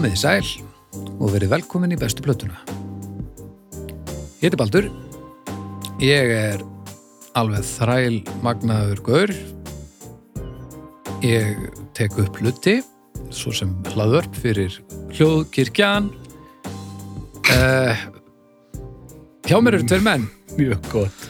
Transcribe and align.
Komið 0.00 0.14
í 0.16 0.16
sæl 0.16 0.46
og 1.20 1.26
verið 1.34 1.50
velkomin 1.52 1.92
í 1.92 1.96
bestu 2.00 2.22
plötuna. 2.24 2.56
Ég 4.40 4.46
heiti 4.46 4.56
Baldur. 4.56 4.86
Ég 6.00 6.30
er 6.32 6.62
alveg 7.36 7.66
þræl 7.68 8.16
magnaður 8.40 9.02
gaur. 9.04 9.32
Ég 11.20 11.60
tek 11.92 12.16
upp 12.16 12.40
hluti, 12.40 12.78
svo 13.28 13.52
sem 13.52 13.74
hlaðvörp 13.92 14.40
fyrir 14.40 14.78
hljóðkirkjan. 15.18 16.08
Uh, 17.52 18.00
hjá 19.44 19.58
mér 19.60 19.82
eru 19.82 19.84
tveir 19.84 20.06
menn. 20.08 20.24
Mjög 20.56 20.92
gott. 20.94 21.26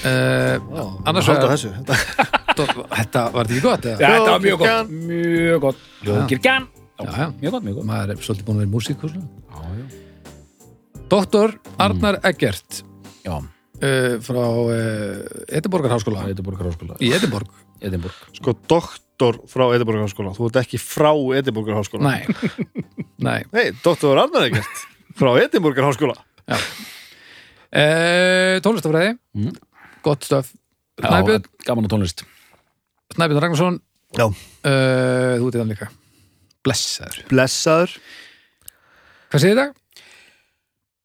Uh, 0.00 0.56
annars 1.04 1.28
þessu 1.28 1.76
þetta- 1.76 2.00
þetta 2.56 3.28
var 3.36 3.44
þetta 3.44 3.50
ekki 3.50 3.64
gott? 3.68 3.90
eða? 3.92 4.00
Þetta 4.00 4.30
var 4.32 4.46
mjög 4.48 4.64
gott. 4.64 4.96
Mjög 5.12 5.66
gott. 5.68 5.90
Hljóðkirkjan. 6.06 6.70
Já, 7.00 7.10
já. 7.18 7.26
Mjög 7.40 7.50
gott, 7.56 7.64
mjög 7.66 7.74
gott. 7.80 7.86
Maður 7.88 8.10
er 8.14 8.20
svolítið 8.22 8.44
búin 8.46 8.56
að 8.56 8.60
vera 8.62 8.70
í 8.70 8.74
músík 8.74 9.02
og 9.04 9.10
svona. 9.10 9.28
Já, 9.50 9.60
já. 9.80 9.86
Doktor 11.10 11.52
Arnar 11.78 12.16
Eggert 12.24 12.78
Já, 13.24 13.34
uh, 13.36 14.14
frá 14.24 14.40
uh, 14.40 14.72
Edinborgar 15.58 15.92
háskóla 15.92 16.24
Edinborgar 16.32 16.66
háskóla. 16.70 16.96
í 17.04 17.10
Edinborg 17.12 17.50
Edinborg. 17.84 18.16
Sko, 18.38 18.54
doktor 18.70 19.40
frá 19.50 19.66
Edinborgar 19.76 20.06
háskóla 20.06 20.32
Þú 20.36 20.48
ert 20.48 20.58
ekki 20.62 20.78
frá 20.80 21.10
Edinborgar 21.38 21.76
háskóla 21.78 22.08
Nei, 22.08 22.24
nei 23.28 23.40
Nei, 23.52 23.66
doktor 23.84 24.18
Arnar 24.22 24.46
ekkert 24.48 24.84
Frá 25.18 25.34
Edinborgar 25.42 25.84
háskóla 25.90 26.16
uh, 27.74 28.56
Tónlistafræði 28.64 29.16
Mm. 29.34 29.50
Gott 30.06 30.22
stöf 30.22 30.52
Já, 31.02 31.08
Snæbjörn, 31.10 31.42
gaman 31.66 31.86
á 31.86 31.90
tónlist. 31.90 32.20
Snæbjörn 33.16 33.40
Ragnarsson 33.42 33.80
Já. 34.14 34.28
uh, 34.30 35.34
Þú 35.42 35.48
ert 35.48 35.56
í 35.56 35.58
þann 35.60 35.72
líka 35.74 35.88
Blessaður 36.64 37.22
Blessaður 37.30 37.96
Hvað 39.32 39.42
segir 39.44 39.58
það? 39.60 39.72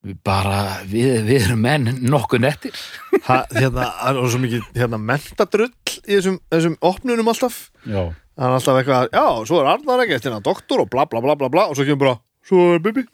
Við 0.00 0.16
bara, 0.24 0.58
við, 0.88 1.08
við 1.26 1.42
erum 1.44 1.58
menn 1.60 1.88
nokkuð 2.08 2.40
nettir. 2.40 2.76
ha, 3.26 3.42
Hérna, 3.52 3.84
það 3.98 4.20
er 4.22 4.30
svo 4.32 4.38
mikið 4.40 4.68
hérna, 4.80 5.00
mentadrull 5.10 5.68
í 5.68 6.14
þessum, 6.14 6.38
þessum 6.54 6.76
opnunum 6.88 7.28
alltaf 7.28 7.58
Já. 7.84 8.06
Það 8.08 8.46
er 8.46 8.54
alltaf 8.56 8.78
eitthvað, 8.80 9.08
já, 9.12 9.24
svo 9.50 9.58
er 9.60 9.68
Arnar 9.74 10.04
ekkert 10.06 10.28
hérna, 10.30 10.38
doktor 10.46 10.80
og 10.86 10.88
bla 10.94 11.04
bla 11.10 11.20
bla 11.20 11.34
bla 11.36 11.50
bla 11.52 11.66
og 11.68 11.76
svo 11.76 11.84
kemur 11.84 12.06
bara, 12.06 12.16
svo 12.48 12.70
er 12.78 12.84
Bibi 12.86 13.04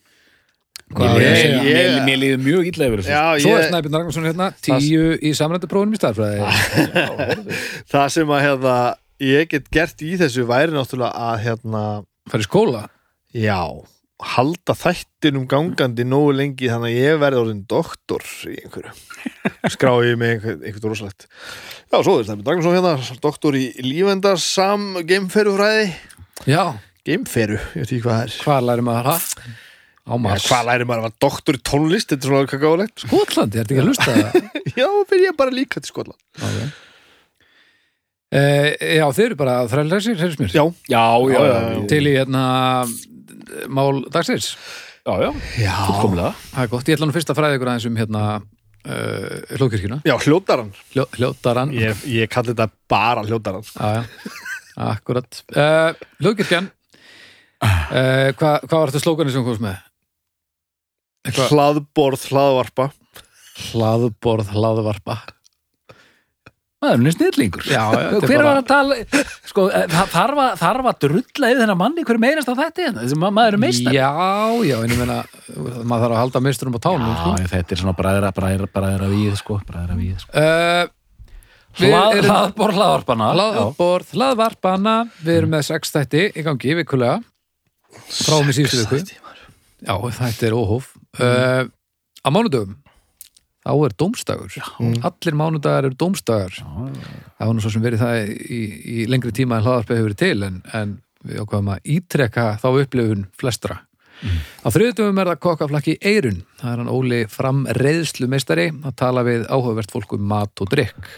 Hvað 0.86 1.16
Mér, 1.16 1.24
ég 1.26 1.66
ég, 1.66 1.70
ég, 1.74 1.94
mér 2.06 2.20
líður 2.22 2.42
mjög 2.44 2.66
illa 2.70 2.86
yfir 2.86 3.00
þessu. 3.02 3.42
Svo 3.42 3.54
er 3.58 3.64
Snæbjörn 3.72 3.96
Ragnarsson 3.98 4.28
hérna 4.28 4.46
Tíu 4.62 5.06
í 5.18 5.32
samrændi 5.34 5.66
prófunum 5.72 5.96
í 5.96 5.98
starfræði 5.98 6.44
það 7.92 8.06
sem 8.14 8.30
að 8.36 8.44
hérna, 8.46 8.74
ég 9.26 9.48
get 9.50 9.66
gert 9.74 10.04
í 10.06 10.12
þessu 10.20 10.46
væri 10.46 10.76
náttúrulega 10.76 11.32
að 11.32 11.42
hérna, 11.48 11.82
Fær 12.30 12.42
í 12.42 12.48
skóla? 12.48 12.86
Já 13.36 13.60
halda 14.22 14.72
þættinum 14.76 15.44
gangandi 15.50 16.06
nógu 16.08 16.32
lengi 16.36 16.70
þannig 16.70 16.94
að 16.94 17.02
ég 17.02 17.18
verði 17.20 17.40
orðin 17.42 17.62
doktor 17.68 18.24
í 18.48 18.54
einhverju. 18.62 18.92
Skrái 19.74 20.08
ég 20.08 20.18
með 20.20 20.32
einhver, 20.32 20.56
einhvern 20.62 20.92
rosalegt. 20.92 21.26
Já, 21.92 21.98
svo 21.98 22.16
er 22.16 22.28
það 22.28 22.38
með 22.38 22.46
Dragnarsson 22.48 22.76
hérna 22.78 23.18
doktor 23.26 23.58
í 23.58 23.66
lífendarsam 23.84 24.88
geimferufræði. 25.10 25.90
Já, 26.48 26.62
geimferu, 27.06 27.60
ég 27.60 27.84
veit 27.84 27.90
ekki 27.90 28.02
hvað 28.06 28.16
það 28.16 28.24
er. 28.24 28.38
Hvað 28.46 28.66
læri 28.70 28.86
maður 28.88 29.10
það? 29.10 29.28
Ja, 30.06 30.18
hvað 30.46 30.66
læri 30.70 30.88
maður 30.88 31.02
að 31.02 31.06
vera 31.08 31.20
doktor 31.26 31.58
í 31.58 31.62
tónlist 31.66 32.12
þetta 32.12 32.22
er 32.22 32.32
svona 32.32 32.50
hvað 32.50 32.60
gáðulegt 32.62 33.02
Skotlandi, 33.02 33.58
ertu 33.60 33.74
ekki 33.74 33.82
að 33.82 33.88
lusta 33.90 34.12
það? 34.16 34.50
já, 34.80 34.88
fyrir 35.10 35.24
ég 35.26 35.38
bara 35.42 35.56
líka 35.60 35.82
til 35.82 35.92
Skotland. 35.92 36.20
Okay. 36.38 36.68
Uh, 38.26 38.72
já, 38.98 39.04
þeir 39.14 39.28
eru 39.28 39.36
bara 39.38 39.52
þrælræsir, 39.70 40.16
heyrðis 40.18 40.40
mér 40.40 40.50
já, 40.56 40.64
Já, 40.90 41.02
já, 41.30 41.38
já. 41.46 41.58
já. 41.76 41.82
til 41.92 42.02
í 42.10 42.14
hérna 42.16 42.42
mál 43.70 44.00
dagsins. 44.10 44.48
Já, 45.06 45.12
já. 45.22 45.28
já, 45.62 45.74
Fullkomlega. 45.86 46.32
það 46.50 46.64
er 46.64 46.70
gott, 46.72 46.88
ég 46.90 46.96
ætla 46.98 47.06
nú 47.06 47.14
fyrst 47.14 47.30
að 47.30 47.38
fræða 47.38 47.58
ykkur 47.60 47.70
aðeins 47.70 47.86
um 47.86 48.00
hérna 48.00 48.22
uh, 48.42 49.36
hljóðkirkjuna. 49.54 50.00
Já 50.10 50.16
hljótaran 50.24 50.72
Hljó, 50.90 51.04
hljótaran 51.14 51.70
já, 51.76 51.84
ég, 51.92 52.02
ég 52.16 52.32
kalli 52.34 52.50
þetta 52.50 52.66
bara 52.90 53.22
hljótaran 53.28 53.62
já, 53.70 54.02
akkurat. 54.88 55.42
Uh, 55.54 55.94
hljóðkirkjan. 56.18 56.66
Uh, 57.62 58.34
hvað 58.36 58.66
hva 58.66 58.80
var 58.82 58.90
þetta 58.90 59.04
slókanir 59.06 59.32
sem 59.38 59.46
komst 59.46 59.62
með? 59.62 59.78
Eitthvað- 61.30 61.54
hlaðborð, 61.54 62.26
hlaðvarpa. 62.34 62.90
Hlaðborð, 63.70 64.50
hlaðvarpa 64.58 65.20
Maður 66.84 67.06
er 67.08 67.14
snillingur. 67.16 67.62
já, 67.64 67.82
já, 67.88 68.00
er 68.18 68.24
Hver 68.28 68.42
var 68.44 68.58
að 68.60 68.66
tala, 68.68 68.96
sko, 69.48 69.62
eh, 69.72 69.86
þarf 70.12 70.40
að, 70.42 70.50
þarf 70.60 70.88
að 70.90 70.98
drulla 71.06 71.48
yfir 71.54 71.60
þennan 71.62 71.78
manni 71.80 72.04
hverju 72.04 72.20
meinast 72.20 72.50
á 72.52 72.54
þetta 72.58 72.82
hérna, 72.84 73.04
þessi 73.06 73.16
ma- 73.22 73.30
maður 73.32 73.56
er 73.56 73.62
meistar. 73.62 73.94
já, 73.96 74.10
já, 74.68 74.76
en 74.84 74.92
ég 74.92 74.98
meina 75.00 75.16
maður 75.88 76.04
þarf 76.04 76.12
að 76.12 76.20
halda 76.20 76.42
meisturum 76.44 76.76
á 76.76 76.80
tánum 76.84 77.14
sko. 77.16 77.32
Já, 77.40 77.48
þetta 77.54 77.72
er 77.72 77.80
svona 77.80 77.96
bræðra, 77.96 78.32
bræðra, 78.36 78.68
bræðra 78.76 79.08
við, 79.14 79.32
sko, 79.40 79.56
bræðra 79.70 79.96
við, 79.96 80.20
sko. 80.20 80.36
uh, 80.36 80.92
Við 81.76 81.90
Hlað, 81.92 82.12
erum- 82.16 82.30
hlaðbor 82.30 82.72
hlaðvarpana. 82.76 83.26
Hlaðborð, 83.36 84.12
hlaðvarpana 84.16 84.94
Við 85.24 85.34
erum 85.42 85.50
með 85.56 85.64
sex 85.72 85.90
þætti 85.92 86.22
í 86.32 86.44
gangi 86.46 86.76
vikulega 86.78 87.18
frá 88.08 88.36
með 88.44 88.56
síðustu 88.60 88.84
viku 88.92 89.16
Já, 89.84 89.92
þetta 90.20 90.46
er 90.48 90.56
óhóf 90.56 90.86
uh, 91.20 91.64
Á 92.24 92.28
mánudögum 92.32 92.76
þá 93.66 93.72
er 93.88 93.96
dómstagur 93.98 94.58
Allir 95.10 95.38
mánudagar 95.38 95.88
eru 95.88 95.98
dómstagar 95.98 96.54
Það 96.54 97.42
var 97.42 97.56
nú 97.56 97.64
svo 97.64 97.72
sem 97.74 97.84
verið 97.84 98.04
það 98.04 98.30
í, 98.30 98.60
í 99.02 99.08
lengri 99.10 99.34
tíma 99.34 99.58
en 99.58 99.66
hlaðvarpið 99.66 100.00
hefur 100.00 100.08
verið 100.12 100.22
til 100.22 100.46
en, 100.46 100.62
en 100.76 100.94
við 101.26 101.42
ákvaðum 101.42 101.72
að 101.74 101.90
ítrekka 101.96 102.46
þá 102.62 102.66
upplifun 102.70 103.26
flestra. 103.40 103.80
Á 104.62 104.68
þriðutum 104.72 105.18
er 105.20 105.30
það 105.32 105.42
kokkaflakki 105.44 105.96
Eirun 106.00 106.38
það 106.60 106.70
er 106.70 106.80
hann 106.80 106.92
Óli 106.92 107.18
fram 107.28 107.66
reyðslu 107.76 108.30
meistari 108.32 108.70
að 108.72 108.96
tala 109.02 109.26
við 109.26 109.44
áhugavert 109.50 109.92
fólk 109.92 110.14
um 110.16 110.24
mat 110.30 110.62
og 110.62 110.70
drikk 110.72 111.10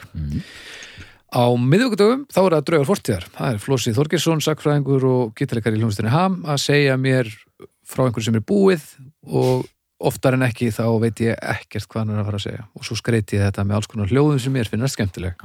Á 1.28 1.44
miðvíkudögum 1.60 2.25
þá 2.32 2.38
er 2.41 2.54
það 2.54 2.62
draugar 2.70 2.88
fortíðar. 2.88 3.25
Það 3.36 3.50
er 3.53 3.59
Flósi 3.60 3.92
Þorgesson, 3.92 4.41
sakfræðingur 4.41 5.04
og 5.04 5.34
gítarleikar 5.36 5.75
í 5.76 5.82
hljómsdunni 5.82 6.12
Ham 6.15 6.38
að 6.48 6.62
segja 6.62 6.94
mér 6.97 7.28
frá 7.88 8.06
einhverju 8.06 8.30
sem 8.30 8.38
er 8.38 8.47
búið 8.48 8.86
og 9.28 9.66
oftar 9.98 10.36
en 10.36 10.47
ekki 10.47 10.70
þá 10.75 10.84
veit 11.03 11.20
ég 11.25 11.38
ekkert 11.42 11.88
hvað 11.91 12.04
hann 12.04 12.14
er 12.14 12.22
að 12.22 12.28
fara 12.28 12.38
að 12.38 12.44
segja. 12.44 12.64
Og 12.78 12.86
svo 12.86 12.97
skreiti 12.98 13.38
ég 13.38 13.44
þetta 13.48 13.64
með 13.66 13.78
alls 13.78 13.91
konar 13.91 14.12
hljóðum 14.12 14.41
sem 14.42 14.54
mér 14.54 14.70
finnast 14.70 14.98
skemmtileg. 14.98 15.44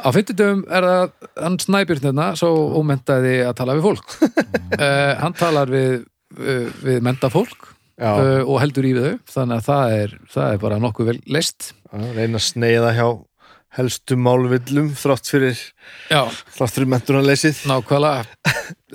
Á 0.00 0.08
fimmtudögum 0.16 0.64
er 0.72 0.88
það 0.88 1.30
hann 1.44 1.60
snæbjörn 1.62 2.04
þarna, 2.08 2.28
svo 2.40 2.50
ómentaði 2.80 3.36
að 3.44 3.56
tala 3.60 3.76
við 3.76 3.88
fólk. 3.90 4.18
uh, 4.80 5.12
hann 5.22 5.36
talar 5.36 5.72
við, 5.72 6.06
uh, 6.40 6.66
við 6.86 7.00
menta 7.04 7.30
fólk 7.32 7.70
já, 8.00 8.10
uh, 8.10 8.42
og 8.46 8.60
heldur 8.64 8.88
í 8.88 8.96
við 8.96 9.08
þau, 9.10 9.22
þannig 9.36 9.60
að 9.60 9.70
það 9.70 9.96
er, 10.00 10.18
það 10.34 10.52
er 10.56 10.66
bara 10.66 10.82
nokkuð 10.86 11.12
vel 11.12 11.18
leist. 11.36 11.72
reyna 11.92 12.40
að 12.40 12.46
sneiða 12.48 12.96
hjá 12.96 13.08
helstu 13.76 14.16
málvillum 14.16 14.92
þrátt 14.96 15.28
fyrir 15.28 15.58
Já, 16.08 16.22
þrátt 16.56 16.76
fyrir 16.78 16.88
mentunarleysið 16.94 17.64
Nákvæmlega 17.68 18.24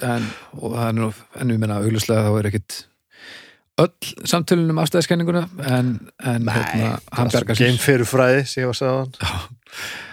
en, 0.10 0.26
er 0.72 0.96
nú, 0.98 1.12
en 1.38 1.54
við 1.54 1.62
menna 1.62 1.82
auglustlega 1.84 2.26
þá 2.26 2.40
er 2.40 2.50
ekkit 2.50 2.78
öll 3.80 4.28
samtölunum 4.28 4.80
afstæðiskenninguna 4.84 5.46
en, 5.72 5.92
en 6.28 6.50
hérna, 6.52 6.96
hann 7.16 7.32
bergar 7.32 7.56
sér. 7.58 7.70
geimferufræði, 7.72 8.42
sé 8.50 8.64
ég 8.64 8.72
var 8.72 8.78
sagðan 8.78 9.14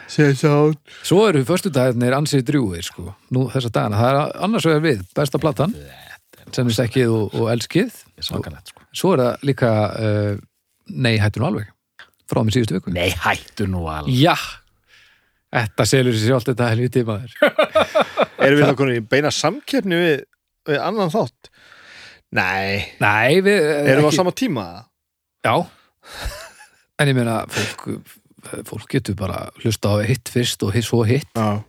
sé 0.09 0.29
ég 0.31 0.39
sagðan 0.39 0.77
Svo 1.03 1.25
eru 1.29 1.43
föstudagarnir 1.49 2.17
ansið 2.17 2.45
drjúir 2.53 2.87
sko, 2.87 3.11
nú 3.35 3.49
þessa 3.53 3.73
dagana, 3.75 3.99
það 3.99 4.13
er 4.13 4.37
annars 4.47 4.69
vegar 4.71 4.85
við 4.87 5.03
besta 5.19 5.41
platan, 5.43 5.75
sem 6.55 6.71
er 6.71 6.79
sekkið 6.79 7.17
og, 7.17 7.35
og 7.35 7.51
elskið, 7.57 7.99
Svakalegt, 8.25 8.73
sko. 8.73 8.87
svo 8.97 9.17
er 9.17 9.25
það 9.25 9.51
líka 9.51 9.73
uh, 9.91 10.39
nei 10.95 11.17
hættu 11.21 11.43
nú 11.43 11.51
alveg 11.51 11.75
frá 12.29 12.43
mig 12.45 12.53
síðustu 12.53 12.77
viku. 12.77 12.93
Nei, 12.93 13.09
hættu 13.17 13.65
nú 13.71 13.87
alveg. 13.89 14.13
Já, 14.21 14.35
þetta 15.55 15.87
selur 15.89 16.17
sér 16.17 16.35
sjálft 16.35 16.51
þetta 16.51 16.67
helviti 16.75 17.05
maður. 17.09 17.37
Erum 18.45 18.59
við 18.61 18.67
þá 18.69 18.75
konið 18.83 18.99
í 19.01 19.05
beina 19.15 19.33
samkeppni 19.33 20.01
við, 20.03 20.27
við 20.69 20.83
annan 20.85 21.13
þátt 21.15 21.49
nei, 22.35 22.85
Nei, 23.01 23.41
við 23.45 23.59
erum 23.63 24.09
við 24.09 24.13
á 24.13 24.19
sama 24.19 24.35
tíma? 24.37 24.67
Já. 25.47 25.55
En 26.99 27.11
ég 27.11 27.17
meina 27.17 27.41
fólk, 27.53 27.85
fólk 28.69 28.89
getur 28.91 29.17
bara 29.19 29.47
hlusta 29.63 29.95
á 29.95 30.03
hitt 30.09 30.31
fyrst 30.33 30.63
og 30.67 30.75
hitt 30.75 30.89
svo 30.89 31.05
hitt. 31.09 31.29
Já, 31.39 31.63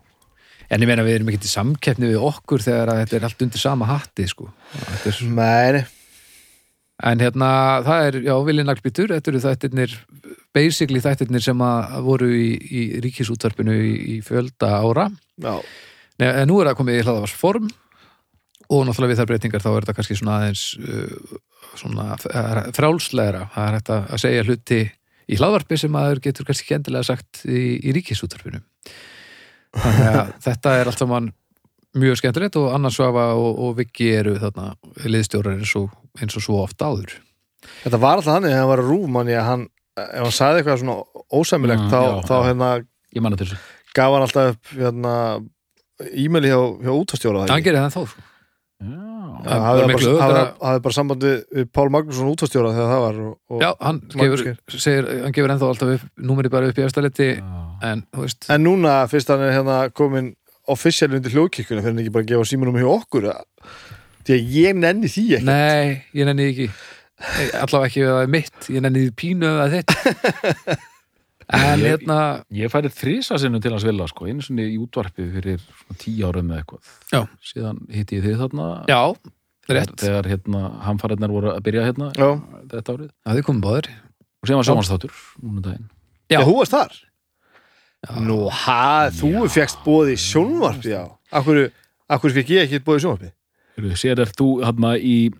en 0.70 0.84
ég 0.84 0.90
meina 0.90 1.06
við 1.06 1.20
erum 1.20 1.32
ekki 1.32 1.46
til 1.46 1.54
samkeppni 1.54 2.10
við 2.12 2.26
okkur 2.28 2.66
þegar 2.66 2.94
að 2.94 3.04
þetta 3.04 3.18
er 3.20 3.28
allt 3.30 3.46
undir 3.46 3.62
sama 3.62 3.88
hatti 3.90 4.28
sko. 4.30 4.50
Er, 5.06 5.22
nei. 5.38 5.84
En 7.10 7.22
hérna 7.24 7.50
það 7.86 8.08
er, 8.10 8.18
já, 8.28 8.34
Vilji 8.44 8.66
Naglbítur 8.68 9.14
þetta 9.14 9.32
eru 9.32 9.44
þættirnir, 9.46 9.94
basically 10.56 11.00
þættirnir 11.04 11.46
sem 11.46 11.62
að 11.64 12.00
voru 12.04 12.28
í, 12.36 12.50
í 12.60 12.82
ríkisútvarpinu 13.06 13.78
í, 13.80 13.94
í 14.16 14.18
fjölda 14.26 14.74
ára. 14.82 15.08
Já, 15.40 15.56
Nei, 16.20 16.28
en 16.28 16.50
nú 16.52 16.58
er 16.60 16.68
það 16.68 16.80
komið 16.82 16.98
í 17.00 17.04
hlaðavars 17.06 17.36
form 17.40 17.70
og 18.70 18.86
náttúrulega 18.86 19.14
við 19.14 19.22
þær 19.22 19.30
breytingar 19.32 19.64
þá 19.64 19.70
er 19.72 19.84
þetta 19.84 19.98
kannski 19.98 20.18
svona 20.20 20.38
aðeins 20.40 20.64
uh, 20.78 21.38
svona 21.80 22.18
frjálslegra. 22.76 23.48
Það 23.56 23.68
er 23.68 23.78
hægt 23.78 23.94
að 23.96 24.24
segja 24.24 24.46
hluti 24.46 24.80
í 25.30 25.38
hlaðvarpi 25.38 25.80
sem 25.80 25.94
maður 25.94 26.22
getur 26.26 26.48
kannski 26.48 26.68
ekki 26.68 26.78
endilega 26.80 27.10
sagt 27.10 27.44
í, 27.46 27.64
í 27.82 27.94
ríkisútvarpinu. 27.98 28.62
Þannig 29.78 30.10
að 30.10 30.34
þetta 30.48 30.76
er 30.80 30.92
allt 30.92 31.02
saman 31.02 31.32
mjög 31.98 32.20
skemmtilegt 32.22 32.58
og 32.62 32.70
Anna 32.76 32.92
Svafa 32.94 33.32
og, 33.38 33.50
og 33.66 33.76
Viki 33.80 34.12
eru 34.20 34.36
þarna 34.42 34.72
liðstjórar 35.10 35.58
eins 35.58 35.74
og, 35.80 35.90
eins 36.22 36.38
og 36.38 36.46
svo 36.46 36.62
oft 36.62 36.82
áður. 36.82 37.16
Þetta 37.84 38.00
var 38.02 38.20
alltaf 38.20 38.38
þannig 38.38 38.56
var 38.70 38.82
að 38.84 38.92
rúf 38.92 39.10
manni 39.12 39.36
að 39.36 39.48
hann, 39.50 39.66
ef 40.00 40.22
hann 40.22 40.36
sagði 40.36 40.62
eitthvað 40.62 40.82
svona 40.84 41.26
ósæmilegt 41.34 41.86
Mm, 41.86 41.92
þá, 41.92 42.00
já, 42.06 42.28
þá 42.30 42.36
hérna 42.46 42.70
gaf 43.98 44.14
hann 44.14 44.26
alltaf 44.26 44.52
upp 44.54 44.74
hérna 44.78 45.14
e-maili 46.14 46.52
hjá, 46.52 46.60
hjá 46.86 46.92
útastjóra 46.94 47.48
hann 47.50 47.66
gerir 47.66 47.82
það 47.82 47.96
þá 47.98 48.02
sko. 48.14 48.26
Það 48.80 49.64
hafði 49.66 49.88
bara, 50.20 50.44
bara 50.80 50.96
samband 50.96 51.24
við, 51.26 51.66
Pál 51.76 51.90
Magnússon 51.92 52.30
útastjóra 52.32 52.72
þegar 52.72 52.92
það 52.94 53.02
var 53.04 53.18
og, 53.26 53.32
og, 53.52 53.64
já, 53.64 53.70
hann 53.84 53.98
gefur, 54.14 54.44
segir, 54.72 55.08
hann 55.26 55.36
gefur 55.36 55.54
ennþá 55.54 55.72
alltaf 55.74 55.92
upp, 55.98 56.06
númeri 56.30 56.52
bara 56.54 56.70
upp 56.72 56.80
í 56.80 56.86
efstaletti 56.86 57.28
en 57.84 58.06
En 58.56 58.64
núna 58.64 59.02
fyrst 59.12 59.32
hann 59.34 59.44
er 59.44 59.52
hérna 59.58 59.82
komin 59.92 60.32
official 60.72 61.12
undir 61.18 61.36
hljóðkirkuna 61.36 61.84
fyrir 61.84 61.92
hann 61.92 62.04
ekki 62.06 62.14
bara 62.16 62.28
að 62.28 62.32
gefa 62.32 62.48
símanum 62.54 62.80
hjá 62.80 62.88
okkur? 62.94 63.28
Því 64.24 64.38
að 64.38 64.56
ég 64.56 64.80
nenni 64.80 65.12
því 65.12 65.26
ekki 65.40 65.50
nei, 65.50 66.00
ég 66.16 66.30
nenni 66.30 66.48
ekki. 66.54 66.70
Allavega 67.60 67.90
ekki 67.90 68.06
ef 68.06 68.14
það 68.14 68.24
er 68.24 68.34
mitt 68.38 68.72
ég 68.72 68.86
nenni 68.86 69.06
því 69.08 69.16
pínu 69.20 69.52
er 69.66 69.76
þitt 69.76 70.88
en 71.54 71.80
Ég- 71.80 71.86
hérna 71.90 72.18
Ég 72.54 72.70
færið 72.72 72.94
þrísa 72.94 73.40
sinnum 73.42 73.62
til 73.62 73.72
hans 73.72 73.84
vilja 73.88 74.08
sko, 74.12 74.26
einu 74.30 74.42
sinni 74.46 74.68
í 74.70 74.78
útvarpi 74.80 75.26
fyrir 75.34 75.60
tíu 75.98 76.28
árum 76.28 76.46
með 76.50 76.62
eitthvað. 76.62 76.94
Já. 77.12 77.22
síðan 77.42 77.80
hitti 77.90 78.20
ég 78.20 78.24
þið 78.28 78.38
þarna. 78.44 78.68
Já, 78.88 79.02
þegar, 79.66 79.80
rétt, 79.80 79.96
þegar 80.04 80.30
hérna, 80.30 80.62
hamfæriðnar 80.86 81.34
voru 81.34 81.52
að 81.56 81.62
byrja 81.66 81.86
hérna 81.90 82.12
Já. 82.16 82.30
þetta 82.74 82.94
árið. 82.98 83.10
Það 83.26 83.38
er 83.42 83.48
komið 83.50 83.66
báður 83.66 83.90
og 83.90 84.48
síðan 84.50 84.60
var 84.62 84.68
sjónvarsþáttur 84.70 85.14
núna 85.44 85.56
um 85.58 85.62
daginn. 85.66 85.90
Já. 86.30 86.38
Já, 86.40 86.46
þú 86.46 86.56
varst 86.60 86.72
þar? 86.78 86.94
Já. 88.00 88.14
Nú, 88.24 88.38
ha, 88.50 89.10
þú 89.12 89.50
fegst 89.52 89.82
bóði 89.84 90.14
í 90.16 90.22
sjónvarpi, 90.24 90.94
já. 90.94 91.04
Akkur, 91.36 91.72
akkur 92.10 92.32
fekk 92.38 92.50
ég 92.56 92.68
ekki 92.70 92.80
bóði 92.86 93.02
í 93.02 93.04
sjónvarpi? 93.08 93.32
Sér 94.00 94.20
er 94.24 94.30
þú 94.36 94.48
hérna 94.64 94.94
í 95.00 95.32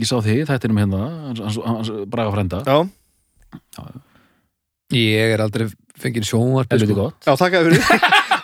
ég 0.00 0.04
sá 0.08 0.16
þig, 0.20 0.46
þetta 0.48 0.64
er 0.68 0.72
um 0.74 0.80
hérna 0.80 1.02
hans, 1.26 1.40
hans, 1.40 1.58
hans 1.64 1.90
braga 2.12 2.30
frænda. 2.32 2.62
Já, 2.64 2.78
ég 4.94 5.34
er 5.34 5.42
aldrei 5.42 5.66
fengið 5.96 6.28
sjónvarpi 6.28 6.76
helviti 6.76 6.92
sko. 6.94 7.08
gott. 7.08 7.24
Já, 7.26 7.34
takk 7.40 7.58
fyrir. 7.66 7.82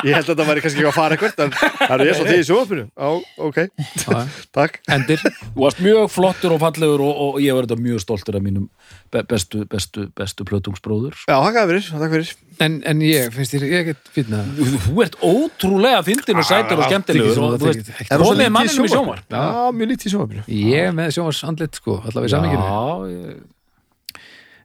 Ég 0.00 0.14
held 0.14 0.30
að 0.32 0.38
það 0.38 0.46
væri 0.48 0.60
kannski 0.64 0.80
ekki 0.80 0.88
að 0.88 0.94
fara 0.96 1.16
eitthvað 1.16 1.40
en 1.44 1.50
það 1.52 1.92
er 1.92 2.02
ég 2.06 2.14
svo 2.16 2.24
því 2.24 2.36
í 2.38 2.44
sjónvarpinu. 2.48 2.84
Já, 2.88 3.08
ok, 3.44 3.58
Já, 4.00 4.20
takk. 4.56 4.78
Endir. 4.94 5.24
Þú 5.26 5.64
varst 5.64 5.82
mjög 5.84 6.06
flottur 6.14 6.54
og 6.54 6.60
fallegur 6.62 7.02
og, 7.04 7.18
og 7.26 7.40
ég 7.44 7.56
var 7.58 7.66
þetta 7.68 7.84
mjög 7.84 8.00
stoltur 8.04 8.38
af 8.38 8.44
mínum 8.46 8.68
be 9.12 9.22
bestu, 9.28 9.66
bestu, 9.68 10.06
bestu 10.16 10.46
plötungsbróður. 10.48 11.18
Já, 11.26 11.34
takk 11.36 11.60
fyrir, 11.72 11.90
takk 11.90 12.14
fyrir. 12.16 12.32
En, 12.64 12.78
en 12.88 13.04
ég, 13.04 13.28
finnst 13.34 13.56
þér, 13.58 13.66
ég 13.74 13.86
get 13.90 14.10
fýtna 14.14 14.40
Þú, 14.56 14.70
þú 14.86 15.04
ert 15.04 15.14
ótrúlega 15.24 16.00
fyndin 16.06 16.40
og 16.40 16.48
sætur 16.48 16.80
og 16.80 16.88
skemmtilegur 16.90 17.38
og 17.46 17.54
þú 17.60 17.70
veist, 17.70 17.94
Er 18.06 18.20
rosa 18.20 18.34
komið 18.34 18.40
lítið 18.40 18.50
í 18.50 18.56
manninum 18.56 18.88
í 18.88 18.92
sjónvarpi? 18.92 19.24
sjónvar 19.24 19.24
Já, 19.36 19.70
mjög 19.78 19.92
lítið 19.94 20.08
í 20.10 20.12
sjónvarpinu. 20.14 20.44
Ég 20.70 20.90
er 20.90 20.92
með 21.00 21.14
sjónvars 21.16 21.40
andlit 21.48 21.80
sko, 21.80 22.00
allavega 22.04 22.28
í 22.28 22.34
saminginu 22.36 22.68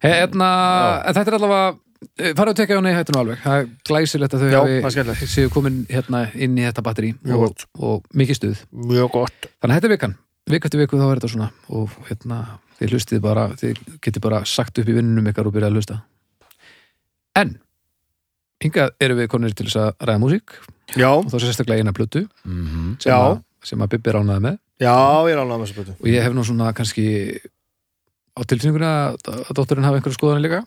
Já, 0.06 0.12
ég, 0.12 0.20
Hérna, 0.22 0.50
en 1.02 1.18
þetta 1.18 1.32
er 1.32 1.38
allavega 1.40 1.70
eh, 2.20 2.34
farðu 2.38 2.54
að 2.54 2.60
tekja 2.60 2.78
á 2.78 2.86
nei 2.86 2.94
hættinu 2.94 3.22
alveg. 3.22 3.40
Það 3.44 3.62
er 3.62 3.70
glæsilegt 3.90 4.36
að 4.36 4.46
þau 4.46 4.50
er 4.52 4.94
skemmtilegt. 4.96 5.32
séu 5.32 5.52
komin 5.54 5.82
hérna 5.90 6.22
inn 6.36 6.60
í 6.60 6.66
þetta 6.68 6.84
batteri 6.86 7.14
og, 7.34 7.66
og 7.80 8.06
mikið 8.14 8.40
stuð. 8.40 8.62
Þannig 8.76 9.66
að 9.66 9.76
þetta 9.76 9.90
er 9.90 9.96
vikan, 9.96 10.16
vik 10.52 10.68
eftir 10.70 10.84
viku 10.84 11.02
þá 11.02 11.08
er 11.08 11.20
þetta 11.20 11.32
svona. 11.34 11.50
Og 11.74 11.98
hérna, 12.10 12.42
þið 12.80 12.96
hlustið 12.96 13.24
bara 13.26 13.48
þið 13.58 13.82
getið 14.06 14.26
bara 14.28 14.44
sagt 14.50 14.82
upp 14.82 14.92
í 14.92 14.98
vinnunum 15.00 15.32
ykkar 15.32 15.50
og 15.50 15.56
byrjað 15.56 15.74
að 15.74 15.80
hlusta. 15.82 16.00
En 17.36 17.58
hingað 18.64 18.94
erum 19.04 19.20
við 19.20 19.32
konir 19.34 19.56
til 19.58 19.68
þess 19.68 19.82
að 19.82 20.08
ræða 20.08 20.22
músík. 20.24 20.56
Já, 20.96 21.10
og 21.18 21.28
þá 21.34 21.40
sérstaklega 21.42 21.82
eina 21.82 21.96
plötu 21.96 22.28
mm 22.46 22.96
sem, 23.02 23.10
Já. 23.10 23.18
að, 23.18 23.40
sem 23.66 23.82
að 23.82 23.96
Bibbi 23.96 24.14
ránaði 24.14 24.44
með. 24.46 24.60
Já, 24.84 24.94
ég 25.26 25.34
er 25.34 25.42
ánægð 25.42 25.58
með 25.58 25.66
þessu 25.66 25.78
bötu 25.80 25.96
og 25.96 26.10
ég 26.12 26.26
hef 26.26 26.36
nú 26.36 26.44
svona 26.46 26.72
kannski 26.78 27.06
á 28.36 28.42
tilfinninguna 28.44 28.92
að, 29.16 29.30
að 29.50 29.54
dótturinn 29.60 29.88
hafi 29.88 30.00
einhverju 30.02 30.18
skoðanir 30.20 30.46
líka? 30.46 30.62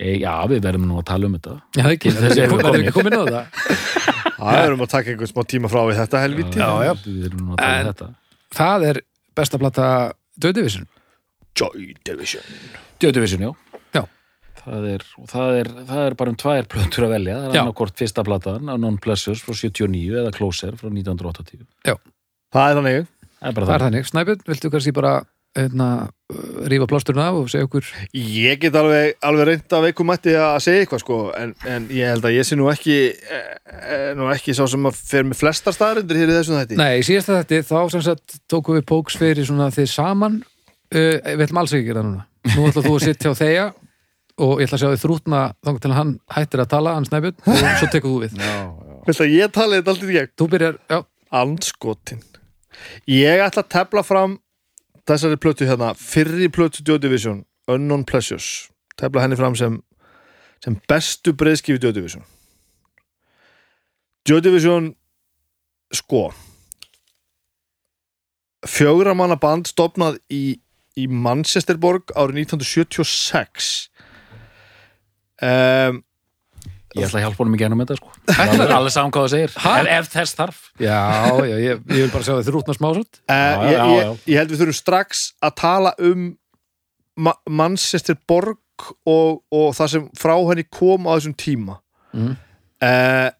Ég, 0.00 0.20
Já, 0.22 0.34
við 0.48 0.60
verðum 0.64 0.86
nú 0.86 1.00
að 1.00 1.06
tala 1.10 1.26
um 1.26 1.34
þetta. 1.36 1.56
Já, 1.76 1.84
ekki, 1.90 2.12
Þessi 2.14 2.44
erum 2.44 2.60
er 2.60 2.66
komin. 2.68 2.84
ekki 2.86 2.94
komin 3.00 3.16
á 3.18 3.22
það? 3.26 3.64
Það 4.40 4.60
erum 4.64 4.84
að 4.86 4.92
taka 4.94 5.10
einhvern 5.12 5.30
smá 5.32 5.42
tíma 5.50 5.68
frá 5.72 5.80
við 5.90 5.98
þetta 6.00 6.20
helviti 6.22 6.60
Já, 6.62 6.68
já. 6.86 6.92
Við 7.04 7.18
verðum 7.26 7.42
nú 7.48 7.56
að 7.56 7.60
tala 7.64 7.80
um 7.80 7.90
þetta. 7.90 8.08
Það 8.60 8.86
er 8.90 9.00
besta 9.40 9.60
plata 9.60 9.88
Joy 10.40 10.54
Division. 10.56 10.86
Joy 11.58 11.90
Division. 12.06 12.46
Djötuvision, 13.02 13.42
já. 13.48 13.50
Já. 13.96 14.02
Það 14.60 14.86
er, 14.94 15.04
og 15.18 15.28
það, 15.32 15.50
er, 15.60 15.68
það 15.88 16.02
er 16.06 16.16
bara 16.20 16.32
um 16.32 16.38
tvær 16.40 16.66
plötur 16.70 17.06
að 17.08 17.12
velja, 17.16 17.36
það 17.40 17.48
er 17.50 17.56
Já. 17.56 17.60
annarkort 17.64 17.96
fyrsta 18.00 18.24
platan 18.28 18.68
á 18.70 18.74
Non-Pleasures 18.80 19.42
frá 19.44 19.54
79 19.56 20.18
eða 20.22 20.32
Closer 20.36 20.76
frá 20.76 20.88
1980 20.92 21.64
Það 22.50 22.66
er 22.70 22.78
þannig. 22.80 23.10
Það 23.40 23.50
er 23.50 23.56
bara 23.56 23.66
Það 23.66 23.74
er 23.74 23.80
það, 23.80 23.84
þannig, 23.86 24.08
Snæbjörn, 24.10 24.42
viltu 24.50 24.70
kannski 24.74 24.92
bara 24.96 25.12
hérna, 25.56 25.88
rífa 26.70 26.86
plásturinn 26.90 27.22
af 27.24 27.38
og 27.38 27.50
segja 27.52 27.66
okkur? 27.66 27.88
Ég 28.16 28.60
get 28.62 28.76
alveg, 28.78 29.16
alveg 29.26 29.48
reynd 29.48 29.76
að 29.76 29.86
veikum 29.88 30.10
mætti 30.10 30.34
að 30.38 30.56
segja 30.64 30.84
eitthvað 30.84 31.02
sko 31.04 31.18
en, 31.38 31.54
en 31.68 31.88
ég 31.94 32.12
held 32.12 32.28
að 32.28 32.36
ég 32.36 32.48
sé 32.48 32.58
nú 32.58 32.70
ekki 32.72 32.96
eh, 33.10 33.50
eh, 33.80 34.06
nú 34.18 34.30
ekki 34.34 34.54
sá 34.56 34.64
sem 34.70 34.88
að 34.90 35.02
fer 35.10 35.28
með 35.28 35.40
flestar 35.42 35.76
staðarindir 35.76 36.22
hér 36.22 36.32
í 36.32 36.38
þessum 36.38 36.58
þætti. 36.60 36.80
Nei, 36.80 36.94
í 37.00 37.06
síðasta 37.06 37.42
þetta, 37.42 37.60
þá 37.70 37.94
sem 37.94 38.06
sagt 38.08 38.40
tókum 38.50 38.78
við 38.78 38.88
póks 38.90 39.18
fyrir 39.20 39.48
svona 39.48 39.70
þið 39.74 39.92
saman. 39.92 40.40
Uh, 40.90 41.20
við 41.22 41.44
ætlum 41.46 41.60
alls 41.62 41.76
ekki 41.76 41.84
að 41.84 41.92
gera 41.92 42.02
núna. 42.02 42.24
Nú 42.56 42.66
ætla 42.66 42.82
þú 42.82 42.96
að 42.96 43.04
sitja 43.04 43.30
á 43.30 43.34
þeia 43.38 43.66
og 44.40 44.58
ég 44.58 44.66
ætla 44.66 44.78
að 44.78 44.82
sjá 44.82 44.90
þið 44.90 45.02
þrútna 45.04 45.40
þangar 45.66 45.84
til 45.84 45.94
hann 45.94 46.12
hættir 46.34 46.62
að 46.64 46.70
tala, 46.72 46.94
hann 46.96 47.06
Snæbjörn 47.06 47.36
og 47.44 47.60
svo 47.78 47.88
tekur 47.92 48.14
þú 48.14 48.22
við. 48.24 48.36
Já, 48.40 48.50
já. 48.50 48.96
Vilt 49.06 49.22
að 49.24 49.34
ég 49.34 49.52
tala 49.54 49.78
þetta 49.78 49.94
alltaf 49.94 50.10
í 50.10 50.16
gegn? 50.16 50.32
Þú 50.40 50.48
byrjar, 50.54 50.78
já, 50.90 50.98
Andskotin. 51.40 52.22
Ég 53.10 53.42
ætla 53.44 53.64
að 53.64 53.70
tefla 53.76 54.04
fram 54.06 54.38
þessari 55.10 55.38
plötu 55.42 55.66
hérna 55.68 55.92
fyrri 55.98 56.48
plötu 56.52 56.84
Joy 56.86 57.00
Division 57.02 57.44
Unknown 57.70 58.06
Pleasures 58.06 58.70
tefla 59.00 59.24
henni 59.24 59.38
fram 59.38 59.56
sem 59.58 59.80
sem 60.60 60.76
bestu 60.88 61.32
breyðskifi 61.32 61.80
Joy 61.80 61.94
Division. 61.96 62.24
Joy 64.28 64.42
Division 64.44 64.90
sko 65.96 66.28
fjögra 68.68 69.14
manna 69.16 69.38
band 69.40 69.70
stopnað 69.70 70.18
í, 70.28 70.60
í 71.00 71.06
Manchesterborg 71.08 72.12
árið 72.12 72.42
1976 72.44 73.70
um, 75.40 76.02
Ég 76.96 77.06
ætla 77.06 77.20
að 77.20 77.24
hjálpa 77.26 77.42
honum 77.44 77.54
í 77.54 77.60
gænum 77.60 77.82
þetta 77.84 77.96
sko. 78.00 78.08
Alveg, 78.42 78.72
alveg 78.74 78.94
saman 78.94 79.12
hvað 79.14 79.26
það 79.26 79.32
segir. 79.36 79.52
Ha? 79.62 79.74
En 79.78 79.90
ef 79.94 80.08
þess 80.10 80.36
þarf. 80.38 80.62
Já, 80.82 80.96
já 81.46 81.56
ég, 81.62 81.84
ég 81.86 82.00
vil 82.00 82.08
bara 82.10 82.26
sjá 82.26 82.32
þið 82.34 82.48
þrútna 82.50 82.74
smásot 82.78 83.20
Uh, 83.30 83.36
Já, 83.36 83.68
ég, 83.70 83.92
ég, 83.94 84.24
ég 84.32 84.40
held 84.40 84.50
við 84.54 84.62
þurfum 84.64 84.78
strax 84.80 85.20
að 85.46 85.54
tala 85.60 85.92
um 86.02 86.24
Ma 87.20 87.34
Manchester 87.46 88.16
Borg 88.30 88.58
og, 89.04 89.42
og 89.52 89.70
það 89.76 89.92
sem 89.92 90.04
frá 90.18 90.34
henni 90.48 90.64
kom 90.72 91.06
á 91.06 91.12
þessum 91.18 91.36
tíma. 91.38 91.78
Mm. 92.16 92.34
uh, 92.86 93.30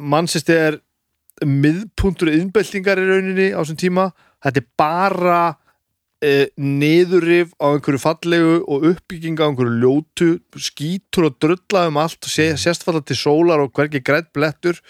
Manchester 0.00 0.60
er 0.70 0.80
miðpuntur 1.44 2.30
innbeltingar 2.32 3.00
í 3.02 3.08
rauninni 3.10 3.48
á 3.52 3.60
þessum 3.60 3.80
tíma. 3.82 4.08
Þetta 4.46 4.62
er 4.62 4.68
bara 4.78 5.40
uh, 6.24 6.46
niðurrif 6.56 7.52
á 7.60 7.66
einhverju 7.72 8.02
fallegu 8.02 8.54
og 8.64 8.86
uppbygging 8.92 9.40
á 9.42 9.48
einhverju 9.48 9.74
ljótu 9.82 10.30
skítur 10.56 11.30
og 11.30 11.36
drulla 11.42 11.86
um 11.90 12.00
allt 12.00 12.20
og 12.22 12.32
sé, 12.32 12.52
sést 12.60 12.86
falla 12.86 13.02
til 13.04 13.18
sólar 13.18 13.64
og 13.64 13.74
hvergi 13.76 14.02
grætt 14.04 14.32
blettur 14.36 14.80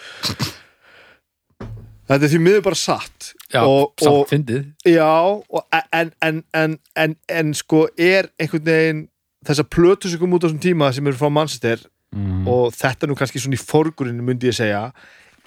þetta 2.07 2.23
er 2.23 2.31
því 2.31 2.41
miður 2.43 2.65
bara 2.69 2.79
satt 2.79 3.33
Já, 3.51 3.61
og, 3.63 3.93
samt 4.01 4.31
fyndið 4.31 4.63
Já, 4.87 5.11
og 5.27 5.79
en, 5.91 6.15
en, 6.23 6.41
en, 6.55 6.79
en, 6.95 7.19
en 7.27 7.53
sko 7.57 7.85
er 7.97 8.31
einhvern 8.39 8.67
veginn 8.67 9.05
þessar 9.47 9.69
plötu 9.71 10.11
sem 10.11 10.19
kom 10.19 10.35
út 10.35 10.43
á 10.43 10.47
þessum 10.47 10.63
tíma 10.63 10.91
sem 10.95 11.07
eru 11.07 11.19
frá 11.19 11.31
Manchester 11.31 11.83
mm. 12.15 12.47
og 12.49 12.75
þetta 12.75 13.07
nú 13.07 13.17
kannski 13.17 13.41
svona 13.41 13.57
í 13.57 13.61
forgurinn 13.61 14.23
myndi 14.25 14.49
ég 14.49 14.57
segja, 14.57 14.87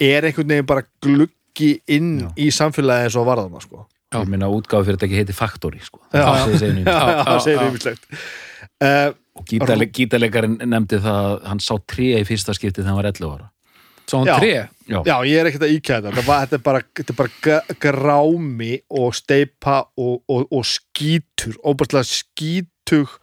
er 0.01 0.27
einhvern 0.27 0.53
veginn 0.53 0.69
bara 0.69 0.85
gluggi 1.03 1.73
inn 1.91 2.13
Já. 2.23 2.29
í 2.37 2.51
samfélagi 2.55 3.09
eins 3.09 3.17
og 3.19 3.27
varðana 3.29 3.61
sko. 3.63 3.85
Ég 4.11 4.27
minna 4.27 4.49
útgáfi 4.51 4.89
fyrir 4.89 4.97
þetta 4.99 5.07
ekki 5.07 5.19
heiti 5.21 5.35
Factory 5.37 5.79
sko. 5.85 6.01
Já. 6.11 6.25
Það 6.25 6.41
segir 6.43 6.59
segir 6.59 6.71
Já, 6.71 6.77
nýtt 6.77 6.91
já, 6.91 7.23
það 7.29 7.39
segir 7.45 7.61
já. 7.61 7.67
ymmislegt 7.69 8.07
uh, 8.83 9.45
Gítarle 9.47 9.87
Gítarleikarinn 9.95 10.57
nefndi 10.67 10.99
það 11.01 11.19
að 11.29 11.35
hann 11.47 11.61
sá 11.63 11.73
tré 11.87 12.09
í 12.19 12.25
fyrsta 12.27 12.55
skipti 12.57 12.81
þegar 12.81 12.91
hann 12.91 12.99
var 12.99 13.09
11 13.13 13.29
ára. 13.31 13.47
Svo 14.11 14.19
hann 14.19 14.27
Já. 14.27 14.35
tré? 14.41 14.49
Já, 14.91 14.97
Já, 15.07 15.13
ég 15.29 15.39
er 15.39 15.47
ekkert 15.47 15.63
að 15.63 15.73
íkæða 15.77 16.01
þetta. 16.09 16.23
Var, 16.27 16.41
þetta 16.43 16.57
er 16.59 16.63
bara, 16.65 16.81
þetta 16.99 17.13
er 17.13 17.19
bara 17.21 17.77
grámi 17.85 18.71
og 18.99 19.13
steipa 19.15 19.77
og, 19.95 20.17
og, 20.27 20.43
og 20.51 20.65
skítur, 20.67 21.55
óbærslega 21.63 22.03
skítug. 22.09 23.13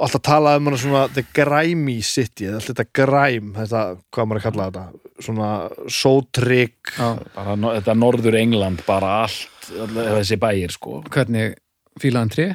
Og 0.00 0.08
alltaf 0.08 0.24
talað 0.26 0.58
um 0.58 0.70
hana 0.70 0.80
svona 0.80 1.04
the 1.14 1.22
grimy 1.36 2.00
city, 2.02 2.48
eða 2.48 2.58
allt 2.58 2.70
þetta 2.72 2.86
græm 2.98 3.50
þetta, 3.60 3.84
hvað 4.10 4.28
maður 4.30 4.40
að 4.42 4.46
kalla 4.48 4.68
þetta 4.70 5.09
svona 5.24 5.50
sótrygg 5.90 6.94
þetta 6.96 7.96
norður 7.98 8.38
England 8.40 8.84
bara 8.88 9.22
allt, 9.24 9.70
allir 9.70 10.12
þessi 10.18 10.40
bæir 10.40 10.74
sko 10.74 11.00
Hvernig 11.10 11.56
fílaði 12.00 12.20
hann 12.20 12.34
tré? 12.34 12.48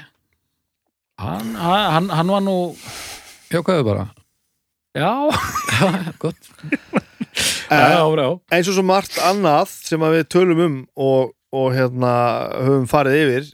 Hann, 1.22 1.55
hann, 1.55 2.10
hann 2.12 2.31
var 2.34 2.43
nú 2.43 2.57
er 3.55 3.84
bara? 3.88 4.10
Já, 4.95 5.12
Gott 6.19 6.51
já, 7.69 8.00
já. 8.00 8.39
eins 8.51 8.69
og 8.69 8.77
svo 8.77 8.84
margt 8.86 9.17
annað 9.24 9.72
sem 9.84 10.03
að 10.05 10.19
við 10.19 10.27
tölum 10.31 10.62
um 10.65 10.75
og, 10.95 11.34
og 11.55 11.74
hérna 11.75 12.12
höfum 12.63 12.86
farið 12.89 13.17
yfir 13.24 13.50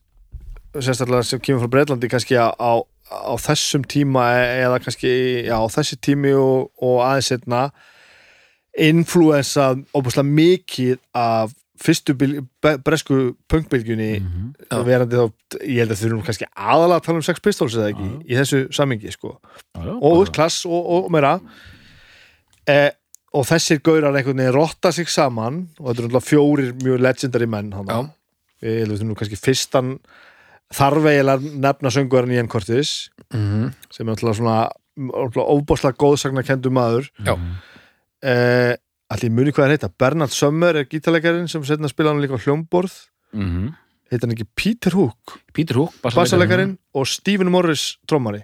sérstaklega 0.79 1.27
sem 1.27 1.41
kemur 1.43 1.65
frá 1.65 1.71
Breitlandi 1.75 2.09
kannski 2.11 2.37
á, 2.37 2.53
á, 2.55 2.71
á 3.09 3.33
þessum 3.41 3.83
tíma 3.89 4.27
e- 4.37 4.61
eða 4.67 4.81
kannski 4.83 5.13
já, 5.47 5.55
á 5.57 5.65
þessi 5.73 5.97
tími 5.99 6.33
og, 6.37 6.69
og 6.81 7.01
aðeins 7.07 7.31
hérna 7.33 7.63
influensað 8.77 9.81
óbúslega 9.97 10.27
mikið 10.27 10.97
af 11.17 11.51
fyrstu 11.81 12.13
bresku 12.85 13.35
punkbylgjunni 13.49 14.19
Mhm. 14.21 14.85
verandi 14.85 15.17
þá, 15.17 15.31
ég 15.65 15.79
held 15.81 15.91
að 15.95 16.01
þurfum 16.03 16.23
kannski 16.27 16.45
aðalega 16.55 16.99
að 16.99 17.03
tala 17.07 17.17
um 17.17 17.21
Sex 17.25 17.39
Pistols 17.41 17.73
eða 17.75 17.89
ekki 17.89 18.05
Já. 18.05 18.21
í 18.29 18.37
þessu 18.37 18.59
samingi 18.71 19.11
sko. 19.11 19.39
Já, 19.75 19.81
já, 19.85 19.95
og 20.01 20.31
klass 20.31 20.65
og, 20.65 20.85
og 20.85 21.09
meira. 21.11 21.39
Eh, 22.67 22.91
og 23.33 23.45
þessir 23.47 23.81
gaurar 23.81 24.13
einhvern 24.13 24.37
veginn 24.37 24.53
rotta 24.53 24.91
sig 24.91 25.07
saman 25.09 25.69
og 25.79 25.87
þetta 25.95 26.03
eru 26.03 26.09
náttúrulega 26.11 26.29
fjórir 26.29 26.73
mjög 26.83 27.01
legendary 27.01 27.47
menn 27.47 27.71
ég 27.71 28.85
held 28.85 28.91
að 28.91 28.97
þetta 28.97 29.01
er 29.01 29.07
nú 29.09 29.15
kannski 29.17 29.39
fyrstan 29.41 29.99
þarf 30.71 31.03
eiginlega 31.09 31.39
að 31.39 31.55
nefna 31.65 31.89
söngvarinn 31.89 32.33
Ian 32.35 32.47
Curtis 32.47 33.09
Mhm. 33.33 33.73
sem 33.89 34.07
er 34.07 34.13
náttúrulega 34.15 34.37
svona 34.37 34.69
ofbáslega 35.33 35.97
góðsagna 35.97 36.43
kendu 36.45 36.69
maður. 36.69 37.09
Já. 37.25 37.35
Eh, 38.23 38.75
allir 39.11 39.31
muni 39.33 39.51
hvað 39.51 39.67
er 39.67 39.75
heita 39.75 39.89
Bernard 39.99 40.31
Summer 40.35 40.77
er 40.81 40.87
gítarleikarin 40.89 41.49
sem 41.51 41.63
setna 41.67 41.89
spila 41.91 42.13
hann 42.13 42.21
líka 42.23 42.37
á 42.37 42.43
hljómborð. 42.43 42.93
Mhm. 43.33 43.73
heita 44.11 44.27
hann 44.27 44.35
ekki 44.35 44.47
Peter 44.55 44.91
Hook? 44.91 45.37
Peter 45.55 45.75
Hook, 45.79 45.93
bassaleikarin 46.03 46.77
og 46.93 47.07
Stephen 47.07 47.51
Morris 47.51 47.97
trommari. 48.07 48.43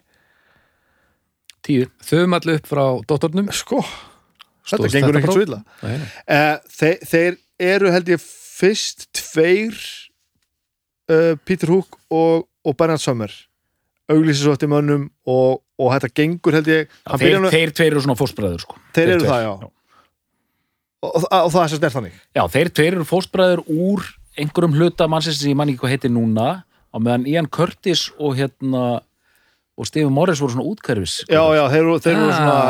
Tíu. 1.67 1.89
Þauðum 2.07 2.35
allir 2.37 2.59
upp 2.61 2.69
frá 2.69 2.83
dóttornum 3.09 3.49
sko, 3.51 3.81
þetta 4.63 4.77
Stóðst 4.87 4.95
gengur 4.95 5.17
þetta 5.17 5.19
ekkert 5.19 5.27
próf? 5.27 5.35
svo 5.35 5.43
illa. 5.43 5.59
Uh, 6.23 6.55
þeir, 6.77 6.97
þeir 7.11 7.37
eru 7.73 7.91
held 7.91 8.11
ég 8.13 8.23
fyrst 8.23 9.07
tveir 9.17 9.75
uh, 11.11 11.35
Peter 11.43 11.67
Hook 11.73 11.99
og, 12.07 12.47
og 12.63 12.77
Bernard 12.79 13.03
Summer 13.03 13.33
auglýsir 14.09 14.43
svo 14.45 14.53
eftir 14.55 14.69
mönnum 14.71 15.09
og, 15.27 15.61
og 15.79 15.89
þetta 15.95 16.09
gengur 16.15 16.55
held 16.57 16.67
ég 16.71 16.93
hann 17.07 17.19
þeir, 17.21 17.39
nú- 17.43 17.51
þeir 17.53 17.73
tveir 17.75 17.91
eru 17.91 18.03
svona 18.05 18.15
fóstbræður 18.19 18.61
sko. 18.63 18.77
þeir 18.95 19.09
eru 19.15 19.19
tveir, 19.25 19.31
það 19.33 19.41
já 19.43 19.51
og, 19.55 21.11
og, 21.15 21.25
og 21.31 21.51
það 21.53 21.63
er 21.63 21.71
sem 21.73 21.81
snert 21.81 21.95
þannig 21.97 22.15
Já, 22.37 22.43
þeir 22.55 22.71
tveir 22.79 22.95
eru 22.97 23.07
fóstbræður 23.09 23.61
úr 23.67 24.07
einhverjum 24.37 24.77
hluta 24.77 25.07
mannsins 25.11 25.39
sem 25.41 25.51
ég 25.53 25.57
man 25.59 25.69
ekki 25.71 25.81
hvað 25.83 25.93
heitir 25.95 26.13
núna 26.13 26.47
á 26.63 26.97
meðan 27.01 27.27
Ian 27.29 27.49
Curtis 27.51 28.07
og 28.17 28.35
hérna 28.39 28.85
og 29.77 29.85
Stephen 29.85 30.13
Morris 30.13 30.39
voru 30.41 30.55
svona 30.55 30.65
útkærfis 30.71 31.19
já 31.29 31.41
já 31.53 31.63
þeir, 31.69 31.89
þeir 32.01 32.15
eru 32.17 32.29
Ah. 32.31 32.37
svona 32.37 32.61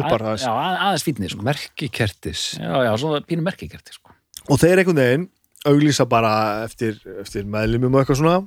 uppar 0.00 0.22
Að- 0.30 0.38
Já, 0.40 0.52
að- 0.52 0.78
aðeins 0.86 1.04
fítnið 1.04 1.32
sko. 1.34 1.42
Merki 1.44 1.88
kertis 1.92 2.44
Já, 2.56 2.72
já, 2.86 2.92
svona 2.96 3.20
pínu 3.28 3.42
merkikerti 3.44 3.92
sko. 3.98 4.14
og 4.48 4.58
þeir 4.62 4.78
einhvern 4.80 4.96
veginn 5.02 5.28
auglýsa 5.68 6.06
bara 6.08 6.64
eftir, 6.64 6.96
eftir 7.20 7.44
meðlumum 7.44 7.94
og 7.98 8.00
eitthvað 8.06 8.20
svona 8.22 8.38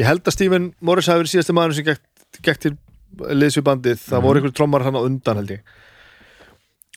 ég 0.00 0.06
held 0.08 0.22
að 0.26 0.32
Stephen 0.36 0.70
Morris 0.80 1.06
hafi 1.10 1.22
verið 1.22 1.34
síðasti 1.34 1.54
maður 1.56 1.74
sem 1.78 1.84
gekk, 1.84 2.02
gekk 2.42 2.60
til 2.64 2.72
liðs 3.36 3.58
við 3.58 3.66
bandið, 3.68 3.98
það 4.08 4.22
voru 4.24 4.40
einhverjum 4.40 4.56
trommar 4.56 4.84
hann 4.86 4.96
á 4.96 5.02
undan 5.04 5.36
held 5.42 5.50
ég 5.52 5.60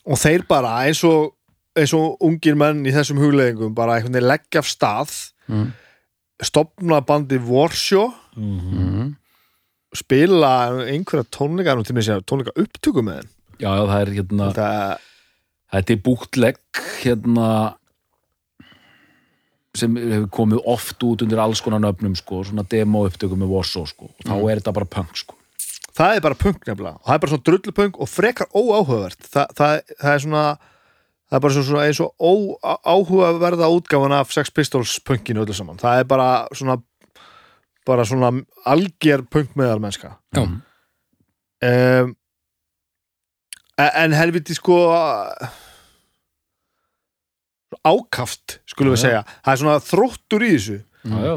og 0.06 0.16
þeir 0.22 0.46
bara 0.48 0.70
eins 0.86 1.02
og 1.04 1.32
eins 1.76 1.92
og 1.92 2.16
ungir 2.24 2.56
menn 2.56 2.84
í 2.88 2.92
þessum 2.94 3.18
hugleggingum 3.20 3.74
bara 3.76 3.98
einhvern 3.98 4.14
veginn 4.16 4.30
leggja 4.32 4.62
af 4.62 4.70
stað 4.70 5.16
Mm. 5.46 5.68
stopna 6.42 6.96
bandið 7.06 7.44
Warshaw 7.46 8.08
Mhm. 8.36 9.12
spila 9.94 10.50
einhverja 10.90 11.22
tónleika 11.30 11.76
tónleika 12.26 12.50
upptöku 12.58 13.02
með 13.04 13.20
þeim 13.20 13.30
Já, 13.60 13.70
já, 13.76 13.84
það 13.86 14.00
er 14.00 14.10
hérna 14.16 14.48
Þetta 15.72 15.90
er 15.92 16.02
búktlegg 16.02 16.58
hérna 17.02 17.76
sem 19.76 19.96
hefur 19.96 20.28
komið 20.38 20.62
oft 20.72 21.02
út 21.06 21.22
undir 21.26 21.38
alls 21.42 21.60
konar 21.64 21.80
nöfnum 21.84 22.14
sko, 22.18 22.42
svona 22.44 22.64
demo 22.70 23.04
upptökum 23.08 23.38
með 23.42 23.52
Warsaw 23.54 23.86
sko, 23.90 24.04
og 24.12 24.24
þá 24.26 24.32
Mm. 24.36 24.48
er 24.50 24.60
þetta 24.60 24.72
bara 24.78 24.86
punk 24.96 25.16
sko. 25.16 25.34
það 25.96 26.16
er 26.16 26.20
bara 26.20 26.34
punk 26.34 26.66
nefnilega 26.66 26.96
og 27.00 27.04
það 27.06 27.14
er 27.14 27.18
bara 27.24 27.30
svona 27.32 27.46
drullupunk 27.48 28.00
og 28.00 28.08
frekar 28.08 28.46
óáhugavert 28.52 29.20
það, 29.32 29.46
það, 29.56 29.80
það 30.02 30.12
er 30.14 30.18
svona 30.26 30.44
það 31.26 31.36
er 31.38 31.40
bara 31.46 31.54
svona 31.56 31.86
eins 31.86 32.00
og 32.00 32.12
óáhugaverða 32.20 33.70
útgáfan 33.78 34.12
af 34.20 34.32
Sex 34.32 34.50
Pistols 34.52 34.98
punkinu 35.00 35.42
öllu 35.44 35.54
saman, 35.56 35.78
það 35.80 36.00
er 36.00 36.04
bara 36.04 36.28
svona 36.52 36.76
bara 37.86 38.04
svona 38.04 38.32
alger 38.66 39.22
punk 39.30 39.54
meðal 39.56 39.80
mennska 39.80 40.16
Já. 40.34 40.42
um, 40.42 42.14
en 43.78 44.12
helviti 44.16 44.54
sko 44.56 44.76
ákaft 47.86 48.58
skulum 48.70 48.94
við 48.94 49.02
segja, 49.04 49.22
það 49.44 49.52
er 49.52 49.60
svona 49.62 49.78
þróttur 49.86 50.44
í 50.46 50.50
þessu 50.56 50.76
já, 51.06 51.34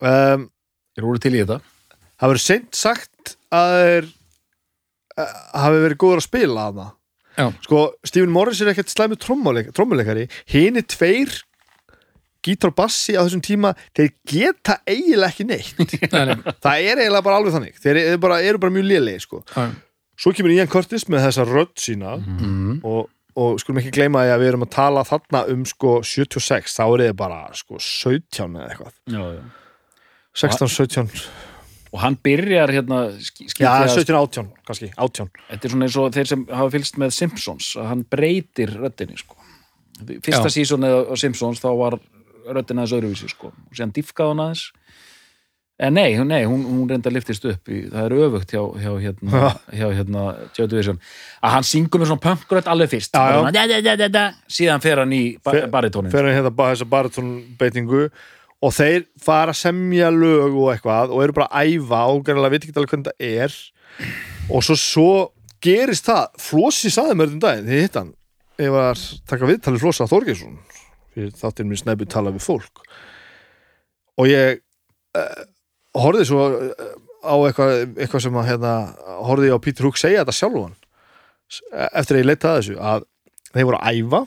um, 0.00 0.44
þeir 0.96 1.06
voru 1.08 1.22
til 1.24 1.34
í 1.34 1.40
þetta 1.42 1.58
það 2.16 2.30
verður 2.32 2.44
seint 2.46 2.78
sagt 2.78 3.34
að 3.56 3.72
þeir 3.80 4.06
uh, 4.06 5.34
hafi 5.64 5.82
verið 5.86 6.00
góður 6.04 6.22
að 6.22 6.28
spila 6.28 6.68
að 6.70 6.78
það 6.82 6.92
Já. 7.36 7.46
sko, 7.66 7.80
Stephen 8.08 8.30
Morris 8.32 8.62
er 8.64 8.70
ekkert 8.72 8.88
slæmi 8.94 9.18
trommuleikari 9.20 10.22
hini 10.48 10.80
tveir 10.88 11.34
gítar 12.46 12.70
og 12.70 12.76
bassi 12.78 13.12
á 13.18 13.20
þessum 13.26 13.42
tíma 13.44 13.74
þeir 13.96 14.12
geta 14.30 14.78
eiginlega 14.88 15.32
ekki 15.34 15.44
neitt 15.50 15.96
Nei, 16.14 16.22
nei. 16.30 16.36
það 16.62 16.86
er 16.86 17.02
eiginlega 17.02 17.24
bara 17.26 17.40
alveg 17.42 17.56
þannig 17.58 17.82
þeir 17.82 18.00
eru 18.06 18.22
bara, 18.22 18.38
eru 18.46 18.60
bara 18.62 18.72
mjög 18.78 18.86
lélegi 18.88 19.24
sko. 19.26 19.42
Já. 19.52 19.66
svo 20.16 20.32
kemur 20.32 20.54
Ian 20.54 20.70
Curtis 20.72 21.04
með 21.12 21.26
þessa 21.26 21.44
rödd 21.50 21.74
sína 21.82 22.14
Mhm. 22.22 22.78
og, 22.86 23.10
og 23.36 23.58
skulum 23.60 23.80
ekki 23.82 23.92
gleyma 23.98 24.22
því 24.24 24.32
að 24.34 24.42
við 24.42 24.50
erum 24.52 24.64
að 24.66 24.70
tala 24.76 25.02
þarna 25.04 25.42
um 25.52 25.64
sko 25.68 25.90
76, 26.06 26.76
þá 26.78 26.84
er 26.86 27.02
þið 27.06 27.16
bara 27.20 27.40
sko 27.58 27.80
17 27.82 28.56
eða 28.56 28.70
eitthvað 28.70 28.94
já, 29.12 29.22
já. 29.36 29.42
16, 30.36 30.68
17, 30.72 31.26
og 31.92 32.00
hann 32.02 32.16
byrjar 32.24 32.72
hérna 32.74 33.00
já 33.16 33.68
að- 33.68 33.92
17, 33.94 34.16
18 34.16 34.50
kannski, 34.68 34.90
18 34.96 35.30
þetta 35.50 35.64
er 35.68 35.74
svona 35.74 35.88
eins 35.88 35.96
og 36.00 36.10
þeir 36.16 36.30
sem 36.32 36.46
hafa 36.50 36.72
fylgst 36.76 36.98
með 37.00 37.14
Simpsons 37.16 37.70
að 37.80 37.90
hann 37.92 38.04
breytir 38.16 38.72
röddinni 38.76 39.16
sko. 39.20 39.36
fyrsta 40.20 40.50
Já. 40.50 40.56
sísoni 40.58 40.88
á 40.92 41.14
Simpsons 41.16 41.60
þá 41.60 41.70
var 41.78 41.98
röddina 42.52 42.84
aðeins 42.84 42.96
öðruvísi 42.98 43.30
sko. 43.32 43.48
og 43.52 43.72
síðan 43.76 43.94
diffkaði 43.96 44.32
hann 44.34 44.44
aðeins 44.44 44.66
en 45.78 45.92
nei, 45.94 46.14
hún- 46.16 46.28
nei 46.30 46.44
hún, 46.48 46.62
hún 46.64 46.88
reynda 46.88 47.10
liftist 47.12 47.44
upp 47.44 47.68
í, 47.68 47.82
það 47.92 48.06
er 48.06 48.14
öfugt 48.26 48.52
hjá, 48.54 48.62
hjá 48.80 48.92
hérna, 49.02 49.42
hjá 49.76 49.88
hérna 49.92 50.22
Joe 50.56 50.66
Division. 50.72 50.98
Að 51.44 51.50
hann 51.56 51.66
syngur 51.68 52.00
með 52.00 52.10
svona 52.12 52.24
punkrödd 52.24 52.70
alveg 52.72 52.88
fyrst. 52.94 53.12
Já, 53.12 53.44
já. 53.52 53.52
Da, 53.52 53.96
da, 53.96 54.08
da, 54.08 54.24
síðan 54.48 54.80
fer 54.84 55.02
hann 55.02 55.12
í 55.12 55.22
Fer- 55.44 55.68
baritónin 55.72 56.10
fyrir 56.14 56.32
hérna 56.32 56.50
bara 56.56 56.74
þessa 56.74 56.88
baratónbeitingu 56.94 58.06
og 58.64 58.72
þeir 58.72 59.04
fara 59.20 59.52
að 59.52 59.60
semja 59.60 60.08
lög 60.10 60.56
og 60.56 60.70
eitthvað 60.72 61.12
og 61.12 61.22
eru 61.26 61.32
bara 61.36 61.48
að 61.52 61.74
æfa 61.76 62.00
og 62.08 62.22
gerðilega 62.24 62.50
veit 62.56 62.64
ekki 62.64 62.76
alveg 62.80 62.94
hvernig 62.94 63.10
það 63.10 63.34
er. 63.44 63.58
Og 64.48 64.62
svo, 64.64 64.76
svo 64.80 65.10
gerist 65.60 66.06
það. 66.08 66.30
Flossi 66.40 66.88
saði 66.94 67.16
mér 67.20 67.34
um 67.34 67.42
daginn, 67.42 67.66
þið 67.68 67.82
hitt 67.84 67.98
hann 68.00 68.14
ég 68.58 68.72
var 68.72 68.94
að 68.94 69.04
taka 69.28 69.44
viðtalið 69.50 69.82
Flossa 69.84 70.06
Þorgeirsson 70.08 70.56
fyrir 71.12 71.34
þáttir 71.36 71.66
mér 71.68 71.82
snæbu 71.82 72.06
tala 72.08 72.32
við 72.32 72.44
fólk. 72.48 72.80
Og 74.16 74.30
ég 74.32 74.62
horfði 76.02 76.28
svo 76.28 76.46
uh, 76.52 76.94
á 77.26 77.34
eitthvað, 77.48 77.74
eitthvað 77.96 78.24
sem 78.26 78.38
að 78.38 78.48
hérna, 78.50 78.74
horfði 79.26 79.50
ég 79.50 79.58
á 79.58 79.64
Peter 79.64 79.88
Hook 79.88 80.00
segja 80.00 80.22
þetta 80.22 80.36
sjálfan. 80.36 80.78
Eftir 81.94 82.16
að 82.16 82.22
ég 82.22 82.30
leitaði 82.30 82.62
þessu 82.62 82.78
að 82.82 83.04
þeir 83.52 83.68
voru 83.68 83.78
að 83.78 84.00
æfa 84.00 84.22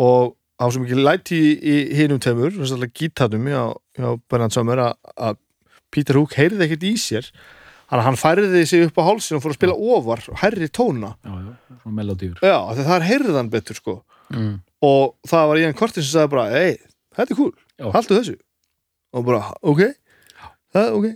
og 0.00 0.34
á 0.60 0.64
sem 0.70 0.84
ekki 0.84 0.98
læti 0.98 1.38
í, 1.38 1.46
í 1.56 1.76
hinum 1.98 2.20
að 2.20 2.90
gítarnum 2.96 3.48
hjá, 3.50 3.62
hjá 3.98 4.08
Bernhard 4.30 4.54
Sommer 4.54 4.82
að, 4.84 4.92
að 5.16 5.40
Peter 5.90 6.18
Hook 6.20 6.36
heyrði 6.38 6.66
ekkert 6.66 6.86
í 6.86 6.92
sér. 7.00 7.30
Hann, 7.90 8.04
hann 8.06 8.18
færði 8.20 8.62
sig 8.70 8.84
upp 8.86 9.00
á 9.02 9.08
hálsin 9.08 9.38
og 9.38 9.42
fór 9.42 9.54
að 9.54 9.58
spila 9.58 9.74
ofar, 9.74 10.22
hærri 10.44 10.68
tóna. 10.70 11.16
Já, 11.26 11.32
já, 11.34 11.80
svona 11.80 11.96
melodíur 11.96 12.38
já, 12.38 12.54
það 12.78 12.92
er 12.94 13.06
heyrði 13.08 13.34
hann 13.34 13.50
betur 13.50 13.80
sko. 13.80 13.96
Mm. 14.30 14.60
og 14.86 15.16
það 15.26 15.48
var 15.50 15.58
Ian 15.58 15.74
Curtis 15.74 16.04
sem 16.06 16.12
sagði 16.14 16.30
bara 16.36 16.60
ei, 16.60 16.76
þetta 17.18 17.34
er 17.34 17.38
cool, 17.40 17.54
haldu 17.96 18.14
þessu 18.14 18.36
og 19.14 19.26
bara, 19.26 19.42
ok. 19.62 19.82
Það 20.74 20.86
er 20.86 20.96
ok. 21.00 21.06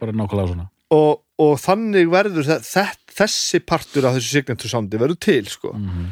Bara 0.00 0.12
nákvæmlega 0.16 0.48
svona. 0.52 0.66
Og, 0.92 1.22
og 1.40 1.54
þannig 1.60 2.10
verður 2.12 2.46
þe- 2.48 2.88
þessi 3.16 3.60
partur 3.64 4.06
af 4.08 4.16
þessu 4.18 4.32
signature 4.38 4.68
soundi 4.72 5.00
verður 5.00 5.20
til 5.28 5.46
sko. 5.52 5.74
Mm 5.76 6.10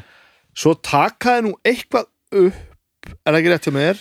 svo 0.60 0.72
takaði 0.74 1.44
nú 1.46 1.50
eitthvað 1.64 2.08
upp 2.36 3.06
er 3.06 3.30
það 3.32 3.36
ekki 3.38 3.50
rétt 3.52 3.66
hjá 3.68 3.72
mér? 3.72 4.00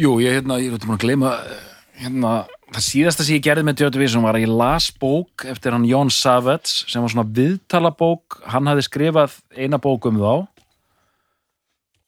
Jú, 0.00 0.14
ég, 0.24 0.32
hérna, 0.38 0.56
ég 0.58 0.72
er 0.72 0.78
út 0.78 0.86
að 0.88 1.02
gleyma 1.04 1.32
eh, 1.44 1.66
hérna, 2.00 2.30
það 2.72 2.84
síðasta 2.86 3.26
sem 3.26 3.36
ég 3.36 3.44
gerði 3.44 3.66
með 3.68 3.82
Joe 3.84 3.92
Division 3.94 4.24
var 4.24 4.38
að 4.38 4.46
ég 4.46 4.54
las 4.56 4.88
bók 4.96 5.44
eftir 5.52 5.76
hann 5.76 5.84
Jón 5.86 6.10
Savets 6.10 6.78
sem 6.90 7.04
var 7.04 7.12
svona 7.12 7.28
viðtalabók. 7.36 8.40
Hann 8.50 8.66
hafði 8.72 8.86
skrifað 8.88 9.36
eina 9.54 9.78
bók 9.78 10.08
um 10.08 10.18
þá 10.18 10.32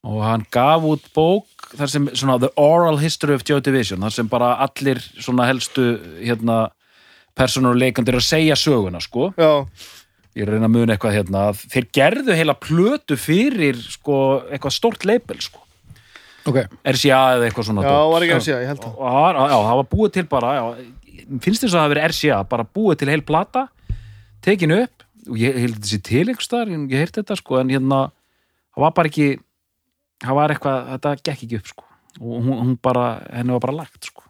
og 0.06 0.18
hann 0.22 0.44
gaf 0.54 0.84
út 0.86 1.06
bók 1.16 1.70
þar 1.76 1.90
sem 1.90 2.08
svona 2.14 2.38
The 2.38 2.50
Oral 2.60 3.00
History 3.02 3.34
of 3.34 3.42
Joe 3.46 3.62
Division 3.64 4.04
þar 4.06 4.14
sem 4.14 4.28
bara 4.30 4.52
allir 4.62 5.00
svona 5.18 5.48
helstu 5.48 5.88
hérna 6.20 6.68
personur 7.38 7.74
og 7.74 7.80
leikandir 7.82 8.18
að 8.18 8.26
segja 8.28 8.56
söguna 8.58 9.00
sko 9.02 9.32
já, 9.38 9.64
ég 10.38 10.46
reyna 10.46 10.68
að 10.68 10.74
muna 10.76 10.94
eitthvað 10.94 11.16
hérna 11.18 11.46
þeir 11.58 11.88
gerðu 11.98 12.36
heila 12.38 12.54
plötu 12.58 13.18
fyrir 13.18 13.80
sko, 13.82 14.44
eitthvað 14.52 14.76
stórt 14.76 15.06
leipel 15.08 15.40
sko. 15.42 15.64
ok, 16.48 16.60
RCA 16.94 17.20
eða 17.36 17.48
eitthvað 17.48 17.68
svona 17.70 17.84
Já, 17.86 17.90
dót. 17.90 18.12
var 18.14 18.26
ekki 18.26 18.36
að 18.38 18.46
segja, 18.46 18.60
ég 18.62 18.72
held 18.72 18.84
það 18.84 19.02
það 19.02 19.42
já, 19.42 19.58
það 19.66 19.80
var 19.82 19.90
búið 19.96 20.14
til 20.14 20.26
bara 20.30 20.54
já, 20.54 20.64
finnst 21.42 21.64
þess 21.66 21.72
að 21.72 21.76
það 21.76 21.84
hafi 21.84 21.94
verið 21.96 22.08
RCA 22.12 22.38
bara 22.54 22.68
búið 22.78 23.02
til 23.02 23.10
heil 23.12 23.26
plata 23.26 23.66
tekin 24.46 24.76
upp 24.78 25.04
og 25.28 25.42
ég 25.42 25.58
held 25.58 25.82
þessi 25.82 26.00
til 26.06 26.24
einhvers 26.24 26.46
staðar, 26.48 26.70
ég 26.72 26.94
ég 26.94 27.02
heyrti 27.02 27.20
þetta 27.20 27.36
sko 27.42 27.58
en 27.60 27.74
hérna, 27.74 28.00
það 28.72 28.86
var 28.86 28.94
bara 28.96 29.10
ekki 29.10 29.28
það 30.24 30.38
var 30.40 30.54
eitthvað, 30.54 30.88
þetta 30.94 31.14
gekk 31.22 31.44
ekki 31.46 31.60
upp 31.60 31.72
sko. 31.74 31.86
Og 32.18 32.38
hún, 32.42 32.54
hún 32.58 32.76
bara, 32.82 33.06
henni 33.30 33.54
var 33.54 33.64
bara 33.66 33.78
lagt 33.84 34.10
sko. 34.10 34.24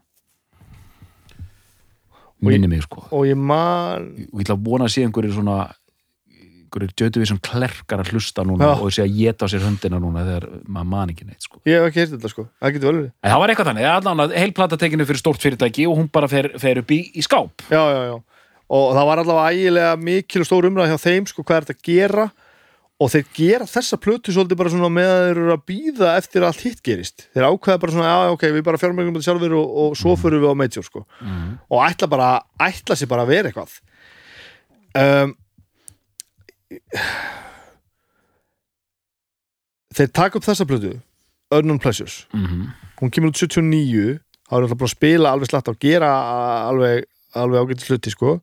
Minni 2.45 2.71
mig 2.71 2.85
sko. 2.85 3.02
Og 3.11 3.26
ég 3.26 3.38
man 3.38 4.12
og 4.28 4.38
ég 4.38 4.47
ætla 4.47 4.54
að 4.59 4.66
vona 4.68 4.87
að 4.87 4.95
sé 4.95 5.04
einhverjir 5.07 5.35
svona 5.35 5.59
einhverjir 6.68 6.92
djötu 6.95 7.23
við 7.23 7.30
sem 7.33 7.40
klerkar 7.42 8.02
að 8.02 8.12
hlusta 8.12 8.45
núna 8.47 8.68
Já. 8.68 8.73
og 8.76 8.92
sé 8.92 9.02
að 9.02 9.16
geta 9.16 9.49
á 9.49 9.50
sér 9.50 9.64
höndina 9.64 9.99
núna 10.02 10.25
þegar 10.26 10.47
maður 10.68 10.90
man 10.92 11.12
ekki 11.12 11.26
neitt 11.26 11.42
sko. 11.42 11.61
Ég 11.66 11.80
hef 11.80 11.88
ekki 11.88 12.02
heyrt 12.02 12.12
þetta 12.14 12.30
sko, 12.33 12.45
það 12.61 12.75
getur 12.76 12.88
vel 12.90 12.99
verið. 12.99 13.12
En 13.25 13.33
það 13.33 13.40
var 13.42 13.52
eitthvað 13.52 13.71
þannig, 13.71 13.88
allan 13.95 14.25
að 14.25 14.35
heil 14.38 14.52
plata 14.59 14.78
tekinu 14.78 15.07
fyrir 15.09 15.23
stórt 15.23 15.42
fyrirtæki 15.42 15.87
og 15.88 15.97
hún 15.99 16.11
bara 16.12 16.28
fer, 16.30 16.50
fer 16.61 16.83
upp 16.83 16.92
í, 16.95 17.00
í 17.16 17.25
skáp. 17.25 17.64
Já, 17.73 17.80
já, 17.88 18.02
já. 18.12 18.45
Og 18.68 18.90
það 18.92 19.09
var 19.09 19.23
allavega 19.23 19.57
ægilega 19.57 19.97
mikil 20.04 20.45
og 20.45 20.50
stór 20.50 20.68
umræð 20.68 20.92
hjá 20.92 20.99
þeim 21.09 21.28
sko, 21.30 21.42
hvað 21.42 21.57
er 21.62 21.68
þetta 21.68 21.78
að 21.78 21.88
gera 21.88 22.28
og 22.99 23.11
þeir 23.12 23.26
gera 23.37 23.67
þessa 23.69 23.97
plötu 24.02 24.33
svolítið 24.35 24.59
bara 24.59 24.71
svona 24.73 24.90
með 24.90 25.09
að 25.12 25.21
þeir 25.23 25.40
eru 25.40 25.52
að 25.55 25.67
býða 25.71 26.14
eftir 26.19 26.43
að 26.43 26.49
allt 26.49 26.64
hitt 26.67 26.81
gerist. 26.83 27.26
Þeir 27.31 27.47
ákveða 27.47 27.83
bara 27.85 27.95
svona, 27.95 28.09
já, 28.11 28.33
ok, 28.35 28.47
við 28.57 28.64
bara 28.67 28.81
fjármögnum 28.83 29.14
þetta 29.14 29.28
sjálfur 29.28 29.55
og, 29.61 29.76
og 29.83 29.99
svo 30.00 30.14
fyrir 30.19 30.43
við 30.43 30.50
á 30.50 30.59
Major 30.59 30.87
sko. 30.87 31.05
og 31.71 31.85
ætla 31.87 32.11
bara, 32.11 32.31
ætla 32.59 32.99
sér 32.99 33.11
bara 33.12 33.23
að 33.23 33.31
vera 33.37 33.52
eitthvað. 33.52 33.76
Um, 34.99 35.37
þeir 39.95 40.11
taka 40.19 40.40
upp 40.40 40.49
þessa 40.49 40.67
plötu 40.67 40.97
Unknown 41.55 41.78
Pleasures. 41.78 42.26
Mm 42.35 42.47
-hmm. 42.47 42.67
hún 43.00 43.11
kemur 43.11 43.31
út 43.31 43.38
79 43.38 44.19
þá 44.49 44.52
er 44.57 44.62
alltaf 44.62 44.78
bara 44.78 44.90
að 44.90 44.97
spila 44.97 45.31
alveg 45.31 45.49
slatt 45.49 45.69
og 45.69 45.78
gera 45.78 46.11
alveg, 46.69 47.05
alveg 47.35 47.61
ágætt 47.61 47.88
hluti 47.88 48.11
sko. 48.11 48.40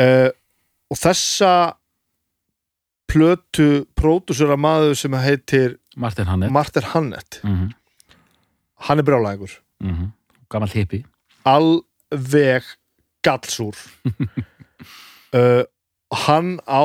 Uh, 0.00 0.30
og 0.90 0.96
þessa 0.98 1.76
plötu 3.06 3.86
pródusera 3.94 4.56
maður 4.56 4.94
sem 4.94 5.12
heitir 5.12 5.78
Martin 5.96 6.26
Hannet. 6.26 6.50
Martin 6.50 6.82
Hannett 6.82 7.40
Mm 7.42 7.54
-hmm. 7.54 7.70
hann 8.74 8.98
er 8.98 9.02
brjálægur 9.04 9.50
Gammal 10.48 10.70
hippi. 10.70 11.04
alveg 11.44 12.62
gallsúr 13.22 13.76
uh, 15.38 15.64
hann 16.26 16.60
á 16.66 16.84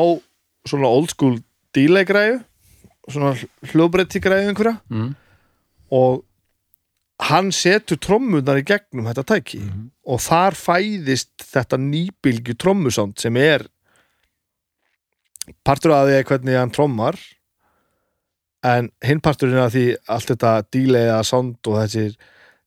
svona 0.66 0.88
old 0.88 1.10
school 1.10 1.40
dílegræðu 1.78 2.44
svona 3.10 3.36
hljóðbreytigræðu 3.72 4.48
einhverja 4.48 4.78
Mm 4.90 5.16
og 5.92 6.24
hann 7.20 7.51
setur 7.51 8.00
trommunar 8.01 8.58
í 8.58 8.63
gegnum 8.66 9.06
þetta 9.06 9.24
tæki 9.24 9.60
-hmm. 9.60 9.90
og 10.08 10.20
þar 10.24 10.56
fæðist 10.58 11.44
þetta 11.54 11.78
nýbylgu 11.78 12.56
trommusand 12.58 13.20
sem 13.20 13.36
er 13.38 13.68
partur 15.66 15.94
af 15.96 16.07
því 16.07 16.18
er 16.18 16.27
hvernig 16.29 16.57
hann 16.59 16.74
trommar 16.74 17.18
en 18.64 18.92
hinn 19.05 19.22
parturinn 19.24 19.61
af 19.64 19.74
því 19.74 19.85
allt 20.11 20.31
þetta 20.33 20.53
dílega 20.74 21.20
sound 21.25 21.57
og 21.68 21.79
þessi, 21.81 22.16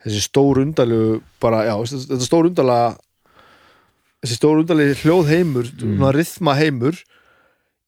þessi 0.05 0.23
stór 0.27 0.61
undalegu 0.65 1.21
bara, 1.43 1.65
já, 1.69 1.75
þetta 1.79 2.27
stór 2.27 2.51
undalega 2.51 2.95
þessi 4.25 4.39
stór 4.41 4.63
undalegi 4.65 4.97
hljóð 5.05 5.31
heimur 5.31 5.71
Mm. 5.71 5.95
mm. 5.95 6.01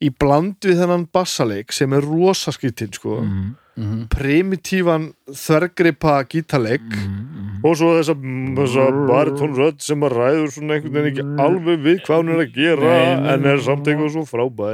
Í 0.05 0.11
bland 0.13 0.59
við 0.65 0.83
þennan 0.83 1.07
bassaleik 1.13 1.73
sem 1.73 1.93
er 1.97 2.05
rosa 2.05 2.53
skýttin 2.53 2.93
sko. 2.93 3.21
Mm 3.23 3.55
Mhm. 3.77 4.07
primitívan 4.09 5.11
þvergripa 5.29 6.25
gítarleik 6.25 6.81
-hmm. 6.81 7.61
og 7.61 7.77
svo 7.77 7.91
þessa, 7.99 8.15
þessa 8.57 8.85
baritónrödd 9.11 9.83
sem 9.85 10.01
að 10.01 10.15
ræður 10.17 10.49
svona 10.55 10.75
einhvern 10.75 10.95
veginn 10.95 11.11
ekki 11.13 11.25
alveg 11.45 11.83
við 11.85 11.99
hvað 12.07 12.23
hún 12.23 12.31
er 12.33 12.41
að 12.41 12.55
gera 12.55 12.95
Nei, 12.95 13.35
en 13.35 13.45
er 13.45 13.61
samt 13.61 13.85
eitthvað 13.87 14.13
svo 14.15 14.25
frábæ 14.25 14.71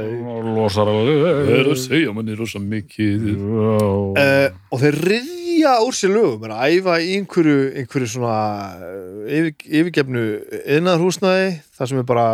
Losar 0.55 0.87
alveg. 0.87 1.75
segja 1.75 2.13
manni 2.13 2.35
rosa 2.35 2.59
mikið. 2.59 3.27
Uh, 3.43 4.47
og 4.71 4.79
þeir 4.79 4.95
riðja 5.63 5.83
úr 5.85 5.95
sér 5.95 6.11
lögum 6.11 6.43
er 6.43 6.51
að 6.53 6.73
æfa 6.75 6.95
í 6.99 7.11
einhverju, 7.17 7.59
einhverju 7.79 8.07
svona 8.11 8.39
eh, 8.83 9.37
yfir, 9.37 9.53
yfirgefnu 9.79 10.23
yðnaðarhúsnaði 10.59 11.47
þar 11.77 11.89
sem 11.89 12.01
er 12.01 12.07
bara 12.09 12.25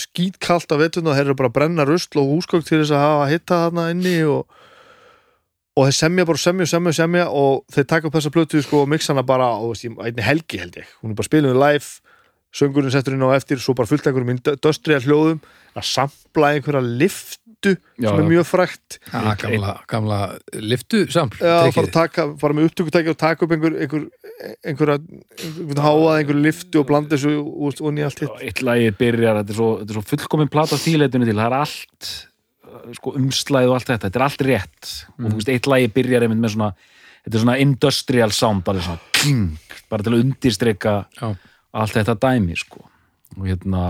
skítkallt 0.00 0.72
af 0.72 0.80
vettun 0.80 1.10
og 1.10 1.18
þeir 1.18 1.26
eru 1.26 1.36
bara 1.36 1.50
að 1.50 1.56
brenna 1.58 1.86
rusl 1.88 2.22
og 2.22 2.30
húsgögg 2.32 2.64
til 2.64 2.80
þess 2.80 2.94
að 2.96 3.04
hafa 3.04 3.28
hitta 3.32 3.60
þarna 3.66 3.86
inni 3.92 4.14
og 4.24 4.56
og 5.78 5.86
þeir 5.86 5.98
semja 5.98 6.26
bara 6.26 6.42
semja, 6.42 6.66
semja, 6.72 6.94
semja 6.96 7.26
og 7.30 7.60
þeir 7.74 7.88
taka 7.92 8.08
upp 8.08 8.16
þessa 8.16 8.32
plötu 8.34 8.62
sko 8.64 8.82
og 8.82 8.88
mixa 8.90 9.12
hana 9.12 9.22
bara 9.26 9.52
á 9.52 9.62
einni 9.62 10.24
helgi 10.24 10.58
held 10.58 10.80
ég. 10.80 10.88
Hún 11.02 11.12
er 11.12 11.18
bara 11.20 11.28
spiluð 11.28 11.60
live, 11.60 11.92
söngurinn 12.50 12.90
settur 12.90 13.14
inn 13.14 13.22
á 13.22 13.36
eftir 13.36 13.60
svo 13.62 13.76
bara 13.78 13.86
fullt 13.86 14.08
einhverjum 14.08 14.32
industrial 14.32 15.04
hljóðum 15.04 15.44
að 15.76 15.86
sampla 15.92 16.56
einhverja 16.56 16.82
liftu 17.58 17.74
Já, 17.98 18.10
sem 18.10 18.20
er 18.22 18.28
mjög 18.30 18.46
frækt 18.46 18.98
ah, 19.12 19.34
gamla, 19.36 19.72
gamla 19.88 20.18
liftu 20.54 21.10
samt 21.10 21.34
Já, 21.40 21.70
fara, 21.72 21.86
að 21.86 21.92
taka, 21.92 22.26
fara 22.38 22.54
með 22.54 22.68
upptökutæki 22.70 23.10
og 23.10 23.18
taka 23.18 23.44
upp 23.44 23.52
einhver, 23.52 23.74
einhver, 23.82 24.04
einhverja 24.64 24.98
einhver 24.98 25.82
háað, 25.82 26.18
einhver 26.20 26.38
liftu 26.38 26.80
og 26.82 26.86
blanda 26.88 27.16
þessu 27.16 27.34
og, 27.42 27.80
og 27.82 27.94
nýja 27.94 28.10
allt 28.10 28.22
hitt. 28.22 28.42
Eitt 28.42 28.62
lagi 28.62 28.90
byrjar, 28.98 29.40
þetta 29.40 29.54
er 29.54 29.58
svo, 29.58 29.70
þetta 29.80 29.94
er 29.94 29.98
svo 29.98 30.04
fullkomin 30.12 30.52
plata 30.52 30.78
þýleitinu 30.78 31.28
til, 31.28 31.38
það 31.38 31.48
er 31.48 31.56
allt 31.58 32.10
uh, 32.68 32.92
sko, 32.98 33.14
umslæð 33.18 33.72
og 33.72 33.78
allt 33.78 33.90
þetta, 33.90 34.04
þetta 34.06 34.20
er 34.20 34.26
allt 34.28 34.46
rétt. 34.48 34.92
Og 35.16 35.26
þú 35.26 35.34
veist, 35.40 35.52
eitt 35.54 35.70
lagi 35.70 35.90
byrjar 35.98 36.26
einmitt 36.26 36.44
með 36.44 36.54
svona 36.54 36.70
þetta 37.24 37.34
er 37.34 37.44
svona 37.44 37.58
industrial 37.64 38.34
sound 38.34 38.64
bara 38.66 38.84
svona 38.84 39.16
kling, 39.18 39.48
bara 39.90 40.04
til 40.06 40.14
að 40.14 40.22
undirstreika 40.22 40.94
Já. 41.18 41.32
allt 41.82 41.98
þetta 41.98 42.16
dæmi 42.22 42.56
sko. 42.58 42.86
Og 43.36 43.50
hérna 43.50 43.82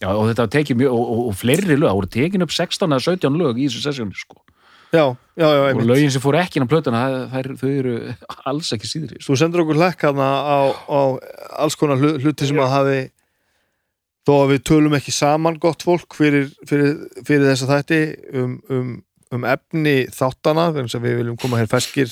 já, 0.00 0.08
og 0.14 0.24
þetta 0.30 0.46
tekið 0.56 0.80
mjög, 0.80 0.94
og, 0.96 1.10
og, 1.14 1.20
og 1.30 1.36
fleiri 1.40 1.76
lög 1.76 1.88
það 1.90 1.98
voru 2.00 2.10
tekin 2.16 2.46
upp 2.46 2.54
16 2.56 2.88
eða 2.96 3.04
17 3.06 3.38
lög 3.40 3.60
í 3.60 3.68
þessu 3.68 3.84
sessjónu 3.84 4.16
sko. 4.18 4.40
Já, 4.90 5.04
já, 5.38 5.46
já, 5.46 5.58
og 5.60 5.68
einmitt. 5.68 5.86
lögin 5.86 6.10
sem 6.10 6.22
fóru 6.24 6.40
ekki 6.40 6.58
inn 6.58 6.66
á 6.66 6.72
plötuna 6.72 7.00
það, 7.04 7.20
það, 7.30 7.50
þau 7.60 7.68
eru 7.78 7.92
alls 8.50 8.72
ekki 8.74 8.88
síðri 8.90 9.20
sko. 9.20 9.28
Þú 9.28 9.38
sendur 9.38 9.62
okkur 9.62 9.78
hlekk 9.78 10.06
hana 10.08 10.28
á, 10.42 10.58
á 10.74 11.00
alls 11.62 11.78
konar 11.78 12.00
hlu- 12.02 12.16
hluti 12.24 12.48
sem 12.48 12.58
að 12.58 12.72
hafi 12.74 12.98
þó 14.26 14.32
að 14.40 14.50
við 14.54 14.64
tölum 14.68 14.96
ekki 14.98 15.14
saman 15.14 15.60
gott 15.62 15.84
fólk 15.86 16.16
fyrir, 16.18 16.50
fyrir, 16.68 16.96
fyrir 17.22 17.46
þessa 17.52 17.70
þætti 17.70 18.00
um, 18.36 18.56
um, 18.74 18.90
um 19.36 19.46
efni 19.48 19.94
þáttana 20.12 20.66
þannig 20.74 20.96
að 20.98 21.06
við 21.06 21.18
viljum 21.22 21.38
koma 21.40 21.60
hér 21.62 21.70
feskir 21.70 22.10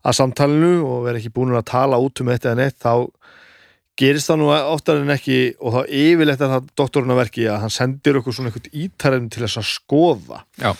að 0.00 0.16
samtalinu 0.16 0.76
og 0.86 1.02
vera 1.08 1.20
ekki 1.20 1.32
búin 1.34 1.52
að 1.58 1.66
tala 1.74 1.98
út 2.00 2.22
um 2.22 2.30
eitt 2.32 2.46
eða 2.46 2.56
neitt 2.62 2.78
þá 2.80 2.94
gerist 4.00 4.30
það 4.30 4.40
nú 4.40 4.48
oftar 4.56 5.02
en 5.02 5.12
ekki 5.14 5.38
og 5.60 5.74
þá 5.76 5.80
yfirleitt 6.00 6.40
er 6.46 6.52
það 6.54 6.70
doktorinn 6.80 7.12
að 7.14 7.20
verki 7.20 7.46
að 7.52 7.60
hann 7.66 7.74
sendir 7.74 8.18
okkur 8.20 8.36
svona 8.36 8.50
eitthvað 8.52 8.80
ítarinn 8.86 9.28
til 9.32 9.44
þess 9.44 9.60
að 9.60 9.68
skoða 9.74 10.40
Já. 10.60 10.72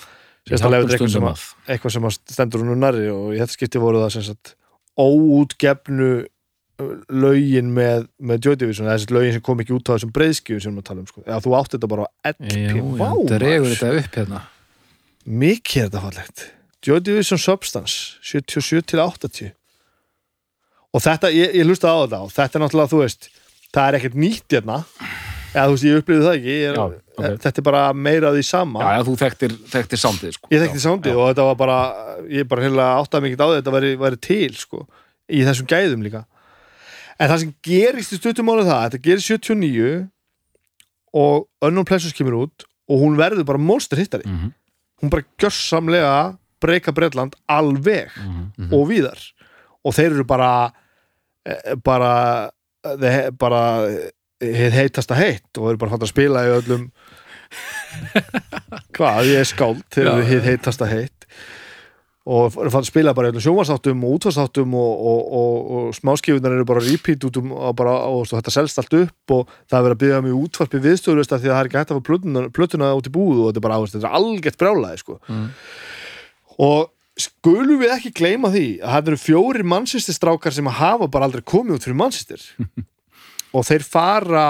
þetta 0.48 0.70
eitthvað 0.80 1.14
sem 1.14 1.28
að 1.30 1.46
eitthvað 1.74 1.94
sem 1.96 2.08
að 2.10 2.18
stendur 2.34 2.64
hún 2.64 2.80
nærri 2.80 3.08
og 3.12 3.30
í 3.34 3.40
þetta 3.42 3.56
skipti 3.58 3.82
voru 3.82 4.00
það 4.02 4.14
sem 4.16 4.26
sagt 4.30 4.54
óútgefnu 5.00 6.10
lögin 7.12 7.68
með, 7.76 8.06
með 8.24 8.46
Joy 8.46 8.56
Division 8.62 8.86
eða 8.88 8.96
þessi 8.96 9.12
lögin 9.12 9.34
sem 9.36 9.42
kom 9.44 9.60
ekki 9.60 9.74
út 9.76 9.90
á 9.90 9.94
þessum 9.98 10.12
breiðskjöfum 10.16 10.62
sem 10.64 10.78
við 10.78 10.86
tala 10.88 11.02
um 11.02 11.08
sko. 11.10 11.22
eða 11.26 11.40
þú 11.44 11.52
átt 11.58 11.74
þetta 11.76 11.90
bara 11.92 12.06
á 12.08 12.10
LP 12.32 12.54
Já, 12.56 12.70
já, 12.72 12.84
Vá, 12.96 13.10
dregur 13.28 13.66
maður. 13.66 13.74
þetta 13.74 14.00
upp 14.00 14.16
hérna 14.16 14.40
mikið 15.40 15.82
er 15.82 15.90
þetta 15.90 16.04
fallegt 16.06 16.44
Joy 16.88 17.02
Division 17.04 17.42
Substance 17.42 18.16
77 18.24 18.86
til 18.94 19.02
80 19.04 19.52
og 20.94 21.02
þetta, 21.04 21.30
ég, 21.34 21.54
ég 21.60 21.66
hlusta 21.68 21.90
á 21.92 21.96
þetta 22.02 22.20
og 22.24 22.30
þetta 22.34 22.58
er 22.58 22.62
náttúrulega, 22.64 22.90
þú 22.92 23.00
veist 23.04 23.28
það 23.74 23.88
er 23.88 23.98
ekkert 24.00 24.14
nýtt 24.18 24.56
hérna 24.56 24.78
eða 25.54 25.66
þú 25.66 25.74
veist, 25.76 25.84
ég 25.90 26.00
upplifði 26.00 26.24
það 26.26 26.36
ekki 26.38 26.54
ég, 26.56 26.74
Já, 26.74 26.82
ok. 26.84 27.38
þetta 27.44 27.58
er 27.62 27.66
bara 27.70 27.82
meira 27.92 28.32
því 28.34 28.42
sama 28.46 28.80
já, 28.84 28.90
já, 28.98 29.04
þú 29.08 29.14
þekktir, 29.22 29.54
þekktir 29.74 29.98
sándið 30.04 30.32
sko. 30.36 30.48
ég 30.50 30.60
þekkti 30.64 30.82
soundið 30.84 31.16
og 31.20 31.28
þetta 31.30 31.46
var 31.50 31.56
bara 31.62 31.78
ég 32.30 32.48
bara 32.50 32.62
heila 32.66 32.88
áttaði 33.02 33.22
mikið 33.28 33.40
á 33.42 33.46
því 33.46 33.54
að 33.54 33.60
þetta 33.60 33.74
væri, 33.76 33.92
væri 34.04 34.20
til 34.26 34.54
sko, 34.58 34.82
í 35.30 35.44
þessum 35.46 35.66
gæðum 35.70 36.02
líka 36.06 36.24
en 37.20 37.28
það 37.28 37.38
sem 37.44 37.54
gerist 37.66 38.12
í 38.14 38.18
stuttum 38.20 38.46
mánu 38.48 38.64
það, 38.66 38.84
þetta 38.88 39.02
gerist 39.06 39.30
79 39.30 40.08
og 41.20 41.46
Unknown 41.66 41.84
Pleasures 41.88 42.14
kemur 42.16 42.38
út 42.46 42.64
og 42.90 43.02
hún 43.02 43.18
verður 43.18 43.46
bara 43.46 43.58
monster 43.62 43.98
hittari 43.98 44.26
mm 44.26 44.36
-hmm. 44.38 44.52
hún 45.02 45.10
bara 45.10 45.22
gjössamlega 45.38 46.36
breyka 46.60 46.92
Bretland 46.92 47.34
alveg 47.48 48.10
Mhm. 48.16 48.72
og 48.74 48.88
víðar 48.88 49.18
og 49.84 49.94
þeir 49.94 50.12
eru 50.12 50.24
bara 50.24 50.66
eh, 50.66 50.70
bara 51.84 52.14
þeir, 52.82 53.30
bara 53.38 53.62
heið 54.40 54.76
heitasta 54.76 55.16
heitt 55.18 55.60
og 55.60 55.72
eru 55.72 55.80
bara 55.80 55.94
fatt 55.94 56.06
að 56.06 56.12
spila 56.12 56.44
í 56.46 56.52
öllum 56.58 56.90
hvað, 58.96 59.24
ég 59.28 59.40
er 59.42 59.48
skáld 59.48 59.82
þeir 59.92 60.06
eru 60.06 60.22
Já, 60.22 60.30
heið 60.34 60.46
heitasta 60.52 60.88
heitt 60.90 61.26
og 62.30 62.56
er 62.62 62.70
fann 62.70 62.86
spila 62.86 63.14
bara 63.16 63.32
í 63.32 63.42
sjónvarsáttum 63.42 64.04
og 64.06 64.18
útvarsáttum 64.18 64.74
og, 64.76 65.04
og, 65.10 65.20
og, 65.40 65.70
og 65.74 65.96
smáskifunar 65.96 66.54
eru 66.54 66.66
bara 66.68 66.82
repeat 66.84 67.24
út 67.26 67.40
um 67.40 67.54
bara, 67.76 67.96
og 68.12 68.28
þetta 68.28 68.52
selst 68.54 68.78
allt 68.80 68.96
upp 69.00 69.34
og 69.34 69.50
það 69.64 69.78
er 69.78 69.86
verið 69.86 69.96
að 69.96 70.02
byggja 70.04 70.20
mjög 70.26 70.44
útvarpi 70.44 70.82
viðstöðurist 70.84 71.32
því 71.32 71.38
að 71.40 71.46
það 71.48 71.62
er 71.62 71.70
ekki 71.70 71.80
hægt 71.80 71.94
að 71.94 71.98
fá 71.98 72.08
plötuna, 72.10 72.44
plötuna 72.54 72.92
út 72.98 73.08
í 73.08 73.14
búð 73.14 73.40
og 73.40 73.48
þetta 73.48 73.62
er 73.62 73.66
bara 73.66 73.80
áherslu, 73.80 73.96
þetta 73.96 74.10
er 74.10 74.18
algjört 74.20 74.60
brjálæði 74.60 75.02
sko. 75.02 75.18
Mm. 75.26 75.48
og 76.68 76.92
skulum 77.24 77.80
við 77.82 77.92
ekki 77.96 78.10
gleyma 78.20 78.50
því 78.52 78.64
að 78.80 78.90
það 78.94 79.08
eru 79.12 79.18
fjórir 79.24 79.66
mannsististrákar 79.72 80.52
sem 80.56 80.66
hafa 80.66 81.06
bara 81.08 81.28
aldrei 81.28 81.42
komið 81.42 81.76
út 81.78 81.84
fyrir 81.86 81.98
mannsistir 82.00 82.44
og 83.56 83.64
þeir 83.68 83.84
fara 83.86 84.46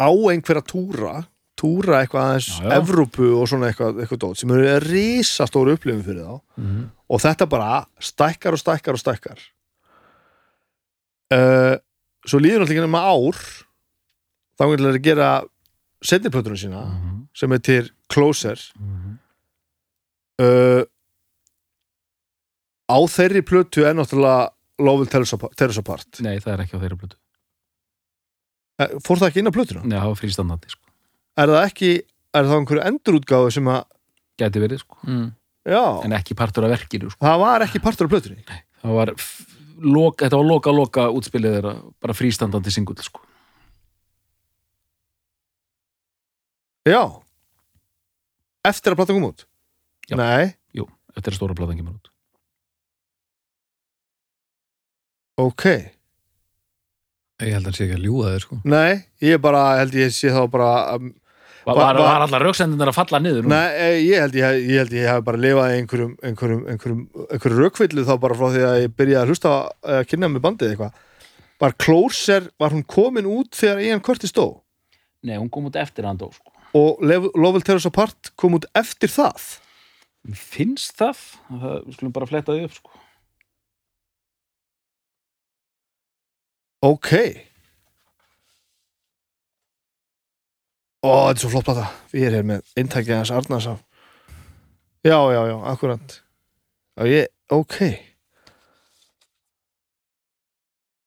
á 0.00 0.08
einhverja 0.32 0.62
túra 0.64 1.14
túra 1.60 1.98
eitthvað 2.00 2.24
aðeins. 2.24 2.46
Evrópu 2.72 3.26
og 3.36 3.48
svona 3.50 3.68
eitthvað, 3.68 3.98
eitthvað 4.00 4.20
dót 4.22 4.38
sem 4.40 4.52
eru 4.54 4.78
risa 4.86 5.44
stóru 5.50 5.74
upplifin 5.76 6.04
fyrir 6.06 6.24
þá 6.24 6.36
Mhm. 6.60 6.84
og 7.10 7.20
þetta 7.20 7.46
bara 7.52 7.72
stækkar 8.00 8.56
og 8.56 8.60
stækkar 8.62 8.96
og 8.96 9.00
stækkar 9.02 9.38
uh, 11.34 11.76
svo 12.26 12.40
líður 12.40 12.62
náttúrulega 12.64 12.80
ekki 12.80 12.86
nema 12.86 13.02
ár 13.12 13.40
þá 14.60 14.64
er 14.74 14.84
að 14.90 14.98
gera 15.04 15.28
setniplötunum 16.04 16.60
sína 16.60 16.82
Mhm. 16.86 17.18
sem 17.34 17.52
er 17.52 17.58
til 17.58 17.90
Closer 18.08 18.58
Mhm. 18.78 19.18
uh, 20.40 20.82
á 22.90 22.98
þeirri 23.14 23.42
plötu 23.46 23.84
er 23.86 23.94
náttúrulega 23.94 24.50
Love 24.80 24.98
Will 25.04 25.10
Tear 25.12 25.22
Us 25.22 25.78
Apart- 25.78 26.20
Nei, 26.24 26.38
það 26.42 26.52
er 26.56 26.62
ekki 26.64 26.76
á 26.78 26.82
þeirra 26.82 26.98
blötu 27.00 27.16
Eh, 28.80 28.94
fór 29.04 29.18
það 29.20 29.28
ekki 29.28 29.40
inn 29.42 29.50
á 29.52 29.52
plötuna? 29.52 29.82
Nei, 29.84 29.98
það 30.00 30.08
var 30.08 30.16
frístandandi 30.16 30.70
sko. 30.72 30.86
Er 31.36 31.50
það 31.52 31.64
ekki, 31.66 31.88
er 32.32 32.46
það 32.48 32.54
einhverju 32.60 32.84
endurútgáfu 32.88 33.52
sem 33.52 33.66
að, 33.68 33.82
Gæti 34.40 34.62
verið 34.62 34.78
sko. 34.80 34.96
Mm. 35.04 35.26
já, 35.68 35.82
En 36.04 36.12
ekki 36.16 36.34
partur 36.34 36.64
af 36.64 36.70
verkinu 36.72 37.10
sko. 37.12 37.20
það 37.26 37.38
var 37.42 37.60
ekki 37.66 37.82
partur 37.84 38.06
af 38.08 38.10
plötunni 38.14 38.44
Það 38.80 38.94
var 38.96 39.12
loka, 39.84 40.24
Þetta 40.24 40.36
var 40.40 40.48
loka, 40.48 40.70
loka 40.72 41.00
útspilið 41.12 41.58
þeirra 41.58 41.74
Bara 42.00 42.14
frístandandi 42.16 42.72
singull 42.72 42.96
sko. 43.04 43.20
Já 46.88 47.02
Eftir 48.64 48.92
að 48.92 48.96
platan 49.00 49.16
kom 49.20 49.28
út? 49.30 49.44
Já. 50.10 50.16
Nei, 50.20 50.54
Jú, 50.76 50.84
eftir 51.16 51.32
að 51.32 51.36
stóra 51.38 51.54
platan 51.56 51.78
kemur 51.80 51.96
út 52.00 52.09
ok 55.46 55.64
Ég 57.40 57.54
held 57.56 57.64
að 57.64 57.70
hann 57.70 57.76
sé 57.78 57.86
ekki 57.86 57.96
að 57.96 58.04
ljúga 58.04 58.30
þér 58.34 58.42
sko 58.44 58.58
Nei, 58.68 59.00
ég 59.24 59.40
bara, 59.40 59.60
held 59.80 59.94
ég 59.96 60.10
sé 60.12 60.28
þá 60.34 60.42
bara 60.52 60.70
um, 60.98 61.10
Var, 61.64 61.76
Var- 61.76 61.80
var, 61.80 61.98
var- 62.00 62.22
allar 62.24 62.42
rauksendinir 62.44 62.88
að 62.90 62.96
falla 62.96 63.18
niður 63.20 63.44
nú? 63.44 63.50
Nei, 63.52 63.68
eh, 63.84 63.96
ég 64.06 64.22
held 64.24 64.36
ég, 64.38 64.58
ég 64.70 64.78
held 64.80 64.94
ég 64.96 65.08
hef 65.10 65.22
bara 65.26 65.40
lifað 65.40 65.72
í 65.72 65.78
einhverjum 65.80 66.12
einhverjum, 66.24 66.62
einhverjum, 66.72 67.02
einhverjum 67.30 67.60
rökvillu 67.64 68.04
þá 68.08 68.12
bara 68.22 68.36
frá 68.40 68.46
því 68.54 68.62
að 68.68 68.78
ég 68.84 68.94
byrjaði 68.96 69.20
að 69.22 69.32
hlusta 69.34 69.52
að 69.96 70.00
kynna 70.10 70.30
með 70.32 70.44
bandið 70.48 70.72
eitthvað 70.74 71.06
Var 71.60 71.74
Closer, 71.84 72.46
var 72.60 72.72
hún 72.72 72.84
komin 72.88 73.28
út 73.28 73.52
þegar 73.60 73.82
Ian 73.84 74.00
Curtis 74.04 74.32
dó 74.36 74.46
Nei, 75.28 75.36
hún 75.36 75.50
kom 75.52 75.68
út 75.68 75.76
eftir 75.76 76.08
hann 76.08 76.16
dó 76.20 76.30
sko. 76.32 76.48
og 76.80 77.00
Lev- 77.04 77.28
Love 77.36 77.58
Will 77.58 77.66
Tear 77.68 77.76
Us 77.80 77.88
Apart 77.88 78.32
kom 78.40 78.56
út 78.56 78.64
eftir 78.76 79.12
það 79.12 79.36
Finnst 80.36 80.96
það? 81.00 81.20
það 81.52 81.76
Við 81.86 81.94
skulum 81.98 82.12
bara 82.16 82.28
fletta 82.28 82.56
því 82.56 82.64
upp 82.68 82.74
sko. 82.80 82.90
Ok. 86.86 87.10
Ó, 91.00 91.10
þetta 91.30 91.36
er 91.38 91.40
svo 91.42 91.50
flott 91.54 91.66
plata. 91.68 91.86
Við 92.12 92.26
erum 92.28 92.36
hér 92.40 92.46
með 92.50 92.72
eintækið 92.80 93.16
hans 93.18 93.32
Arnars 93.36 93.66
af 93.72 93.80
Já, 95.00 95.16
já, 95.32 95.40
já, 95.48 95.54
akkurat. 95.72 96.16
Já, 97.00 97.04
ég, 97.08 97.28
ok. 97.56 97.76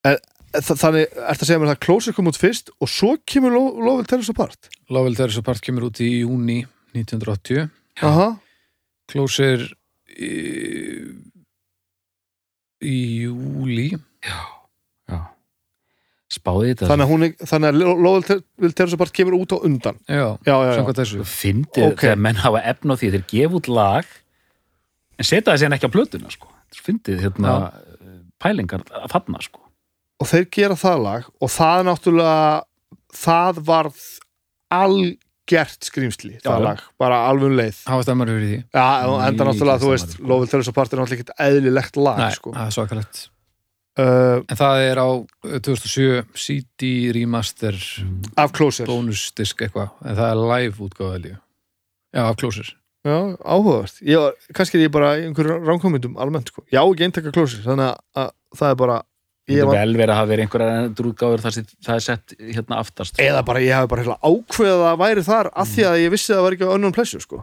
Er, 0.10 0.18
þa- 0.58 0.78
Þannig, 0.82 1.12
ertu 1.14 1.46
að 1.46 1.50
segja 1.50 1.60
mér 1.62 1.70
það 1.70 1.76
að 1.78 1.84
Closer 1.86 2.16
kom 2.18 2.30
út 2.32 2.40
fyrst 2.42 2.72
og 2.82 2.90
svo 2.90 3.12
kemur 3.30 3.54
Lo- 3.54 3.78
Love 3.78 4.00
Will 4.02 4.10
Tear 4.10 4.24
Us 4.26 4.32
Apart? 4.34 4.70
Love 4.90 5.06
Will 5.12 5.16
Tear 5.20 5.30
Us 5.30 5.38
Apart 5.44 5.62
kemur 5.62 5.86
út 5.92 6.02
í 6.02 6.10
júni 6.24 6.64
1980 6.98 7.70
Aha, 8.02 8.32
Closer 9.14 9.62
í, 10.18 10.34
í 12.82 12.98
júli. 13.28 13.92
Já 14.26 14.42
Spáði 16.34 16.72
þetta 16.74 16.88
þannig 16.90 17.06
að, 17.06 17.12
hún, 17.14 17.24
er- 17.28 17.48
þannig 17.52 17.70
að 17.70 17.78
Lo- 17.78 17.94
Love 17.94 18.14
Will 18.18 18.24
Tear- 18.30 18.44
Will 18.64 18.74
Tear 18.74 18.88
Us 18.90 18.94
Apart 18.98 19.14
kemur 19.14 19.36
út 19.38 19.54
á 19.54 19.58
undan 19.68 19.98
Já, 20.10 20.16
Já, 20.18 20.26
já, 20.50 20.56
já, 20.66 20.72
samkvæmt 20.80 21.02
þessu 21.04 21.26
Fyndið 21.30 21.88
Ok. 21.92 22.00
þegar 22.08 22.22
menn 22.26 22.40
hafa 22.42 22.62
efn 22.74 22.90
á 22.90 22.96
því 22.98 23.12
þeir 23.14 23.26
gefa 23.34 23.60
út 23.60 23.68
lag 23.70 24.06
en 25.20 25.28
setja 25.30 25.52
það 25.54 25.60
síðan 25.62 25.76
ekki 25.78 25.90
á 25.92 25.96
plötuna 25.96 26.32
sko. 26.34 26.48
Fyndið 26.74 27.20
hérna 27.28 27.52
pælingar 28.42 28.82
að 28.90 29.12
fanna 29.14 29.40
sko. 29.46 29.60
og 30.24 30.28
þeir 30.32 30.48
gera 30.52 30.76
það 30.80 31.04
lag 31.04 31.24
og 31.42 31.50
það 31.54 31.80
er 31.80 31.86
náttúrulega 31.92 32.64
það 33.14 33.62
varð 33.68 34.02
algert 34.74 35.86
skrýmsli 35.90 36.34
Já, 36.40 36.48
það 36.48 36.58
já. 36.58 36.64
lag, 36.66 36.82
bara 37.02 37.20
alveg 37.30 37.52
um 37.52 37.58
leið 37.60 37.82
Hafa 37.90 38.06
stemmar 38.08 38.32
fyrir 38.32 38.48
því 38.50 38.60
Já, 38.74 38.88
og 39.10 39.20
enda 39.28 39.44
Mikið 39.44 39.50
náttúrulega, 39.52 39.82
þú 39.84 39.92
veist, 39.94 40.16
sko. 40.18 40.24
Love 40.32 40.40
Will 40.44 40.52
Tell 40.54 40.64
Us 40.66 40.72
Apart 40.72 40.94
er 40.94 41.02
náttúrulega 41.02 41.20
ekkert 41.22 41.44
eðlilegt 41.48 42.00
lag, 42.02 42.18
Nei, 42.24 42.32
sko. 42.38 42.54
það 42.58 42.66
er 42.72 42.76
svakalegt 42.78 43.22
Uh, 43.94 44.40
En 44.50 44.58
það 44.58 44.84
er 44.88 44.98
á 44.98 45.10
uh, 45.14 45.58
2007 45.62 46.24
CD 46.34 46.88
remaster 47.14 47.76
af 48.42 48.50
Closer. 48.58 48.88
bónusdisk 48.90 49.60
eitthvað 49.62 49.92
en 50.02 50.16
það 50.18 50.30
er 50.32 50.40
live 50.50 50.82
útgáða 50.88 51.20
líka 51.22 51.40
Já, 52.14 52.24
af 52.26 52.40
Closer 52.42 52.72
Já, 53.04 53.18
áhugavert. 53.44 53.98
Ég 54.08 54.16
var, 54.18 54.34
kannski 54.56 54.80
er 54.80 54.86
ég 54.88 54.92
bara 54.96 55.10
í 55.20 55.26
einhverjum 55.28 55.66
ránkomundum 55.68 56.14
almennt, 56.24 56.48
sko. 56.54 56.62
Já, 56.72 56.80
ekki 56.88 57.04
eintaka 57.04 57.34
Closer, 57.36 57.60
þannig 57.66 57.90
að, 57.92 57.98
að 58.24 58.30
það 58.62 58.70
er 58.72 58.78
bara, 58.80 58.96
Ég 59.52 59.68
var, 59.68 59.76
vel 59.76 59.98
verið 60.00 60.14
að 60.14 60.20
hafa 60.22 60.30
verið 60.32 60.46
einhverja 60.46 60.86
drútgáður 61.02 61.44
þar 61.44 61.56
sem 61.58 61.66
það 61.84 61.98
er 62.00 62.06
sett 62.06 62.36
hérna 62.40 62.78
aftast 62.80 63.20
eða 63.20 63.42
bara, 63.44 63.60
ég 63.66 63.76
hef 63.76 63.90
bara 63.92 64.06
heila 64.06 64.16
ákveðið 64.24 64.86
að 64.88 65.02
væri 65.04 65.26
þar 65.28 65.50
af 65.52 65.74
því 65.74 65.86
að 65.90 65.98
ég 66.00 66.14
vissi 66.16 66.32
að 66.32 66.38
það 66.40 66.46
var 66.48 66.56
ekki 66.56 66.70
á 66.72 66.76
unknown 66.78 66.96
pleasure, 66.96 67.26
sko. 67.28 67.42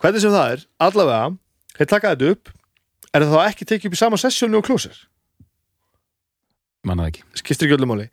Hvernig 0.00 0.24
sem 0.24 0.32
það 0.32 0.54
er, 0.56 0.64
allavega, 0.88 1.28
þeir 1.76 1.90
taka 1.92 2.14
þetta 2.16 2.32
upp, 2.32 2.54
er 3.12 3.26
það 3.26 3.36
þá 3.36 3.40
ekki 3.52 3.68
tekið 3.74 3.90
upp 3.92 3.98
í 3.98 4.00
sama 4.00 4.22
sessjónu 4.24 4.62
og 4.62 4.64
Closer? 4.70 4.96
Manna 6.86 7.06
það 7.06 7.12
ekki. 7.12 7.24
Skistir 7.40 7.68
ekki 7.68 7.78
öllu 7.78 7.88
máli. 7.90 8.08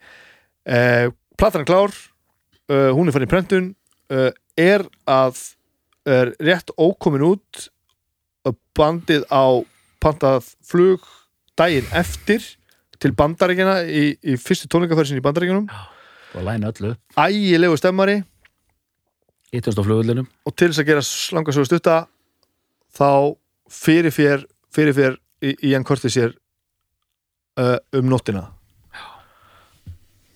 Uh, 0.68 1.14
platan 1.40 1.64
er 1.64 1.70
klár 1.70 1.94
uh, 1.94 2.92
hún 2.96 3.08
er 3.08 3.16
fann 3.16 3.26
í 3.26 3.32
prentun 3.32 3.70
uh, 4.12 4.32
er 4.60 4.84
að 5.08 5.40
er 6.08 6.34
rétt 6.44 6.72
ókomin 6.80 7.26
út 7.28 7.68
bandið 8.78 9.26
á 9.28 9.60
pantað 10.00 10.54
flug 10.64 11.04
daginn 11.60 11.88
eftir 11.96 12.44
til 13.02 13.12
bandaríkjana 13.18 13.82
í, 13.92 14.14
í 14.16 14.38
fyrstu 14.40 14.70
tónleikaferðsin 14.72 15.20
í 15.20 15.24
bandaríkjanum 15.26 15.68
og 15.68 16.46
læna 16.48 16.72
öllu 16.72 16.94
ægilegu 17.20 17.76
stemmari. 17.80 18.22
Hittast 19.52 19.80
á 19.80 19.84
flugullinum 19.84 20.30
og 20.48 20.56
til 20.56 20.72
þess 20.72 20.84
að 20.84 20.90
gera 20.94 21.06
slangasögu 21.08 21.68
stutta 21.68 21.98
þá 22.96 23.36
fyrir 23.68 24.16
fér 24.16 24.48
fyrir 24.72 24.96
fér 24.96 25.20
í, 25.44 25.56
í 25.68 25.76
enn 25.76 25.88
korti 25.88 26.12
sér 26.14 26.38
um 27.58 28.08
nóttina 28.08 28.46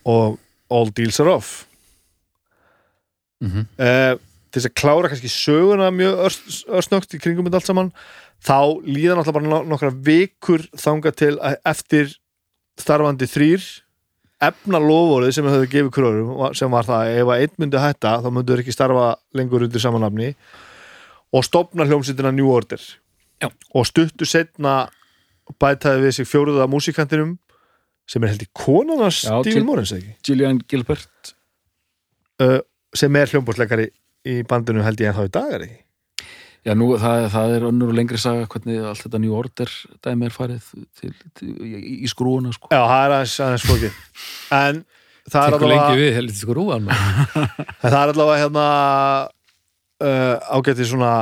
og 0.06 0.40
all 0.72 0.92
deals 0.96 1.20
are 1.20 1.32
off 1.32 1.66
mm 3.42 3.50
-hmm. 3.50 3.66
uh, 3.78 4.20
til 4.52 4.62
þess 4.62 4.70
að 4.72 4.80
klára 4.82 5.10
kannski 5.10 5.30
söguna 5.30 5.92
mjög 5.92 6.16
örs- 6.28 6.66
örsnögt 6.68 7.14
í 7.16 7.20
kringum 7.20 7.46
þetta 7.46 7.56
allt 7.56 7.66
saman 7.66 7.92
þá 8.42 8.82
líða 8.84 9.16
náttúrulega 9.16 9.34
bara 9.34 9.48
no- 9.48 9.64
nokkra 9.64 9.92
vikur 9.92 10.62
þanga 10.76 11.12
til 11.12 11.38
að 11.40 11.56
eftir 11.66 12.16
starfandi 12.80 13.26
þrýr 13.26 13.62
efna 14.42 14.80
lofórið 14.82 15.36
sem 15.36 15.46
þau 15.46 15.66
gefið 15.70 15.92
kröðurum 15.94 16.56
sem 16.58 16.72
var 16.72 16.88
það 16.88 17.04
að 17.04 17.20
ef 17.22 17.28
að 17.28 17.42
einn 17.44 17.58
myndi 17.58 17.78
hætta 17.78 18.16
þá 18.24 18.30
myndu 18.32 18.54
þeir 18.54 18.64
ekki 18.64 18.74
starfa 18.74 19.06
lengur 19.38 19.64
undir 19.68 19.84
samanlafni 19.84 20.36
og 21.32 21.46
stopna 21.46 21.86
hljómsýttina 21.86 22.34
New 22.34 22.50
Order 22.50 22.82
Já. 23.42 23.50
og 23.74 23.86
stuttu 23.86 24.26
setna 24.26 24.90
bætaði 25.62 26.08
við 26.08 26.12
sig 26.18 26.30
fjóruða 26.30 26.68
músikantinum 26.72 27.38
sem 28.12 28.24
er 28.24 28.34
held 28.34 28.44
í 28.44 28.50
konarnas 28.56 29.22
Já, 29.24 29.38
Stephen 29.44 29.68
Morris 29.68 29.94
ekki 29.96 30.16
Gillian 30.28 30.60
Gilbert 30.68 31.34
uh, 32.44 32.60
sem 32.98 33.16
er 33.16 33.32
hljómbúrsleikari 33.32 33.88
í 34.28 34.42
bandinu 34.48 34.84
held 34.86 35.02
ég 35.02 35.12
en 35.12 35.18
þá 35.18 35.24
í 35.30 35.34
dagar 35.38 35.66
ekki 35.68 35.80
Já, 36.62 36.76
nú, 36.78 36.92
það, 37.02 37.24
það 37.34 37.52
er 37.56 37.64
önnur 37.72 37.90
og 37.90 37.96
lengri 37.98 38.20
saga 38.22 38.46
hvernig 38.46 38.84
allt 38.86 39.02
þetta 39.02 39.20
New 39.24 39.34
Order 39.34 39.72
dæmi 40.06 40.28
er 40.28 40.34
farið 40.36 40.68
til, 41.00 41.10
til, 41.40 41.48
í, 41.66 41.80
í 42.06 42.10
skrúuna 42.10 42.52
sko. 42.54 42.70
Já, 42.70 42.84
það 42.86 43.06
er 43.08 43.14
aðeins, 43.16 43.38
aðeins 43.42 43.66
flókið 43.66 43.96
En 44.54 44.84
það 45.26 45.48
er 45.48 45.56
allavega 45.58 45.96
við, 45.98 46.10
heldur 46.20 46.60
rúan 46.60 46.86
maður. 46.86 47.48
en 47.82 47.88
Það 47.88 47.98
er 47.98 48.14
allavega 48.14 48.44
hérna 48.44 48.66
uh, 50.06 50.60
ágætið 50.60 50.92
svona 50.92 51.14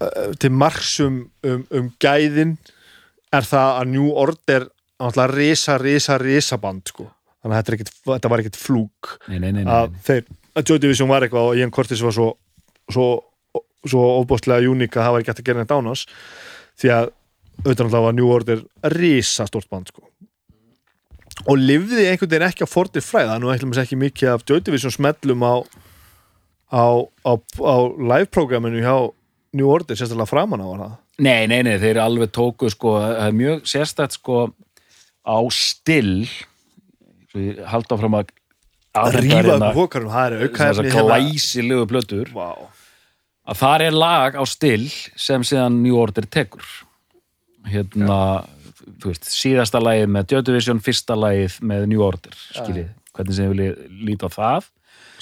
uh, 0.00 0.32
til 0.40 0.52
marksum 0.64 1.20
um, 1.44 1.66
um 1.68 1.92
gæðin 2.00 2.56
er 3.36 3.44
það 3.50 3.82
að 3.82 3.92
New 3.92 4.08
Order 4.24 4.68
náttúrulega 5.00 5.34
risa, 5.34 5.78
risa, 5.78 6.18
risa 6.18 6.58
band 6.62 6.88
sko. 6.92 7.10
þannig 7.42 7.58
að 7.58 7.70
þetta, 7.70 7.94
þetta 8.08 8.32
var 8.32 8.42
ekkit 8.42 8.56
flúk. 8.56 9.14
Nei, 9.28 9.38
nei, 9.38 9.52
nei, 9.52 9.64
að 9.68 9.94
þeir, 10.06 10.24
að 10.54 10.70
Joy 10.70 10.82
Division 10.82 11.10
var 11.10 11.26
eitthvað 11.26 11.50
og 11.50 11.60
Ian 11.60 11.72
Curtis 11.74 12.02
var 12.04 12.14
svo, 12.16 12.30
svo 12.88 13.08
svo 13.88 14.04
óbústlega 14.20 14.64
uník 14.70 14.96
að 14.96 15.06
það 15.06 15.14
var 15.14 15.22
ekki 15.22 15.32
hægt 15.32 15.42
að 15.42 15.48
gera 15.48 15.62
neitt 15.62 15.74
án 15.74 15.90
hans. 15.90 16.06
Því 16.80 16.90
að 16.94 17.06
auðvitað 17.62 17.84
náttúrulega 17.84 18.04
var 18.06 18.16
New 18.16 18.32
Order 18.34 18.64
risa 18.96 19.46
stórt 19.48 19.70
band 19.70 19.92
sko. 19.92 20.08
og 21.50 21.58
lifði 21.58 22.04
einhvern 22.06 22.30
veginn 22.30 22.46
ekki 22.46 22.62
á 22.62 22.70
fortir 22.70 23.02
fræð 23.02 23.26
það 23.26 23.34
er 23.34 23.40
nú 23.42 23.48
eitthvað 23.50 23.80
ekki 23.82 23.96
mikið 23.98 24.28
af 24.30 24.44
Joy 24.46 24.60
Division 24.62 24.92
smellum 24.94 25.42
á 25.42 25.54
á, 26.70 26.86
á, 27.26 27.32
á 27.34 27.76
live-programminu 27.98 28.82
hjá 28.82 29.10
New 29.54 29.70
Order 29.70 29.98
sérstaklega 29.98 30.30
framan 30.30 30.62
á 30.62 30.68
hana. 30.70 30.88
Nei, 31.18 31.46
nei, 31.50 31.62
nei, 31.66 31.76
þeir 31.78 32.00
alveg 32.02 32.32
tóku 32.34 32.70
sko, 32.70 32.96
það 33.02 33.36
mjög 33.38 33.66
sérstætt 33.70 34.16
sko 34.16 34.38
á 35.24 35.38
still 35.52 36.28
haldi 37.34 37.96
áfram 37.96 38.18
að 38.20 38.32
rífa 39.18 39.56
upp 39.58 39.78
hókarum, 39.78 40.10
það 40.12 40.26
er 40.26 40.44
aukaðefni 40.46 40.90
hérna. 40.92 41.04
glæsilegu 41.08 41.86
plötur. 41.90 42.30
Vá. 42.34 42.70
að 43.44 43.60
þar 43.60 43.86
er 43.88 43.96
lag 43.96 44.36
á 44.38 44.44
still 44.48 44.86
sem 44.88 45.42
síðan 45.44 45.82
New 45.82 45.96
Order 45.98 46.28
tekur. 46.30 46.64
Hérna 47.68 48.44
þú 49.00 49.10
veist, 49.10 49.26
síðasta 49.32 49.80
lagið 49.82 50.06
með 50.12 50.32
Joy 50.32 50.44
Division 50.46 50.80
fyrsta 50.84 51.16
lagið 51.18 51.58
með 51.64 51.88
New 51.90 52.04
Order 52.04 52.36
skiljið, 52.36 52.88
hvernig 53.16 53.36
sem 53.36 53.48
ég 53.48 53.52
vilja 53.54 53.74
líta 54.08 54.30
á 54.30 54.36
það. 54.36 54.70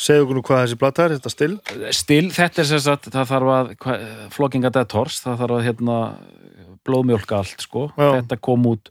Segðu 0.02 0.24
okkur 0.24 0.38
nú 0.38 0.42
hvað 0.46 0.62
þessi 0.62 0.78
blata 0.80 1.04
er, 1.04 1.14
þetta 1.18 1.32
still? 1.32 1.56
Still, 1.94 2.30
þetta 2.32 2.62
er 2.62 2.68
sem 2.68 2.80
sagt, 2.82 3.10
það 3.12 3.28
þarf 3.32 3.52
að 3.54 3.72
hva, 3.84 3.96
Flocking 4.34 4.66
a 4.66 4.72
Dead 4.74 4.96
Horse, 4.96 5.20
það 5.22 5.42
þarf 5.42 5.56
að 5.58 5.66
hérna, 5.68 5.98
blóðmjólka 6.82 7.38
allt, 7.38 7.62
sko. 7.62 7.84
Já. 7.94 8.08
þetta 8.16 8.38
kom 8.42 8.66
út 8.72 8.90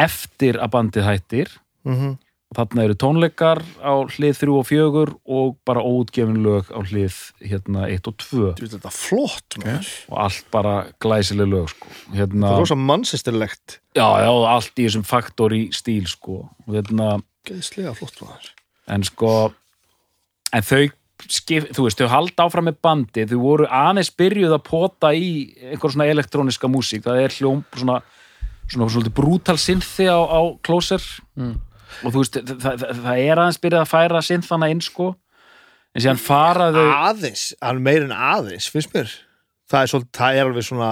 eftir 0.00 0.58
að 0.60 0.74
bandið 0.76 1.08
hættir. 1.08 1.54
Mm 1.84 2.18
og 2.50 2.58
þarna 2.58 2.84
eru 2.84 2.96
tónleikar 2.98 3.60
á 3.78 3.94
hlið 4.10 4.40
3 4.42 4.54
og 4.58 4.64
4 4.66 5.02
og 5.30 5.52
bara 5.66 5.84
óutgefin 5.86 6.40
lög 6.42 6.72
á 6.74 6.82
hlið 6.82 7.18
hérna 7.46 7.86
1 7.86 8.10
og 8.10 8.16
2 8.24 8.48
þetta 8.58 8.90
er 8.90 8.96
flott 8.96 9.58
maður. 9.62 9.90
og 10.10 10.16
allt 10.24 10.48
bara 10.50 10.74
glæsileg 10.98 11.46
lög, 11.46 11.70
sko. 11.70 11.92
Hérna, 12.10 12.48
það 12.48 12.56
er 12.56 12.62
rosa 12.64 12.78
mannsistirlegt 12.90 13.78
já, 13.94 14.08
já, 14.24 14.32
allt 14.50 14.74
í 14.74 14.88
þessum 14.88 15.06
faktori 15.06 15.62
stíl, 15.70 16.08
sko. 16.10 16.40
Og 16.66 16.74
hérna, 16.74 17.20
geðslega 17.46 17.94
flott 17.94 18.18
maður. 18.24 18.50
en 18.90 19.06
sko 19.06 19.34
en 20.50 20.66
þau 20.66 20.90
skip, 21.30 21.70
þú 21.70 21.86
veist, 21.86 22.02
þau 22.02 22.10
halda 22.10 22.48
áfram 22.48 22.66
með 22.66 22.80
bandi 22.82 23.28
þau 23.30 23.38
voru 23.44 23.70
aðeins 23.70 24.10
byrjuð 24.10 24.56
að 24.56 24.66
pota 24.66 25.12
í 25.14 25.30
einhver 25.70 25.92
svona 25.92 26.10
elektróniska 26.10 26.66
músík. 26.66 27.04
Það 27.06 27.22
er 27.28 27.36
hljóm 27.36 27.62
svona, 27.76 28.00
svona, 28.70 28.90
svona 28.92 29.14
brútal 29.14 29.58
synthi 29.60 30.06
á, 30.08 30.18
á 30.18 30.40
Closer 30.66 31.02
og 32.04 32.12
þú 32.12 32.22
veist, 32.22 32.38
það, 32.46 32.84
það, 33.02 33.16
er 33.18 33.42
aðeins 33.42 33.60
byrjuð 33.62 33.82
að 33.82 33.90
færa 33.90 34.22
synthana 34.24 34.70
inn 34.70 34.82
sko. 34.84 35.12
En 35.90 36.04
síðan 36.04 36.20
fara 36.22 36.68
þau 36.70 36.84
aðeins, 37.10 37.48
hann 37.58 37.80
meir 37.82 38.04
en 38.06 38.14
aðeins 38.14 38.68
finnst 38.70 38.92
mér, 38.94 39.10
það 39.70 39.82
er, 39.82 39.90
svolítið, 39.90 40.12
það 40.20 40.38
er 40.38 40.50
alveg 40.50 40.66
svona 40.68 40.90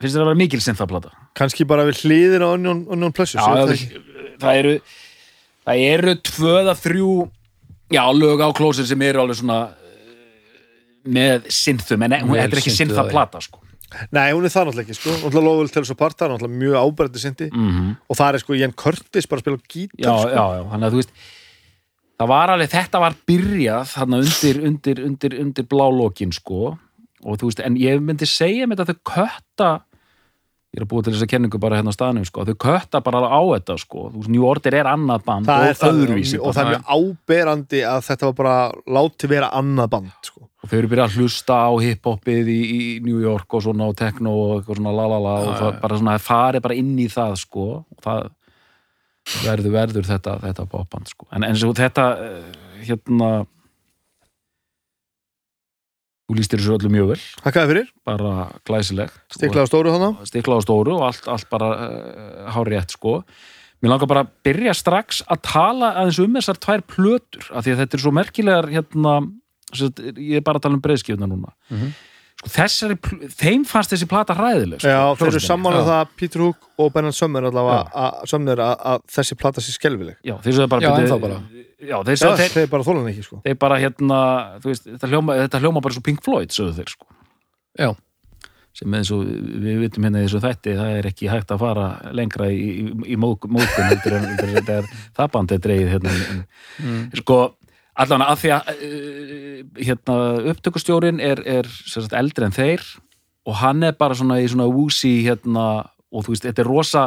finnst 0.00 0.14
þér 0.14 0.22
að 0.22 0.30
vera 0.30 0.40
mikil 0.40 0.60
synthaplata 0.64 1.12
kannski 1.36 1.66
bara 1.68 1.86
við 1.88 2.04
hliðin 2.04 2.44
á 2.44 2.48
Onion, 2.50 2.84
onion 2.90 3.14
Pleasure 3.14 3.42
Já, 3.42 3.66
það, 3.66 3.74
það 4.40 4.40
það 4.40 4.60
eru 4.62 4.74
það 5.66 5.84
eru 5.90 6.14
tvöða 6.30 6.76
þrjú 6.80 7.10
já, 7.94 8.02
lög 8.16 8.42
á 8.42 8.48
Closer 8.56 8.88
sem 8.88 9.04
eru 9.06 9.22
alveg 9.22 9.40
svona 9.40 9.58
eh, 9.70 10.62
með 11.10 11.50
synthum, 11.54 12.06
en 12.06 12.16
þetta 12.16 12.46
er 12.46 12.62
ekki 12.62 12.74
synthaplata 12.74 13.42
sko 13.44 13.59
nei, 14.14 14.30
hún 14.32 14.46
er 14.46 14.52
það 14.52 14.70
náttúrulega 14.70 14.86
ekki, 14.86 14.98
sko. 14.98 15.16
Náttúrulega 15.16 15.46
Lowell 15.48 15.72
til 15.72 15.82
þess 15.82 15.94
að 15.94 16.00
parta, 16.00 16.28
náttúrulega 16.30 16.62
mjög 16.62 16.78
ábærandi 16.80 17.22
sindi 17.22 17.50
mm 17.50 17.92
og 18.10 18.18
það 18.18 18.32
er 18.34 18.42
sko 18.42 18.56
Jen 18.58 18.72
Curtis 18.78 19.28
bara 19.30 19.40
að 19.40 19.44
spila 19.44 19.58
á 19.58 19.60
já, 19.60 19.68
gítar 19.74 20.18
sko. 20.20 20.30
já, 20.30 20.44
já, 20.56 20.62
þannig 20.70 20.86
að 20.86 20.94
þú 20.94 21.00
veist 21.00 21.12
það 22.20 22.30
var 22.34 22.52
alveg, 22.54 22.72
þetta 22.74 23.00
var 23.00 23.18
byrjað 23.30 23.92
þarna 23.94 24.22
undir, 24.24 24.64
undir, 24.68 25.04
undir, 25.06 25.36
undir 25.44 25.68
blálókin 25.70 26.34
sko, 26.36 26.74
og 27.24 27.38
þú 27.40 27.50
veist 27.50 27.62
en 27.64 27.78
ég 27.80 28.02
myndi 28.04 28.28
segja 28.28 28.68
með 28.68 28.82
þetta 28.82 28.96
þau 28.98 29.14
kötta 29.14 29.70
ég 30.70 30.78
er 30.78 30.84
að 30.84 30.90
búa 30.92 31.02
til 31.02 31.14
þess 31.14 31.26
að 31.26 31.30
kenningu 31.32 31.58
bara 31.62 31.80
hérna 31.80 31.90
á 31.90 31.96
staðnum 31.96 32.26
sko, 32.28 32.44
þau 32.46 32.58
kötta 32.62 33.00
bara 33.02 33.24
á 33.26 33.42
þetta 33.42 33.78
sko, 33.82 34.04
þú 34.12 34.20
veist, 34.20 34.32
New 34.36 34.44
Order 34.46 34.76
er 34.78 34.90
annað 34.90 35.24
band 35.26 35.48
það 35.50 35.64
og 35.64 35.70
er 35.72 35.80
það, 35.80 35.96
öðruvísi 35.96 36.38
og 36.38 36.54
það 36.54 36.62
er 36.62 36.70
mjög 36.70 36.92
áberandi 36.94 37.82
að 37.90 38.04
þetta 38.10 38.28
var 38.28 38.36
bara 38.42 38.54
láti 38.98 39.30
vera 39.32 39.50
annað 39.58 39.90
band 39.96 40.30
sko. 40.30 40.46
Og 40.60 40.68
þau 40.68 40.76
eru 40.78 40.90
byrjað 40.92 41.06
að 41.06 41.16
hlusta 41.20 41.56
á 41.56 41.70
hiphopið 41.80 42.50
í, 42.52 42.58
í 42.60 42.80
New 43.04 43.20
York 43.22 43.56
og 43.56 43.64
svona 43.64 43.88
og 43.88 43.96
techno 43.96 44.34
og 44.36 44.50
eitthvað 44.58 44.80
svona 44.80 44.96
lalala 44.96 45.36
og 45.44 45.54
það 45.56 45.78
bara 45.84 46.00
svona 46.02 46.18
farið 46.20 46.64
bara 46.66 46.76
inn 46.80 46.92
í 47.00 47.06
það 47.12 47.38
sko. 47.40 47.68
Og 47.80 48.04
það 48.04 48.28
verður 49.46 49.74
verður 49.76 50.10
þetta, 50.10 50.36
þetta 50.44 50.66
popband 50.74 51.08
sko. 51.12 51.30
En 51.36 51.46
eins 51.48 51.64
og 51.64 51.72
þetta 51.78 52.10
eh, 52.26 52.60
hérna 52.90 53.30
þú 56.30 56.36
lístir 56.38 56.62
þessu 56.62 56.76
öllu 56.76 56.90
mjög 56.94 57.08
vel. 57.14 57.22
Hakkaði 57.42 57.72
fyrir, 57.72 57.88
bara 58.06 58.34
glæsilegt. 58.68 59.16
Stiklaði 59.34 59.66
á 59.66 59.70
stóru 59.70 59.94
þannig 59.96 60.28
stiklað 60.30 60.62
á 60.62 60.66
stóru 60.66 60.94
og 60.98 61.06
allt, 61.08 61.26
allt 61.32 61.48
bara 61.50 61.70
uh, 61.74 62.44
hár 62.54 62.70
rétt 62.70 62.94
sko. 62.94 63.18
Mér 63.80 63.94
langar 63.94 64.10
bara 64.10 64.22
að 64.26 64.32
byrja 64.44 64.74
strax 64.76 65.22
að 65.24 65.42
tala 65.48 65.94
aðeins 65.96 66.20
um 66.22 66.36
þessar 66.36 66.60
tvær 66.60 66.84
plötur 66.84 67.46
af 67.48 67.64
því 67.64 67.74
að 67.74 67.82
þetta 67.82 67.96
er 67.96 68.02
svo 68.04 68.12
merkilegar 68.14 68.68
hérna, 68.70 69.14
ég 69.74 70.36
er 70.40 70.46
bara 70.46 70.58
að 70.58 70.62
tala 70.68 70.74
um 70.78 70.82
breiðskjöfna 70.82 71.28
núna 71.30 71.52
Mhm. 71.70 71.92
sko, 72.40 72.48
þessari, 72.54 72.96
þeim 73.36 73.64
fannst 73.68 73.90
þessi 73.92 74.08
plata 74.08 74.34
hræðileg 74.34 74.80
sko, 74.80 74.88
Já, 74.88 75.14
þeir 75.20 75.28
eru 75.28 75.40
saman 75.44 75.72
Já. 75.74 75.78
að 75.80 75.88
það 75.90 76.08
Peter 76.16 76.40
Hook 76.40 76.56
og 76.78 76.92
Bernard 76.94 77.14
Summer 77.14 77.42
allavega 77.42 77.90
að, 77.92 78.26
Sumner 78.32 78.56
að, 78.56 78.76
að 78.80 79.00
þessi 79.12 79.36
plata 79.38 79.60
sé 79.60 79.72
skelvileg 79.76 80.16
já, 80.24 80.36
þeir 80.40 80.54
sögðu 80.56 80.68
bara 80.68 80.80
bara. 81.20 81.40
já, 81.80 81.96
þeir, 82.04 82.16
Já, 82.16 82.22
sögðu, 82.24 82.36
þeir, 82.40 82.54
þeir 82.56 82.70
bara 82.70 82.82
þólan 82.88 83.10
ekki 83.12 83.24
sko 83.28 83.42
þeir 83.44 83.58
bara 83.58 83.76
hérna 83.78 84.20
þú 84.60 84.70
veist, 84.72 84.84
þetta, 84.88 85.08
hljóma, 85.12 85.36
þetta 85.44 85.60
hljóma 85.60 85.82
bara 85.82 85.94
svo 85.94 86.02
Pink 86.02 86.22
Floyd 86.24 86.48
sögðu 86.48 86.74
þeir 86.80 86.88
sko 86.88 87.06
Já. 87.78 87.90
sem 88.72 88.94
eins 88.94 89.10
og 89.12 89.24
við 89.26 89.80
vitum 89.84 90.04
hérna 90.06 90.20
þessu 90.24 90.40
þætti 90.40 90.74
það 90.78 90.96
er 90.96 91.06
ekki 91.10 91.28
hægt 91.28 91.50
að 91.52 91.58
fara 91.58 91.86
lengra 92.16 92.46
í, 92.48 92.56
í, 92.86 93.12
í 93.12 93.16
mók, 93.20 93.44
mókun 93.50 93.90
er 94.78 94.84
það 95.18 95.30
band 95.34 95.52
er 95.52 95.58
dreigið 95.58 95.90
hérna 95.98 96.46
Mm. 96.80 97.10
sko 97.20 97.36
allan 98.00 98.24
að 98.24 98.42
því 98.42 98.52
að 98.56 98.70
uh, 98.70 99.60
hérna, 99.80 100.16
upptökustjórin 100.52 101.20
er, 101.24 101.42
er 101.58 101.68
sagt, 101.68 102.16
eldri 102.16 102.48
en 102.48 102.56
þeir 102.56 102.84
og 103.48 103.58
hann 103.62 103.84
er 103.86 103.96
bara 103.98 104.16
svona 104.16 104.40
í 104.40 104.48
svona 104.50 104.68
woozy 104.70 105.20
hérna, 105.24 105.66
og 106.12 106.26
þú 106.26 106.34
veist, 106.34 106.46
þetta 106.48 106.64
er 106.64 106.70
rosa 106.70 107.04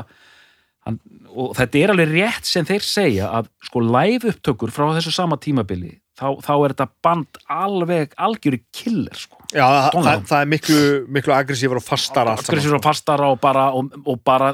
hann, 0.87 0.99
og 1.29 1.53
þetta 1.57 1.81
er 1.81 1.93
alveg 1.93 2.13
rétt 2.13 2.49
sem 2.49 2.67
þeir 2.67 2.85
segja 2.85 3.29
að 3.39 3.51
sko 3.67 3.83
live 3.85 4.33
upptökur 4.33 4.73
frá 4.73 4.89
þessu 4.97 5.13
sama 5.13 5.37
tímabili 5.41 5.95
þá, 6.19 6.27
þá 6.43 6.53
er 6.55 6.75
þetta 6.75 6.89
band 7.05 7.39
alveg 7.53 8.13
algjöru 8.27 8.59
killer 8.75 9.17
sko. 9.17 9.39
Já, 9.53 9.65
það, 9.65 9.97
það, 9.97 10.27
það 10.29 10.37
er 10.39 10.51
miklu, 10.53 10.83
miklu 11.17 11.35
aggressífar 11.37 11.81
og 11.81 11.85
fastar 11.85 12.29
allt 12.29 12.43
saman 12.43 12.53
aggressífur 12.53 12.79
og 12.79 12.85
fastara 12.85 13.31
og 13.33 13.41
bara, 13.41 13.69
og, 13.77 13.97
og 14.09 14.21
bara 14.25 14.53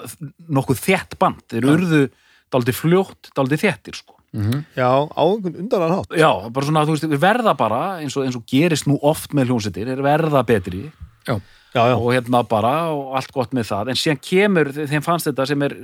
nokkuð 0.59 0.85
þétt 0.85 1.19
band. 1.19 1.43
Þeir 1.51 1.69
urðu 1.73 2.05
daldið 2.53 2.79
fljótt, 2.79 3.31
daldið 3.37 3.67
þéttir 3.67 3.99
sko 3.99 4.18
Mhm. 4.33 4.65
Já, 4.77 4.89
á 5.09 5.21
einhvern 5.25 5.55
undanan 5.63 5.95
hátt. 5.97 6.17
Já, 6.17 6.49
bara 6.53 6.65
svona, 6.65 6.85
þú 6.85 6.95
veist, 6.95 7.07
við 7.09 7.21
verða 7.23 7.55
bara 7.57 7.81
eins 7.99 8.17
og, 8.17 8.25
eins 8.25 8.35
og 8.37 8.45
gerist 8.45 8.85
nú 8.85 8.99
oft 9.01 9.33
með 9.33 9.49
hljómsveitir 9.49 9.89
er 9.89 10.03
verða 10.05 10.43
betri. 10.45 10.91
Já, 11.25 11.39
já, 11.73 11.95
og 11.97 12.13
hérna 12.13 12.43
bara 12.47 12.89
og 12.93 13.15
allt 13.15 13.31
gott 13.31 13.51
með 13.53 13.69
það. 13.69 13.89
En 13.89 13.95
síðan 13.95 14.21
kemur, 14.21 14.71
þeim 14.73 15.03
fannst 15.05 15.27
þetta 15.29 15.47
sem 15.47 15.61
er 15.61 15.75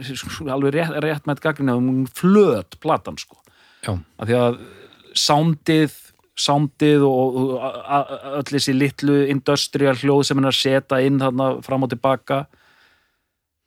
alveg 0.50 0.74
rétt, 0.74 0.96
rétt 1.02 1.26
með 1.30 1.42
gaggrinni 1.42 1.76
um 1.78 2.06
flöt 2.08 2.80
platan 2.82 3.18
sko. 3.18 3.38
Já. 3.86 3.94
af 4.18 4.28
því 4.28 4.34
að 4.34 4.56
soundið 5.14 5.94
soundið 6.36 7.04
og, 7.08 7.36
öll 8.36 8.50
þessi 8.50 8.74
litlu 8.76 9.22
industrial 9.32 9.96
hljóð 9.96 10.24
sem 10.28 10.40
hann 10.42 10.50
að 10.50 10.58
setja 10.58 11.00
inn 11.06 11.22
þarna 11.22 11.48
fram 11.64 11.86
og 11.86 11.94
tilbaka 11.94 12.42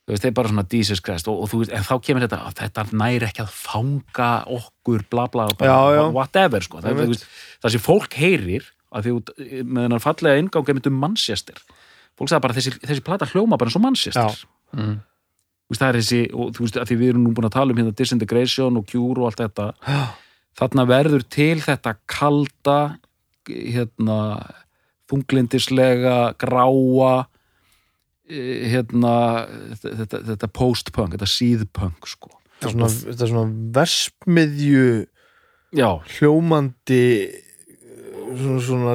þú 0.09 0.15
veist, 0.15 0.25
þeir 0.25 0.35
bara 0.39 0.49
svona 0.49 0.65
Jesus 0.73 1.03
Christ 1.05 1.29
og, 1.29 1.43
og 1.45 1.51
þú 1.53 1.59
veist, 1.61 1.73
en 1.77 1.85
þá 1.85 1.95
kemur 2.07 2.25
þetta 2.25 2.39
að 2.49 2.55
þetta 2.63 2.85
næri 2.97 3.27
ekki 3.29 3.43
að 3.45 3.51
fanga 3.53 4.29
okkur 4.57 5.05
bla 5.13 5.27
bla, 5.29 5.49
bara, 5.53 5.69
Já, 5.69 5.99
já. 5.99 6.05
whatever 6.17 6.65
sko, 6.65 6.81
það, 6.85 7.03
veist, 7.03 7.27
það 7.61 7.75
sem 7.75 7.85
fólk 7.85 8.17
heyrir 8.17 8.71
því 8.89 9.13
út, 9.19 9.35
með 9.37 9.85
þennan 9.85 10.01
fallega 10.01 10.41
ingang 10.41 10.71
er 10.73 10.79
myndum 10.79 10.97
Manchester 11.03 11.61
fólk 12.17 12.33
sagði 12.33 12.45
bara 12.47 12.57
þessi, 12.57 12.73
þessi 12.81 13.05
plata 13.05 13.29
hljóma 13.29 13.59
bara 13.61 13.69
eins 13.69 13.77
og 13.77 13.85
Manchester 13.85 14.33
Já. 14.33 14.49
Mm. 14.79 14.97
Þú 15.69 15.75
veist, 15.75 15.83
það 15.83 15.91
er 15.91 15.99
þessi, 16.01 16.23
og 16.33 16.55
þú 16.57 16.65
veist, 16.65 16.79
að 16.81 16.89
því 16.89 16.97
við 17.03 17.13
erum 17.13 17.27
nú 17.27 17.35
búin 17.37 17.51
að 17.51 17.57
tala 17.59 17.75
um 17.75 17.83
hérna 17.83 17.99
disintegration 18.01 18.81
og 18.81 18.89
cure 18.89 19.21
og 19.21 19.29
allt 19.29 19.43
þetta 19.45 19.67
þarna 20.57 20.87
verður 20.89 21.27
til 21.29 21.59
þetta 21.61 21.93
kalda 22.09 22.79
hérna 23.53 24.17
þunglindislega 25.09 26.17
gráa 26.41 27.13
hérna 28.29 29.15
þetta, 29.75 29.95
þetta, 30.03 30.23
þetta 30.33 30.51
post-punk, 30.61 31.15
þetta 31.17 31.31
síðpunk 31.33 32.11
sko. 32.11 32.33
Þetta 32.59 32.69
er 32.69 32.75
svona, 32.75 32.91
þetta 33.07 33.25
er 33.25 33.33
svona 33.33 33.71
versmiðju 33.79 34.89
Já, 35.77 35.89
hljómandi 36.17 37.05
svona, 38.39 38.61
svona 38.65 38.95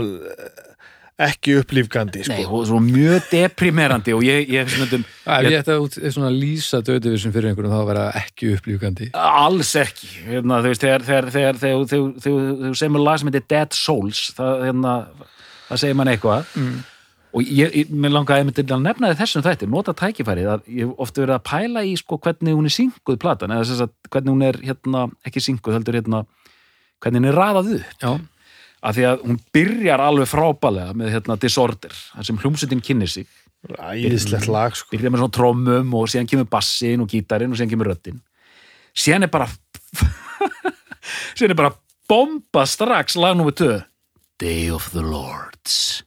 ekki 1.23 1.59
upplýfgandi 1.61 2.23
sko. 2.25 2.33
nei, 2.33 2.45
og 2.47 2.63
svo 2.65 2.79
mjög 2.81 3.27
deprimerandi 3.29 4.15
og 4.17 4.23
ég, 4.25 4.47
ég 4.49 4.69
stundum, 4.71 5.03
Ef 5.23 5.45
ég 5.45 5.59
ætti 5.61 5.75
að 5.75 6.07
svona 6.15 6.31
lýsa 6.33 6.81
döðuvísum 6.85 7.33
fyrir 7.35 7.51
einhverjum 7.51 7.75
þá 7.75 7.79
að 7.79 7.91
vera 7.91 8.05
ekki 8.17 8.49
upplýfgandi 8.55 9.09
alls 9.13 9.75
ekki 9.79 10.09
hérna, 10.31 10.63
þú 10.63 10.71
veist, 10.73 10.85
þegar, 10.85 11.05
þegar, 11.09 11.29
þegar, 11.35 11.59
þegar, 11.61 11.85
þegar, 11.91 12.15
þegar, 12.25 12.49
þegar 12.57 12.79
segir 12.81 12.95
mér 12.95 13.05
lag 13.05 13.21
sem 13.21 13.29
heitir 13.29 13.45
Dead 13.53 13.77
Souls 13.77 14.23
það, 14.39 14.65
hérna, 14.71 14.95
það 15.69 15.83
segir 15.83 15.99
mann 16.01 16.13
eitthvað 16.15 16.57
mm. 16.57 16.81
Og 17.33 17.47
ég, 17.49 17.73
ég 17.73 17.93
mér 17.93 18.13
langaði 18.13 18.43
einmitt 18.43 18.59
til 18.59 18.67
að 18.69 18.83
nefna 18.85 19.13
þessum 19.17 19.43
þætti, 19.45 19.69
nota 19.71 19.95
tækifærið 19.97 20.49
að 20.53 20.67
ég 20.79 20.91
ofta 21.01 21.23
verið 21.23 21.35
að 21.37 21.45
pæla 21.49 21.85
í 21.89 21.95
sko 21.99 22.19
hvernig 22.21 22.57
hún 22.57 22.69
er 22.69 22.75
synguð 22.75 23.19
platan, 23.21 23.53
eða 23.55 23.69
þess 23.69 23.85
að 23.87 23.93
hvernig 24.13 24.35
hún 24.35 24.45
er 24.49 24.59
hérna, 24.63 25.05
ekki 25.25 25.43
synguð, 25.43 25.77
heldur 25.79 25.99
hérna 25.99 26.23
hvernig 27.03 27.23
hún 27.23 27.29
er 27.31 27.39
raðað 27.39 27.71
upp. 27.77 27.95
Já, 28.03 28.11
af 28.83 28.97
því 28.97 29.07
að 29.09 29.23
hún 29.23 29.39
byrjar 29.55 30.03
alveg 30.03 30.29
frábælega 30.29 30.97
með 30.99 31.15
hérna 31.15 31.39
Disorder, 31.39 31.95
þar 32.13 32.29
sem 32.29 32.43
hljómsveitin 32.43 32.83
kynni 32.83 33.07
sig. 33.09 33.31
Æðislegt 33.63 34.49
lag 34.51 34.75
sko. 34.75 34.91
byrjar 34.91 35.13
með 35.13 35.23
svona 35.23 35.37
trommum 35.37 35.93
og 35.95 36.09
síðan 36.11 36.27
kemur 36.27 36.49
bassin 36.51 36.99
og 36.99 37.07
gítarinn 37.07 37.53
og 37.53 37.55
síðan 37.55 37.71
kemur 37.71 37.93
röddinn 37.93 38.19
síðan 38.93 39.27
er 39.27 39.31
bara 39.33 39.49
síðan 41.37 41.55
er 41.55 41.59
bara 41.59 41.73
bomba 42.09 42.65
strax 42.69 43.17
lag 43.19 43.37
nummer 43.37 43.55
2 43.57 43.81
Day 44.41 44.69
of 44.73 44.89
the 44.93 45.01
Lords 45.01 46.03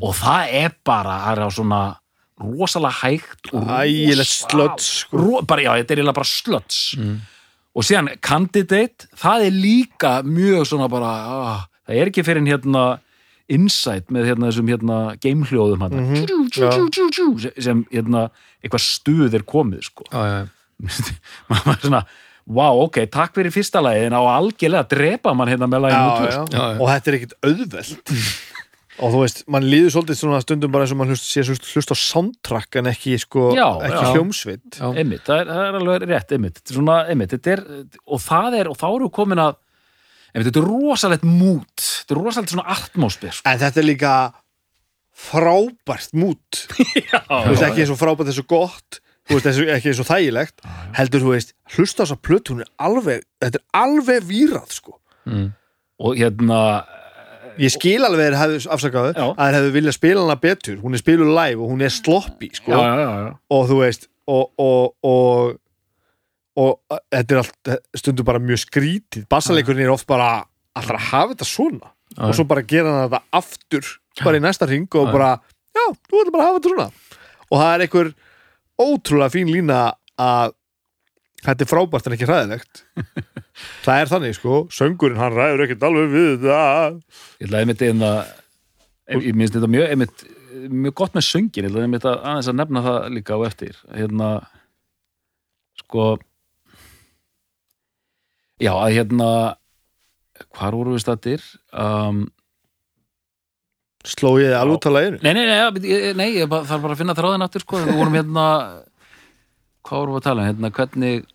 og 0.00 0.14
það 0.18 0.52
er 0.64 0.74
bara 0.84 1.16
það 1.24 1.32
er 1.36 1.42
á 1.44 1.50
svona 1.54 1.80
rosalega 2.38 3.00
hægt 3.02 3.50
og 3.52 3.66
ægilegt 3.82 4.18
rosa- 4.22 4.48
slödd 4.50 4.80
sko. 4.84 5.16
ro, 5.18 5.40
bara, 5.42 5.62
já, 5.62 5.72
þetta 5.80 5.90
er 5.94 5.98
eiginlega 6.02 6.18
bara 6.20 6.30
slöts 6.30 6.78
og 7.74 7.82
síðan 7.86 8.08
Candidate 8.22 9.08
það 9.18 9.46
er 9.48 9.52
líka 9.54 10.12
mjög 10.26 10.66
svona 10.70 10.88
bara 10.90 11.10
ah, 11.10 11.60
það 11.88 11.96
er 12.02 12.10
ekki 12.12 12.24
fyrir 12.26 12.46
hérna 12.46 12.86
Insight 13.48 14.10
með 14.12 14.26
hérna 14.28 14.50
þessum 14.50 14.68
hérna 14.68 14.96
gamehljóðum 15.24 15.80
hann 15.80 15.94
Mhm, 15.98 16.50
sem, 16.52 17.52
sem 17.64 17.84
hérna 17.90 18.26
eitthvað 18.62 18.82
stuð 18.84 19.34
er 19.38 19.44
komið 19.48 19.86
sko. 19.88 20.04
Já, 20.12 20.20
já, 20.28 20.48
maður 21.48 21.64
var 21.70 21.78
svona, 21.80 22.02
wow, 22.46 22.82
ok, 22.84 22.98
takk 23.10 23.32
fyrir 23.34 23.50
fyrsta 23.54 23.80
lagi 23.82 24.04
en 24.06 24.12
á 24.14 24.20
algjörlega 24.20 24.84
að 24.84 24.90
drepa 24.92 25.32
mann 25.34 25.48
hérna 25.48 25.66
með 25.66 25.86
laginu 25.86 26.28
já, 26.28 26.42
út 26.44 26.52
já. 26.54 26.66
og 26.78 26.86
þetta 26.92 27.08
er 27.10 27.16
ekkit 27.18 27.34
auðvelt 27.42 28.12
og 28.98 29.12
þú 29.14 29.20
veist, 29.22 29.44
mann 29.52 29.66
líður 29.70 29.92
svolítið 29.94 30.18
svona 30.18 30.40
stundum 30.42 30.72
bara 30.74 30.84
eins 30.86 30.92
og 30.94 30.98
mann 31.00 31.12
hlust, 31.12 31.26
sé 31.30 31.44
hlust, 31.46 31.68
hlust 31.74 31.92
á 31.94 31.96
soundtrack 31.98 32.78
en 32.80 32.90
ekki 32.90 33.14
sko, 33.22 33.52
Já, 33.54 33.66
ekki 33.86 34.02
já. 34.02 34.10
hljómsveit 34.16 34.78
Já. 34.80 34.88
einmitt, 34.98 35.22
það 35.28 35.42
er, 35.44 35.52
það 35.52 35.62
er 35.68 35.78
alveg 35.80 36.06
rétt 36.10 36.34
einmitt, 36.36 36.60
svona, 36.72 36.98
einmitt, 37.12 37.34
þetta 37.36 37.54
er 37.54 37.64
og 38.06 38.22
það 38.24 38.58
er, 38.62 38.70
og 38.72 38.78
þá 38.80 38.86
eru 38.90 39.10
komin 39.20 39.42
að 39.44 39.56
einmitt, 40.34 40.48
þetta 40.50 40.62
er 40.64 40.68
rosalegt 40.72 41.26
mút 41.28 41.86
þetta 41.86 42.16
er 42.16 42.22
rosalegt 42.24 42.54
svona 42.54 42.66
atmosfér 42.74 43.36
sko. 43.38 43.46
en 43.52 43.62
þetta 43.62 43.82
er 43.84 43.88
líka 43.88 44.14
frábært 45.18 46.12
mút 46.14 46.62
þú 46.68 47.52
veist, 47.52 47.64
ekki 47.66 47.84
eins 47.84 47.92
og 47.94 47.98
frábært 48.00 48.30
þessu 48.30 48.44
gott 48.50 49.00
þú 49.28 49.36
veist, 49.38 49.48
þessu, 49.48 49.64
ekki 49.74 49.90
eins 49.92 50.02
og 50.02 50.08
þægilegt 50.08 50.62
heldur, 50.98 51.24
þú 51.24 51.32
veist, 51.34 51.54
hlusta 51.76 52.02
á 52.02 52.04
þessa 52.06 52.20
plötu 52.28 52.54
hún 52.54 52.62
er 52.64 52.70
alveg, 52.86 53.24
þetta 53.42 53.60
er 53.60 53.66
alveg 53.82 54.28
výrað 54.28 54.76
sko. 54.78 54.94
og 55.98 56.14
hérna 56.16 56.60
ég 57.58 57.72
skil 57.74 58.02
alveg 58.06 58.34
að 58.34 58.56
þeir 58.64 59.56
hefðu 59.56 59.72
viljað 59.74 59.96
spila 59.96 60.24
hana 60.24 60.36
betur. 60.42 60.76
Hún 60.82 60.96
er 60.96 61.02
spiluð 61.02 61.32
live 61.36 61.62
og 61.64 61.72
hún 61.72 61.84
er 61.86 61.94
sloppy 61.94 62.50
sko. 62.58 62.72
já, 62.72 62.92
já, 62.98 63.08
já, 63.24 63.32
og 63.54 63.64
þú 63.70 63.80
veist 63.82 64.08
og, 64.28 64.44
og, 64.60 64.94
og 65.02 65.56
og 66.58 66.98
þetta 67.14 67.34
er 67.34 67.38
allt 67.38 67.70
stundur 68.00 68.26
bara 68.26 68.42
mjög 68.42 68.64
skrítið. 68.64 69.28
Bassaleikurinn 69.30 69.84
er 69.86 69.92
oft 69.94 70.08
bara 70.10 70.42
allra 70.78 70.98
að 70.98 71.06
hafa 71.12 71.34
þetta 71.36 71.46
svona 71.46 71.92
og 72.18 72.34
svo 72.34 72.46
bara 72.48 72.64
gera 72.66 72.90
hann 72.90 73.10
þetta 73.10 73.20
aftur 73.38 73.90
bara 74.24 74.40
í 74.40 74.42
næsta 74.42 74.66
ring 74.66 74.88
og 74.98 75.12
bara 75.12 75.36
já, 75.76 75.84
þú 76.10 76.22
ætlum 76.24 76.34
bara 76.34 76.42
að 76.42 76.48
hafa 76.48 76.58
þetta 76.58 76.72
svona. 76.72 76.88
Og 77.48 77.60
það 77.60 77.70
er 77.74 77.84
einhver 77.86 78.10
ótrúlega 78.78 79.34
fín 79.34 79.52
lína 79.52 79.80
að 80.18 80.54
þetta 81.44 81.64
er 81.64 81.70
frábært 81.70 82.08
en 82.10 82.16
ekki 82.16 82.28
hræðilegt. 82.28 82.82
Það 83.84 84.00
er 84.02 84.10
þannig 84.12 84.34
sko. 84.38 84.56
Söngurinn 84.74 85.18
hann 85.20 85.34
ræður 85.34 85.64
ekkert 85.66 85.86
alveg 85.88 86.10
við 86.14 86.44
það. 86.46 86.98
Ég 87.40 87.48
ætla 87.48 87.62
einmitt 87.64 87.84
einna 87.88 88.10
ég 89.08 89.34
minnst 89.38 89.54
þetta 89.56 89.70
mjög 89.72 89.92
einmitt, 89.94 90.24
mjög 90.68 90.94
gott 91.00 91.14
með 91.16 91.24
söngin, 91.28 91.64
ég 91.64 91.70
ætla 91.72 91.84
einmitt 91.86 92.04
að 92.10 92.18
aðeins 92.28 92.50
að 92.52 92.58
nefna 92.60 92.82
það 92.84 92.98
líka 93.16 93.38
á 93.38 93.40
eftir. 93.48 93.78
Hérna 93.96 94.28
sko 95.80 96.08
já, 98.62 98.72
að 98.74 98.96
hérna 98.98 99.28
hvar 100.54 100.74
voru 100.76 100.94
við 100.96 101.02
stættir 101.06 101.44
um, 101.74 102.24
sló 104.06 104.34
ég 104.42 104.54
alveg 104.58 104.76
út 104.78 104.88
að 104.90 104.94
læginu 104.98 105.18
nei, 105.24 105.32
nei, 105.34 105.44
nei, 105.48 105.88
ég- 105.90 106.16
nei 106.18 106.28
ég 106.36 106.50
bara- 106.50 106.66
þarf 106.68 106.84
bara 106.84 106.94
að 106.94 107.00
finna 107.02 107.16
þráðin 107.18 107.46
aftur 107.46 107.64
sko, 107.64 107.80
við 107.86 107.98
vorum 107.98 108.14
hérna 108.18 108.44
hvað 109.88 110.02
vorum 110.02 110.14
við 110.16 110.20
að 110.20 110.26
tala 110.28 110.42
um, 110.44 110.48
hérna 110.48 110.70
hvernig 110.78 111.26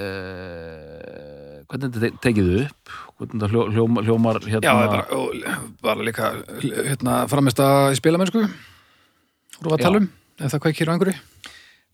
uh, 0.00 1.60
hvernig 1.68 1.90
þetta 1.90 2.02
te- 2.06 2.20
tekið 2.26 2.48
upp? 2.64 2.94
Hvernig 3.20 3.34
þetta 3.36 3.50
hljó, 3.52 3.64
hljómar, 3.74 4.08
hljómar 4.08 4.40
hérna? 4.46 4.64
Já, 4.64 4.72
bara, 4.94 5.58
bara 5.84 6.06
líka 6.06 6.32
hérna, 6.62 7.18
framist 7.30 7.60
að 7.64 7.92
í 7.94 8.00
spilamennsku 8.00 8.44
voru 9.60 9.76
að 9.76 9.84
tala 9.84 10.02
um 10.02 10.08
ef 10.40 10.54
það 10.54 10.62
kveikir 10.64 10.88
á 10.88 10.92
einhverju. 10.94 11.16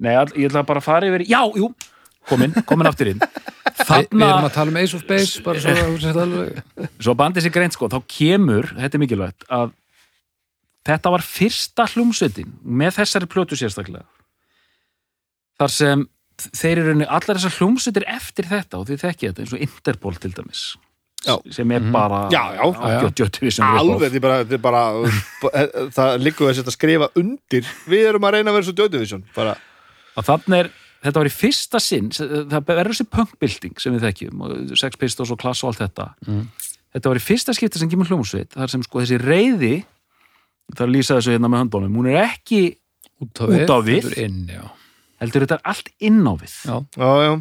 Nei, 0.06 0.12
all, 0.14 0.28
ég 0.36 0.50
ætla 0.50 0.62
bara 0.68 0.82
að 0.82 0.86
fara 0.86 1.08
yfir 1.08 1.24
Já, 1.26 1.40
jú, 1.58 1.70
komin, 2.30 2.52
komin 2.68 2.86
aftur 2.90 3.10
inn. 3.10 3.22
Vi, 3.22 3.32
við 3.82 3.90
erum 3.96 4.12
Þarna, 4.12 4.28
að 4.46 4.54
tala 4.54 4.72
um 4.72 4.78
Ace 4.80 4.96
of 4.96 5.02
Base 5.08 5.42
bara 5.44 5.60
svo 5.62 5.72
að 6.22 6.36
svo 7.02 7.14
bandið 7.18 7.46
sér 7.46 7.54
greint 7.54 7.74
sko, 7.76 7.88
þá 7.92 7.98
kemur, 8.10 8.70
þetta 8.78 8.96
er 8.98 9.02
mikilvægt 9.02 9.46
að 9.52 9.74
þetta 10.86 11.12
var 11.16 11.24
fyrsta 11.26 11.86
hljómsveitin 11.92 12.54
með 12.62 13.00
þessari 13.00 13.28
plötu 13.30 13.58
sérstaklega 13.58 14.06
þar 15.60 15.72
sem 15.72 16.02
þeir 16.52 16.80
eru 16.82 16.96
allar 17.06 17.38
þessar 17.38 17.54
hljómsveitir 17.60 18.04
eftir 18.12 18.48
þetta 18.50 18.80
og 18.80 18.88
þið 18.90 19.04
þekkið 19.06 19.30
þetta 19.30 19.44
eins 19.46 19.54
og 19.56 19.64
Interpol 19.66 20.18
til 20.20 20.32
dæmis 20.36 20.64
Já. 21.26 21.34
sem 21.50 21.70
er 21.74 21.86
bara 21.90 22.18
Já, 22.30 22.42
já. 22.54 22.66
sem 23.50 23.64
alveg, 23.66 24.14
er 24.14 24.22
bara, 24.22 24.42
þetta 24.44 24.58
er 24.58 24.62
bara 24.62 24.82
það 25.96 26.18
liggur 26.22 26.52
þess 26.52 26.62
að 26.66 26.76
skrifa 26.76 27.08
undir 27.18 27.70
við 27.88 28.04
erum 28.12 28.26
að 28.28 28.36
reyna 28.36 28.52
að 28.52 28.58
vera 28.60 28.68
svo 28.68 29.20
bara, 29.34 29.56
og 30.14 30.28
þannig 30.28 30.60
er, 30.60 30.70
þetta 31.08 31.22
var 31.22 31.30
í 31.30 31.34
fyrsta 31.34 31.80
sinn 31.82 32.12
það 32.12 32.60
verður 32.68 32.92
þessi 32.92 33.08
punkbilding 33.16 33.80
sem 33.82 33.96
við 33.96 34.06
þekkjum 34.06 34.44
og 34.46 34.78
Sex 34.78 35.00
Pistols 35.00 35.32
og 35.34 35.40
Klass 35.40 35.64
og 35.64 35.72
allt 35.72 35.82
þetta 35.86 36.10
þetta 36.94 37.10
var 37.10 37.18
í 37.18 37.26
fyrsta 37.26 37.56
skipti 37.56 37.80
sem 37.82 37.90
kemur 37.90 38.12
hljómsveit 38.12 38.52
þar 38.54 38.76
sem 38.76 38.84
sko 38.86 39.02
þessi 39.02 39.18
reyði 39.24 39.74
það 40.76 40.94
lýsa 40.94 41.18
þessu 41.18 41.34
hérna 41.34 41.50
með 41.50 41.64
höndbólum 41.64 41.96
hún 42.00 42.12
er 42.12 42.22
ekki, 42.28 42.62
út 43.24 43.40
á 43.40 43.44
Út 43.48 43.56
við, 43.56 43.70
á 43.72 43.78
við. 43.82 44.12
inn. 44.20 44.42
Heldur 45.22 45.46
þetta 45.46 45.58
er 45.60 45.68
allt 45.72 45.92
inn 45.98 46.22
á 46.24 46.32
við? 46.36 46.56
Já. 46.66 46.76
já, 46.96 47.12
já, 47.26 47.34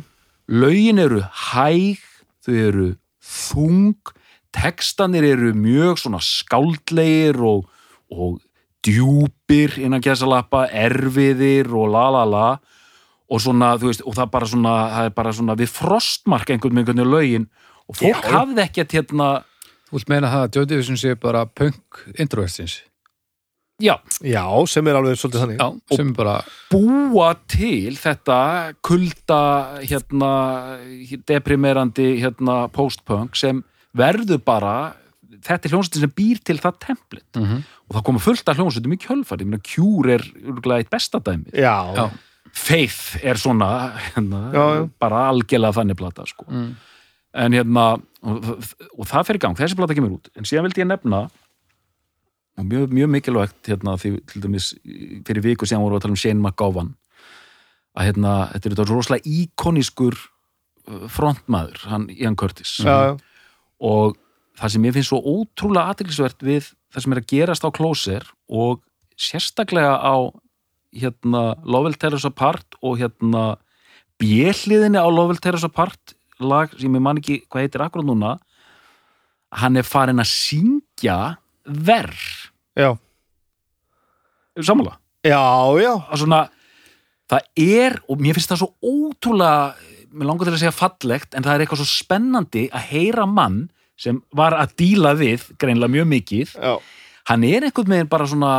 lögin 0.64 1.02
eru 1.02 1.24
hæg 1.24 2.04
þau 2.46 2.56
eru 2.56 2.90
þung 3.26 4.14
textanir 4.56 5.26
eru 5.28 5.52
mjög 5.58 6.00
svona 6.00 6.22
skáldlegir 6.24 7.42
og, 7.44 7.66
og 8.14 8.40
djúpir 8.86 9.80
innan 9.82 10.04
gæsalappa, 10.04 10.68
erfiðir 10.70 11.72
og 11.74 11.92
la 11.92 12.08
la 12.14 12.24
la. 12.30 12.48
Og 13.26 13.42
svona, 13.42 13.74
þú 13.82 13.90
veist, 13.90 14.04
og 14.06 14.14
það 14.14 14.32
bara 14.36 14.48
svona 14.50 14.74
það 14.94 15.08
er 15.10 15.14
bara 15.18 15.34
svona 15.34 15.56
við 15.58 15.72
frostmark 15.74 16.52
einhvern 16.54 16.76
með 16.78 16.84
einhvern 16.84 17.02
veginn 17.02 17.14
lögin. 17.16 17.48
Og 17.90 17.98
fólk 17.98 18.22
Já. 18.22 18.36
hafði 18.38 18.62
ekkert 18.66 18.98
hérna, 19.00 19.30
Þú 19.86 20.00
vilt 20.00 20.10
meina 20.10 20.30
það 20.32 20.44
að 20.44 20.56
Joe 20.58 20.68
Division 20.70 20.98
sé 20.98 21.12
bara 21.22 21.46
punk 21.46 22.00
introversins 22.18 22.80
já, 23.82 23.96
já, 24.24 24.44
sem 24.72 24.88
er 24.88 25.00
alveg 25.00 25.20
svolítið 25.20 25.44
þannig. 25.46 25.62
Já, 25.62 25.96
sem 25.98 26.12
er 26.12 26.18
bara 26.18 26.36
búa 26.72 27.32
til 27.52 27.96
þetta 28.00 28.40
kulda 28.86 29.40
hérna 29.84 30.34
deprimerandi 31.28 32.12
hérna 32.24 32.66
postpunk 32.74 33.36
sem 33.40 33.64
verður 33.96 34.42
bara 34.44 34.76
þetta 35.46 35.68
er 35.68 35.76
hljómsveitin 35.76 36.06
sem 36.08 36.14
býr 36.16 36.40
til 36.44 36.60
það 36.62 36.80
template. 36.88 37.42
Mm 37.42 37.64
og 37.86 37.98
það 37.98 38.06
koma 38.08 38.22
fullt 38.24 38.50
af 38.50 38.58
hljómsveitum 38.60 38.96
í 38.96 39.02
kjölfari 39.02 39.46
ég 39.46 39.50
meina 39.52 39.66
Cure 39.66 40.16
er 40.18 40.26
örgulega 40.42 40.84
eitt 40.84 40.92
besta 40.94 41.22
dæmi 41.22 41.54
já, 41.54 41.76
Já. 41.94 42.06
Faith 42.56 43.20
er 43.22 43.38
svona 43.38 43.70
hérna, 44.14 44.42
Já, 44.54 44.66
bara 45.02 45.26
algjörlega 45.30 45.76
þannig 45.76 46.00
plata 46.00 46.26
sko. 46.26 46.46
mm. 46.50 46.70
en 47.44 47.58
hérna 47.58 47.86
og, 48.26 48.46
og 48.98 49.10
það 49.10 49.28
fer 49.28 49.38
í 49.38 49.42
gang, 49.44 49.58
þessi 49.60 49.78
plata 49.78 49.94
kemur 49.94 50.16
út. 50.16 50.32
En 50.34 50.48
síðan 50.48 50.66
vildi 50.66 50.82
ég 50.82 50.88
nefna 50.90 51.26
mjög, 52.64 52.94
mjög 52.96 53.10
mikilvægt 53.12 53.68
hérna 53.68 53.98
því 54.00 54.12
til 54.32 54.44
dæmis 54.44 54.70
fyrir 55.28 55.44
viku 55.44 55.68
síðan 55.68 55.84
voru 55.84 55.96
við 55.96 56.00
að 56.00 56.06
tala 56.06 56.16
um 56.16 56.22
Shane 56.22 56.42
McGowan. 56.42 56.94
Að 57.96 58.10
hérna, 58.10 58.34
þetta 58.54 58.70
er 58.70 58.76
þetta 58.76 58.88
rosalega 58.92 59.34
íkonískur 59.40 60.16
uh, 60.16 61.06
frontmaður, 61.12 61.84
hann 61.92 62.08
Ian 62.16 62.36
Curtis. 62.40 62.78
Já, 62.84 62.96
já. 63.12 63.18
og 63.80 64.18
það 64.60 64.74
sem 64.74 64.88
ég 64.88 64.96
finnst 64.96 65.12
svo 65.12 65.20
ótrúlega 65.20 65.92
aðeinsvert 65.92 66.44
við 66.46 66.72
það 66.94 67.04
sem 67.04 67.16
er 67.16 67.22
að 67.22 67.30
gerast 67.32 67.68
á 67.68 67.70
Closer 67.76 68.28
og 68.48 68.82
sérstaklega 69.20 69.96
á 70.00 70.16
hérna 70.96 71.44
Lovell 71.68 71.96
Us 72.16 72.28
Apart 72.28 72.78
og 72.82 73.00
hérna 73.02 73.58
bjelliðinni 74.22 75.00
á 75.00 75.08
Lovell 75.12 75.40
Us 75.40 75.68
Apart 75.68 76.16
lag 76.40 76.72
sem 76.80 76.92
ég 76.92 77.04
man 77.04 77.20
ekki 77.20 77.42
hvað 77.50 77.68
heitir 77.68 77.84
akkurat 77.84 78.08
núna 78.08 78.36
hann 79.56 79.80
er 79.80 79.88
farin 79.88 80.24
að 80.24 80.32
syngja 80.32 81.38
verð 81.66 82.45
já, 82.76 82.90
samanlega 84.62 84.98
já, 85.26 85.42
já. 85.82 85.94
svona 86.16 86.42
það 87.32 87.48
er, 87.66 88.00
og 88.10 88.22
mér 88.22 88.38
finnst 88.38 88.52
það 88.54 88.62
svo 88.64 88.72
ótrúlega 88.86 89.94
mér 90.16 90.30
langar 90.30 90.48
til 90.48 90.56
að 90.56 90.62
segja 90.64 90.76
fallegt 90.76 91.34
en 91.36 91.44
það 91.44 91.56
er 91.56 91.66
eitthvað 91.66 91.82
svo 91.82 91.90
spennandi 91.92 92.68
að 92.72 92.92
heyra 92.92 93.26
mann 93.28 93.66
sem 94.00 94.20
var 94.36 94.54
að 94.60 94.76
díla 94.80 95.16
við 95.18 95.50
greinlega 95.60 95.92
mjög 95.96 96.12
mikið 96.12 96.54
já. 96.60 96.76
hann 97.32 97.48
er 97.48 97.68
einhvern 97.68 97.96
veginn 97.96 98.12
bara 98.12 98.28
svona 98.30 98.54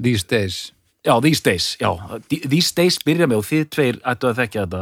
These 0.00 0.26
days 0.28 0.70
Já, 1.00 1.20
These 1.20 1.42
Days, 1.42 1.76
já. 1.80 1.88
These 2.28 2.74
Days 2.76 2.98
byrja 3.04 3.24
með, 3.28 3.40
og 3.40 3.46
þið 3.48 3.68
tveir 3.72 3.98
ættu 4.04 4.28
að 4.28 4.40
þekkja 4.42 4.64
þetta, 4.66 4.80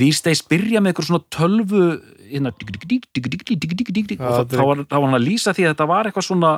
These 0.00 0.24
Days 0.24 0.40
byrja 0.48 0.80
með 0.80 0.92
eitthvað 0.94 1.08
svona 1.08 1.24
tölvu, 1.36 1.82
hérna, 2.30 2.52
og 2.54 4.48
er- 4.78 4.84
þá 4.88 4.96
var 4.96 5.04
hann 5.04 5.18
að 5.18 5.26
lýsa 5.28 5.52
því 5.52 5.66
að 5.66 5.72
þetta 5.74 5.88
var 5.90 6.08
eitthvað 6.08 6.28
svona, 6.30 6.52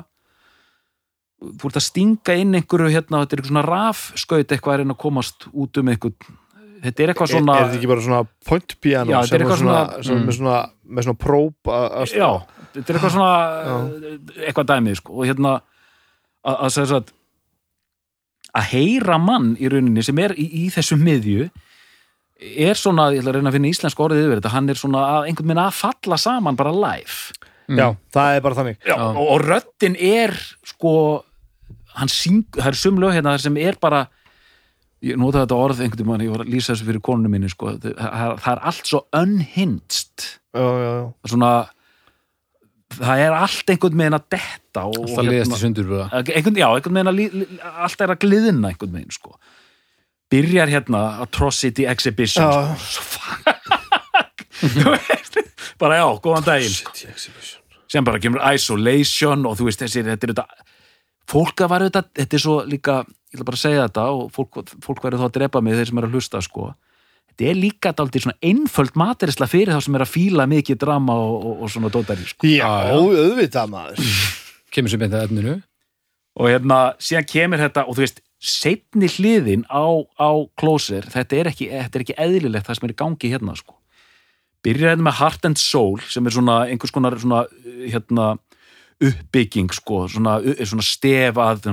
þú 1.41 1.71
ert 1.71 1.79
að 1.81 1.87
stinga 1.87 2.35
inn 2.37 2.55
einhverju, 2.59 2.91
hérna, 2.93 3.23
þetta 3.25 3.33
er 3.37 3.41
eitthvað 3.41 3.53
svona 3.55 3.67
rafskaut 3.69 4.53
eitthvað 4.53 4.75
að 4.75 4.81
reyna 4.83 4.95
að 4.97 5.03
komast 5.07 5.47
út 5.53 5.81
um 5.81 5.89
einhvern, 5.89 6.17
þetta 6.85 7.03
er 7.07 7.13
eitthvað 7.15 7.31
svona, 7.35 7.55
er, 7.57 7.61
er 7.63 7.69
þetta 7.71 7.79
ekki 7.81 7.91
bara 7.95 8.05
svona 8.07 8.23
point 8.49 8.75
piano 8.81 9.11
Já, 9.15 9.19
er 9.23 9.27
sem 9.31 9.41
eitthvað 9.41 9.63
svona, 9.63 9.79
svona- 9.87 10.03
sem 10.05 10.19
Mm. 10.21 10.27
með 10.29 10.37
svona 10.41 10.59
með 10.91 11.03
svona 11.07 11.19
að- 11.65 12.15
já, 12.17 12.31
þetta 12.75 12.91
er 12.91 12.99
eitthvað 12.99 13.15
svona, 13.17 13.33
eitthvað 14.47 14.69
dæmið, 14.73 14.97
sko, 15.01 15.13
og 15.21 15.27
hérna, 15.31 15.55
að, 16.45 16.57
að 16.67 16.71
segja 16.77 16.87
svo 16.93 17.01
að, 17.01 17.13
að 18.61 18.65
heyra 18.75 19.19
mann 19.23 19.53
í 19.61 19.69
rauninni 19.71 20.03
sem 20.05 20.19
er 20.19 20.33
í, 20.35 20.47
í 20.65 20.71
þessu 20.75 20.97
miðju 20.99 21.51
er 22.41 22.75
svona, 22.79 23.11
ég 23.15 23.21
ætla 23.23 23.31
að 23.35 23.37
reyna 23.39 23.51
að 23.53 23.57
finna 23.59 23.69
íslensk 23.71 24.01
orðið 24.01 24.25
yfir 24.27 24.41
þetta, 24.41 24.53
hann 24.55 24.69
er 24.73 24.79
svona 24.81 25.03
að 25.21 25.27
einhvern 25.29 25.51
veginn 25.53 25.63
að 25.67 25.77
falla 25.77 26.17
saman 26.19 26.57
bara 26.57 26.73
live. 26.73 27.19
Já, 27.71 27.93
það 28.11 28.37
er 28.37 28.41
bara 28.43 28.57
þannig. 28.59 28.79
Já, 28.89 28.95
og, 28.97 29.19
og 29.31 29.43
röddin 29.45 29.95
er 30.03 30.33
sko 30.67 30.93
hann 31.99 32.13
syng, 32.13 32.45
það 32.57 32.71
er 32.71 32.79
sumlög 32.79 33.15
hérna 33.17 33.35
þar 33.37 33.45
sem 33.47 33.59
er 33.61 33.79
bara 33.81 34.05
ég 35.05 35.17
nota 35.21 35.45
þetta 35.45 35.59
orð 35.59 35.83
einhvern 35.85 36.09
veginn, 36.11 36.27
ég 36.29 36.35
var 36.35 36.45
að 36.45 36.53
lýsa 36.53 36.75
þessu 36.75 36.89
fyrir 36.89 37.05
konunum 37.05 37.33
minni 37.35 37.51
sko, 37.51 37.75
það, 37.81 37.95
það 37.99 38.35
það 38.45 38.51
er 38.53 38.65
allt 38.71 38.91
svo 38.91 39.03
unhinged 39.17 40.27
já, 40.27 40.65
já, 40.65 40.91
já. 40.91 41.05
svona 41.33 41.53
það 42.99 43.23
er 43.25 43.37
allt 43.39 43.73
einhvern 43.75 44.03
veginn 44.03 44.19
að 44.19 44.27
detta 44.37 44.85
og, 44.91 44.99
Alltaf 45.07 45.31
liðast 45.31 45.57
í 45.57 45.61
sundur 45.63 45.89
bara. 45.95 46.21
einhvern, 46.21 46.61
já, 46.61 46.69
einhvern 46.69 46.99
veginn 46.99 47.13
að 47.13 47.19
li, 47.21 47.29
li, 47.41 47.49
allt 47.71 48.05
er 48.05 48.15
að 48.15 48.23
gliðina 48.27 48.73
einhvern 48.73 48.99
veginn 48.99 49.17
sko 49.17 49.35
byrjar 50.31 50.71
hérna 50.71 51.05
Atrocity 51.25 51.87
Exhibition 51.91 52.45
Já. 52.45 52.77
sko, 52.87 53.15
svo 54.61 54.93
veist, 54.95 55.41
bara 55.81 56.03
já, 56.03 56.07
góðan 56.23 56.47
daginn 56.47 56.77
sem 57.91 58.07
bara 58.07 58.21
kemur 58.23 58.43
Isolation 58.53 59.49
og 59.49 59.57
þú 59.59 59.71
veist 59.71 59.81
þessi, 59.83 60.05
þetta 60.07 60.29
er 60.29 60.35
þetta 60.35 60.70
fólk 61.31 61.65
að 61.65 61.73
var 61.73 61.87
þetta, 61.87 62.05
þetta 62.21 62.39
er 62.39 62.43
svo 62.45 62.61
líka 62.67 63.01
ég 63.31 63.39
ætla 63.39 63.47
bara 63.47 63.59
að 63.59 63.63
segja 63.63 63.87
þetta 63.87 64.05
og 64.11 64.23
fólk, 64.35 64.63
fólk 64.83 65.03
verður 65.05 65.23
þá 65.23 65.27
að 65.29 65.35
drepa 65.39 65.63
mig 65.63 65.77
þeir 65.79 65.91
sem 65.91 66.01
er 66.01 66.07
að 66.09 66.17
hlusta 66.17 66.43
sko. 66.43 66.71
Þetta 67.31 67.47
er 67.47 67.59
líka 67.61 67.93
dálítið 67.95 68.25
svona 68.27 68.51
einföld 68.51 68.97
materisla 68.99 69.47
fyrir 69.51 69.75
þá 69.77 69.85
sem 69.87 69.97
er 69.97 70.05
að 70.05 70.13
fíla 70.13 70.47
mikið 70.51 70.81
drama 70.83 71.15
og, 71.15 71.37
og, 71.39 71.61
og 71.63 71.73
svona 71.73 71.93
dótari 71.95 72.27
sko. 72.27 72.49
já, 72.51 72.67
auðvitað 72.91 73.71
maður. 73.71 74.17
Kemur 74.75 74.93
sem 74.93 75.03
beint 75.03 75.15
að 75.15 75.29
efninu. 75.29 75.55
Og 76.41 76.51
hérna 76.51 76.81
síðan 77.03 77.29
kemur 77.31 77.63
þetta 77.63 77.87
og 77.87 77.97
þú 77.97 78.05
veist 78.05 78.21
setni 78.41 79.09
hliðin 79.13 79.67
á, 79.69 79.85
á 80.17 80.31
Closer, 80.59 81.07
þetta 81.13 81.37
er, 81.37 81.51
ekki, 81.53 81.69
þetta 81.71 81.99
er 81.99 82.05
ekki 82.07 82.19
eðlilegt 82.25 82.67
það 82.67 82.79
sem 82.79 82.87
er 82.89 82.95
í 82.95 83.01
gangi 83.03 83.33
hérna 83.35 83.57
sko. 83.59 83.77
Byrjar 84.65 84.95
hérna 84.95 85.07
með 85.07 85.19
Heart 85.21 85.49
and 85.51 85.61
Soul 85.61 86.01
sem 86.09 86.27
er 86.27 86.35
svona 86.35 86.63
einhvers 86.69 86.95
konar 86.95 87.17
svona 87.21 87.45
uh, 87.47 87.83
hérna 87.85 88.33
uppbygging 89.01 89.73
sko, 89.73 90.05
svona, 90.13 90.39
svona 90.65 90.85
stefað 90.85 91.65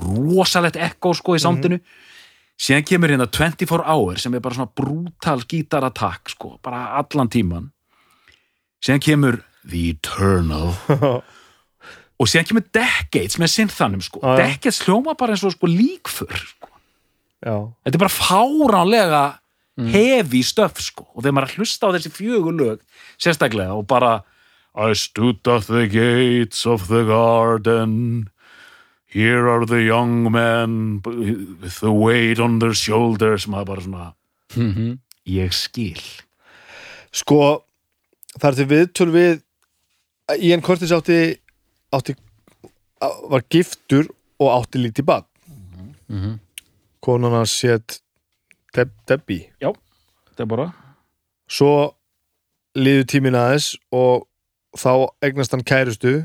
rosalegt 0.00 0.76
ekko 0.80 1.14
sko 1.16 1.36
í 1.36 1.42
sándinu 1.42 1.78
síðan 2.56 2.86
kemur 2.88 3.12
hérna 3.12 3.28
24 3.28 3.84
hour 3.84 4.20
sem 4.20 4.34
er 4.34 4.42
bara 4.44 4.56
svona 4.56 4.72
brútal 4.72 5.42
gítaratakk 5.44 6.32
sko, 6.32 6.56
bara 6.64 6.96
allan 7.00 7.30
tíman 7.32 7.70
síðan 8.84 9.02
kemur 9.04 9.40
The 9.66 9.82
Eternal 9.92 10.72
og 12.16 12.30
síðan 12.30 12.48
kemur 12.48 12.66
Decades 12.72 13.38
með 13.40 13.52
sinnþannum 13.54 14.04
sko, 14.04 14.22
Decades 14.40 14.80
hljóma 14.86 15.16
bara 15.18 15.36
eins 15.36 15.44
og 15.44 15.54
sko 15.56 15.68
líkfur 15.70 16.32
sko, 16.40 16.72
þetta 17.44 17.94
er 17.94 18.02
bara 18.06 18.16
fáránlega 18.16 19.24
hefi 19.76 20.42
stöf 20.42 20.80
sko. 20.80 21.04
og 21.14 21.22
þegar 21.22 21.32
maður 21.36 21.46
er 21.46 21.52
að 21.52 21.56
hlusta 21.60 21.86
á 21.88 21.94
þessi 21.96 22.12
fjögur 22.16 22.56
lög 22.56 22.80
sérstaklega 23.20 23.74
og 23.76 23.86
bara 23.86 24.22
I 24.76 24.92
stood 24.94 25.46
at 25.48 25.66
the 25.66 25.86
gates 25.88 26.66
of 26.66 26.88
the 26.88 27.04
garden 27.04 28.28
Here 29.08 29.48
are 29.48 29.64
the 29.64 29.80
young 29.86 30.30
men 30.32 31.00
with 31.04 31.78
the 31.80 31.90
weight 31.92 32.38
on 32.40 32.58
their 32.58 32.74
shoulders 32.74 33.46
maður 33.46 33.66
bara 33.66 33.80
svona 33.80 34.14
Mhm. 34.56 34.98
ég 35.26 35.52
skil 35.52 36.00
sko 37.12 37.62
það 38.38 38.48
er 38.50 38.54
til 38.56 38.66
viðtöl 38.66 39.12
við 39.12 39.42
Ian 40.42 40.60
Curtis 40.60 40.90
átti, 40.92 41.38
átti 41.92 42.14
var 43.30 43.42
giftur 43.48 44.08
og 44.40 44.48
átti 44.64 44.78
lítið 44.82 45.04
bad 45.06 45.24
Mhm. 46.08 46.38
konan 47.00 47.32
hans 47.32 47.50
sétt 47.62 48.00
Deb, 48.76 48.92
Debbie 49.08 49.48
já, 49.62 49.70
bara 50.44 50.70
svo 51.48 51.94
liðu 52.76 53.06
tímin 53.08 53.38
aðeins 53.38 53.70
og 53.94 54.26
þá 54.76 55.08
eignast 55.24 55.54
hann 55.54 55.64
kærustu 55.64 56.18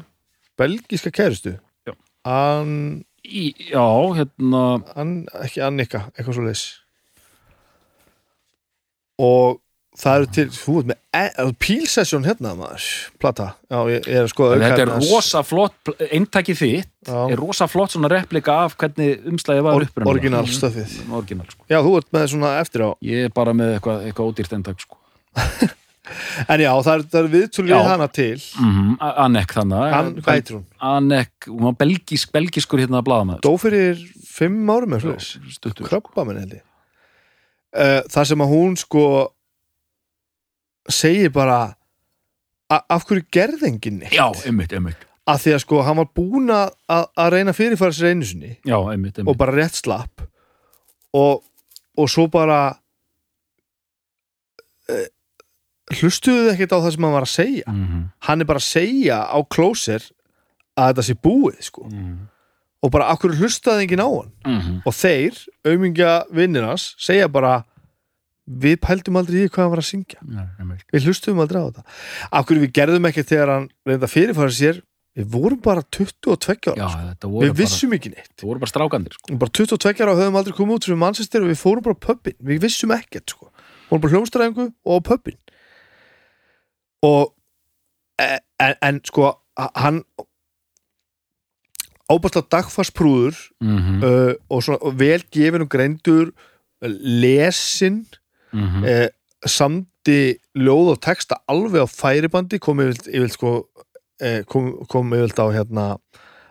belgíska 0.59 1.13
kærustu. 1.15 1.55
Já. 1.87 1.95
An, 2.27 3.05
Í, 3.21 3.51
já, 3.69 3.85
hérna 4.17 4.81
an, 4.97 5.11
ekki 5.45 5.61
Annika, 5.63 6.07
eitthvað 6.17 6.37
svo 6.37 6.45
leis 6.47 6.63
og 9.21 9.59
það 9.99 10.15
eru 10.21 10.27
til 10.37 10.45
þú 10.55 10.75
veit 10.77 10.87
með 10.91 10.97
e- 11.19 11.45
pílsessjón 11.61 12.23
hérna 12.25 12.53
maður, 12.55 12.85
plata. 13.19 13.47
Já, 13.69 13.79
ég, 13.91 14.05
ég 14.07 14.15
er 14.21 14.23
að 14.27 14.31
skoða 14.31 14.59
þetta 14.61 14.85
er 14.85 14.91
rosa 14.95 15.41
flott 15.43 15.91
eintakið 16.07 16.61
þitt. 16.61 16.87
Já. 17.07 17.17
er 17.33 17.39
rosa 17.41 17.65
flott 17.67 17.91
svona 17.95 18.09
replika 18.13 18.59
af 18.67 18.75
hvernig 18.77 19.23
umslæði 19.27 19.63
var 19.65 19.73
Or, 19.75 19.83
upprunalega. 19.87 20.13
orginal 20.13 20.45
stöfið 20.47 20.95
Mm, 21.01 21.13
orginal 21.17 21.45
sko. 21.49 21.65
já, 21.69 21.77
þú 21.81 21.97
ert 21.97 22.09
með 22.13 22.27
svona 22.29 22.51
eftir 22.61 22.81
á. 22.85 22.89
Ég 23.01 23.25
er 23.25 23.29
bara 23.35 23.53
með 23.53 23.75
eitthvað, 23.79 24.05
eitthvað 24.07 24.31
ódýrt 24.31 24.53
eintak 24.53 24.79
sko. 24.79 24.97
en 26.51 26.59
já, 26.63 26.71
það 26.83 26.93
er, 26.93 27.03
er 27.21 27.27
viðtöl 27.31 27.65
við 27.67 27.73
Já. 27.75 27.83
hana 27.87 28.07
til. 28.11 28.39
Mm 28.59 28.95
Annek 29.01 29.53
þannig 29.55 29.93
An, 29.97 30.09
hvað 30.21 30.37
heitir 30.37 30.55
hún? 30.57 30.65
Annek, 30.79 31.31
hún 31.47 31.63
var 31.69 31.75
belgisk, 31.79 32.31
belgiskur 32.35 32.79
hérna 32.83 32.99
að 33.01 33.07
blaða 33.09 33.27
með. 33.31 33.41
Dó 33.45 33.53
fyrir 33.61 34.01
fimm 34.27 34.69
árum 34.71 34.95
eða 34.97 35.17
stuttur. 35.19 35.87
Krabba 35.87 36.25
minn 36.27 36.39
held 36.41 36.57
ég. 36.59 36.63
Uh, 37.71 38.01
það 38.11 38.25
sem 38.33 38.41
að 38.43 38.51
hún 38.51 38.73
sko 38.79 39.03
segir 40.89 41.29
bara 41.33 41.75
af 42.71 43.05
hverju 43.07 43.25
gerði 43.33 43.67
enginn 43.67 43.99
neitt 44.01 44.15
já, 44.15 44.27
einmitt, 44.47 44.73
einmitt. 44.73 45.07
Að 45.29 45.43
því 45.43 45.53
að 45.55 45.63
sko 45.63 45.81
hann 45.85 45.99
var 45.99 46.09
búin 46.17 46.51
að, 46.53 46.71
að 46.89 47.31
reyna 47.35 47.53
fyrirfæra 47.55 47.95
sér 47.95 48.13
einu 48.15 48.27
sinni 48.27 48.51
já, 48.65 48.77
einmitt, 48.79 49.19
einmitt. 49.19 49.29
og 49.29 49.37
bara 49.39 49.55
rétt 49.55 49.77
slapp 49.77 50.23
og, 51.17 51.43
og 51.99 52.09
svo 52.09 52.27
bara 52.31 52.61
uh, 54.89 55.07
hlustuðu 55.99 56.47
þið 56.47 56.53
ekkert 56.55 56.75
á 56.75 56.79
það 56.79 56.91
sem 56.95 57.07
hann 57.07 57.17
var 57.17 57.27
að 57.27 57.35
segja? 57.35 57.67
Mm 57.75 58.09
hann 58.21 58.43
er 58.43 58.47
bara 58.47 58.61
að 58.61 58.69
segja 58.69 59.17
á 59.27 59.39
closer 59.49 60.03
að 60.77 60.91
þetta 60.91 61.03
sé 61.03 61.15
búið 61.19 61.63
sko. 61.65 61.87
-hmm. 61.89 62.17
og 62.81 62.91
bara 62.93 63.09
af 63.11 63.19
hverju 63.19 63.41
hlustaði 63.41 63.83
enginn 63.85 64.05
á 64.05 64.09
hann? 64.09 64.31
Mm 64.45 64.81
og 64.85 64.93
þeir, 64.95 65.37
aumingja 65.67 66.23
vinnirnas 66.31 66.95
segja 66.97 67.27
bara 67.27 67.63
við 68.45 68.77
pældum 68.83 69.19
aldrei 69.19 69.43
í 69.45 69.49
hvað 69.49 69.63
hann 69.63 69.73
var 69.73 69.81
að 69.83 69.89
syngja. 69.89 70.21
Einmitt. 70.59 70.85
Við 70.93 71.09
hlustum 71.09 71.41
aldrei 71.43 71.61
á 71.61 71.65
þetta. 71.67 71.83
Af 72.31 72.47
hverju 72.47 72.63
við 72.65 72.73
gerðum 72.79 73.09
ekki 73.11 73.27
þegar 73.27 73.53
hann 73.55 73.67
reynda 73.87 74.09
fyrirfæra 74.11 74.55
sér 74.55 74.81
við 75.17 75.27
vorum 75.33 75.59
bara 75.59 75.83
22 75.91 76.71
já, 76.77 76.85
ára 76.87 77.15
voru 77.27 77.49
við 77.49 77.57
vissum 77.59 77.91
ekki 77.95 78.13
neitt. 78.13 78.31
Bara, 78.37 78.47
voru 78.47 78.63
bara 78.63 78.71
strákandir 78.71 79.17
sko. 79.17 79.33
Við 79.33 79.41
bara 79.43 79.53
22 79.59 80.03
ára 80.05 80.13
og 80.13 80.21
höfum 80.21 80.39
aldrei 80.39 80.55
komið 80.55 80.77
út 80.77 80.87
fyrir 80.87 81.01
mannsestir 81.01 81.43
og 81.43 81.51
við 81.51 81.59
fórum 81.59 81.85
bara 81.85 81.97
á 81.99 82.03
pöppin, 82.05 82.37
við 82.39 82.63
vissum 82.63 82.93
ekkert 82.95 83.35
sko. 83.35 83.51
vorum 83.91 84.03
bara 84.05 84.13
hljómsdræðingu 84.15 84.67
og 84.71 84.93
á 84.95 85.01
pöppin 85.03 85.39
og 87.03 87.33
en, 88.21 88.39
en, 88.61 88.75
en 88.81 89.01
sko 89.03 89.33
hann 89.57 90.03
ábærslega 92.11 92.47
dagfarsprúður 92.51 93.37
mm 93.61 94.01
uh, 94.03 94.33
og 94.49 94.63
svona 94.63 94.79
og 94.81 94.97
vel 94.99 95.23
gefin 95.31 95.65
og 98.53 98.59
lesin 98.59 98.81
-hmm. 98.83 98.87
eh, 98.87 99.09
samdi 99.45 100.37
ljóð 100.57 100.91
og 100.95 101.01
texta 101.01 101.41
alveg 101.47 101.81
á 101.83 101.87
færibandi 101.87 102.59
kom 102.59 102.79
yfir, 102.79 103.29
sko 103.29 103.67
eh, 104.21 104.43
kom, 104.45 104.85
kom 104.87 105.13
yfir 105.13 105.33
á 105.39 105.47
hérna 105.51 105.97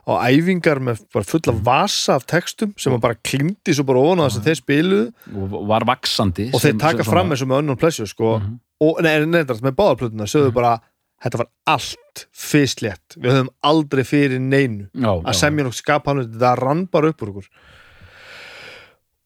á 0.08 0.12
æfingar 0.26 0.80
með 0.82 1.04
bara 1.12 1.24
fulla 1.24 1.52
vasa 1.52 2.16
af 2.18 2.26
textum 2.26 2.72
sem 2.76 2.92
hann 2.92 3.02
bara 3.02 3.14
klindi 3.14 3.74
svo 3.74 3.84
bara 3.84 3.98
ofan 3.98 4.22
á 4.22 4.26
það 4.26 4.34
sem 4.34 4.42
þeir 4.42 4.60
spiluðu. 4.60 5.06
Og 5.36 5.68
var 5.68 5.86
vaksandi 5.86 6.50
og 6.54 6.62
þeir 6.62 6.78
taka 6.80 7.06
fram 7.06 7.30
eins 7.30 7.42
og 7.44 7.50
með 7.50 7.62
önnum 7.62 7.80
plessu 7.80 8.06
sko. 8.06 8.38
Mhm. 8.38 8.58
og 8.80 9.02
nei, 9.04 9.26
nefndast 9.26 9.60
með 9.60 9.76
báðarplötuna 9.76 10.24
sögðu 10.24 10.54
bara 10.56 10.78
þetta 11.20 11.40
var 11.42 11.48
allt 11.68 12.22
fyrstlétt 12.32 13.16
við 13.18 13.34
höfum 13.34 13.50
aldrei 13.62 14.04
fyrir 14.08 14.40
neinu. 14.40 14.88
Já, 14.94 15.12
að 15.20 15.36
semja 15.36 15.66
nokkuð 15.66 15.82
skapa 15.82 16.10
hann 16.10 16.22
þetta 16.24 16.54
rann 16.56 16.86
bara 16.90 17.10
upp 17.12 17.20
úr 17.20 17.32
okkur. 17.34 17.50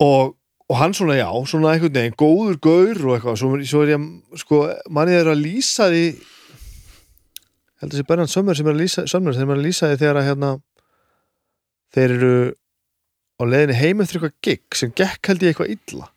Og, 0.03 0.35
og 0.71 0.77
hann 0.81 0.95
svona 0.97 1.17
já 1.19 1.29
svona 1.47 1.75
einhvern 1.75 1.93
veginn, 1.93 2.15
góður 2.17 2.57
gaur 2.65 3.01
og 3.05 3.15
eitthvað 3.19 3.37
svo, 3.41 3.51
svo 3.69 3.83
er 3.85 3.93
ég, 3.99 4.07
sko, 4.41 4.63
mannið 4.91 5.19
er 5.21 5.31
að 5.35 5.43
lýsa 5.45 5.91
því 5.93 6.05
held 7.81 7.91
að 7.91 7.95
þessi 7.99 8.07
Bernhard 8.09 8.33
Sömmur 8.33 8.57
sem 8.57 8.67
er 8.71 8.75
að 8.77 8.81
lýsa, 8.81 9.05
Sömmur 9.11 9.35
sem 9.37 9.51
er 9.51 9.59
að 9.61 9.67
lýsa 9.67 9.91
því 9.91 9.99
þegar 10.01 10.21
að 10.23 10.29
hérna 10.31 10.51
þeir 11.95 12.15
eru 12.17 12.33
á 13.35 13.43
leiðinni 13.51 13.77
heim 13.83 14.01
eftir 14.05 14.19
eitthvað 14.21 14.37
gig 14.49 14.79
sem 14.79 14.93
gekk 14.97 15.31
held 15.33 15.43
ég 15.45 15.53
eitthvað 15.53 15.75
illa 15.75 16.09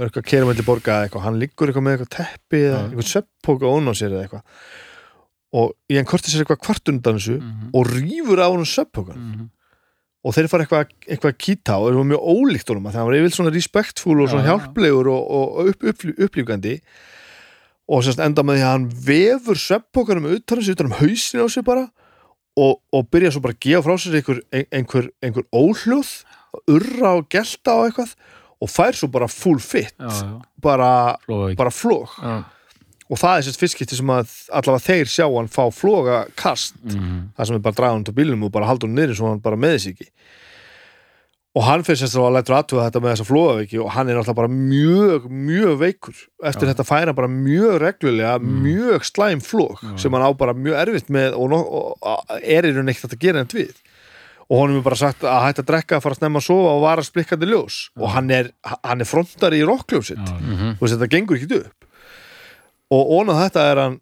og 0.00 0.04
eitthvað 0.06 0.22
að 0.24 0.28
kera 0.32 0.48
melli 0.50 0.64
borga 0.66 0.98
eitthvað, 1.04 1.24
hann 1.26 1.38
liggur 1.40 1.70
eitthvað 1.70 1.86
með 1.86 1.96
eitthvað 1.96 2.12
teppi 2.16 2.60
eða 2.66 2.76
Já. 2.76 2.84
eitthvað 2.90 3.10
sveppóka 3.14 3.70
ón 3.72 3.90
á 3.90 3.92
sér 3.96 4.14
eða 4.16 4.26
eitthvað 4.26 4.44
og 5.60 5.72
í 5.90 5.96
hann 5.98 6.06
korti 6.08 6.30
sér 6.32 6.44
eitthvað 6.44 6.60
kvart 6.66 6.92
undan 6.92 7.18
þessu 7.18 7.38
Mhm. 7.40 7.70
og 7.74 7.88
rýfur 7.90 8.38
á 8.44 8.48
hann 8.52 8.68
sveppókan 8.68 9.18
Mhm. 9.18 9.48
Og 10.20 10.34
þeir 10.36 10.48
fara 10.52 10.66
eitthvað, 10.66 11.30
að 11.30 11.38
kýta 11.40 11.78
og 11.80 11.90
eru 11.90 12.02
mjög 12.10 12.26
ólíkt 12.34 12.72
honum 12.72 12.90
að 12.90 12.98
það 12.98 13.06
var 13.08 13.16
yfirleitt 13.18 13.36
svona 13.38 13.54
respektfúl 13.54 14.18
og 14.20 14.28
svona 14.28 14.44
Já, 14.44 14.48
já. 14.50 14.50
hjálplegur 14.52 15.08
og, 15.12 15.30
og 15.38 15.70
upp, 15.72 15.86
upp, 15.92 16.04
upplýfgandi 16.26 16.74
og 17.90 18.04
sérst 18.06 18.20
enda 18.22 18.44
með 18.46 18.60
því 18.60 18.66
að 18.66 18.74
hann 18.74 18.84
vefur 19.06 19.58
sveppókanum 19.58 20.28
utan 20.36 20.60
þessu, 20.60 20.76
utan 20.76 20.90
um 20.90 20.98
hausin 21.00 21.42
á 21.42 21.46
sig 21.50 21.64
bara 21.66 21.86
og, 22.60 22.76
og 22.92 23.08
byrja 23.10 23.32
svo 23.34 23.42
bara 23.46 23.56
að 23.56 23.64
gefa 23.64 23.82
frá 23.86 23.96
sér 24.02 24.18
einhver, 24.20 24.42
einhver, 24.70 25.08
einhver 25.24 25.48
óhljóð 25.56 26.12
urra 26.70 27.16
og 27.18 27.28
gelta 27.32 27.78
og 27.80 27.88
eitthvað 27.88 28.14
og 28.60 28.68
fær 28.68 28.92
svo 28.98 29.08
bara 29.08 29.24
full 29.32 29.56
fit. 29.64 29.94
Já, 29.96 30.10
já, 30.12 30.32
bara, 30.60 30.90
bara 31.56 31.72
flóg 31.72 32.12
Já. 32.20 32.34
Og 33.10 33.18
það 33.18 33.36
er 33.40 33.42
sérst 33.48 33.58
fyrstskipti 33.62 33.96
sem 33.98 34.06
að 34.14 34.28
allavega 34.54 34.86
þeir 34.86 35.08
sjá 35.10 35.26
hann 35.34 35.48
fá 35.50 35.64
flóga 35.74 36.20
kast 36.38 36.74
Mhm. 36.84 37.32
það 37.36 37.46
sem 37.46 37.56
er 37.56 37.64
bara 37.64 37.74
draga 37.74 37.92
hann 37.96 38.04
til 38.04 38.14
bílnum 38.14 38.44
og 38.46 38.52
bara 38.52 38.66
halda 38.70 38.86
hann 38.86 38.94
niður 38.96 39.16
svo 39.18 39.28
hann 39.32 39.40
bara 39.42 39.56
með 39.56 39.74
þessi 39.76 39.92
ekki 39.96 40.08
og 41.58 41.64
hann 41.66 41.82
fyrir 41.82 41.98
sérst 41.98 42.14
að 42.14 42.30
lætur 42.36 42.54
aðtuga 42.54 42.84
þetta 42.86 43.00
með 43.02 43.12
þessa 43.16 43.26
flóðaveiki 43.26 43.78
og 43.82 43.88
hann 43.90 44.08
er 44.12 44.20
alltaf 44.20 44.36
bara 44.38 44.46
mjög, 44.54 45.24
mjög 45.26 45.72
veikur 45.80 46.14
eftir 46.46 46.68
Já. 46.68 46.70
þetta 46.70 46.86
færa 46.86 47.06
hann 47.10 47.18
bara 47.18 47.26
mjög 47.32 47.80
reglulega 47.82 48.36
Mm. 48.38 48.60
mjög 48.62 49.02
slæm 49.10 49.40
flóg 49.42 49.80
Já. 49.82 49.96
sem 49.98 50.12
hann 50.12 50.22
á 50.22 50.30
bara 50.38 50.54
mjög 50.54 50.78
erfitt 50.86 51.10
með 51.10 51.34
og, 51.34 51.50
og, 51.52 51.98
og 52.02 52.24
er 52.44 52.62
í 52.62 52.72
raun 52.76 52.86
hægt 52.86 53.02
að 53.10 53.18
gera 53.18 53.42
neitt 53.42 53.52
við 53.58 53.74
og 54.50 54.58
honum 54.62 54.78
er 54.78 54.82
bara 54.86 54.96
sagt 55.02 55.22
að 55.26 55.42
hætta 55.48 55.62
að 55.62 55.66
drekka 55.66 55.96
að 55.98 56.02
fara 56.06 56.14
að 56.14 56.18
snemma 56.22 56.38
að 56.38 56.46
sofa 56.46 56.70
og 56.76 56.80
vara 56.86 57.02
splikkandi 57.02 57.46
ljós 57.50 57.90
og 57.98 58.08
hann 58.14 58.30
er, 58.30 58.50
hann 58.84 59.00
er 59.00 59.04
frontar 59.10 59.50
í 59.50 59.58
já. 59.58 59.66
Mhm. 59.66 60.78
þú 60.78 60.80
veist 60.86 60.94
þetta 60.98 61.10
gengur 61.10 61.36
ekki 61.36 61.64
upp 61.66 61.89
og 62.90 63.12
ónað 63.20 63.42
þetta 63.44 63.66
er 63.72 63.82
hann 63.84 63.98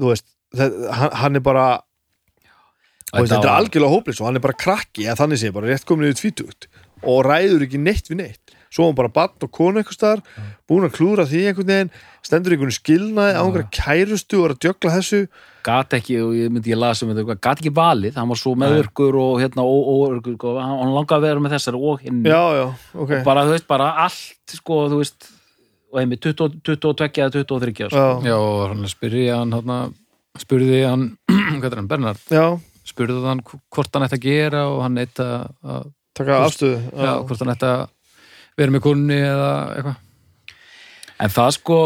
þú 0.00 0.12
veist 0.12 0.28
þetta, 0.56 0.94
hann, 1.00 1.14
hann 1.22 1.40
er 1.40 1.44
bara 1.44 1.66
veist, 3.14 3.30
þetta 3.30 3.44
er 3.44 3.54
algjörlega 3.58 3.94
hóplis 3.94 4.20
og 4.22 4.28
hann 4.30 4.40
er 4.40 4.44
bara 4.44 4.58
krakki 4.64 5.06
eða 5.06 5.20
þannig 5.22 5.42
sé 5.42 5.52
bara 5.54 5.70
rétt 5.70 5.86
komin 5.88 6.10
yfir 6.10 6.22
tvítugt 6.22 6.68
og 7.04 7.24
ræður 7.26 7.66
ekki 7.66 7.80
neitt 7.80 8.08
við 8.10 8.22
neitt. 8.22 8.54
Svo 8.74 8.86
er 8.86 8.90
hann 8.90 8.96
bara 8.98 9.10
bann 9.14 9.44
og 9.44 9.50
konu 9.54 9.78
einhvers 9.78 9.94
staðar 9.98 10.22
búin 10.66 10.86
að 10.88 10.96
klúra 10.96 11.26
því 11.28 11.42
einhvern 11.50 11.68
veginn 11.68 11.90
stendur 12.24 12.54
einhvern 12.56 12.74
skilnaði 12.74 13.36
á 13.38 13.42
einhverja 13.44 13.68
kærustu 13.76 14.40
og 14.40 14.46
er 14.48 14.54
að 14.56 14.62
djögla 14.64 14.94
þessu. 14.96 15.20
Gat 15.68 15.94
ekki, 15.94 16.16
og 16.24 16.32
ég 16.34 16.50
myndi 16.50 16.72
ég 16.72 16.80
lasa 16.80 17.06
um 17.06 17.12
þetta 17.12 17.36
gat 17.44 17.60
ekki 17.62 17.70
valið, 17.76 18.16
hann 18.18 18.32
var 18.32 18.40
svo 18.40 18.56
meðurkur 18.58 19.20
og 19.20 19.36
hérna 19.44 19.62
óörgur, 19.68 20.34
og 20.50 20.58
hann 20.58 20.96
langaði 20.96 21.20
að 21.20 21.26
vera 21.28 21.44
með 21.44 21.54
þessar 21.54 21.78
og 21.78 22.02
hinn, 22.02 22.24
já, 22.26 22.40
já, 22.58 22.64
ok. 23.04 23.14
Bara 23.28 23.46
þú 23.46 23.54
veist, 23.54 23.68
bara 23.70 23.92
allt 24.08 24.56
sko, 24.58 24.80
þú 24.90 25.00
veist 25.04 25.30
og 25.94 26.00
einmitt 26.02 26.24
20 26.26 26.58
22 26.66 27.22
eða 27.22 27.30
23 27.46 27.88
sko. 27.88 27.94
já, 27.94 28.06
Já, 28.26 28.34
og 28.34 28.62
hann 28.72 28.88
spurði 28.90 29.26
hann 29.30 29.54
hann 29.56 29.94
spurði 30.42 30.80
hann, 30.82 31.04
hvað 31.30 31.68
er 31.70 31.78
hann, 31.78 31.90
Bernhard 31.92 32.24
já, 32.34 32.46
spurði 32.84 33.20
hann 33.28 33.42
hvort 33.46 33.94
hann 33.94 34.06
ætti 34.08 34.18
að 34.18 34.24
gera 34.26 34.64
og 34.72 34.80
hann 34.82 34.98
ætti 35.04 35.22
að, 35.22 35.44
að 35.62 35.86
taka 36.18 36.40
afstöðu 36.48 36.80
já, 36.90 37.12
hvort 37.22 37.44
hann 37.44 37.54
ætti 37.54 37.70
að 37.70 37.84
vera 38.58 38.74
með 38.74 38.82
kunni 38.84 39.16
eða 39.18 39.50
eitthvað. 39.74 40.00
En 41.24 41.32
það 41.34 41.48
sko 41.56 41.78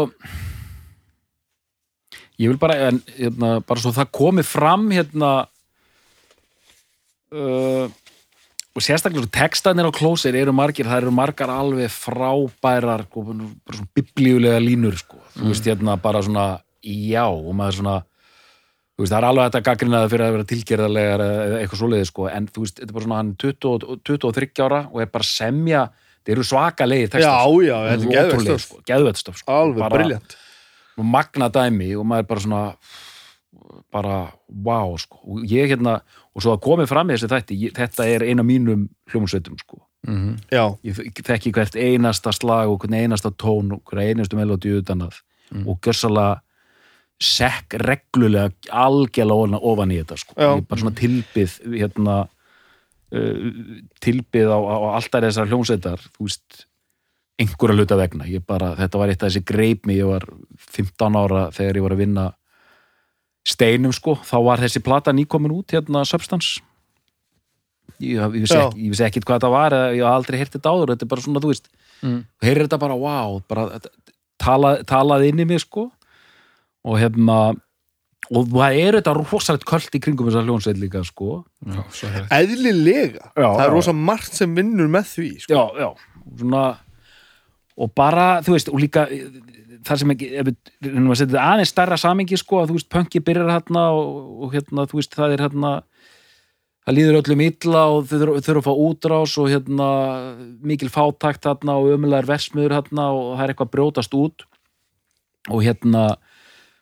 ég 2.39 2.49
vil 2.51 2.59
bara 2.61 2.75
en, 2.89 2.99
hérna, 3.17 3.49
bara 3.65 3.81
svo 3.83 3.93
það 3.93 4.11
komi 4.15 4.43
fram 4.47 4.87
hérna 4.93 5.31
uh, 7.33 7.85
og 8.79 8.85
sérstaklega 8.85 9.27
textanir 9.35 9.87
á 9.87 9.91
klósir 9.91 10.37
eru 10.39 10.53
margir, 10.55 10.87
það 10.87 11.03
eru 11.03 11.11
margar 11.11 11.51
alveg 11.51 11.91
frábærar 11.91 13.03
sko, 13.09 13.23
bara 13.27 13.77
svona 13.77 13.91
biblíulega 13.97 14.61
línur 14.63 14.95
sko. 14.99 15.19
þú 15.35 15.51
veist 15.51 15.67
hérna 15.67 15.97
bara 15.99 16.21
svona 16.23 16.45
já 16.79 17.25
og 17.27 17.51
maður 17.53 17.81
svona 17.81 17.95
veist 18.99 19.11
það 19.11 19.17
er 19.19 19.27
alveg 19.29 19.49
þetta 19.49 19.63
gaggrinaði 19.67 20.11
fyrir 20.13 20.25
að 20.25 20.35
vera 20.37 20.47
tilgerðarlegar 20.51 21.23
eða 21.25 21.59
eitthvað 21.59 21.81
svoleiði 21.81 22.09
sko 22.09 22.29
en 22.31 22.47
þú 22.47 22.63
veist 22.65 22.79
þetta 22.79 22.89
er 22.89 22.95
bara 22.95 23.07
svona 23.07 23.19
hann 23.19 23.33
er 23.33 23.41
20, 23.43 23.89
og- 23.89 24.03
23 24.07 24.63
ára 24.63 24.81
og 24.87 25.01
er 25.03 25.11
bara 25.11 25.27
semja 25.27 25.83
það 26.23 26.33
eru 26.35 26.43
svaka 26.43 26.87
leiði 26.87 27.09
textar 27.09 27.27
já, 27.27 27.35
sko. 27.43 27.61
já, 27.67 27.77
þetta 27.89 27.93
er 27.93 28.15
geðvegt 28.15 28.33
Ótrúlegir, 28.39 28.63
stöf 29.19 29.37
sko, 29.37 29.43
sko. 29.43 29.51
alveg 29.59 29.93
briljant 29.95 30.37
og 30.99 31.05
magna 31.05 31.47
dæmi 31.49 31.93
og 31.99 32.05
maður 32.07 32.27
bara 32.31 32.39
svona 32.47 32.63
bara 33.91 34.31
wow 34.65 34.95
sko. 34.97 35.19
Og 35.25 35.43
ég 35.49 35.69
hérna, 35.71 35.99
og 36.35 36.41
svo 36.43 36.55
að 36.55 36.63
komið 36.65 36.89
fram 36.91 37.09
í 37.09 37.15
þessi 37.17 37.29
þætti, 37.31 37.57
ég, 37.67 37.73
þetta 37.77 38.07
er 38.09 38.25
eina 38.29 38.43
mínum 38.45 38.87
hljómsveitum 39.11 39.57
sko, 39.61 39.81
mm 40.07 40.35
já, 40.51 40.63
ég 40.87 40.95
þek- 40.99 41.23
þekki 41.27 41.51
hvert 41.53 41.75
einasta 41.75 42.31
slag 42.33 42.69
og 42.71 42.79
hvern 42.83 42.97
einasta 43.03 43.31
tón 43.31 43.73
og 43.75 43.83
hver 43.89 44.03
einastu 44.07 44.37
melodíu 44.39 44.79
utan 44.81 45.01
að 45.09 45.19
og 45.65 45.79
gjörsalega 45.81 46.41
sekk 47.19 47.73
reglulega 47.81 48.51
algjörlega 48.71 49.59
ofan- 49.59 49.91
í 49.91 49.97
þetta 49.99 50.17
sko, 50.21 50.33
Já. 50.37 50.55
ég 50.59 50.67
bara 50.67 50.79
svona 50.81 50.95
tilbyð 50.95 51.55
hérna 51.75 52.17
uh, 53.11 53.51
tilbyð 54.01 54.47
á, 54.53 54.59
á, 54.59 54.75
alltaf 54.99 55.23
þessar 55.25 55.49
hljómsveitar 55.51 55.99
þú 56.15 56.27
veist 56.29 56.65
einhverja 57.39 57.75
hluta 57.79 57.95
vegna, 57.99 58.25
ég 58.27 58.43
bara, 58.45 58.73
þetta 58.75 58.99
var 58.99 59.09
eitt 59.13 59.21
af 59.23 59.29
þessi 59.31 59.43
greip 59.47 59.85
mig, 59.87 59.97
ég 60.01 60.09
var 60.09 60.25
15 60.75 61.15
ára 61.15 61.45
þegar 61.55 61.77
ég 61.79 61.85
var 61.85 61.95
að 61.95 62.01
vinna 62.03 62.25
steinum 63.47 63.93
sko, 63.95 64.15
þá 64.23 64.37
var 64.45 64.59
þessi 64.63 64.81
plata 64.83 65.13
nýkomin 65.15 65.53
út 65.55 65.71
hérna 65.75 66.05
Substance. 66.07 66.59
Ég, 67.99 68.15
ég, 68.15 68.31
vissi 68.31 68.55
ekki, 68.55 68.83
ég 68.85 68.93
vissi 68.93 69.03
ekkit 69.03 69.25
hvað 69.27 69.39
þetta 69.41 69.51
var 69.51 69.73
ég 69.97 70.03
haf 70.05 70.19
aldrei 70.21 70.37
heyrt 70.39 70.53
þetta 70.55 70.71
áður, 70.71 70.93
þetta 70.93 71.05
er 71.07 71.11
bara 71.13 71.25
svona, 71.25 71.43
þú 71.43 71.53
veist 71.53 71.71
Mm. 71.99 72.21
heyrir 72.39 72.63
þetta 72.63 72.77
bara, 72.79 72.95
wow 72.95 73.41
bara, 73.49 73.79
tala, 74.39 74.77
talaði 74.87 75.33
inn 75.33 75.41
í 75.43 75.47
mig 75.49 75.59
sko. 75.65 75.89
Og 76.87 76.95
hérna 77.01 77.39
og 78.29 78.51
það 78.53 78.77
er 78.79 78.97
þetta 78.99 79.15
rosalegt 79.17 79.65
köld 79.67 79.95
í 79.97 80.01
kringum 80.03 80.29
þessar 80.29 80.45
hljónsveit 80.47 80.79
líka 80.79 81.01
sko. 81.03 81.41
Já, 81.65 81.81
er 82.07 82.27
eðlilega. 82.37 83.31
Já, 83.33 83.47
það 83.49 83.63
er 83.65 83.71
já. 83.71 83.73
rosa 83.73 83.95
margt 83.97 84.37
sem 84.37 84.53
vinnur 84.55 84.87
með 84.87 85.09
því 85.15 85.29
sko. 85.43 85.57
já, 85.57 85.63
já, 85.81 85.89
svona 86.39 86.63
og 87.79 87.93
bara, 87.95 88.29
þú 88.43 88.55
veist, 88.55 88.69
og 88.71 88.79
líka 88.79 89.05
þar 89.87 90.01
sem 90.01 90.13
ekki, 90.13 90.29
ef 90.39 90.49
við 90.49 91.35
aðeins 91.39 91.73
stærra 91.73 91.97
samingi, 91.99 92.37
sko, 92.39 92.61
að 92.61 92.71
þú 92.71 92.77
veist, 92.79 92.89
pönki 92.91 93.21
byrjar 93.23 93.51
hérna 93.53 93.85
og, 93.95 94.15
og 94.45 94.55
hérna, 94.55 94.85
þú 94.89 94.99
veist, 94.99 95.15
það 95.15 95.35
er 95.35 95.43
hérna 95.45 95.73
það 96.89 96.97
líður 96.97 97.19
öllum 97.21 97.43
illa 97.45 97.83
og 97.93 98.07
þau 98.09 98.15
þurfa 98.19 98.55
að 98.59 98.65
fá 98.65 98.71
útrás 98.87 99.35
og 99.41 99.51
hérna 99.51 99.89
mikil 100.65 100.89
fátakt 100.93 101.45
hérna 101.45 101.77
og 101.77 101.91
ömulegar 101.93 102.29
versmiður 102.29 102.79
hérna 102.79 103.11
og 103.13 103.35
það 103.35 103.43
er 103.43 103.53
eitthvað 103.53 103.69
að 103.69 103.75
brjótast 103.75 104.17
út. 104.17 104.47
Og 105.49 105.63
hérna 105.63 106.07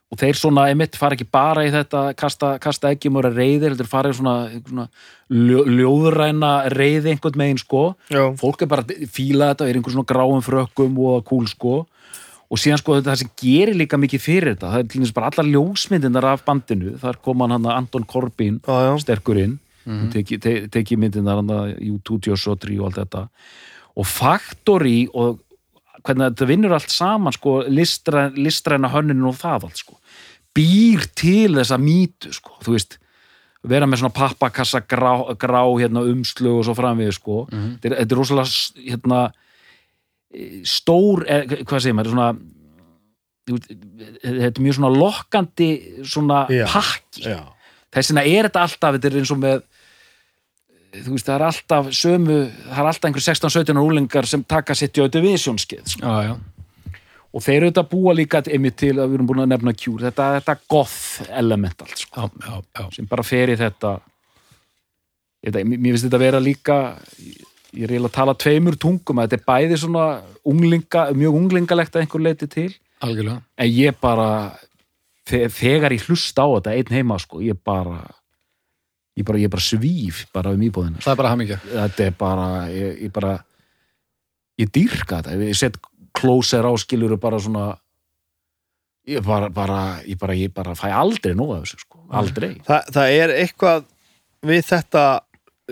og 0.07 0.15
þeir 0.21 0.37
svona, 0.39 0.69
einmitt, 0.71 0.95
fara 0.95 1.17
ekki 1.17 1.27
bara 1.27 1.65
í 1.67 1.71
þetta 1.73 2.05
kasta, 2.15 2.53
kasta 2.63 2.93
ekki 2.95 3.11
mjög 3.11 3.33
reyðir 3.35 3.73
heldur 3.73 3.89
fara 3.91 4.13
í 4.13 4.15
svona, 4.15 4.37
svona 4.63 4.85
ljó, 5.27 5.65
ljóðræna 5.67 6.51
reyði 6.71 7.11
einhvern 7.11 7.41
megin 7.41 7.59
sko. 7.59 7.89
Já, 8.07 8.23
fólk 8.39 8.63
er 8.63 8.71
bara 8.71 8.87
fíla 9.11 9.51
þetta 9.51 9.67
er 9.67 9.75
einhver 9.81 9.97
svona 9.97 10.07
gráum 10.07 10.45
frökkum 10.45 10.95
og 11.03 11.27
kúl 11.27 11.49
sko 11.51 11.81
og 12.47 12.61
síðan 12.61 12.81
sko 12.81 12.97
þetta 12.97 13.11
það 13.11 13.21
sem 13.21 13.31
gerir 13.41 13.79
líka 13.79 13.99
mikið 13.99 14.23
fyrir 14.23 14.53
þetta 14.55 14.71
það 14.73 14.83
er 14.83 14.91
til 14.91 15.01
dæmis 15.01 15.15
bara 15.15 15.31
allar 15.31 15.49
ljósmyndinar 15.51 16.29
af 16.31 16.45
bandinu 16.47 16.93
þar 17.01 17.19
kom 17.23 17.43
hann 17.43 17.55
hann 17.57 17.71
Anton 17.73 18.05
Corbin 18.07 18.61
já, 18.61 18.77
já. 18.87 18.93
sterkurinn 19.03 19.57
mm 19.85 19.93
-hmm. 19.93 20.11
teki, 20.13 20.39
te, 20.39 20.53
teki 20.67 20.97
myndinar 20.97 21.41
hann 21.41 21.49
U2 21.79 22.31
og 22.31 22.39
Sotri 22.39 22.79
og 22.79 22.85
allt 22.85 23.01
þetta 23.03 23.27
og 23.95 24.05
Factory 24.05 25.07
og 25.13 25.39
hvernig 26.03 26.31
þetta 26.31 26.47
vinnur 26.47 26.73
allt 26.73 26.91
saman 26.91 27.33
sko 27.33 27.63
listræn, 27.67 28.33
listræna 28.35 28.87
hönnin 28.87 29.27
og 29.27 29.35
það 29.35 29.63
allt 29.63 29.77
sko 29.77 29.99
býr 30.55 31.05
til 31.15 31.55
þessa 31.55 31.77
mýtu 31.77 32.31
sko 32.33 32.57
þú 32.63 32.71
veist 32.71 32.97
vera 33.67 33.87
með 33.87 34.03
svona 34.03 34.15
pappakassa 34.15 34.81
grá, 34.85 35.11
grá 35.39 35.61
hérna, 35.79 36.03
umslu 36.05 36.59
og 36.59 36.65
svo 36.67 36.75
framvið 36.77 37.13
sko. 37.17 37.45
þetta, 37.51 37.89
er, 37.89 37.95
þetta 38.01 38.15
er 38.15 38.21
rosalega 38.21 38.85
hérna, 38.91 39.21
stór 40.67 41.25
eh, 41.27 41.45
hvað 41.63 41.83
segir 41.83 41.95
maður 41.97 42.13
svona, 42.13 42.29
þetta 43.47 44.51
er 44.51 44.63
mjög 44.65 44.77
svona 44.79 44.91
lokkandi 44.93 45.69
svona 46.07 46.41
Já, 46.51 46.65
pakki 46.71 47.23
já. 47.29 47.39
þess 47.95 48.11
vegna 48.11 48.25
er 48.27 48.49
þetta 48.49 48.65
alltaf 48.67 48.97
þetta 48.97 49.09
er 49.11 49.17
eins 49.21 49.33
og 49.33 49.41
með 49.43 49.63
þú 50.97 51.13
veist, 51.15 51.27
það 51.27 51.33
er 51.37 51.45
alltaf 51.47 51.89
sömu 51.93 52.37
það 52.49 52.83
er 52.83 52.91
alltaf 52.91 53.09
einhver 53.09 53.25
16-17 53.27 53.81
úlingar 53.81 54.29
sem 54.29 54.43
taka 54.47 54.75
sitt 54.77 54.97
í 54.97 55.03
audivision 55.03 55.59
skið 55.61 55.91
sko. 55.95 56.13
Og 57.37 57.43
þeir 57.43 57.57
eru 57.59 57.67
þetta 57.69 57.83
búa 57.91 58.13
líka 58.15 58.39
einmitt 58.47 58.77
til 58.79 58.93
að 58.95 59.11
við 59.11 59.17
erum 59.17 59.27
búin 59.29 59.43
að 59.43 59.49
nefna 59.51 59.73
Cure 59.77 60.07
þetta, 60.07 60.29
þetta 60.39 60.55
goth 60.71 61.27
element 61.37 61.83
allt 61.83 61.99
sko 62.05 62.23
Já, 62.23 62.45
já, 62.47 62.55
já. 62.79 62.85
sem 62.95 63.09
bara 63.11 63.25
fer 63.27 63.51
í 63.53 63.57
þetta 63.59 63.91
ekki, 65.43 65.63
mér 65.67 65.91
finnst 65.93 66.07
þetta 66.07 66.21
vera 66.23 66.41
líka 66.41 66.77
ég 67.73 67.83
er 67.83 67.91
eiginlega 67.95 68.11
að 68.11 68.17
tala 68.19 68.33
tveimur 68.35 68.77
tungum 68.79 69.19
að 69.19 69.27
þetta 69.31 69.37
er 69.39 69.47
bæði 69.49 69.77
svona 69.81 70.05
unglinga, 70.47 71.01
mjög 71.17 71.35
unglingalegt 71.41 71.95
að 71.95 72.05
einhver 72.05 72.23
leiti 72.23 72.47
til. 72.47 72.69
Algjörlega. 73.03 73.41
en 73.57 73.67
ég 73.69 73.97
bara 74.01 74.57
þe- 75.29 75.49
þegar 75.53 75.91
ég 75.93 76.05
hlusta 76.07 76.41
á 76.41 76.47
þetta 76.57 76.71
einn 76.73 76.93
heima 76.95 77.19
sko, 77.21 77.41
ég 77.45 77.57
bara 77.63 77.99
ég 79.17 79.25
bara, 79.25 79.37
ég 79.37 79.49
bara 79.49 79.61
svíf 79.61 80.25
bara 80.33 80.51
um 80.53 80.61
íbúðina 80.61 81.01
það 81.01 81.11
er 81.11 81.15
bara 81.19 81.29
hamingja. 81.29 81.57
þetta 81.65 82.05
er 82.07 82.11
bara 82.17 82.47
ég, 82.73 83.01
ég 83.03 83.11
bara 83.13 83.43
ég 84.59 84.71
dýrka 84.71 85.21
þetta, 85.21 85.37
ég 85.45 85.55
set 85.55 85.77
closer 86.17 86.65
á 86.65 86.73
skilur 86.77 87.17
bara 87.21 87.37
svona 87.39 87.77
ég 89.07 89.21
bara, 89.23 89.49
bara, 89.49 90.01
ég 90.07 90.17
bara, 90.19 90.33
ég 90.33 90.51
bara 90.53 90.73
fæ 90.75 90.89
aldrei 90.91 91.33
nóg 91.37 91.53
af 91.55 91.63
þessu 91.63 91.79
sko, 91.85 92.01
aldrei. 92.11 92.55
Þa, 92.65 92.81
það 92.91 93.11
er 93.21 93.29
eitthvað 93.45 93.85
við 94.47 94.65
þetta 94.67 95.03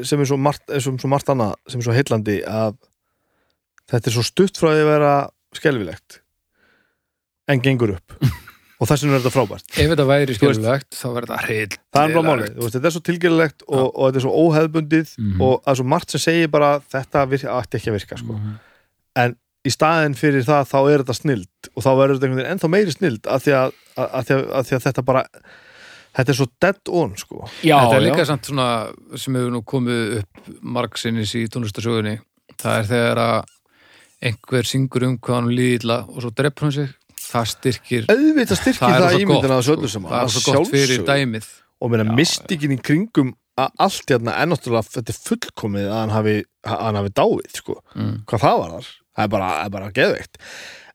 sem 0.04 0.20
er 0.20 0.28
svo 0.28 0.38
margt, 0.42 0.66
margt 1.08 1.30
annað 1.32 1.54
sem 1.72 1.80
er 1.80 1.88
svo 1.88 1.96
heillandi 1.96 2.40
að 2.50 2.76
þetta 3.92 4.10
er 4.12 4.16
svo 4.18 4.24
stutt 4.26 4.58
frá 4.60 4.72
því 4.74 4.82
að 4.84 4.90
vera 4.92 5.14
skelfilegt 5.56 6.20
en 7.52 7.62
gengur 7.62 7.96
upp. 8.00 8.16
Og 8.76 8.90
þess 8.90 9.06
vegna 9.06 9.16
er 9.16 9.22
þetta 9.24 9.32
frábært. 9.32 9.68
Ef 9.80 9.88
þetta 9.94 10.06
væri 10.10 10.34
skjölulegt 10.36 10.98
þá 11.00 11.06
verður 11.16 11.30
þetta 11.32 11.46
hreil 11.46 11.76
það 11.96 12.02
er 12.10 12.16
bara 12.18 12.26
málið, 12.28 12.58
þetta 12.74 12.90
er 12.90 12.94
svo 12.98 13.02
tilgjörlegt 13.08 13.64
og, 13.70 13.86
og 13.86 14.02
þetta 14.10 14.20
er 14.20 14.26
svo 14.26 14.34
óhefbundið 14.42 15.14
Mhm. 15.16 15.42
og 15.46 15.54
það 15.64 15.72
er 15.72 15.80
svo 15.80 15.86
margt 15.94 16.12
sem 16.16 16.24
segir 16.26 16.50
bara 16.52 16.72
þetta 16.92 17.24
ætti 17.32 17.80
ekki 17.80 17.92
að 17.94 17.96
virka 17.96 18.18
sko. 18.20 18.36
en 19.24 19.38
í 19.66 19.72
staðin 19.72 20.18
fyrir 20.20 20.44
það 20.46 20.68
þá 20.74 20.76
er 20.92 21.04
þetta 21.06 21.16
snild 21.22 21.70
og 21.72 21.86
þá 21.86 21.90
verður 22.02 22.18
þetta 22.20 22.28
einhvern 22.28 22.42
veginn 22.42 22.52
ennþá 22.58 22.72
meiri 22.76 22.92
snild 22.98 23.30
af 23.32 23.46
því 23.46 23.56
að, 23.62 23.72
að, 23.96 24.12
að, 24.20 24.74
að 24.76 24.84
þetta 24.90 25.06
bara 25.08 25.24
þetta 26.16 26.32
er 26.32 26.40
svo 26.40 26.48
dead 26.64 26.94
on 27.02 27.16
sko. 27.20 27.44
já, 27.62 27.76
þetta 27.76 27.98
er 27.98 28.06
líka 28.06 28.24
já. 28.24 28.30
samt 28.32 28.50
svona 28.50 28.70
sem 29.20 29.36
hefur 29.38 29.54
nú 29.54 29.62
komið 29.68 30.20
upp 30.22 30.50
margsinnis 30.78 31.36
í 31.38 31.46
tónlistasögunni 31.52 32.18
það 32.56 32.80
er 32.80 32.90
þegar 32.92 33.24
að 33.26 33.54
einhver 34.26 34.70
syngur 34.70 35.08
um 35.10 35.18
hvað 35.20 35.42
hann 35.42 35.52
líði 35.54 35.80
illa 35.82 36.02
og 36.08 36.22
svo 36.24 36.32
dreppur 36.36 36.68
hann 36.68 36.76
sig 36.76 36.94
það 37.26 37.48
styrkir 37.54 38.12
auðvitað 38.12 38.62
styrkir 38.62 38.86
það 38.86 39.06
það, 39.06 39.18
ímyndina 39.24 39.58
af 39.58 39.64
þessu 39.64 39.78
sko. 39.78 39.94
saman, 39.96 40.12
það 40.12 40.20
er 40.20 40.28
að 40.28 40.36
svo 40.36 40.54
gott 40.60 40.72
fyrir 40.72 41.08
dæmið 41.10 41.50
og 41.76 41.92
meina 41.92 42.06
Já, 42.06 42.14
mystikinn 42.20 42.76
í 42.76 42.80
kringum 42.82 43.34
að 43.56 43.82
allt 43.86 44.12
hérna 44.12 44.36
er 44.36 44.50
náttúrulega 44.52 44.92
þetta 44.92 45.14
er 45.14 45.20
fullkomið 45.30 45.90
að 45.90 46.00
hann 46.02 46.14
hafi, 46.14 46.36
að 46.68 46.86
hann 46.86 47.00
hafi 47.00 47.12
dáið 47.16 47.60
sko. 47.62 47.78
mm. 47.96 48.16
hvað 48.28 48.46
það 48.46 48.62
var 48.62 48.74
þar 48.76 48.90
það 49.16 49.28
er 49.28 49.34
bara, 49.36 49.50
það 49.52 49.66
er 49.66 49.76
bara 49.76 49.92
geðveikt 50.00 50.40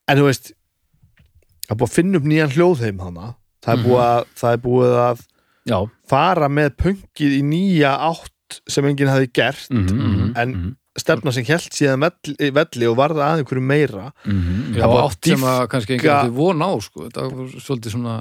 en 0.07 0.21
þú 0.21 0.27
veist 0.29 0.51
það 0.51 1.75
er 1.75 1.81
búið 1.81 1.89
að 1.89 1.97
finna 1.97 2.21
upp 2.21 2.29
nýjan 2.31 2.55
hljóðheim 2.57 3.05
hana 3.05 3.29
það 3.65 3.73
er 3.73 3.77
Mhm. 3.77 3.87
búið 3.87 4.05
að, 4.09 4.25
það 4.41 4.53
er 4.53 4.61
búið 4.67 4.95
að 5.07 5.25
já. 5.71 5.79
fara 6.09 6.49
með 6.49 6.71
pöngið 6.77 7.33
í 7.39 7.43
nýja 7.43 7.93
átt 8.11 8.61
sem 8.69 8.85
enginn 8.85 9.09
hafi 9.09 9.27
gert 9.33 9.71
Mm 9.71 9.87
-hmm. 9.87 10.33
En- 10.37 10.77
stefna 10.99 11.33
sem 11.33 11.45
held 11.45 11.71
síðan 11.73 12.01
velli, 12.03 12.51
velli 12.51 12.87
og 12.91 12.97
varða 12.97 13.25
að 13.31 13.39
einhverju 13.45 13.63
meira 13.63 14.13
-hmm. 14.27 14.75
já, 14.75 14.83
Það 14.83 14.91
að 14.97 15.05
átt 15.11 15.25
sem 15.27 15.41
að 15.45 15.69
kannski 15.69 15.93
einhvern 15.95 16.21
veginn 16.21 16.35
von 16.37 16.59
á 16.63 16.71
sko. 16.83 17.01
þetta 17.09 17.21
var 17.23 17.47
svolítið 17.61 17.91
svona 17.95 18.17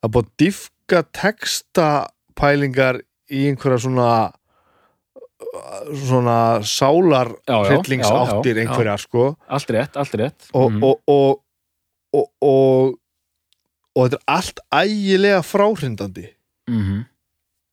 það 0.00 0.04
er 0.04 0.08
búið 0.10 0.24
að 0.26 0.30
diffka 0.38 1.02
textapælingar 1.12 3.00
í 3.30 3.48
einhverja 3.48 3.78
svona 3.78 4.32
svona 6.06 6.60
sálar 6.62 7.32
já, 7.48 7.56
hryllingsáttir 7.66 8.56
já, 8.86 8.96
sko 8.98 9.36
allt 9.48 9.70
rétt, 9.70 9.96
allt 9.96 10.14
rétt 10.14 10.48
og, 10.54 10.70
Mhm. 10.72 10.82
og, 10.84 11.00
og, 11.08 11.42
og, 12.42 12.94
og 13.96 14.06
þetta 14.06 14.18
er 14.20 14.34
allt 14.36 14.60
ægilega 14.82 15.40
fráhrindandi. 15.46 16.28
Mhm. 16.70 17.06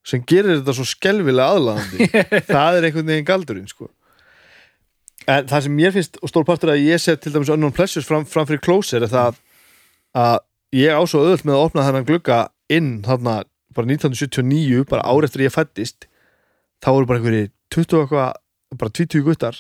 sem 0.08 0.22
gerir 0.24 0.62
þetta 0.62 0.74
svo 0.74 0.86
skelvilega 0.88 1.52
aðlaðandi. 1.58 2.06
Það 2.48 2.78
er 2.78 2.86
einhvern 2.88 3.10
veginn 3.12 3.26
galdurinn 3.28 3.68
sko. 3.68 3.90
en 5.28 5.48
það 5.50 5.64
sem 5.66 5.74
mér 5.76 5.92
finnst 5.92 6.16
og 6.24 6.30
stór 6.32 6.46
partur 6.48 6.72
að 6.72 6.86
ég 6.88 7.02
set 7.04 7.20
til 7.20 7.34
dæmis 7.34 7.50
Unknown 7.52 7.74
Pleasures 7.76 8.08
fram, 8.08 8.24
fram 8.26 8.48
fyrir 8.48 8.62
Closer 8.64 9.04
er 9.04 9.12
það 9.12 9.42
að 10.16 10.38
ég 10.80 10.96
á 10.96 11.04
svo 11.04 11.26
öðvöld 11.26 11.44
með 11.44 11.58
að 11.58 11.64
opna 11.66 11.84
þennan 11.84 12.08
glugga 12.08 12.38
inn 12.72 13.02
þarna 13.04 13.34
bara 13.76 13.90
1979 13.92 14.86
bara 14.88 15.04
ár 15.04 15.28
eftir 15.28 15.44
ég 15.44 15.52
fættist 15.52 16.08
þá 16.80 16.88
voru 16.94 17.10
bara 17.10 17.20
einhverjir 17.20 17.52
20 17.76 17.98
og 18.00 18.06
eitthvað 18.08 18.80
bara 18.80 18.96
20 19.02 19.26
guttar 19.28 19.60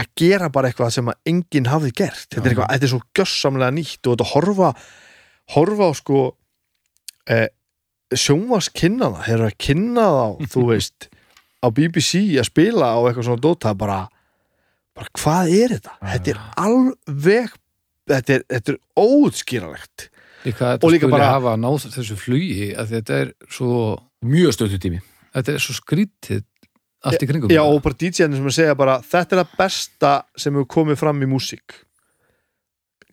að 0.00 0.10
gera 0.18 0.50
bara 0.50 0.72
eitthvað 0.72 0.90
sem 0.96 1.08
að 1.12 1.18
enginn 1.30 1.70
hafði 1.70 1.92
gert. 1.94 2.26
Þetta 2.26 2.42
er, 2.42 2.50
eitthvað, 2.56 2.70
þetta 2.74 2.86
er 2.88 2.92
svo 2.96 3.00
gjössamlega 3.14 3.74
nýtt 3.78 4.02
og 4.10 4.16
þetta 4.16 4.28
horfa 4.34 4.72
horfa 5.54 5.88
á 5.90 5.92
sko 5.98 6.20
eh, 7.30 7.48
sjónvars 8.14 8.70
kynnana 8.74 9.22
þeir 9.26 9.36
eru 9.38 9.48
að 9.50 9.58
kynna 9.66 10.06
þá, 10.10 10.26
þú 10.54 10.64
veist 10.72 11.08
á 11.60 11.66
BBC 11.76 12.22
að 12.40 12.48
spila 12.50 12.92
á 12.96 12.98
eitthvað 13.04 13.26
svona 13.28 13.44
dóta 13.44 13.74
bara, 13.76 13.98
bara 14.96 15.12
hvað 15.20 15.52
er 15.58 15.74
þetta? 15.76 15.96
Þetta 16.14 16.32
er 16.34 16.40
alveg 16.64 17.52
þetta 18.10 18.36
er, 18.38 18.44
þetta 18.56 18.72
er 18.74 18.78
óutskýralegt 18.98 20.06
líka 20.46 20.70
Og 20.72 20.76
þetta 20.78 20.92
líka 20.94 21.04
skuli 21.06 21.14
bara- 21.18 21.32
hafa 21.36 21.56
náð 21.60 21.88
þessu 21.94 22.16
flugi 22.16 22.70
að 22.80 22.94
þetta 22.96 23.18
er 23.26 23.32
svo 23.52 23.74
mjög 24.24 24.54
stöttu 24.56 24.78
tími 24.80 25.02
þetta 25.34 25.52
er 25.54 25.62
svo 25.62 25.76
skrítið 25.76 26.46
allt 27.06 27.22
í 27.24 27.28
kringum 27.28 27.52
Já, 27.52 27.60
það. 27.62 27.74
og 27.76 27.82
bara 27.84 27.96
DJ-nir 28.00 28.40
sem 28.40 28.48
að 28.50 28.56
segja 28.56 28.74
bara 28.76 28.96
þetta 29.04 29.36
er 29.36 29.40
það 29.44 29.52
besta 29.60 30.10
sem 30.36 30.56
hefur 30.56 30.68
komið 30.74 30.98
fram 31.00 31.22
í 31.24 31.28
músík 31.30 31.76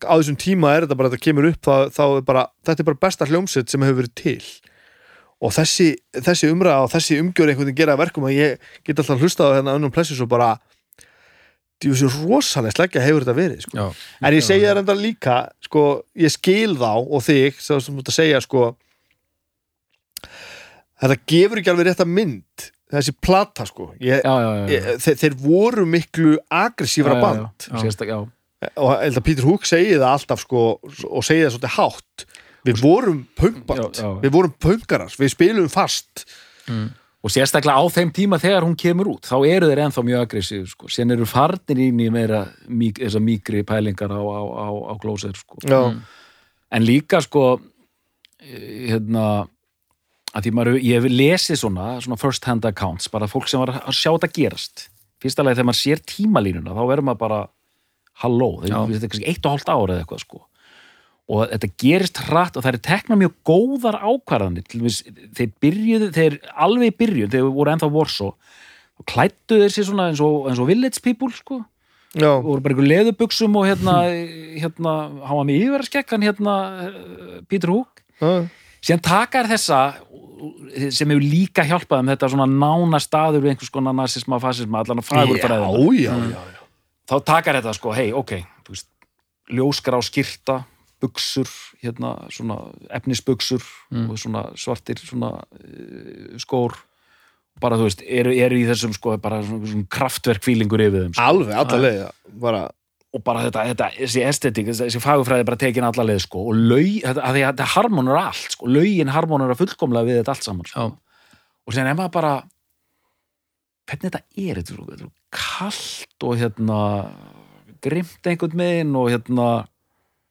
á 0.05 0.13
þessum 0.17 0.37
tíma 0.39 0.73
er 0.75 0.85
þetta 0.85 0.97
bara 0.99 1.09
að 1.09 1.15
þetta 1.15 1.25
kemur 1.27 1.49
upp 1.51 1.61
þá, 1.65 1.75
þá 1.93 2.03
er 2.07 2.25
bara, 2.27 2.47
þetta 2.67 2.83
er 2.83 2.89
bara 2.89 3.03
besta 3.07 3.27
hljómsett 3.29 3.71
sem 3.71 3.85
hefur 3.85 4.01
verið 4.01 4.15
til 4.19 4.41
og 5.37 5.53
þessi, 5.53 5.91
þessi 6.25 6.49
umræða 6.49 6.85
og 6.85 6.93
þessi 6.93 7.19
umgjör 7.21 7.51
einhvern 7.51 7.69
veginn 7.69 7.77
gera 7.77 7.97
að 7.97 8.01
verkum 8.05 8.25
að 8.25 8.37
ég 8.39 8.71
get 8.87 9.01
alltaf 9.01 9.21
hlustað 9.21 9.53
á 9.53 9.55
hérna 9.59 9.75
önnum 9.77 9.93
plessis 9.93 10.21
og 10.23 10.31
bara 10.31 10.55
djúsi 11.81 12.09
rosalega 12.09 12.73
sleggja 12.73 13.03
hefur 13.05 13.25
þetta 13.25 13.37
verið 13.37 13.65
sko. 13.67 13.77
Já. 13.77 14.07
en 14.25 14.37
ég 14.37 14.45
segi 14.45 14.65
það 14.65 14.81
enda 14.81 14.95
líka 14.97 15.35
sko, 15.67 15.83
ég 16.17 16.33
skil 16.33 16.73
þá 16.79 16.89
og 16.97 17.21
þig 17.25 17.59
sem 17.61 17.83
þú 17.85 18.01
ert 18.01 18.09
að 18.13 18.17
segja 18.17 18.41
sko 18.41 18.63
þetta 21.03 21.19
gefur 21.29 21.61
ekki 21.61 21.73
alveg 21.73 21.89
rétta 21.91 22.07
mynd 22.09 22.69
þessi 22.93 23.13
plata 23.21 23.67
sko 23.67 23.91
ég, 24.01 24.23
já, 24.23 24.33
já, 24.41 24.49
ég, 24.71 24.89
þeir, 25.03 25.19
þeir 25.21 25.37
voru 25.43 25.85
miklu 25.85 26.33
já. 27.19 27.21
band 27.21 27.69
Já. 27.69 27.77
Og 28.57 28.89
ég 28.89 29.03
held 29.05 29.19
að 29.19 29.25
Peter 29.27 29.45
Hook 29.45 29.67
segi 29.69 29.95
það 29.95 30.09
alltaf 30.09 30.41
sko 30.41 30.61
og 30.81 31.25
segi 31.25 31.43
það 31.45 31.55
svolítið 31.55 31.75
hátt. 31.77 32.27
Við 32.67 32.81
vorum 32.83 33.19
já. 33.37 34.07
við 34.23 34.31
vorum 34.33 34.55
punkarar 34.59 35.13
við 35.13 35.33
spilum 35.35 35.69
fast. 35.71 36.25
Og 37.25 37.33
sérstaklega 37.33 37.81
á 37.81 37.85
þeim 37.91 38.11
tíma 38.15 38.39
þegar 38.41 38.65
hún 38.65 38.75
kemur 38.79 39.09
út 39.15 39.27
þá 39.27 39.37
eru 39.49 39.69
þeir 39.69 39.83
ennþá 39.85 40.03
mjög 40.05 40.23
aggressív 40.25 40.67
sko. 40.71 40.89
sen 40.89 41.11
eru 41.11 41.25
farnir 41.27 41.79
inn 41.87 41.99
í 41.99 42.09
meira 42.13 42.45
mík, 42.69 43.01
þessar 43.01 43.23
mýkri 43.25 43.63
pælingar 43.67 44.13
á, 44.13 44.21
á, 44.21 44.41
á, 44.45 44.67
á 44.89 44.93
glósir 45.01 45.35
sko. 45.35 45.57
já, 45.65 45.97
en 46.71 46.85
líka 46.85 47.19
sko 47.25 47.57
eh, 48.39 48.93
hérna 48.93 49.47
að 50.37 50.45
því 50.45 50.53
maður, 50.53 50.77
ég 50.83 51.01
hef 51.01 51.09
lesið 51.11 51.61
svona, 51.63 51.89
svona 52.03 52.19
first 52.21 52.45
hand 52.45 52.65
accounts, 52.69 53.09
bara 53.09 53.29
fólk 53.29 53.49
sem 53.49 53.61
var 53.63 53.73
að 53.79 53.97
sjá 53.97 54.11
þetta 54.11 54.33
gerast. 54.35 54.87
Fyrsta 55.23 55.43
lagi 55.43 55.57
þegar 55.57 55.69
maður 55.71 55.81
sér 55.81 56.03
tímalínuna 56.05 56.75
þá 56.77 56.83
verður 56.83 57.07
maður 57.07 57.21
bara 57.23 57.39
halló, 58.23 58.51
þetta 58.63 58.97
er 58.97 59.11
kannski 59.11 59.29
eitt 59.29 59.45
og 59.45 59.55
hálft 59.55 59.71
ára 59.71 59.95
eða 59.95 60.03
eitthvað 60.03 60.23
sko. 60.23 60.43
Og 61.27 61.49
þetta 61.51 61.69
gerist 61.83 62.21
hratt 62.29 62.55
og 62.55 62.63
það 62.63 62.77
er 62.77 62.83
tekna 62.87 63.17
mjög 63.19 63.33
góðar 63.47 63.97
ákvarðanir. 63.99 64.63
Til 64.67 64.81
dæmis, 64.81 65.01
þeir 65.35 65.49
byrjuðu, 65.63 66.11
þeir 66.15 66.37
alveg 66.55 66.93
í 66.93 66.97
byrjun 67.01 67.33
þegar 67.33 67.55
voru 67.57 67.73
ennþá 67.73 67.89
Warsaw 67.97 68.31
og 68.97 69.07
klættu 69.11 69.59
þeir 69.59 69.73
sér 69.73 69.89
svona 69.89 70.07
eins 70.11 70.21
og, 70.23 70.47
eins 70.49 70.61
og 70.63 70.69
village 70.71 71.03
people 71.03 71.29
sko. 71.35 71.61
Já, 72.15 72.31
voru 72.41 72.63
bara 72.63 72.73
einhver 72.73 72.87
leðubuxum 72.87 73.59
og 73.59 73.67
hérna, 73.67 73.97
hérna, 74.63 74.93
var 75.27 75.43
með 75.45 75.59
yfirverðskekkan 75.59 76.25
hérna, 76.25 76.55
Hook. 77.75 78.01
Já, 78.17 78.47
síðan 78.81 79.03
takar 79.05 79.49
þessa 79.51 79.81
sem 80.93 81.09
hefur 81.09 81.23
líka 81.23 81.65
hjálpað 81.67 82.03
um 82.03 82.11
þetta 82.11 82.29
svona 82.31 82.47
nána 82.49 82.99
staður 83.01 83.43
við 83.43 83.53
einhvers 83.53 83.73
konar 83.73 83.95
nazisma, 83.97 84.39
fasisma, 84.41 84.83
allan 84.83 85.01
að 85.01 85.09
fagur 85.09 85.41
já. 86.31 86.56
Þá 87.07 87.15
takar 87.25 87.59
þetta 87.59 87.73
sko, 87.77 87.93
hei, 87.95 88.09
ok 88.13 88.33
veist, 88.67 88.89
ljósgrá 89.53 89.99
skyrta 90.03 90.61
buxur, 91.01 91.47
hérna 91.83 92.15
svona 92.33 92.57
efnisbuxur 92.97 93.61
Mm. 93.93 94.09
og 94.11 94.17
svona 94.19 94.41
svartir 94.59 94.97
svona 94.99 95.29
uh, 95.39 96.37
skór 96.41 96.73
bara 97.61 97.77
þú 97.79 97.85
veist, 97.87 98.01
eru, 98.03 98.33
eru 98.35 98.57
í 98.59 98.65
þessum 98.67 98.91
sko 98.93 99.13
bara 99.21 99.39
svona, 99.45 99.65
svona 99.69 99.87
kraftverkfílingur 99.89 100.81
yfir 100.83 101.05
þeim 101.05 101.13
sko. 101.15 101.23
alveg, 101.23 101.53
alla 101.55 101.77
leið 101.85 102.01
bara, 102.41 102.63
og 103.15 103.23
bara 103.23 103.45
þetta, 103.47 103.63
þetta 103.71 103.87
þessi 103.95 104.25
estetik, 104.27 104.67
þessi 104.73 105.01
fagurfræði 105.01 105.47
bara 105.47 105.61
tekin 105.63 105.87
alla 105.87 106.05
leið 106.09 106.19
sko 106.25 106.43
og 106.51 106.59
laug, 106.59 106.99
þetta, 107.05 107.23
að 107.23 107.39
að 107.39 107.53
þetta 107.53 107.69
harmonur 107.77 108.19
allt 108.19 108.57
sko, 108.57 108.67
laugin 108.67 109.13
harmonur 109.15 109.55
fullkomlega 109.57 110.09
við 110.09 110.19
þetta 110.19 110.35
allt 110.35 110.49
saman 110.49 110.69
sko. 110.69 110.89
Og 111.67 111.77
er 111.77 111.95
maður 111.97 112.13
bara 112.19 112.33
hvernig 113.87 114.09
þetta 114.11 114.21
er 114.35 114.59
þetta 114.59 114.75
er 114.75 115.07
kallt 115.33 116.23
og 116.23 116.37
hérna 116.39 116.81
grimt 117.83 118.27
einhvern 118.27 118.57
megin 118.57 118.95
og 118.95 119.09
hérna 119.11 119.47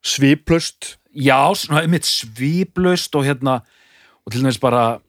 sviplust 0.03 0.97
já, 1.11 1.53
svona 1.55 1.83
einmitt 1.83 2.05
sviplaust 2.05 3.15
og 3.15 3.25
hérna 3.25 3.61
og 4.25 4.31
til 4.31 4.41
dæmis 4.41 4.59
bara 4.59 4.99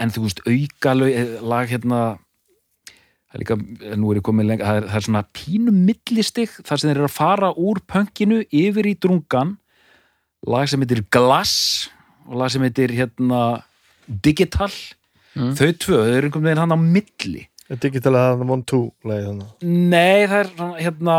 en 0.00 0.10
þú 0.10 0.26
veist 0.26 0.42
auka 0.46 0.94
lög, 0.96 1.40
lag 1.42 1.70
hérna 1.70 2.02
það 3.32 3.34
er 3.34 3.42
líka, 3.42 3.56
nú 3.96 4.12
er 4.12 4.20
ég 4.20 4.26
komið 4.26 4.48
lengra 4.48 4.68
það 4.68 4.80
er, 4.80 4.86
það 4.90 5.00
er 5.00 5.06
svona 5.08 5.24
pínu 5.38 5.74
millistig 5.76 6.54
þar 6.60 6.80
sem 6.80 6.90
þeir 6.90 6.98
eru 6.98 7.08
að 7.08 7.16
fara 7.16 7.52
úr 7.56 7.82
pönkinu 7.88 8.42
yfir 8.52 8.88
í 8.90 8.96
drungan. 9.00 9.56
Lag 10.46 10.68
sem 10.68 10.82
heitir 10.82 11.04
Glass 11.12 11.88
og 12.26 12.40
lag 12.40 12.50
sem 12.52 12.64
heitir 12.66 12.92
hérna 12.96 13.62
Digital. 14.06 14.72
Mm. 15.32 15.54
þau 15.56 15.70
tvö, 15.80 15.96
þau 15.96 16.12
eru 16.12 16.28
einhvern 16.28 16.44
veginn 16.44 16.60
hann 16.60 16.74
á 16.76 16.78
milli 16.78 17.46
Digital 17.80 18.12
að 18.18 18.26
það 18.42 18.50
one 18.56 18.64
two 18.68 18.82
leið 19.08 19.22
þannig 19.28 19.68
nei, 19.92 20.26
það 20.28 20.38
er 20.42 20.50
svona, 20.52 20.74
hérna 20.82 21.16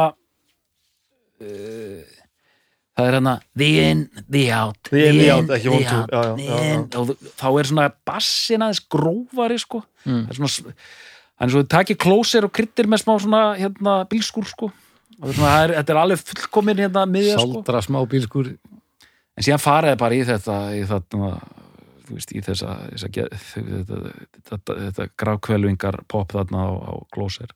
uh, 1.42 2.04
það 2.94 3.08
er 3.10 3.18
hérna 3.18 3.34
the 3.58 3.70
in, 3.90 4.04
the 4.30 4.44
out 4.54 4.78
The 4.92 5.06
in, 5.10 5.18
the 5.22 5.30
out, 5.34 5.50
ekki 5.58 5.70
the 5.70 5.74
one, 5.74 5.88
two. 5.88 5.98
out, 5.98 6.12
Já, 6.12 6.22
já, 6.22 6.36
the 6.36 6.44
já, 6.44 6.54
já. 6.94 7.32
þá 7.42 7.48
er 7.64 7.70
svona 7.72 7.88
bassin 8.06 8.66
aðeins 8.68 8.84
grófari 8.94 9.60
sko 9.64 9.84
Mm. 10.04 10.26
það 10.28 10.32
er 10.34 10.36
svona 10.36 10.74
hann 11.40 11.48
er 11.48 11.52
svo 11.54 11.62
takið 11.72 11.98
klósir 12.04 12.44
og 12.44 12.52
kryttir 12.52 12.90
með 12.92 13.00
smá 13.06 13.14
svona 13.24 13.42
hérna 13.56 13.94
bílskur 14.12 14.44
sko 14.50 14.68
er 14.68 15.32
svona, 15.32 15.52
það 15.54 15.64
er, 15.64 15.72
þetta 15.78 15.94
er 15.94 16.00
alveg 16.02 16.24
fullkomin 16.28 16.82
hérna 16.84 17.06
miðja 17.08 17.38
sko 17.40 17.54
Saldra 17.64 17.80
smá 17.86 18.02
bílskur 18.12 18.50
en 18.52 19.46
síðan 19.48 19.64
faraði 19.64 19.98
bara 20.04 20.18
í 20.20 20.26
þetta 20.28 20.58
í 20.76 20.82
þarna 20.90 21.30
þú 21.40 21.63
veist, 22.12 22.34
í 22.36 22.42
þessa, 22.44 22.78
þessa 22.92 23.10
þetta, 23.14 24.14
þetta, 24.50 24.78
þetta 24.86 25.08
grákvelvingar 25.24 26.00
pop 26.12 26.34
þarna 26.36 26.68
á, 26.68 26.72
á 26.90 26.94
glósir 27.14 27.54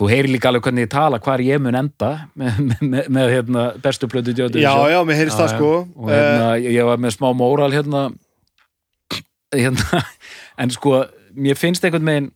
þú 0.00 0.08
heyrir 0.08 0.32
líka 0.32 0.48
alveg 0.48 0.64
hvernig 0.64 0.86
ég 0.86 0.92
tala 0.94 1.20
hvar 1.20 1.42
ég 1.44 1.60
mun 1.62 1.76
enda 1.76 2.10
með, 2.38 2.60
með, 2.80 3.10
með, 3.12 3.32
hérna, 3.34 3.66
bestu 3.84 4.08
plötu 4.10 4.34
djóti 4.36 4.64
Já, 4.64 4.72
já, 4.88 4.98
mér 5.04 5.20
heyrist 5.20 5.40
það 5.40 5.54
sko. 5.56 5.72
Og 5.96 6.12
hérna, 6.12 6.54
ég 6.62 6.78
ég 6.78 6.88
var 6.88 7.02
með 7.02 7.16
smá 7.18 7.28
móral 7.36 7.70
hérna, 7.74 8.06
hérna 9.52 10.02
en 10.62 10.72
sko, 10.72 11.04
mér 11.36 11.60
finnst 11.60 11.84
einhvern 11.84 12.08
veginn 12.08 12.30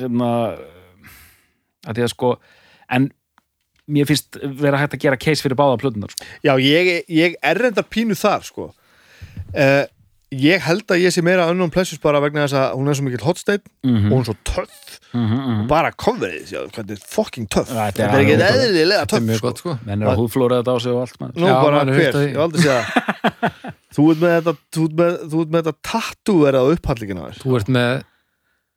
hérna 0.00 0.30
að 1.86 1.98
því 1.98 2.06
að 2.06 2.12
sko 2.14 2.32
en 2.96 3.10
mér 3.86 4.08
finnst 4.08 4.38
vera 4.58 4.80
hægt 4.80 4.96
að 4.96 5.04
gera 5.04 5.20
case 5.20 5.44
fyrir 5.44 5.58
báða 5.58 5.78
plötunar 5.82 6.12
sko. 6.12 6.26
Já, 6.42 6.56
ég, 6.58 7.04
ég 7.12 7.36
er 7.44 7.60
reyndar 7.60 7.86
pínu 7.86 8.16
þar 8.18 8.46
sko. 8.46 8.70
Uh, 9.54 9.84
Ég 10.34 10.60
held 10.66 10.90
að 10.90 11.04
ég 11.04 11.12
sé 11.14 11.22
meira 11.22 11.46
unknown 11.52 11.70
pleasures 11.70 12.02
bara 12.02 12.18
vegna 12.20 12.46
þess 12.46 12.58
að 12.58 12.72
hún 12.74 12.88
er 12.90 12.96
svo 12.98 13.04
mikil 13.06 13.22
hotsteinn 13.22 13.62
mm 13.86 14.06
og 14.10 14.12
hún 14.12 14.24
er 14.24 14.28
svo 14.32 14.36
töff 14.42 14.96
-hmm, 15.16 15.34
mm 15.34 15.62
-hmm. 15.62 15.66
bara 15.68 15.90
coverið, 15.92 16.44
sjá, 16.50 16.60
hvað 16.66 16.82
þetta 16.82 16.92
er 16.92 17.02
fucking 17.08 17.48
töff 17.48 17.70
Þetta 17.70 18.02
er 18.02 18.14
er 18.14 18.20
ekki 18.20 18.36
eðlilega 18.36 19.00
Þetta 19.00 19.16
er 19.16 19.20
töff 19.20 19.26
mjög 19.28 19.38
sko. 19.38 19.46
gott 19.48 19.58
sko 19.62 19.78
menn 19.86 20.02
er 20.02 20.08
að 20.08 20.20
húðflóra 20.20 20.58
þetta 20.60 20.74
á 20.74 20.78
sig 20.80 20.92
og 20.92 21.00
allt 21.00 21.20
maður. 21.20 21.34
Nú 21.36 21.46
Já, 21.46 21.54
bara 21.62 21.84
hver, 21.84 22.14
ég 22.26 22.38
aldrei 22.44 22.62
séð 22.62 22.74
það 22.76 22.86
Þú 23.96 24.10
ert 24.10 24.20
með 24.20 24.32
þetta 24.36 24.52
þú 24.76 24.82
ert 24.86 24.96
með, 25.00 25.12
þú 25.30 25.40
ert 25.40 25.50
með 25.50 25.62
þetta 25.62 25.76
tattoo 25.90 26.38
verið 26.44 26.60
á 26.60 26.64
upphallingina 26.74 27.30
Þú 27.40 27.56
ert 27.56 27.68
með 27.68 28.04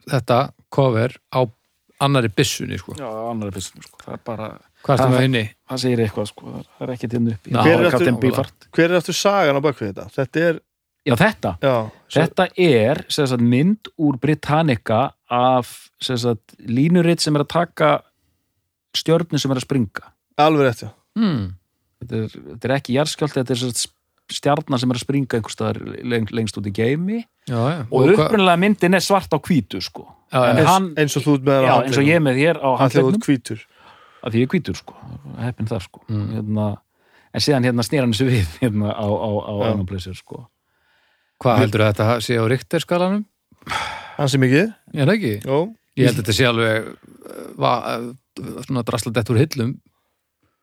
þetta 0.10 0.39
cover 0.70 1.12
á 1.36 1.39
annari 2.00 2.30
byssunni 2.32 2.78
sko 2.80 2.95
Já, 2.95 3.10
annari 3.32 3.52
pissun, 3.52 3.84
sko. 3.84 3.97
það 4.06 4.14
er 4.14 4.24
bara 4.26 4.50
Hvað 4.80 4.95
ertu 4.95 5.04
Það- 5.04 5.12
með 5.12 5.20
henni? 5.20 5.45
það 5.70 5.78
segir 5.78 6.00
eitthvað, 6.00 6.28
sko. 6.32 6.43
það 6.80 6.88
er 6.88 6.91
ekkert 6.93 7.14
upp 7.14 7.47
er 7.47 7.84
aftur- 7.84 7.91
Captain 7.91 8.20
Beefheart. 8.20 8.68
Hver 8.72 8.89
er 8.89 8.95
aftur 8.95 9.14
sagan 9.14 9.58
á 9.60 9.62
bakvið 9.62 9.89
þetta? 9.91 10.06
Þetta 10.16 10.39
er, 10.39 10.60
Já, 11.10 11.16
þetta. 11.20 11.51
Já 11.64 11.76
svo, 12.10 12.22
Þetta 12.24 12.47
er 12.66 13.03
sem 13.12 13.28
sagt, 13.30 13.43
mynd 13.45 13.89
úr 14.01 14.18
Britannica 14.22 15.01
af 15.30 15.89
sem 16.01 16.18
sagt, 16.18 16.55
línuritt 16.60 17.22
sem 17.24 17.36
er 17.38 17.43
að 17.45 17.51
taka 17.53 17.91
stjörnu 18.97 19.39
sem 19.39 19.51
er 19.53 19.60
að 19.62 19.68
springa. 19.68 20.12
Alveg 20.39 20.70
rétt, 20.70 20.84
já. 20.88 20.91
Mm. 21.20 21.47
þetta 21.99 22.20
er, 22.20 22.36
þetta 22.53 22.70
er 22.70 22.74
ekki 22.78 22.95
jarðskjöld 22.95 23.36
þetta 23.36 23.55
er 23.55 23.60
sem 23.60 23.74
sagt, 23.74 23.95
stjarnar 24.30 24.80
sem 24.80 24.91
er 24.93 24.99
að 24.99 25.03
springa 25.03 25.38
einhvers 25.39 25.55
staðar 25.57 25.80
leng, 26.05 26.30
lengst 26.38 26.57
út 26.60 26.70
í 26.70 26.74
geimi. 26.74 27.24
Já, 27.49 27.57
já. 27.57 27.80
Og 27.89 28.05
hvað- 28.05 28.14
upprunalega 28.16 28.62
myndin 28.62 28.95
er 28.95 29.03
svart 29.03 29.34
á 29.34 29.38
hvítu 29.41 29.82
sko. 29.82 30.05
Já, 30.32 30.38
já. 30.45 30.49
en 30.51 30.66
hann, 30.66 30.93
eins 30.95 31.18
og 31.18 31.26
þú 31.26 31.34
ert 31.39 31.47
með 31.49 31.66
já, 31.66 31.74
eins 31.84 31.97
og 31.97 32.05
ég 32.05 32.16
er 32.16 32.22
með 32.22 32.38
hér 32.38 32.57
á 32.62 32.70
Hann 32.78 32.89
hljóð 32.89 33.10
handlegnum 33.10 33.26
hvítur. 33.26 33.66
Af 34.22 34.34
því 34.34 34.38
ég 34.39 34.45
er 34.45 34.53
hvítur 34.53 34.76
sko, 34.78 34.93
heppin 35.39 35.66
þar 35.66 35.82
sko. 35.82 36.01
Mm. 36.10 36.28
hérna, 36.36 36.68
en 37.34 37.41
síðan 37.41 37.66
hérna 37.66 37.86
snýr 37.86 38.05
hann 38.05 38.14
þessu 38.14 38.30
við 38.30 38.47
hérna 38.62 38.93
á, 38.93 39.05
á, 39.10 39.30
á 39.49 39.53
annan 39.72 39.86
pleysir 39.89 40.16
sko 40.18 40.47
Hvað 41.40 41.62
heldur 41.64 41.86
þetta 41.88 42.08
sé 42.24 42.40
á 44.20 44.24
sem 44.28 44.44
ekki, 44.44 44.66
Ég 44.92 45.06
er 45.06 45.14
ekki? 45.14 45.36
Jó 45.46 45.60
Ég 46.00 46.08
held 46.08 46.20
að 46.20 46.24
þetta 46.24 46.36
sé 46.36 46.48
alveg 46.48 46.90
uh, 46.90 47.48
va, 47.60 47.72
uh, 47.96 48.60
svona 48.68 48.84
drasla 48.88 49.12
dett 49.16 49.32
úr 49.34 49.40
hillum. 49.42 49.74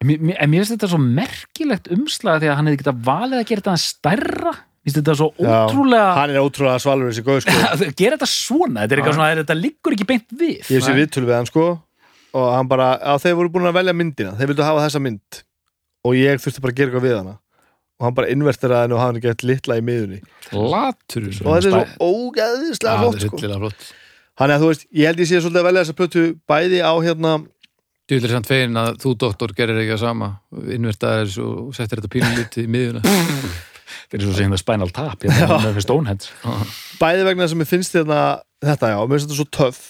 Mér, 0.04 0.20
mér, 0.20 0.38
en 0.40 0.52
mér 0.52 0.62
finnst 0.62 0.74
þetta 0.76 0.90
svo 0.92 1.00
merkilegt 1.02 1.90
umslag 1.92 2.40
því 2.42 2.50
að 2.50 2.58
hann 2.58 2.70
hefði 2.70 2.80
getað 2.82 3.02
valið 3.08 3.40
að 3.40 3.50
gera 3.50 3.64
þetta 3.64 3.76
stærra. 3.82 4.52
Mér 4.56 4.86
finnst 4.88 5.00
þetta 5.00 5.16
svo 5.18 5.28
Já, 5.34 5.56
ótrúlega 5.66 6.10
Hann 6.20 6.32
er 6.32 6.44
ótrúlega 6.44 6.82
svalur 6.84 7.10
þessi 7.10 7.24
góð 7.26 7.40
sko. 7.44 7.56
Að 7.72 7.84
gera 7.88 8.18
þetta 8.18 8.30
svona, 8.32 8.84
þetta 8.84 8.96
er 8.96 9.02
eitthvað 9.02 9.18
svona 9.18 9.30
þetta 9.40 9.58
liggur 9.58 9.96
ekki 9.96 10.08
beint 10.12 10.28
við. 10.36 10.54
Ég 10.60 10.70
hef 10.76 10.86
sér 10.86 11.00
viðtöl 11.00 11.24
við 11.26 11.36
hann 11.36 11.50
sko. 11.50 11.66
Og 12.36 12.46
hann 12.52 12.70
bara, 12.70 12.92
á 13.00 13.16
þeir 13.20 13.36
voru 13.40 13.52
búin 13.56 13.68
að 13.68 13.80
velja 13.80 13.96
myndina. 13.96 14.36
Þeir 14.38 14.52
vildu 14.52 14.64
hafa 14.64 14.84
þessa 14.86 15.02
mynd. 15.02 15.42
Og 16.06 16.16
ég 16.16 16.40
þurfti 16.44 16.62
bara 16.64 16.76
að 16.76 16.80
gera 16.80 16.92
eitthvað 16.92 17.08
við 17.08 17.18
hana 17.18 17.36
og 17.96 18.06
hann 18.08 18.16
bara 18.16 18.28
inverteraði 18.32 18.86
henni 18.86 18.96
og 18.98 19.02
henni 19.04 19.22
gett 19.24 19.44
litla 19.46 19.78
í 19.80 19.84
miðunni 19.86 20.20
Latur 20.52 21.28
og 21.30 21.56
þetta 21.56 21.56
er 21.56 21.92
svo 21.96 22.08
ógæðislega 22.10 22.96
flott 23.02 23.22
sko. 23.26 23.40
flott. 23.40 23.86
Þannig 24.36 24.56
að 24.58 24.62
þú 24.64 24.70
veist, 24.72 24.82
ég 24.92 25.08
held 25.08 25.20
ég 25.22 25.28
sé 25.30 25.38
svolítið 25.40 25.62
að 25.62 25.68
velja 25.70 25.84
þessa 25.84 25.96
plötu 26.00 26.24
bæði 26.50 26.80
á 26.84 26.92
hérna 27.00 27.36
Djúlir 28.06 28.30
samt 28.30 28.46
fegin 28.46 28.76
að 28.78 29.00
þú 29.02 29.12
doktor 29.18 29.50
gerir 29.56 29.80
ekki 29.82 29.96
að 29.96 30.02
sama. 30.04 30.26
Innvertaðir 30.70 31.32
og 31.42 31.72
settir 31.74 31.98
þetta 31.98 32.10
pínu 32.12 32.28
lítið 32.36 32.68
í 32.68 32.70
miðuna 32.70 33.00
Þetta 34.06 34.18
er 34.20 34.22
svo 34.22 34.34
sem 34.36 34.52
það 34.54 34.60
spænal 34.62 34.88
tap 34.94 35.24
hérna, 35.26 35.56
með 35.64 35.80
Stoneheads. 35.82 36.28
Bæði 37.00 37.24
vegna 37.26 37.48
sem 37.50 37.62
ég 37.64 37.66
finnst 37.70 37.96
þetta, 37.96 38.20
þetta 38.62 38.90
já, 38.92 38.96
mér 39.02 39.16
finnst 39.16 39.26
þetta 39.26 39.38
svo 39.40 39.46
töff. 39.56 39.80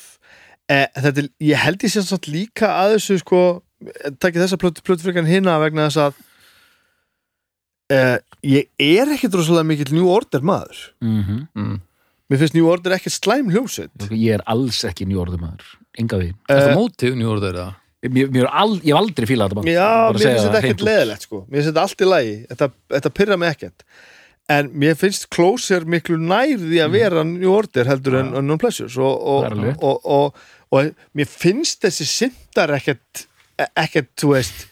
Eh, 0.73 0.87
þetta, 0.97 1.23
er- 1.27 1.29
ég 1.51 1.61
held 1.67 1.85
ég 1.85 1.93
sé 1.93 2.05
samt 2.07 2.29
líka 2.33 2.71
að 2.81 2.95
þessu 2.97 3.19
sko, 3.21 3.43
takk 4.17 4.39
þessa 4.41 4.57
plötu, 4.63 4.81
plötu 4.87 5.05
frekar 5.05 5.21
en 5.27 5.29
hina 5.29 5.59
vegna 5.61 5.91
þess 5.91 6.01
að 6.07 6.17
eh, 7.93 8.19
ég 8.47 8.69
er 8.83 9.13
ekkit 9.15 9.35
rosalega 9.37 9.69
mikill 9.69 9.95
New 9.97 10.11
Order 10.11 10.45
maður. 10.47 10.83
Mm 11.05 11.47
mm. 11.55 11.81
mér 12.31 12.41
finnst 12.43 12.57
New 12.57 12.67
Order 12.67 12.97
ekkert 12.97 13.15
slæm 13.15 13.51
hljómsveit. 13.55 14.09
Ég 14.11 14.39
er 14.39 14.45
alls 14.51 14.83
ekki 14.89 15.07
njórðumæður 15.07 15.75
Enga 15.97 16.19
við. 16.21 16.35
Þetta 16.49 16.71
Eh, 16.71 16.77
mótið 16.77 17.15
njú 17.17 17.31
orður 17.37 17.61
það 17.61 17.75
mér, 18.13 18.29
mér 18.31 18.45
er 18.45 18.51
al, 18.53 18.75
Ég 18.83 18.93
hef 18.93 18.99
aldrei 19.01 19.29
fílað 19.29 19.49
þetta 19.49 19.61
bara. 19.61 19.73
Já, 19.73 19.89
mér 20.13 20.21
finnst 20.21 20.43
þetta 20.43 20.51
það 20.53 20.61
ekkert 20.65 20.85
leðilegt 20.89 21.27
sko. 21.27 21.41
Mér 21.47 21.57
finnst 21.57 21.71
þetta 21.71 21.87
allt 21.87 22.05
í 22.05 22.11
lagi. 22.11 22.35
Þetta, 22.51 22.69
þetta 22.97 23.13
pyrra 23.21 23.39
mig 23.41 23.55
ekkert. 23.55 23.87
En 24.57 24.69
mér 24.79 24.99
finnst 24.99 25.29
Closer 25.35 25.87
miklu 25.91 26.19
nær 26.23 26.59
því 26.61 26.83
að 26.85 26.93
vera 26.95 27.25
New 27.27 27.51
Order 27.51 27.89
heldur 27.91 28.19
en 28.21 28.35
Unknown 28.43 28.61
Pleasures. 28.63 28.99
Og, 28.99 29.17
og, 29.17 29.47
Það 29.47 29.65
er 29.65 29.73
og, 29.73 29.81
og, 29.89 30.13
og, 30.19 30.77
og 30.77 31.19
mér 31.19 31.31
finnst 31.31 31.83
þessi 31.87 32.07
syndar 32.07 32.75
ekkert 32.77 33.27
ekkert, 33.57 34.13
þú 34.21 34.35
veist 34.35 34.67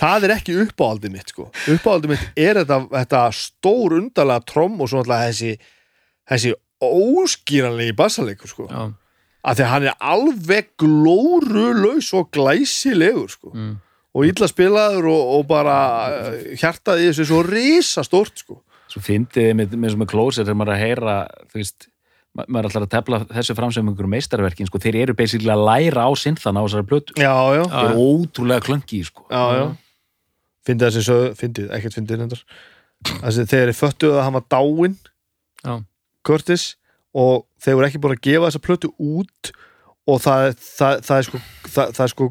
það 0.00 0.26
er 0.28 0.34
ekki 0.36 0.56
uppáhaldið 0.64 1.12
mitt 1.14 1.32
sko. 1.34 1.46
Uppáhaldið 1.74 2.14
mitt 2.14 2.40
er 2.40 2.60
þetta, 2.62 2.80
þetta 2.96 3.22
stór 3.36 3.98
undarlega 4.00 4.46
tromm 4.48 4.80
og 4.80 4.90
svo 4.90 5.02
alltaf 5.02 5.26
þessi 5.28 5.52
þessi 6.30 6.54
óskýranlegi 6.80 7.94
bassaleikur 7.98 8.50
sko. 8.50 8.66
Já, 8.70 8.88
að 9.50 9.58
því 9.60 9.64
að 9.66 9.70
hann 9.74 9.86
er 9.90 10.02
alveg 10.14 10.72
glórulaus 10.80 12.10
og 12.16 12.30
glæsilegur 12.36 13.30
sko. 13.32 13.52
Mm. 13.54 13.78
og 14.10 14.26
illa 14.26 14.46
spilaður 14.50 15.06
og, 15.06 15.28
og 15.36 15.44
bara 15.46 15.74
eh, 16.32 16.56
hjartað 16.58 16.98
í 17.04 17.10
þessu 17.12 17.28
svo 17.28 17.44
risa 17.46 18.02
stórt 18.02 18.40
sko. 18.42 18.56
Svo 18.90 18.98
fyndið 19.06 19.52
með, 19.54 19.76
með, 19.78 19.94
með 20.00 20.08
Closer 20.10 20.42
þegar 20.48 20.58
maður 20.58 20.72
er 20.72 20.74
að 20.74 20.82
heyra 20.82 21.12
þú 21.52 21.60
veist, 21.60 21.86
ma- 22.34 22.46
maður 22.48 22.58
er 22.58 22.68
alltaf 22.70 22.86
að 22.88 22.94
tefla 22.96 23.20
þessu 23.36 23.54
fram 23.60 23.70
sem 23.76 23.86
einhverjum 23.86 24.10
meistarverkin 24.16 24.66
sko, 24.66 24.80
þeir 24.82 24.98
eru 25.04 25.14
basically 25.14 25.52
að 25.54 25.62
læra 25.68 26.08
á 26.08 26.12
sinþana 26.18 26.58
á 26.58 26.66
þessari 26.66 26.88
já, 27.22 27.34
þeir 27.70 27.86
eru 27.92 28.08
ótrúlega 28.08 28.66
klöngi 28.66 29.00
sko. 29.06 29.28
já, 29.30 29.44
já. 29.60 29.64
Fyndið 30.68 30.86
þessi 30.90 31.04
sögðu, 31.06 31.30
fyndið, 31.40 31.70
ekkert 31.76 31.96
fyndið 31.98 32.24
þessi 32.24 33.46
þegar 33.48 33.70
þeir 33.70 33.78
föttuðu 33.80 34.18
að 34.20 34.24
hann 34.26 34.36
var 34.36 34.46
dáinn 34.52 34.96
Já. 35.64 35.74
Curtis 36.26 36.64
og 37.16 37.46
þeir 37.64 37.78
voru 37.78 37.88
ekki 37.88 38.00
búin 38.02 38.16
að 38.16 38.22
gefa 38.28 38.48
þessa 38.50 38.62
plötu 38.66 38.90
út 39.00 39.52
og 40.10 40.20
það, 40.24 40.50
það, 40.60 41.00
það 41.06 41.16
er 41.22 41.26
sko 41.28 41.40
það, 41.70 41.94
það 41.96 42.04
er 42.06 42.12
sko 42.14 42.28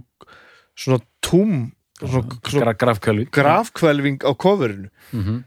svona 0.80 0.99
túm 1.25 1.55
svona, 1.99 2.38
svona 2.47 2.65
Gra, 2.69 2.75
grafkölvi 2.86 3.25
grafkvelving 3.36 4.21
á 4.23 4.32
coverinu. 4.39 4.89
Mm 5.11 5.41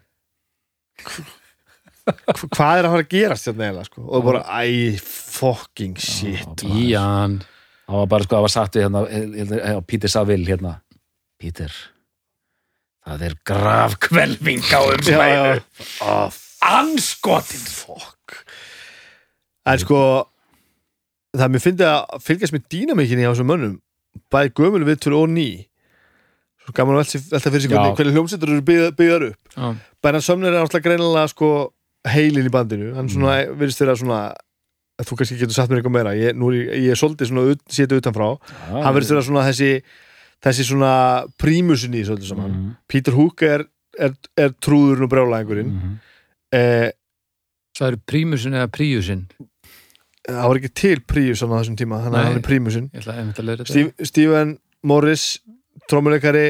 Hva- 2.03 2.49
hvað 2.51 2.79
er 2.81 2.87
að 2.87 2.93
fara 2.93 3.03
að 3.05 3.11
gerast 3.15 3.47
hérna 3.49 3.65
eiginlega 3.69 3.87
sko? 3.89 4.03
og 4.11 4.25
bara, 4.27 4.41
æ, 4.43 4.99
fucking 4.99 5.97
shit. 6.03 6.65
Ían 6.67 7.39
það 7.87 7.97
var 8.01 8.09
bara 8.11 8.27
sko, 8.27 8.35
það 8.37 8.45
var 8.47 8.53
satt 8.55 8.77
við 8.79 8.87
hérna, 8.87 9.83
Peter 9.87 10.11
Saville 10.11 10.47
hérna. 10.51 10.73
Peter 11.39 11.71
það 13.07 13.25
er 13.29 13.35
grafkvelving 13.49 14.63
á 14.73 14.81
um 14.83 15.03
já, 15.07 15.19
já. 15.33 15.63
Oh, 16.07 16.31
anskotin 16.63 17.65
fuck. 17.67 18.37
En 19.67 19.79
sko 19.83 19.99
það 21.35 21.47
er 21.47 21.53
mér 21.55 21.65
fyndið 21.65 21.89
að 21.91 22.23
fylgjast 22.27 22.55
með 22.57 22.65
dýnamíkinni 22.75 23.27
á 23.27 23.33
þessum 23.33 23.51
mönnum. 23.53 23.77
Bæði 24.33 24.53
gömul 24.59 24.85
viðtölu 24.87 25.21
og 25.25 25.31
ný. 25.33 25.49
Svo 26.63 26.75
gaman 26.77 27.01
að 27.01 27.15
velta 27.33 27.51
fyrir 27.51 27.63
sig 27.65 27.71
Já. 27.73 27.75
hvernig, 27.79 27.97
hvernig 27.99 28.15
hljómsveitur 28.17 28.53
eru 28.53 28.65
byggðar, 28.69 28.93
byggðar 28.99 29.25
upp. 29.33 29.55
Já, 29.57 29.71
bæðan 30.05 30.23
sömnir 30.29 30.53
er 30.55 30.61
alltaf 30.63 30.83
greinilega 30.85 31.31
sko 31.33 31.49
heilin 32.07 32.47
í 32.47 32.53
bandinu, 32.55 32.93
hann 32.95 33.09
svona 33.11 33.33
Mm. 33.47 33.57
virðist 33.59 33.81
þeirra 33.83 33.97
svona 33.99 34.21
þú 35.03 35.17
kannski 35.19 35.39
getur 35.41 35.55
sagt 35.57 35.71
mér 35.71 35.81
eitthvað 35.83 35.97
meira. 35.97 36.13
Ég, 36.15 36.37
nú 36.39 36.51
er 36.53 36.55
ég, 36.61 36.69
ég 36.87 36.91
er 36.95 36.99
svolítið 37.01 37.31
svona 37.33 37.51
ut- 37.51 37.65
setið 37.69 37.99
utanfrá. 38.03 38.29
Hann 38.71 38.95
verðist 38.95 39.11
vera 39.11 39.23
svona 39.27 39.43
þessi 39.49 39.83
þessi 40.43 40.67
svona 40.67 40.95
prímusin 41.39 41.95
í 41.95 42.03
þessu 42.03 42.17
öllu 42.17 42.29
saman. 42.29 42.51
Mm. 42.57 42.75
Peter 42.89 43.17
Hook 43.17 43.43
er 43.47 43.67
er, 44.01 44.15
er 44.41 44.55
trúðurinn 44.65 45.05
og 45.05 45.11
brjálæðingurinn. 45.13 45.73
Mhm. 45.73 45.97
eh, 46.57 46.91
Það 47.73 47.89
eru 47.89 47.99
prímusin 48.05 48.53
eða 48.53 48.69
príusin 48.69 49.23
það 50.29 50.49
var 50.49 50.61
ekki 50.61 50.71
til 50.79 51.01
Prius 51.09 51.43
á 51.43 51.47
þessum 51.51 51.79
tíma 51.79 51.99
þannig 52.03 52.19
að 52.19 52.27
hann 52.27 52.37
er 52.37 52.45
þetta 53.59 53.67
Steve, 53.73 54.07
Steven 54.07 54.53
Morris, 54.87 55.25
trommuleikari 55.91 56.45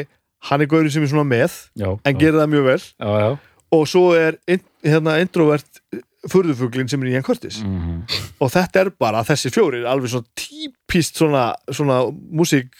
hann 0.51 0.65
er 0.65 0.71
gaurið 0.71 0.97
sem 0.97 1.07
er 1.07 1.13
svona 1.13 1.29
með 1.29 1.57
já, 1.79 1.89
en 2.05 2.19
gerir 2.19 2.41
það 2.41 2.51
mjög 2.53 2.67
vel. 2.69 2.81
Já, 2.83 3.11
já. 3.23 3.31
og 3.73 3.85
svo 3.89 4.05
er 4.19 4.39
hérna 4.85 5.19
introvert 5.23 5.81
furðufuglin 6.33 6.91
sem 6.91 7.03
er 7.03 7.15
Ian 7.15 7.25
Curtis. 7.27 7.63
Mhm. 7.63 8.03
og 8.43 8.51
þetta 8.53 8.81
er 8.85 8.91
bara 8.91 9.25
þessi 9.27 9.53
fjórir 9.55 9.87
alveg 9.89 10.11
svona 10.13 10.29
típist 10.37 11.17
svona, 11.23 11.53
svona 11.71 12.03
músík 12.11 12.71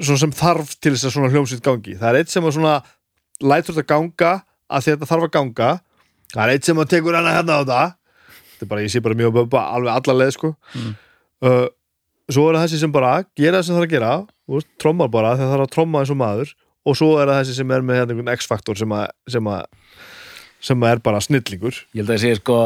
sem 0.00 0.32
þarf 0.34 0.74
til 0.80 0.94
þess 0.94 1.08
að 1.08 1.14
svona 1.16 1.30
hljómsveit 1.32 1.64
gangi. 1.66 1.96
Það 2.00 2.08
er 2.08 2.20
eitt 2.20 2.32
sem 2.32 2.46
að 2.46 2.56
svona 2.56 2.76
lætur 3.42 3.76
þetta 3.76 3.90
ganga 3.92 4.32
að 4.72 4.88
þetta 4.88 5.08
þarf 5.10 5.28
að 5.28 5.34
ganga. 5.36 5.70
Það 6.32 6.42
er 6.44 6.54
eitt 6.54 6.68
sem 6.68 6.80
að 6.80 6.90
tekur 6.94 7.18
hana 7.18 7.36
hérna 7.36 7.58
á 7.58 7.62
þetta. 7.62 7.82
Þetta 8.52 8.66
er 8.66 8.72
bara, 8.72 8.84
ég 8.86 8.92
sé 8.94 9.02
bara 9.04 9.18
mjög 9.18 9.36
böba 9.36 9.64
alveg 9.76 9.94
alla 9.98 10.18
leið 10.20 10.34
sko. 10.38 10.52
Mm. 10.78 10.92
uh, 11.48 11.66
svo 12.32 12.46
er 12.48 12.56
það 12.56 12.66
þessi 12.68 12.82
sem 12.84 12.92
bara 12.94 13.14
gera 13.36 13.58
það 13.58 13.66
sem 13.66 13.76
þarf 13.76 13.88
að 13.88 13.94
gera 13.96 14.12
og 14.52 14.68
trommar 14.80 15.10
bara 15.12 15.34
þegar 15.34 15.48
það 15.48 15.54
þarf 15.56 15.66
að 15.66 15.74
tromma 15.76 16.02
eins 16.02 16.14
og 16.14 16.20
maður. 16.22 16.54
Og 16.82 16.98
svo 16.98 17.10
er 17.20 17.30
það 17.30 17.42
þessi 17.42 17.58
sem 17.58 17.74
er 17.74 17.84
með 17.86 18.00
hérna 18.00 18.14
einhvern 18.14 18.38
X-faktor 18.38 18.78
sem 18.78 18.94
að, 18.96 19.04
sem 19.30 19.50
að 19.52 19.66
sem 20.62 20.84
að 20.86 20.94
er 20.94 21.02
bara 21.02 21.20
snillingur. 21.22 21.82
Ég 21.92 22.02
held 22.02 22.12
að 22.12 22.18
ég 22.18 22.22
segi 22.22 22.38
sko 22.38 22.58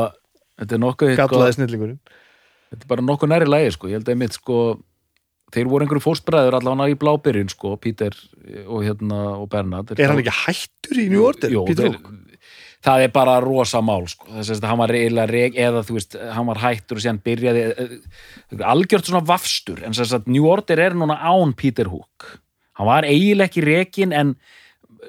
þetta 0.60 0.76
er 0.76 0.82
nokkuð 0.82 1.14
sko, 1.16 1.40
þetta 2.70 2.84
er 2.84 2.90
bara 2.90 3.04
nokkuð 3.04 3.32
næri 3.32 3.48
lægi 3.48 3.72
sko, 3.76 3.90
ég 3.90 4.00
held 4.00 4.10
að 4.12 4.20
mitt 4.20 4.36
sko 4.36 4.60
þeir 5.54 5.70
voru 5.70 5.86
einhverju 5.86 6.04
fóstbræður 6.04 6.58
allavega 6.58 6.94
í 6.94 6.98
blábyrjun 7.00 7.50
sko, 7.52 7.76
Peter 7.82 8.14
og 8.66 8.82
hérna 8.84 9.20
og 9.36 9.48
Bernard 9.52 9.92
er 9.96 10.10
hann 10.10 10.22
ekki 10.22 10.34
hættur 10.42 11.02
í 11.02 11.08
New 11.12 11.26
Order? 11.28 11.54
Jó, 11.54 11.62
þeir, 11.70 11.98
það 12.86 13.04
er 13.06 13.14
bara 13.14 13.38
rosa 13.44 13.80
mál 13.84 14.08
sko. 14.10 14.28
þess 14.34 14.58
að 14.58 14.68
hann 14.70 14.82
var 14.82 14.94
reyla 14.94 15.26
reg 15.30 15.56
eða 15.58 15.84
þú 15.86 15.98
veist, 15.98 16.18
hann 16.34 16.50
var 16.50 16.62
hættur 16.64 16.98
og 16.98 17.04
síðan 17.06 17.22
byrjaði 17.24 17.64
eh, 17.70 17.96
eh, 18.52 18.66
algjört 18.66 19.08
svona 19.08 19.24
vafstur 19.26 19.82
en 19.86 19.96
þess 19.96 20.18
að 20.18 20.28
New 20.34 20.46
Order 20.50 20.82
er 20.88 20.98
núna 20.98 21.18
án 21.22 21.54
Peter 21.58 21.90
Hook 21.92 22.30
hann 22.76 22.90
var 22.90 23.06
eiginlega 23.08 23.48
ekki 23.50 23.64
rekin 23.64 24.12
en 24.12 24.34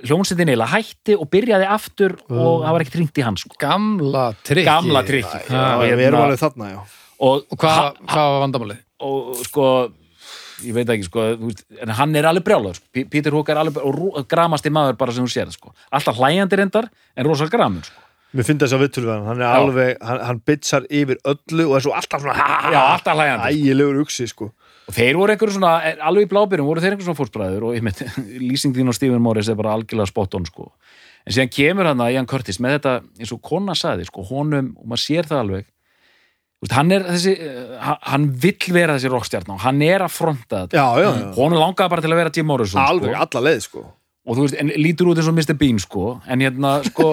hljómsveitin 0.05 0.51
eiginlega 0.51 0.77
hætti 0.77 1.15
og 1.17 1.29
byrjaði 1.33 1.67
aftur 1.73 2.13
og 2.29 2.61
það 2.63 2.73
var 2.75 2.83
ekkert 2.83 2.99
ringt 3.01 3.17
í 3.17 3.23
hann 3.25 3.37
sko. 3.41 3.55
Gamla 3.61 4.27
trikki 4.45 4.67
gamla 4.69 5.01
trikki 5.07 5.39
Já, 5.49 5.63
við 5.81 6.03
erum 6.05 6.21
alveg 6.21 6.41
þarna, 6.43 6.69
já 6.75 6.79
og, 7.17 7.47
Og 7.49 7.57
hvað, 7.57 7.95
hvað 8.05 8.27
var 8.33 8.43
vandamálið? 8.45 8.83
og 9.07 9.39
sko 9.45 9.65
ég 10.65 10.73
veit 10.73 10.89
ekki 10.89 11.05
sko, 11.09 11.23
veist, 11.43 11.63
en 11.81 11.89
hann 11.99 12.15
er 12.15 12.25
alveg 12.29 12.43
brjálaður 12.47 12.79
sko. 12.79 12.85
P- 12.93 13.05
Peter 13.11 13.31
Hook 13.35 13.49
er 13.53 13.59
alveg 13.61 13.77
og 13.83 14.27
gramasti 14.31 14.69
maður 14.73 14.97
bara 14.97 15.11
sem 15.13 15.25
þú 15.27 15.33
sér 15.35 15.51
sko. 15.53 15.73
alltaf 15.91 16.17
hlæjandi 16.17 16.57
reyndar 16.61 16.89
en 17.15 17.25
rosa 17.25 17.47
gramur 17.51 17.83
sko. 17.85 18.03
Mér 18.35 18.43
finnst 18.43 18.59
þess 18.65 18.75
að 18.75 18.81
vittur 18.83 19.05
við 19.07 19.23
hann, 19.23 19.39
er 19.39 19.45
Já. 19.45 19.51
alveg 19.61 20.01
hann, 20.03 20.19
hann 20.27 20.39
bitsar 20.45 20.83
yfir 20.91 21.17
öllu 21.23 21.69
og 21.69 21.75
er 21.77 21.83
svo 21.85 21.93
alltaf 21.95 22.21
svona 22.21 22.33
já, 22.73 22.81
alltaf 22.97 23.15
hlæjandi 23.15 23.53
ægilegur 23.55 24.01
uksi, 24.03 24.27
sko 24.27 24.49
og 24.87 24.93
þeir 24.95 25.15
voru 25.19 25.31
einhverjum 25.33 25.55
svona, 25.57 25.71
eh, 25.87 25.95
alveg 26.03 26.27
í 26.27 26.31
blábyrjum 26.31 26.67
voru 26.67 26.83
þeir 26.83 26.93
einhverjum 26.95 27.07
svona 27.07 27.21
fórspræður 27.21 27.63
og 27.69 27.77
ég 27.77 27.83
með, 27.87 28.03
lýsing 28.51 28.75
þín 28.75 28.91
og 28.91 28.95
Stephen 28.99 29.21
Morris 29.23 29.47
er 29.51 29.55
bara 29.59 29.73
algjörlega 29.77 30.07
spot 30.11 30.35
on 30.35 30.45
sko. 30.47 30.67
en 31.27 31.33
síðan 31.35 31.49
kemur 31.55 31.87
hann 31.89 32.03
að 32.03 32.13
Ian 32.17 32.27
Curtis 32.27 32.59
með 32.63 32.77
þetta, 32.77 32.93
eins 33.19 33.31
og 33.35 33.41
kona 33.43 33.75
saði 33.75 34.05
sko, 34.07 34.23
honum, 34.29 34.73
og 34.79 34.85
maður 34.91 35.03
sér 35.07 35.27
það 35.27 35.41
alveg 35.45 35.65
hann 36.73 36.91
er 36.91 37.03
þessi 37.05 37.33
eh, 37.37 37.77
hann- 38.09 38.31
vill 38.41 38.73
vera 38.73 38.95
þessi 38.97 39.11
rockstjarn 39.13 39.51
og 39.53 39.59
hann 39.61 39.81
er 39.85 40.01
að 40.01 40.09
fronta 40.15 40.63
þetta. 40.65 40.73
Já, 40.73 40.87
já, 41.03 41.09
já, 41.21 41.27
honum 41.37 41.59
langaði 41.61 41.89
bara 41.93 42.01
til 42.01 42.11
að 42.11 42.19
vera 42.23 42.31
Jim 42.35 42.47
Morrison 42.49 42.81
alveg, 42.81 43.13
sko. 43.13 43.21
alla 43.27 43.43
leið, 43.49 43.61
sko. 43.67 43.83
Og 44.27 44.35
þú 44.35 44.41
veist, 44.47 44.57
en 44.59 44.71
lítur 44.75 45.07
út 45.11 45.17
eins 45.21 45.29
og 45.29 45.37
Mr. 45.37 45.53
Bean 45.55 45.77
sko, 45.79 46.07
en 46.27 46.41
hérna 46.43 46.71
sko 46.89 47.11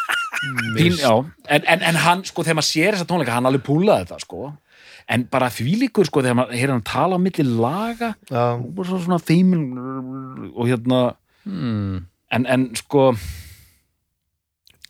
Bean, 0.78 0.94
já, 0.94 1.10
en, 1.50 1.64
en, 1.66 1.82
en 1.90 1.98
hann 2.04 2.22
sko, 2.24 2.44
þegar 2.46 2.60
maður 2.60 2.68
sér 2.70 2.94
þessa 2.96 3.08
tónleika, 3.10 3.34
hann 3.34 3.48
alveg 3.50 3.64
púlaði 3.66 4.06
þetta 4.06 4.20
sko, 4.22 4.52
en 5.10 5.24
bara 5.32 5.48
því 5.50 5.74
líkur 5.82 6.06
sko, 6.08 6.22
þegar 6.22 6.38
maður 6.38 6.54
heyrir 6.60 6.72
hann 6.76 6.86
tala 6.86 7.18
á 7.18 7.20
milli 7.20 7.44
laga 7.48 8.12
og 8.30 8.68
bara 8.78 8.88
svo- 8.88 9.02
svona 9.02 9.18
feimin 9.18 9.66
og 10.54 10.64
hérna 10.70 11.02
Hmm. 11.48 12.02
en, 12.30 12.44
en 12.46 12.64
sko 12.76 13.10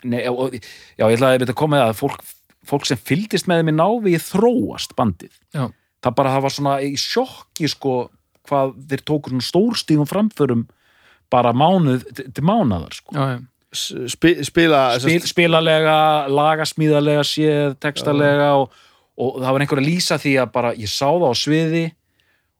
nei, 0.09 0.25
og, 0.31 0.55
já, 0.99 1.05
ég 1.07 1.17
ætlaði 1.19 1.47
að 1.47 1.55
koma 1.59 1.77
með 1.79 1.85
að 1.89 1.99
fólk, 2.01 2.25
fólk 2.69 2.87
sem 2.89 3.01
fylgdist 3.01 3.49
með 3.49 3.63
þeim 3.63 3.73
í 3.73 3.77
návi 3.79 4.15
þróast 4.23 4.95
bandið 4.99 5.35
Já. 5.57 5.67
það 6.05 6.17
bara 6.21 6.33
það 6.37 6.45
var 6.47 6.55
svona 6.57 6.75
í 6.85 6.91
sjokki 7.01 7.71
sko, 7.73 7.95
hvað 8.49 8.75
þeir 8.91 9.05
tókur 9.09 9.35
svona 9.35 9.49
stórstífum 9.49 10.09
framförum 10.11 10.67
bara 11.33 11.53
mánuð 11.53 12.07
til 12.17 12.45
mánaðar 12.49 12.95
sko. 12.97 13.13
Já, 13.17 13.25
já. 13.37 13.39
S- 13.77 14.15
spi, 14.15 14.31
spila 14.49 14.79
Spil, 14.97 15.21
spilalega, 15.29 15.97
lagasmíðalega 16.33 17.25
séð, 17.29 17.75
textalega 17.85 18.55
og, 18.57 18.71
og 19.21 19.43
það 19.43 19.53
var 19.53 19.65
einhver 19.65 19.83
að 19.83 19.89
lýsa 19.91 20.17
því 20.23 20.33
að 20.41 20.53
bara 20.55 20.71
ég 20.79 20.89
sá 20.89 21.05
það 21.11 21.27
á 21.29 21.35
sviði 21.37 21.83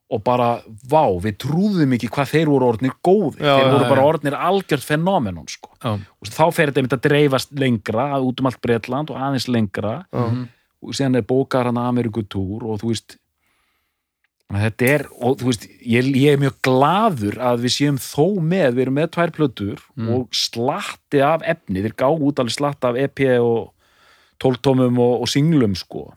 og 0.09 0.23
bara, 0.25 0.49
vá, 0.89 1.03
við 1.21 1.35
trúðum 1.43 1.91
ekki 1.93 2.09
hvað 2.09 2.31
þeir 2.31 2.49
voru 2.49 2.69
orðnir 2.71 2.93
góði 3.05 3.43
Já, 3.45 3.51
þeir 3.59 3.71
voru 3.75 3.89
bara 3.91 4.05
orðnir 4.09 4.37
algjört 4.37 4.85
fenómenon 4.87 5.49
sko. 5.51 5.69
Og 5.85 6.31
þá 6.33 6.45
fer 6.55 6.71
þetta 6.73 6.97
að 6.97 7.03
dreifast 7.05 7.51
lengra 7.53 8.07
út 8.17 8.41
um 8.41 8.49
allt 8.49 8.61
Bretland 8.65 9.13
og 9.13 9.19
aðeins 9.21 9.47
lengra. 9.51 9.99
Já. 10.09 10.23
og 10.79 10.95
síðan 10.95 11.19
er 11.19 11.25
bókar 11.27 11.67
hann 11.67 11.77
Amerikutúr 11.77 12.63
og 12.63 12.79
þú 12.81 12.93
veist 12.93 13.17
þetta 14.49 14.85
er, 14.87 15.03
og 15.21 15.35
þú 15.41 15.49
veist 15.51 15.65
ég, 15.85 16.07
ég 16.17 16.33
er 16.33 16.39
mjög 16.41 16.55
glaður 16.65 17.35
að 17.51 17.65
við 17.65 17.73
séum 17.75 17.97
þó 18.01 18.39
með, 18.41 18.69
við 18.73 18.81
erum 18.85 18.95
með 18.97 19.09
tvær 19.13 19.33
plötur 19.35 19.83
og 20.15 20.29
slatti 20.33 21.21
af 21.21 21.43
efni, 21.45 21.83
þeir 21.83 21.93
gá 21.99 22.07
út 22.09 22.39
alveg 22.39 22.55
slatti 22.55 22.87
af 22.89 22.97
EP 22.97 23.19
og 23.43 23.73
tóltómum 24.41 24.97
og, 24.97 25.21
og 25.21 25.29
singlum 25.29 25.75
sko. 25.75 26.13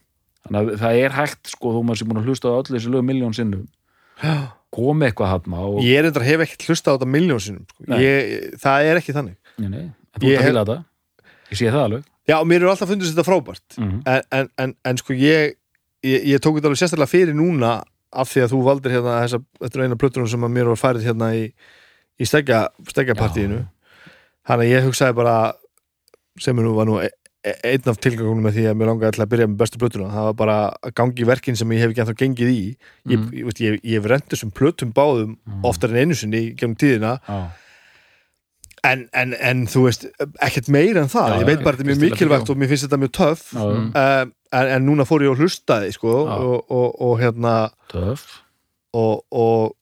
Þannig 0.47 0.72
að 0.72 0.80
það 0.80 1.03
er 1.03 1.12
hægt 1.18 1.53
sko, 1.53 1.74
þó 1.74 1.82
maður 1.82 1.99
sé 2.01 2.07
búin 2.09 2.22
að 2.22 2.30
hlusta 2.30 2.49
á 2.49 2.57
öll 2.57 2.70
þessi 2.70 2.90
lög 2.95 3.05
miljón 3.05 3.34
sinnum 4.23 4.49
komi 4.73 5.05
eitthvað 5.09 5.29
hann 5.35 5.59
og 5.68 5.83
Ég 5.85 5.99
er 6.01 6.07
eitthvað 6.09 6.25
hef 6.31 6.45
ekkert 6.47 6.62
hlusta 6.70 6.93
á 6.93 6.95
þetta 6.97 7.09
miljónsinnum 7.12 7.66
sko. 7.68 7.85
Það 8.62 8.87
er 8.89 9.01
ekki 9.03 9.12
þannig. 9.16 9.37
Nei, 9.61 9.68
nei, 9.68 9.83
en 9.91 10.23
þú 10.23 10.31
ert 10.31 10.39
að 10.39 10.43
hef- 10.43 10.49
fíla 10.53 10.62
þetta. 10.64 10.79
Ég 11.53 11.59
sé 11.61 11.68
það 11.75 11.85
alveg. 11.87 12.07
Já, 12.31 12.37
mér 12.47 12.62
eru 12.62 12.70
alltaf 12.73 12.89
fundist 12.93 13.12
þetta 13.16 13.27
frábært. 13.29 13.66
Mm 13.77 13.99
en, 14.07 14.23
en, 14.39 14.49
en, 14.64 14.75
en 14.89 14.97
sko 15.03 15.12
ég, 15.18 15.57
ég 16.07 16.25
ég 16.33 16.41
tók 16.41 16.57
þetta 16.57 16.70
alveg 16.70 16.81
sérstaklega 16.81 17.11
fyrir 17.12 17.35
núna 17.37 17.73
af 18.12 18.29
því 18.33 18.43
að 18.45 18.51
þú 18.55 18.62
valdir 18.66 18.93
hérna 18.97 19.18
þessa, 19.25 19.39
þetta 19.61 19.79
er 19.79 19.85
eina 19.87 19.97
plötunum 20.01 20.29
sem 20.29 20.45
að 20.45 20.53
mér 20.57 20.68
var 20.73 20.81
færið 20.81 21.07
hérna 21.11 21.31
í, 21.37 21.45
í 22.20 22.25
stegja, 22.29 22.62
steggjapartíinu. 22.93 23.62
Þannig 24.49 24.66
að 24.68 24.73
ég 24.73 24.85
hugsaði 24.89 25.16
bara 25.16 25.37
sem 26.41 26.57
nú 26.57 26.73
var 26.77 26.89
nú 26.89 26.97
einn 27.43 27.88
af 27.90 27.97
tilgangunum 27.99 28.45
með 28.47 28.55
því 28.59 28.64
að 28.70 28.76
mér 28.78 28.86
langaði 28.93 29.09
alltaf 29.11 29.24
að 29.26 29.30
byrja 29.32 29.47
með 29.51 29.57
bestu 29.64 29.78
plötuna 29.82 30.11
það 30.14 30.26
var 30.28 30.36
bara 30.38 30.57
að 30.86 30.93
gangi 31.01 31.24
í 31.24 31.26
verkin 31.26 31.57
sem 31.59 31.72
ég 31.74 31.80
hef 31.82 31.90
ekki 31.95 32.03
ennþá 32.05 32.14
gengið 32.20 32.53
í 32.53 32.61
ég, 32.62 33.16
Mm. 33.18 33.24
ég, 33.34 33.59
ég, 33.66 33.80
ég 33.82 33.97
hef 33.99 34.07
rent 34.12 34.28
þessum 34.30 34.53
plötum 34.55 34.93
báðum 34.95 35.32
oftar 35.66 35.90
en 35.90 36.05
einu 36.05 36.14
sinni 36.14 36.43
gegnum 36.55 36.76
tíðina 36.78 37.16
Já. 37.26 37.40
en, 38.93 39.05
en, 39.14 39.34
en 39.38 39.64
þú 39.70 39.84
veist, 39.88 40.07
ekkert 40.43 40.70
meira 40.74 41.03
en 41.05 41.11
það 41.12 41.28
Já, 41.34 41.36
ég 41.43 41.49
veit 41.51 41.64
bara 41.66 41.74
að 41.76 41.82
þetta 41.82 41.86
er 41.86 41.90
mjög 41.93 42.05
mikilvægt 42.07 42.51
og 42.55 42.59
mér 42.62 42.70
finnst 42.72 42.86
þetta 42.88 43.01
mjög 43.03 43.12
töff 43.18 43.45
Já, 43.55 43.62
Mm. 43.66 43.90
um, 43.90 44.32
en, 44.53 44.66
en 44.76 44.86
núna 44.86 45.05
fór 45.09 45.22
ég 45.26 45.30
og 45.32 45.38
hlustaði 45.43 45.93
sko, 45.95 46.14
Já. 46.28 46.34
og, 46.38 46.70
og, 46.70 46.88
og 47.09 47.14
hérna 47.22 47.53
töff 47.93 48.24
og, 48.93 49.22
og, 49.32 49.74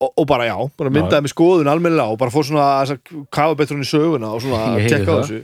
og, 0.00 0.10
og 0.16 0.26
bara 0.30 0.46
já 0.48 0.56
bara 0.78 0.90
Já. 0.90 0.94
myndaði 0.98 1.26
með 1.26 1.34
skoðun 1.34 1.70
almennilega 1.70 2.14
og 2.14 2.18
bara 2.22 2.32
fór 2.34 2.46
svona 2.48 2.68
að 2.82 2.98
kafa 3.34 3.54
betur 3.58 3.76
hann 3.76 3.84
í 3.86 3.90
söguna 3.90 4.30
og 4.34 4.42
svona 4.42 4.62
að 4.74 4.88
tekka 4.88 5.18
þessu 5.22 5.40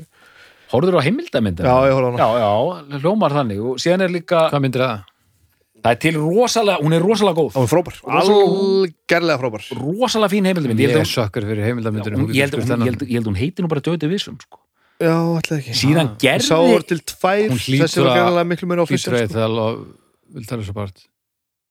Horfður 0.74 0.98
á 0.98 1.02
heimildamindina? 1.06 1.68
Já, 1.70 1.76
ég 1.88 1.94
horfði 1.94 2.10
á 2.10 2.14
hana. 2.14 2.20
Já, 2.20 2.28
já, 2.44 3.00
hljómar 3.04 3.34
þannig 3.38 3.60
og 3.64 3.76
síðan 3.82 4.02
er 4.08 4.10
líka, 4.14 4.40
Hvað 4.50 4.64
myndir 4.66 4.82
það? 4.84 5.02
það 5.84 5.90
er 5.94 5.98
til 6.00 6.14
rosalega, 6.16 6.78
hún 6.82 6.94
er 6.96 7.02
rosalega 7.04 7.36
góð 7.36 7.50
hún 7.54 7.66
er 7.68 7.72
Rosalega- 7.74 8.44
algerlega 8.64 9.38
frábær 9.42 9.64
rosalega 9.78 10.30
fín 10.32 10.46
heimildamind 10.48 10.80
Ég 10.80 10.88
ég 10.88 10.94
er 10.96 11.02
að 11.04 11.10
sökkur 11.12 11.44
fyrir 11.44 11.60
hún, 11.60 11.66
heimildamyndinu 11.68 12.16
hún, 12.22 12.30
ég, 12.32 12.40
held, 12.40 12.54
hún, 12.56 12.64
ég, 12.64 12.88
held, 12.88 13.02
ég 13.04 13.16
held 13.18 13.28
hún 13.28 13.36
heiti 13.36 13.62
nú 13.62 13.68
bara 13.68 13.80
Döti 13.84 14.08
Vissum 14.08 14.38
sko. 14.40 14.58
já, 14.98 15.12
alltaf 15.12 15.58
ekki 15.60 15.74
síðan 15.76 16.14
gerði 16.22 16.46
sá 16.48 16.56
voru 16.56 16.86
til 16.88 17.00
tvær 17.04 17.48
Hún 17.52 17.60
þessi 17.60 18.00
var 18.00 18.08
að- 18.08 18.16
gerðilega 18.16 18.48
miklu 18.54 18.68
meira 18.70 18.82
Hlýtur 18.82 18.88
official 18.88 19.14
að 19.14 19.28
sko. 19.28 19.38
það 19.38 19.58
og 19.60 19.86
vil 20.34 20.46
tala 20.48 20.62
svo 20.64 20.72
part 20.80 20.96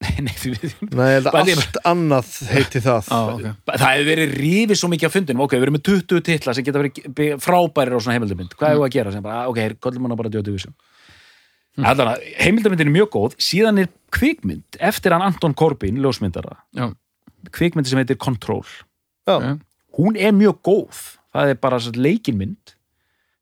Nei, 0.03 0.33
því 0.39 0.51
við- 0.53 0.73
nei, 0.93 1.07
ég 1.09 1.15
held 1.17 1.27
að 1.29 1.35
Bara 1.35 1.45
ég- 1.51 1.59
allt 1.61 1.77
annað 1.89 2.29
heiti 2.51 2.79
það. 2.83 3.07
Já, 3.09 3.19
ok. 3.33 3.43
Það 3.73 3.83
hefur 3.93 4.07
verið 4.09 4.33
rífið 4.43 4.79
svo 4.79 4.89
mikið 4.91 5.07
á 5.09 5.13
fundinum. 5.15 5.43
Ok, 5.45 5.53
við 5.57 5.65
erum 5.67 5.75
með 5.77 5.83
20 5.89 6.21
titla 6.27 6.53
sem 6.57 6.65
geta 6.67 6.81
verið 6.83 7.37
frábærir 7.43 7.95
á 7.95 7.99
svona 8.03 8.15
heimildamind, 8.17 8.55
hvað 8.59 8.69
er 8.73 8.77
Mm. 8.79 8.85
að 8.87 8.93
gera? 8.97 9.11
Sem 9.15 9.23
bara, 9.23 9.35
ah, 9.43 9.49
ok, 9.49 9.79
kollum 9.79 10.03
hana 10.07 10.15
bara 10.19 10.29
Döti 10.29 10.51
Vissum 10.53 10.73
mm. 11.77 11.85
allan 11.85 12.11
að 12.15 12.23
heimildamindin 12.43 12.87
er 12.87 12.95
mjög 12.99 13.09
góð. 13.15 13.35
Síðan 13.41 13.79
er 13.81 13.89
kvikmynd 14.11 14.77
eftir 14.79 15.11
hann 15.15 15.21
Anton 15.25 15.53
Corbin, 15.53 15.97
ljósmyndara. 15.97 16.57
Já. 16.75 16.93
kvikmynd 17.51 17.87
sem 17.87 17.99
heitir 17.99 18.17
Control. 18.17 18.63
Já. 19.27 19.39
Já. 19.41 19.59
hún 19.97 20.15
er 20.17 20.31
mjög 20.31 20.61
góð. 20.63 21.17
Það 21.33 21.49
er 21.49 21.55
bara 21.55 21.77
leikinmynd 21.79 22.75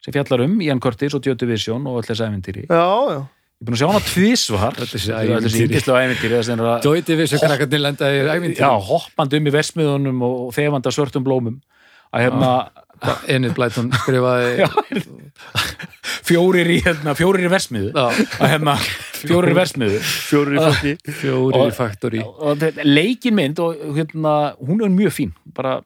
sem 0.02 0.14
fjallar 0.14 0.44
um 0.46 0.60
Ian 0.62 0.80
Curtis 0.80 1.14
og 1.14 1.22
Döti 1.22 1.46
Vision 1.46 1.86
og 1.88 2.00
öll 2.02 2.08
þessi 2.08 2.26
æventýri 2.26 2.64
ég 2.66 2.72
já, 2.72 3.28
já, 3.62 3.68
er 3.68 3.68
búin 3.68 3.76
að 3.76 3.82
sjá 3.82 3.88
hana 3.92 4.02
tvísvar 4.10 4.78
þessi 4.80 5.12
öll 5.14 5.44
þessi 5.46 5.68
þess 5.70 6.50
að 6.54 6.86
Jói 6.86 7.02
Divis 7.06 7.34
og 7.38 7.44
krakkarnir 7.46 7.82
lenda 7.84 8.10
í 8.10 8.22
æmynd 8.36 8.58
já, 8.58 8.70
hoppandi 8.90 9.38
um 9.38 9.48
í 9.48 9.54
versmiðunum 9.54 10.24
og 10.26 10.54
þefandi 10.56 10.90
af 10.90 10.96
svörtum 10.98 11.24
blómum. 11.28 11.60
Að 12.12 12.26
hérna 12.26 12.50
Enid 13.32 13.54
Blyton 13.58 13.92
skrifaði 14.02 14.66
fjórir 16.28 16.68
í, 16.70 16.80
hérna, 16.86 17.14
fjórir 17.18 17.48
í 17.48 17.52
versmiðu 17.52 17.92
Já, 17.96 18.26
að 18.42 18.52
hérna, 18.52 18.76
fjórir 19.22 19.54
í 19.54 19.58
versmiðu 19.58 20.02
fjórir 20.02 21.56
í 21.56 21.62
Og- 21.62 21.74
faktori 21.78 22.22
og 22.26 22.60
þetta- 22.62 22.86
leikin 22.86 23.38
mynd 23.38 23.60
og 23.64 23.80
hérna, 23.98 24.56
hún 24.60 24.84
er 24.86 24.90
mjög 24.94 25.16
fín. 25.16 25.32
Bara, 25.56 25.80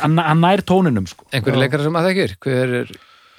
hann, 0.00 0.14
nær 0.40 0.62
tóninum 0.64 1.06
sko. 1.08 1.26
Einhverju 1.32 1.60
leikara 1.60 1.82
sem 1.84 1.98
að 1.98 2.08
þekkir, 2.10 2.36
hver 2.46 2.74
er 2.82 2.94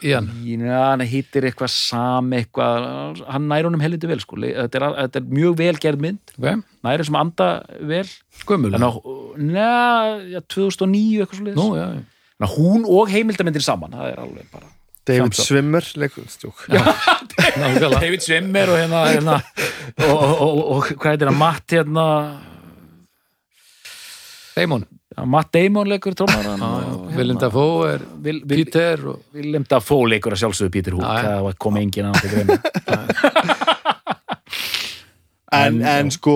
í 0.06 0.14
hann? 0.16 0.30
Já, 0.45 0.80
hann 0.91 1.03
hittir 1.10 1.47
eitthvað 1.49 1.72
sami 1.74 2.39
eitthvað, 2.43 3.24
hann 3.28 3.47
nær 3.51 3.68
honum 3.70 3.84
helviti 3.84 4.10
vel 4.10 4.22
sko. 4.24 4.38
þetta, 4.41 4.82
er, 4.82 4.88
þetta 5.06 5.22
er 5.22 5.30
mjög 5.41 5.58
vel 5.64 5.76
gerð 5.82 6.06
mynd 6.06 6.36
Okay. 6.36 6.62
nær 6.86 7.01
þessum 7.01 7.20
anda 7.20 7.49
vel 7.82 8.06
Gömul 8.45 8.76
já, 8.76 10.41
2009 10.56 11.26
eitthvað 11.26 11.41
svo 11.41 11.56
Nú, 11.58 11.68
já, 11.80 11.88
já. 11.97 12.03
Ná, 12.36 12.49
hún 12.51 12.88
og 12.91 13.12
heimildamindir 13.12 13.64
saman 13.64 13.95
það 13.95 14.12
er 14.14 14.24
alveg 14.26 14.49
bara 14.53 14.72
David 15.06 15.28
up. 15.30 15.36
Swimmer 15.38 15.86
leikur 16.01 16.26
stjók. 16.34 16.64
Nákvæmlega. 17.62 17.99
David 18.01 18.24
Swimmer 18.26 18.72
og 18.74 18.80
hérna, 18.80 19.01
hérna 19.12 19.36
og, 20.01 20.16
og, 20.16 20.32
og, 20.41 20.62
og 20.74 20.88
hvað 20.95 21.12
heitir 21.12 21.30
hann, 21.30 21.38
Matt 21.38 21.76
hérna 21.76 22.06
Damon 24.56 24.86
Matt 25.24 25.53
Damon 25.55 25.88
leikur 25.88 26.11
trómaran 26.18 26.59
Willem 27.16 27.38
Dafoe 27.39 27.93
er 27.93 28.01
Vil, 28.24 28.41
vil, 28.43 28.66
Peter 28.66 28.99
og 29.13 29.22
Willem 29.36 29.63
Dafoe 29.70 30.09
leikur 30.11 30.36
að 30.36 30.41
sjálfsögðu 30.43 30.74
Peter 30.74 30.97
Hook 30.97 31.05
það 31.07 31.51
kom 31.63 31.78
enginn 31.80 32.09
að 32.11 32.20
það 32.20 32.34
greina. 32.36 32.57
En, 35.55 35.78
En- 35.88 36.09
sko 36.11 36.34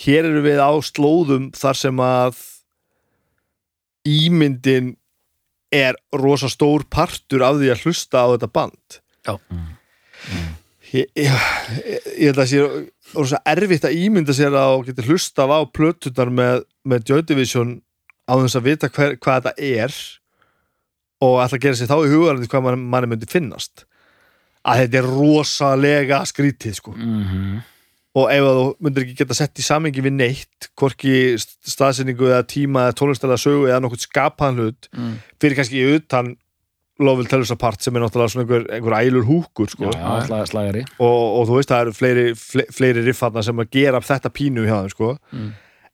hér 0.00 0.24
eru 0.30 0.40
við 0.46 0.60
á 0.62 0.70
slóðum 0.86 1.50
þar 1.52 1.76
sem 1.76 1.98
að 2.00 2.38
ímyndin 4.08 4.94
er 5.74 5.98
rosa 6.16 6.48
stór 6.50 6.86
partur 6.90 7.44
af 7.44 7.58
því 7.60 7.68
að 7.74 7.82
hlusta 7.84 8.22
á 8.24 8.26
þetta 8.32 8.48
band. 8.54 8.96
Já. 9.28 9.34
ég, 10.94 11.10
ég, 11.20 11.36
ég 12.16 12.30
held 12.30 12.40
að 12.40 12.48
sé 12.54 12.64
rosa 13.12 13.42
erfitt 13.52 13.84
að 13.86 13.98
ímynda 14.00 14.34
sér 14.34 14.56
að 14.56 14.88
hlusta 15.04 15.44
á 15.46 15.60
plötunar 15.68 16.32
með, 16.32 16.64
með 16.88 17.06
Joy 17.12 17.22
Division 17.28 17.76
á 18.30 18.34
þess 18.38 18.58
að 18.60 18.66
vita 18.68 18.90
hver, 18.94 19.16
hvað 19.18 19.40
þetta 19.40 19.70
er 19.84 19.96
og 21.20 21.40
ætla 21.42 21.58
að 21.58 21.64
gera 21.64 21.78
sér 21.78 21.90
þá 21.90 21.98
í 21.98 22.12
hugarandi 22.14 22.50
hvað 22.50 22.66
mann, 22.66 22.86
manni 22.92 23.10
myndi 23.10 23.28
finnast 23.30 23.84
að 24.64 24.84
þetta 24.84 25.00
er 25.00 25.10
rosalega 25.10 26.22
skrítið 26.28 26.76
sko 26.78 26.94
mm 26.96 27.24
-hmm. 27.24 27.62
og 28.20 28.32
ef 28.32 28.44
þú 28.46 28.66
myndir 28.80 29.06
ekki 29.06 29.18
geta 29.22 29.38
sett 29.38 29.58
í 29.58 29.64
samengi 29.64 30.04
við 30.04 30.16
neitt 30.16 30.70
hvorki 30.76 31.36
staðsendingu 31.40 32.30
eða 32.30 32.46
tíma 32.46 32.86
eða 32.88 32.98
tónlistæla 33.00 33.40
sögu 33.40 33.68
eða 33.68 33.80
nokkuð 33.84 34.06
skapaðan 34.06 34.60
hlut 34.60 34.88
mm. 34.92 35.16
fyrir 35.40 35.56
kannski 35.56 35.84
utan 35.96 36.36
Lovell 37.00 37.28
Tellus 37.28 37.50
Apart 37.54 37.80
sem 37.80 37.96
er 37.96 38.02
náttúrulega 38.04 38.32
svona 38.34 38.44
einhver, 38.44 38.66
einhver 38.76 38.96
ælur 39.00 39.24
húkur 39.24 39.70
sko. 39.72 39.88
já, 39.88 40.20
já, 40.20 40.84
og, 40.98 41.40
og 41.40 41.48
þú 41.48 41.56
veist 41.56 41.72
það 41.72 41.80
eru 41.86 41.94
fleiri, 41.96 42.24
fle- 42.36 42.68
fleiri 42.76 43.04
riffarnar 43.06 43.46
sem 43.46 43.62
að 43.62 43.70
gera 43.72 44.02
þetta 44.04 44.32
pínu 44.36 44.66
hjá 44.68 44.76
þeim 44.82 44.92
sko. 44.92 45.14
Mm. 45.32 45.50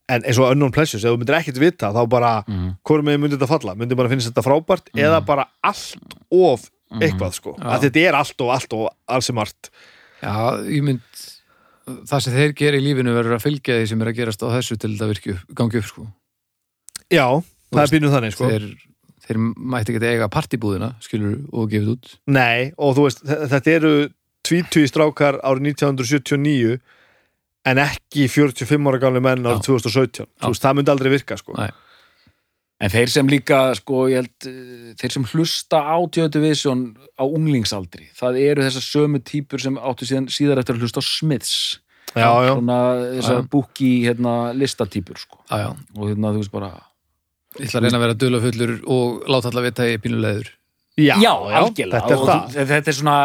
En 0.07 0.23
eins 0.23 0.39
og 0.39 0.53
Unknown 0.53 0.75
Pleasures, 0.75 1.05
ef 1.05 1.13
þú 1.13 1.21
myndir 1.21 1.39
ekkert 1.41 1.61
vita 1.61 1.91
þá 1.95 2.01
bara, 2.11 2.33
mm. 2.47 2.67
hvort 2.87 3.07
með 3.07 3.21
myndir 3.23 3.41
þetta 3.41 3.51
falla 3.51 3.75
myndir 3.79 3.99
bara 3.99 4.11
finnst 4.13 4.31
þetta 4.31 4.45
frábært 4.47 4.91
eða 4.95 5.21
bara 5.27 5.49
allt 5.67 6.17
of 6.31 6.69
eitthvað 7.03 7.33
sko. 7.35 7.55
Já. 7.59 7.67
að 7.75 7.87
þetta 7.89 8.05
er 8.05 8.19
allt 8.21 8.45
og 8.45 8.53
allt 8.55 8.77
og 8.77 8.85
alls 9.11 9.31
sem 9.31 9.37
margt 9.37 9.71
Já, 10.23 10.33
ég 10.71 10.85
mynd 10.87 11.25
það 12.09 12.23
sem 12.25 12.37
þeir 12.37 12.55
gera 12.59 12.79
í 12.79 12.85
lífinu 12.85 13.15
verður 13.15 13.37
að 13.37 13.45
fylgja 13.45 13.81
því 13.81 13.89
sem 13.91 14.03
er 14.03 14.11
að 14.11 14.19
gerast 14.21 14.45
á 14.47 14.49
þessu 14.55 14.79
til 14.81 14.93
virki 15.03 15.35
upp, 15.35 15.55
gangi 15.59 15.81
upp 15.83 15.89
sko. 15.91 16.07
já, 17.11 17.27
það 17.75 17.83
er 17.83 17.93
pínu 17.95 18.13
þannig 18.15 18.37
sko. 18.37 18.51
þeir, 18.51 18.69
þeir 19.27 19.41
mætti 19.43 19.95
ekki 19.95 20.13
eiga 20.15 20.31
partibúðina 20.33 20.93
skilur 21.05 21.41
og 21.53 21.71
gefið 21.75 21.93
út 21.97 22.13
Nei, 22.27 22.73
og 22.79 22.97
þú 22.97 23.07
veist, 23.09 23.23
þe- 23.27 23.51
þetta 23.55 23.75
eru 23.81 23.95
20 24.47 24.91
strákar 24.91 25.41
árið 25.43 25.73
1979 25.75 26.79
en 27.67 27.81
ekki 27.83 28.29
45 28.31 28.91
ára 28.91 29.01
gamli 29.03 29.23
menn 29.25 29.47
árið 29.47 29.65
2017 29.67 30.27
þú 30.27 30.53
veist, 30.53 30.63
það 30.65 30.79
myndi 30.79 30.93
aldrei 30.95 31.13
virka 31.17 31.39
sko. 31.41 31.57
Nei. 31.59 31.71
En 32.77 32.93
þeir 32.93 33.09
sem 33.09 33.29
líka, 33.33 33.59
sko, 33.79 34.03
ég 34.13 34.21
held, 34.21 34.49
eh, 34.51 34.93
þeir 35.01 35.13
sem 35.15 35.25
hlusta 35.31 35.79
á 35.81 35.97
Division 36.13 36.83
á 37.17 37.25
unglingsaldri, 37.25 38.11
það 38.13 38.41
eru 38.43 38.67
þessar 38.67 38.85
sömu 38.85 39.21
típur 39.25 39.63
sem 39.63 39.79
áttu 39.81 40.05
síðan, 40.05 40.29
síðar 40.29 40.61
eftir 40.61 40.77
að 40.77 40.85
hlusta 40.85 41.01
á 41.01 41.05
Smiths. 41.09 41.79
Já, 42.17 42.29
já, 42.45 42.53
Svona 42.53 42.77
þessar 43.17 43.41
Já. 43.41 43.49
búki, 43.49 43.91
hérna, 44.05 44.35
listatýpur, 44.57 45.17
sko. 45.21 45.41
Já, 45.51 45.57
já, 45.65 45.71
Og 45.97 46.05
hérna, 46.09 46.33
þú 46.33 46.43
veist 46.45 46.53
bara... 46.53 46.71
ég 47.59 47.67
ætla 47.67 47.81
að 47.81 47.85
reyna 47.87 47.97
að 47.99 48.05
vera 48.05 48.21
dula 48.21 48.41
fullur 48.45 48.73
og 48.93 49.27
láta 49.33 49.49
alla 49.49 49.65
vita 49.65 49.89
ég 49.89 50.01
pínulegur 50.05 50.49
já, 50.97 51.17
algjörlega. 51.33 52.05
þetta 52.05 52.61
er 52.61 52.67
Þetta 52.69 52.93
er 52.93 52.97
svona, 52.97 53.17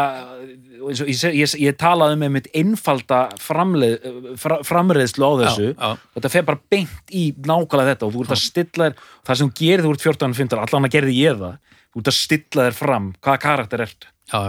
og 0.82 1.02
ég, 1.08 1.22
ég, 1.38 1.54
ég 1.62 1.76
talaði 1.80 2.18
með 2.20 2.32
mitt 2.36 2.48
einfalda 2.58 3.20
framleið, 3.40 4.08
fra, 4.40 4.58
framreiðslu 4.66 5.28
á 5.28 5.32
þessu. 5.42 5.68
já, 5.70 5.76
já, 5.78 6.00
þetta 6.16 6.32
fer 6.34 6.46
bara 6.48 6.62
beint 6.74 7.14
í 7.14 7.24
nákvæmlega 7.38 7.94
þetta 7.94 8.08
og 8.08 8.16
þú 8.16 8.24
ert 8.24 8.34
að 8.36 8.42
stilla 8.42 8.88
þér 8.88 9.04
það 9.30 9.40
sem 9.42 9.52
gerir 9.62 9.84
þú 9.86 9.94
ert 9.94 10.06
14-15, 10.08 10.64
allan 10.64 10.88
að 10.88 10.96
gerði 10.96 11.18
ég 11.18 11.38
það 11.42 11.78
þú 11.92 12.02
ert 12.02 12.12
að 12.12 12.18
stilla 12.18 12.66
þér 12.68 12.78
fram, 12.78 13.12
hvaða 13.20 13.44
karakter 13.46 13.84
ert. 13.86 14.08
Já, 14.32 14.42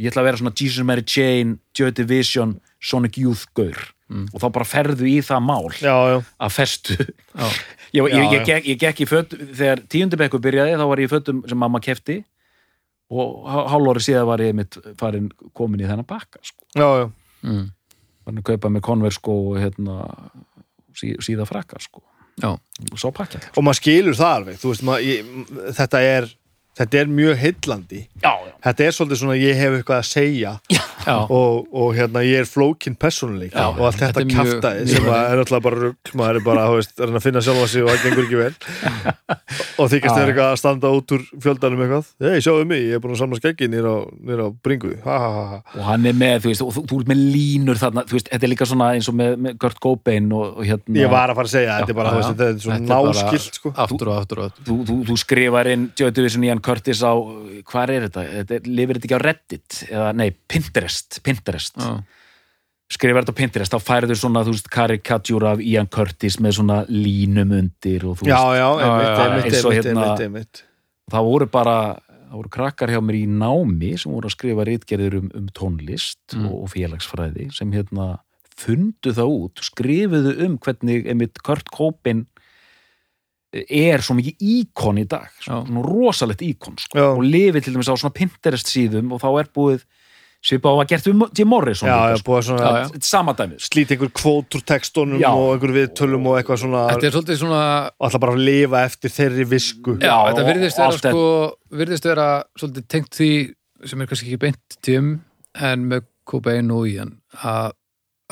ég 0.00 0.12
ætla 0.12 0.22
að 0.22 0.30
vera 0.30 0.42
svona 0.42 0.56
Jesus 0.60 0.86
Mary 0.86 1.04
Chain, 1.06 1.58
Joy 1.76 1.92
Division 1.96 2.56
Sonic 2.80 3.20
Youth 3.20 3.46
gaur. 3.56 3.92
Mm. 4.06 4.28
og 4.30 4.38
þá 4.38 4.44
bara 4.54 4.66
ferðu 4.70 5.06
í 5.10 5.16
það 5.26 5.40
mál 5.42 5.64
að 5.82 6.52
festu. 6.54 6.94
Ég, 7.96 8.02
ég, 8.12 8.42
gekk, 8.44 8.66
ég 8.66 8.78
gekk 8.78 9.00
í 9.00 9.06
fött 9.08 9.30
þegar 9.56 9.80
tíundabekku 9.88 10.38
byrjaði 10.42 10.74
þá 10.76 10.82
var 10.90 11.00
ég 11.00 11.08
í 11.08 11.10
fötum 11.10 11.38
sem 11.48 11.56
mamma 11.56 11.78
kefti 11.80 12.16
og 13.10 13.46
hálfóri 13.70 14.02
síðan 14.02 14.26
var 14.26 14.42
ég 14.42 14.54
mitt 14.58 14.76
farin 14.98 15.28
komin 15.54 15.80
í 15.84 15.86
þennan 15.88 16.06
bakka 16.08 16.40
sko. 16.42 16.64
já, 16.74 16.88
já. 17.04 17.10
farin 17.46 17.46
Mm. 17.46 17.68
að 18.40 18.42
kaupa 18.48 18.68
með 18.74 18.82
Converse 18.88 19.20
sko 19.20 19.34
og 19.52 19.58
hérna 19.62 19.96
sí, 20.96 21.12
síða 21.22 21.46
frakka 21.46 21.78
sko 21.80 22.02
já. 22.42 22.50
og 22.56 22.98
svo 22.98 23.12
pakka 23.14 23.38
og 23.56 23.62
maður 23.62 23.78
skilur 23.82 24.18
það 24.18 24.34
alveg 24.40 24.58
þú 24.62 24.72
veist, 24.72 24.82
maður, 24.88 25.06
ég, 25.06 25.30
þetta 25.78 26.00
er 26.02 26.26
þetta 26.76 27.00
er 27.02 27.10
mjög 27.12 27.36
heillandi. 27.40 28.02
Já, 28.22 28.32
já, 28.46 28.52
þetta 28.68 28.86
er 28.88 28.96
svolítið 28.98 29.22
svona 29.22 29.38
ég 29.40 29.56
hef 29.60 29.78
eitthvað 29.80 30.02
að 30.02 30.08
segja. 30.10 30.56
Já. 31.06 31.20
og, 31.30 31.68
og 31.70 31.92
hérna 31.94 32.18
ég 32.26 32.40
er 32.42 32.48
flókin 32.50 32.96
persónuleik 32.98 33.52
Já, 33.54 33.68
og 33.68 33.84
allt 33.86 34.00
þetta 34.00 34.08
þetta 34.08 34.22
er 34.24 34.26
mjög- 34.26 34.64
mjög- 34.64 34.88
sem 34.90 35.04
að 35.06 35.26
er 35.30 35.42
alltaf 35.44 35.60
bara 35.62 35.76
rugg 35.84 36.10
maður 36.18 36.38
er 36.40 36.44
bara, 36.48 36.64
þú 36.66 36.80
veist, 36.80 36.94
er 36.98 37.12
að 37.12 37.22
finna 37.22 37.42
sjálfa 37.46 37.68
sig 37.70 37.84
og 37.84 37.90
það 37.92 38.02
gengur 38.02 38.24
ekki 38.26 38.40
vel. 38.40 38.54
Og 39.80 39.90
þykist 39.92 40.16
þeir 40.16 40.30
eitthvað 40.32 40.48
að 40.50 40.58
standa 40.58 40.90
út 40.96 41.12
úr 41.14 41.22
fjöldanum 41.44 41.82
eitthvað? 41.84 42.06
Hei, 42.26 42.40
sjáðu 42.42 42.64
mig, 42.66 42.82
ég 42.88 42.96
er 42.96 43.02
búin 43.04 43.14
að 43.14 43.20
samla 43.20 43.38
skeggi 43.38 43.68
nýr 43.70 43.86
á, 43.86 43.96
á 44.02 44.48
bringu. 44.64 44.92
Ha, 45.04 45.16
ha, 45.20 45.30
ha, 45.36 45.44
ha. 45.52 45.58
og 45.76 45.82
hann 45.86 46.08
er 46.10 46.16
með, 46.16 46.36
þú 46.46 46.50
veist, 46.50 46.64
og 46.66 46.72
þú, 46.74 46.82
þú 46.90 46.98
ert 47.02 47.10
með 47.12 47.22
línur 47.36 47.80
þarna, 47.80 48.04
þú 48.08 48.16
veist, 48.18 48.30
þetta 48.32 48.48
er 48.48 48.52
líka 48.54 48.68
svona 48.70 48.88
eins 48.96 49.10
og 49.12 49.16
með, 49.20 49.36
með 49.46 49.58
Kurt 49.62 49.78
Cobain 49.84 50.26
og, 50.32 50.46
og 50.56 50.64
hérna 50.66 51.02
ég 51.02 51.12
var 51.12 51.30
að 51.30 51.38
fara 51.38 51.50
að 51.50 51.54
segja, 51.54 51.76
þetta 51.82 51.92
er 51.94 51.98
bara, 52.00 52.14
þetta 52.26 52.48
er 52.48 52.58
svona 52.64 52.78
er 52.80 52.86
náskilt 52.90 53.60
þú, 56.66 56.74
þú, 56.74 56.74
þú 56.74 56.74
Curtis 56.74 57.00
á, 57.06 57.12
hvað 57.72 57.94
er 57.96 58.06
þetta? 58.08 58.24
þetta 58.34 58.54
er, 58.58 58.68
lifir 58.68 58.98
þetta 58.98 59.06
ekki 59.08 59.18
á 59.18 59.26
Reddit? 59.26 59.80
Eða, 59.90 60.12
nei, 60.18 60.30
Pinterest, 60.50 61.20
Pinterest. 61.26 61.76
já, 61.78 61.96
skrifar 62.96 63.24
þetta 63.24 63.34
á 63.34 63.40
Pinterest, 63.40 63.74
þá 63.74 63.82
færður 63.82 64.18
svona, 64.20 64.42
þú 64.46 64.52
veist, 64.54 64.68
karikatjúra 64.70 65.54
af 65.56 65.62
Ian 65.64 65.88
Curtis 65.90 66.36
með 66.38 66.58
svona 66.60 66.80
línum 66.88 67.50
undir 67.56 68.04
og 68.06 68.20
þú 68.20 68.28
já, 68.30 68.36
veist, 68.38 68.58
já, 68.60 68.68
já, 68.78 68.90
einmitt, 69.26 69.46
eins 69.50 69.64
og 69.64 69.72
einmitt, 69.72 69.86
hérna- 69.90 70.04
einmitt, 70.06 70.20
einmitt. 70.26 70.62
það 71.10 71.24
voru 71.30 71.46
bara 71.50 71.76
það 72.26 72.36
voru 72.40 72.48
krakkar 72.50 72.90
hjá 72.90 73.00
mér 73.02 73.16
í 73.20 73.26
námi 73.30 73.90
sem 73.98 74.10
voru 74.12 74.26
að 74.26 74.34
skrifa 74.36 74.64
rítgerðir 74.66 75.14
um, 75.22 75.30
um 75.34 75.46
tónlist 75.54 76.18
Mm. 76.34 76.46
og, 76.50 76.62
og 76.66 76.70
félagsfræði 76.74 77.48
sem 77.54 77.70
hérna 77.72 78.18
fundu 78.56 79.12
það 79.14 79.30
út, 79.30 79.60
skrifuðu 79.62 80.32
um 80.46 80.56
hvernig 80.58 81.06
einmitt 81.06 81.38
Kurt 81.42 81.68
Cobain 81.70 82.26
er 83.64 84.04
svo 84.04 84.16
mikið 84.18 84.48
íkon 84.56 85.02
í 85.02 85.06
dag, 85.08 85.28
Já. 85.42 85.60
svona 85.66 85.84
rosalegt 85.86 86.44
íkon 86.46 86.78
sko, 86.82 87.12
og 87.16 87.22
lifið 87.24 87.66
til 87.66 87.76
dæmis 87.76 87.90
á 87.90 87.96
svona 87.96 88.16
Pinterest 88.16 88.70
síðum 88.70 89.14
og 89.16 89.22
þá 89.22 89.30
er 89.40 89.52
búið 89.54 89.86
svipa 90.46 90.70
á 90.70 90.74
að 90.78 90.90
gert 90.92 91.08
um 91.10 91.24
Jim 91.34 91.48
Morrison 91.50 91.88
sko. 92.20 92.40
sko. 92.44 93.66
slít 93.66 93.92
einhver 93.94 94.12
kvót 94.14 94.56
úr 94.58 94.64
textunum 94.66 95.20
Já. 95.20 95.30
og 95.32 95.56
einhver 95.56 95.72
viðtölum 95.74 96.28
og 96.30 96.38
eitthvað 96.38 96.60
svona 96.62 96.82
þetta 96.92 97.08
er 97.08 97.16
svolítið 97.16 97.40
svona 97.40 97.62
bara 98.20 98.34
að 98.34 98.44
lifa 98.44 98.82
eftir 98.86 99.14
þeirri 99.16 99.46
visku 99.50 99.96
já, 99.96 100.06
Já, 100.06 100.16
þetta 100.30 100.46
virðist 100.50 100.82
vera 100.82 101.00
sko 101.00 101.24
virðist 101.82 102.10
vera 102.10 102.28
svolítið 102.58 102.88
tengt 102.94 103.18
því 103.18 103.30
sem 103.86 104.02
er 104.02 104.10
kannski 104.10 104.30
ekki 104.30 104.42
beint 104.46 104.78
tím 104.86 105.10
en 105.56 105.88
með 105.90 106.06
Cobain 106.26 106.70
og 106.74 106.86
Ian 106.90 107.16
að, 107.42 107.72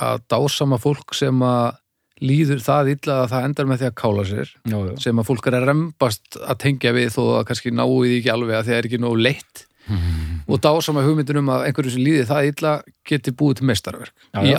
að 0.03 0.23
dásama 0.31 0.79
fólk 0.83 1.15
sem 1.17 1.43
að 1.47 1.81
líður 2.23 2.63
það 2.63 2.91
illa 2.95 3.21
að 3.23 3.31
það 3.33 3.47
endar 3.49 3.71
með 3.71 3.81
því 3.81 3.89
að 3.89 3.95
kála 4.01 4.25
sér 4.29 4.51
já, 4.55 4.77
já. 4.77 4.93
sem 5.03 5.21
að 5.21 5.31
fólk 5.31 5.49
er 5.51 5.59
að 5.59 5.69
rembast 5.71 6.39
að 6.41 6.61
tengja 6.63 6.95
við 6.95 7.09
þó 7.17 7.23
að 7.41 7.47
kannski 7.51 7.73
náu 7.75 7.89
því 7.91 8.19
ekki 8.21 8.35
alveg 8.35 8.59
að 8.59 8.69
það 8.69 8.79
er 8.79 8.89
ekki 8.91 9.01
nógu 9.03 9.23
leitt 9.25 9.65
og 10.51 10.61
dásama 10.65 11.05
hugmyndin 11.05 11.43
um 11.43 11.51
að 11.53 11.67
einhverju 11.69 11.97
sem 11.97 12.05
líði 12.05 12.29
það 12.29 12.51
illa 12.53 12.75
geti 13.09 13.35
búið 13.35 13.61
til 13.61 13.69
mestarverk 13.69 14.15
Já, 14.15 14.41
í 14.45 14.55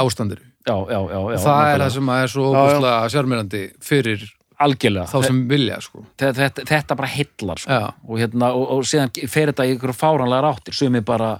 og 1.21 1.39
það 1.41 1.71
er 1.71 1.83
það 1.83 1.93
sem 1.95 2.11
að 2.11 2.23
er 2.23 2.33
svo 2.33 2.49
óbúslega 2.51 3.09
sjármyrandi 3.13 3.63
fyrir 3.85 4.27
algjörlega 4.65 5.07
þá 5.09 5.17
sem 5.27 5.41
vilja 5.49 5.79
sko. 5.83 6.03
þetta, 6.15 6.35
þetta, 6.41 6.65
þetta 6.69 6.97
bara 6.99 7.09
hillar 7.11 7.61
sko. 7.61 7.79
Og, 8.07 8.19
hérna, 8.21 8.51
og, 8.55 8.69
og 8.75 8.85
síðan 8.87 9.11
fer 9.31 9.51
þetta 9.51 9.67
í 9.67 9.75
ykkur 9.75 9.95
fáranlega 9.95 10.45
ráttir 10.45 10.77
sumir 10.77 11.03
bara 11.07 11.33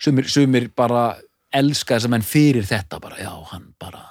sumir, 0.00 0.30
sumir 0.30 0.70
bara 0.76 1.04
elska 1.54 1.96
þess 1.96 2.08
að 2.08 2.14
menn 2.14 2.26
fyrir 2.26 2.66
þetta 2.66 3.00
bara, 3.02 3.18
já, 3.20 3.32
hann 3.52 3.70
bara. 3.80 4.06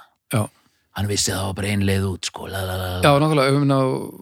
Hann 0.98 1.06
vissi 1.10 1.30
að 1.32 1.38
það 1.38 1.46
var 1.50 1.54
bara 1.60 1.68
ein 1.74 1.84
leið 1.86 2.04
út 2.10 2.24
sko, 2.30 2.46
la, 2.50 2.60
la, 2.66 2.76
la, 2.76 2.86
la. 2.96 3.00
Já, 3.04 3.10
nákvæmlega, 3.22 3.56
um 3.60 3.66
ná, 3.70 3.76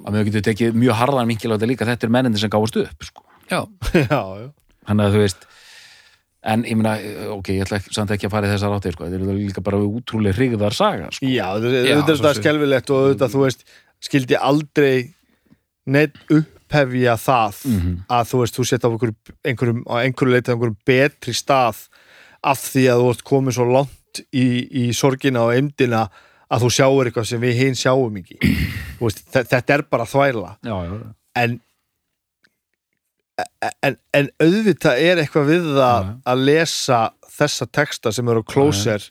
að 0.09 0.17
mjög 0.19 0.27
getur 0.31 0.45
tekið 0.51 0.75
mjög 0.83 0.99
harðan 1.01 1.31
vinkil 1.33 1.51
á 1.51 1.55
þetta 1.57 1.69
líka 1.71 1.87
þetta 1.89 2.07
er 2.09 2.13
mennindir 2.19 2.41
sem 2.43 2.51
gáfast 2.53 2.77
upp 2.83 3.07
sko. 3.09 3.25
já, 3.49 3.61
já, 4.13 4.21
já. 4.43 4.49
þannig 4.89 5.05
að 5.09 5.15
þú 5.17 5.23
veist 5.25 5.47
en 6.49 6.63
ég 6.69 6.77
meina, 6.79 6.93
ok, 7.35 7.49
ég 7.57 7.65
ætla 7.67 7.79
ekki, 7.81 7.93
samt 7.97 8.13
ekki 8.15 8.29
að 8.29 8.35
fara 8.37 8.47
í 8.49 8.53
þessar 8.53 8.75
áttir 8.77 8.95
sko. 8.95 9.09
þetta 9.09 9.19
er 9.33 9.41
líka 9.41 9.65
bara 9.65 9.81
útrúlega 9.83 10.37
hrigðar 10.39 10.77
saga 10.77 11.09
sko. 11.13 11.27
Já, 11.27 11.47
þetta 11.59 11.81
er- 11.83 12.03
þetta 12.07 12.33
sé. 12.35 12.41
skelfilegt 12.43 12.91
og 12.95 13.01
auðvitað, 13.03 13.33
þú 13.35 13.43
veist, 13.43 13.65
skildi 14.07 14.37
aldrei 14.39 15.15
neitt 15.89 16.15
upphefja 16.31 17.17
það 17.19 17.59
Mhm. 17.65 17.93
að 18.13 18.29
þú 18.31 18.41
veist, 18.45 18.55
þú 18.61 18.65
setja 18.69 18.87
á 18.87 18.93
einhverjum, 19.49 19.83
á 19.89 19.95
einhverju 20.05 20.33
leitað 20.37 20.55
einhverjum 20.55 20.79
betri 20.87 21.33
stað 21.35 21.89
af 22.45 22.59
því 22.71 22.85
að 22.93 23.01
þú 23.03 23.11
ert 23.11 23.25
komið 23.25 23.57
svo 23.59 23.67
langt 23.73 24.23
í, 24.33 24.47
í 24.71 24.85
sorgina 24.95 25.43
og 25.49 25.53
eimdina 25.57 26.09
að 26.49 26.63
þú 26.65 26.71
sjáur 26.79 27.09
eitthvað 27.11 27.27
sem 27.29 27.41
við 27.43 27.59
hinn 27.63 27.77
sjáum 27.79 28.17
ekki. 28.23 28.39
Þú 28.99 29.07
veist, 29.09 29.25
þe- 29.35 29.47
þetta 29.53 29.75
er 29.79 29.83
bara 29.93 30.07
þvæla. 30.09 30.53
Já, 30.65 30.77
já, 30.89 30.99
en 31.45 31.59
en, 33.87 33.97
en 34.19 34.29
auðvitað 34.43 34.99
er 35.05 35.21
eitthvað 35.23 35.51
við 35.53 35.67
það 35.77 36.07
Já. 36.09 36.13
að 36.33 36.41
lesa 36.49 37.01
þessa 37.39 37.69
texta 37.71 38.11
sem 38.15 38.31
eru 38.33 38.43
á 38.43 38.51
Closer 38.51 39.05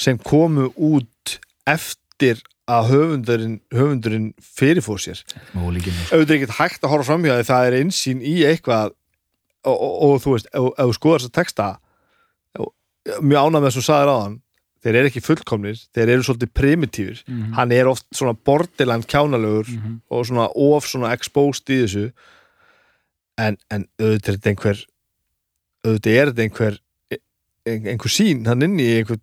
sem 0.00 0.16
komu 0.24 0.70
út 0.76 1.34
eftir 1.68 2.40
að 2.66 2.88
höfundurinn, 2.94 3.58
höfundurinn 3.76 4.30
fyrirfór 4.42 4.98
sér. 5.02 5.20
Auðvitað 5.54 6.32
er 6.32 6.38
ekkert 6.40 6.56
hægt 6.58 6.86
að 6.86 6.94
horfa 6.94 7.10
framhjá 7.12 7.36
því 7.38 7.46
það 7.50 7.66
er 7.68 7.76
einsýn 7.82 8.22
í 8.26 8.34
eitthvað 8.48 8.94
og, 9.66 9.76
og, 9.76 9.92
og 10.08 10.16
þú 10.24 10.32
veist, 10.36 10.48
ef 10.56 10.80
þú 10.80 10.96
skoðar 10.96 11.22
þessa 11.26 11.36
texta 11.42 11.68
mjög 13.22 13.38
ánað 13.46 13.60
með 13.62 13.68
þess 13.68 13.82
að 13.82 13.86
sagðir 13.90 14.12
áðan 14.16 14.38
þeir 14.86 14.98
eru 15.00 15.08
ekki 15.10 15.22
fullkomnir, 15.26 15.78
þeir 15.96 16.12
eru 16.14 16.22
svolítið 16.22 16.52
primitífur 16.54 17.22
Mhm. 17.26 17.52
hann 17.58 17.72
er 17.74 17.88
oft 17.90 18.06
svona 18.14 18.36
borderland 18.46 19.06
kjánalegur 19.10 19.66
Mhm. 19.68 20.00
og 20.10 20.26
svona 20.28 20.46
of 20.54 20.86
svona 20.86 21.12
exposed 21.12 21.66
í 21.74 21.82
þessu 21.82 22.12
en, 23.38 23.58
en 23.70 23.88
auðvitað 23.98 24.28
er 24.32 24.36
þetta 24.38 24.52
einhver 24.54 24.84
auðvitað 25.86 26.16
er 26.20 26.30
þetta 26.32 26.46
einhver 26.46 26.78
ein- 27.66 27.86
einhver 27.92 28.12
sín 28.14 28.46
hann 28.46 28.62
inn 28.62 28.78
í 28.78 28.86
einhvern 29.02 29.20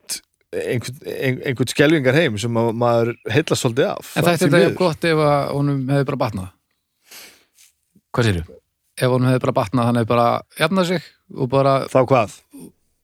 einhvern, 0.53 0.97
ein- 1.09 1.41
einhvern 1.47 1.67
skelvingar 1.71 2.13
heim 2.13 2.37
sem 2.37 2.53
að 2.53 2.75
maður 2.77 3.15
heilla 3.31 3.55
svolítið 3.57 3.87
af 3.89 4.11
en 4.17 4.23
því 4.27 4.37
þetta 4.43 4.59
er 4.67 4.75
gott 4.77 5.03
ef 5.09 5.23
honum 5.55 5.87
hefði 5.87 6.05
bara 6.11 6.21
batnað 6.27 6.51
hvað 8.13 8.27
sér 8.27 8.43
ef 8.43 9.09
honum 9.09 9.29
hefði 9.31 9.41
bara 9.47 9.55
batnað, 9.63 9.85
hann 9.89 9.95
hefði 9.97 10.11
bara 10.11 10.27
jafnað 10.59 10.85
sig 10.91 11.01
og 11.33 11.49
bara, 11.49 11.87
þá 11.89 11.99
hvað? 12.05 12.35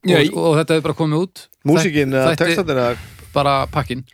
Já, 0.07 0.19
og, 0.31 0.37
og 0.39 0.53
þetta 0.59 0.75
hefði 0.77 0.85
bara 0.87 0.97
komið 1.01 1.23
út 1.25 1.41
Músikinn 1.67 2.13
eða 2.15 2.31
Þætti- 2.31 2.45
textatin 2.45 2.77
eða 2.79 2.93
bara 3.35 3.55
pakkin 3.67 4.05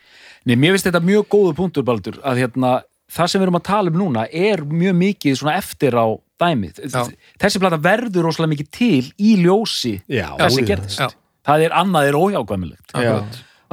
Nei, 0.46 0.56
mér 0.62 0.76
finnst 0.76 0.86
þetta 0.86 1.02
mjög 1.02 1.24
góður 1.34 1.56
punktur, 1.58 1.84
Baldur, 1.86 2.18
að 2.22 2.38
hérna, 2.44 2.72
það 3.10 3.30
sem 3.32 3.42
við 3.42 3.46
erum 3.48 3.56
að 3.58 3.64
tala 3.66 3.90
um 3.90 3.96
núna 3.98 4.28
er 4.30 4.62
mjög 4.62 4.94
mikið 5.00 5.38
svona 5.40 5.56
eftir 5.58 5.96
á 5.98 6.06
dæmið. 6.42 6.82
Já. 6.86 7.00
Þessi 7.42 7.62
plata 7.64 7.80
verður 7.82 8.28
rosalega 8.28 8.52
mikið 8.54 8.70
til 8.78 9.08
í 9.18 9.32
ljósi 9.42 9.96
Já, 10.06 10.28
þessi 10.38 10.62
já. 10.62 10.68
gerðist. 10.70 11.02
Já. 11.02 11.08
Það 11.50 11.66
er 11.66 11.76
annað 11.82 12.10
er 12.12 12.18
óhjákvæmilegt. 12.20 12.94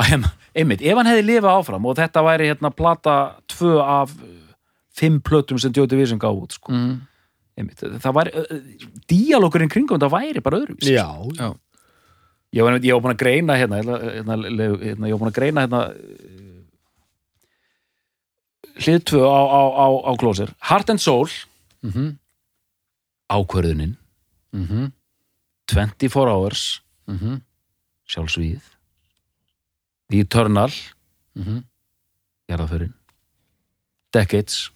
Hérna, 0.00 0.30
Einmitt, 0.56 0.80
ef 0.80 0.96
hann 0.96 1.08
hefði 1.12 1.26
lifað 1.28 1.58
áfram 1.60 1.86
og 1.88 1.96
þetta 2.00 2.22
væri 2.24 2.48
hérna 2.48 2.70
plata 2.76 3.16
tvö 3.52 3.74
af 3.84 4.16
fimm 4.96 5.20
plötum 5.24 5.60
sem 5.60 5.72
Jóti 5.76 5.96
Vísum 6.00 6.20
gaf 6.20 6.36
út, 6.40 6.56
sko. 6.56 6.72
mm. 6.72 6.96
Einmitt, 7.60 7.84
það 8.00 8.16
væri, 8.16 8.32
uh, 8.40 8.96
díalókurinn 9.12 9.68
kringum 9.72 10.00
þetta 10.00 10.08
væri 10.12 10.40
bara 10.44 10.60
öðruvísi. 10.62 10.96
Já, 10.96 11.04
já, 11.36 11.52
Ég 12.52 12.64
var, 12.64 12.76
ég 12.84 12.92
var 12.92 13.00
búin 13.00 13.14
að 13.14 13.22
greina 13.22 13.56
hérna, 13.56 13.78
hérna, 13.80 13.98
hérna, 14.12 14.36
hérna 14.82 15.08
ég 15.08 15.14
var 15.14 15.20
búin 15.22 15.30
að 15.30 15.38
greina 15.38 15.64
hérna 15.64 15.80
uh, 15.88 16.32
hlið 18.82 19.04
tvö 19.08 19.22
á, 19.24 19.40
á, 19.40 19.62
á, 19.72 19.86
á 20.04 20.12
klósir. 20.20 20.52
Heart 20.68 20.92
and 20.92 21.00
Soul, 21.00 21.30
mhm, 21.86 22.10
ákvörðunin. 23.32 23.96
Mhm. 24.52 24.92
24 25.72 26.28
Hours, 26.28 26.82
mhm, 27.08 27.40
sjálfsvíð 28.04 28.60
The 30.12 30.20
Eternal. 30.20 30.72
Mhm. 31.34 31.64
Jarðaförin 32.50 32.92
Decades. 34.12 34.68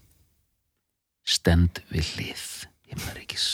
Stend 1.26 1.82
við 1.90 2.14
hlið 2.14 2.44
himnaríkis 2.86 3.46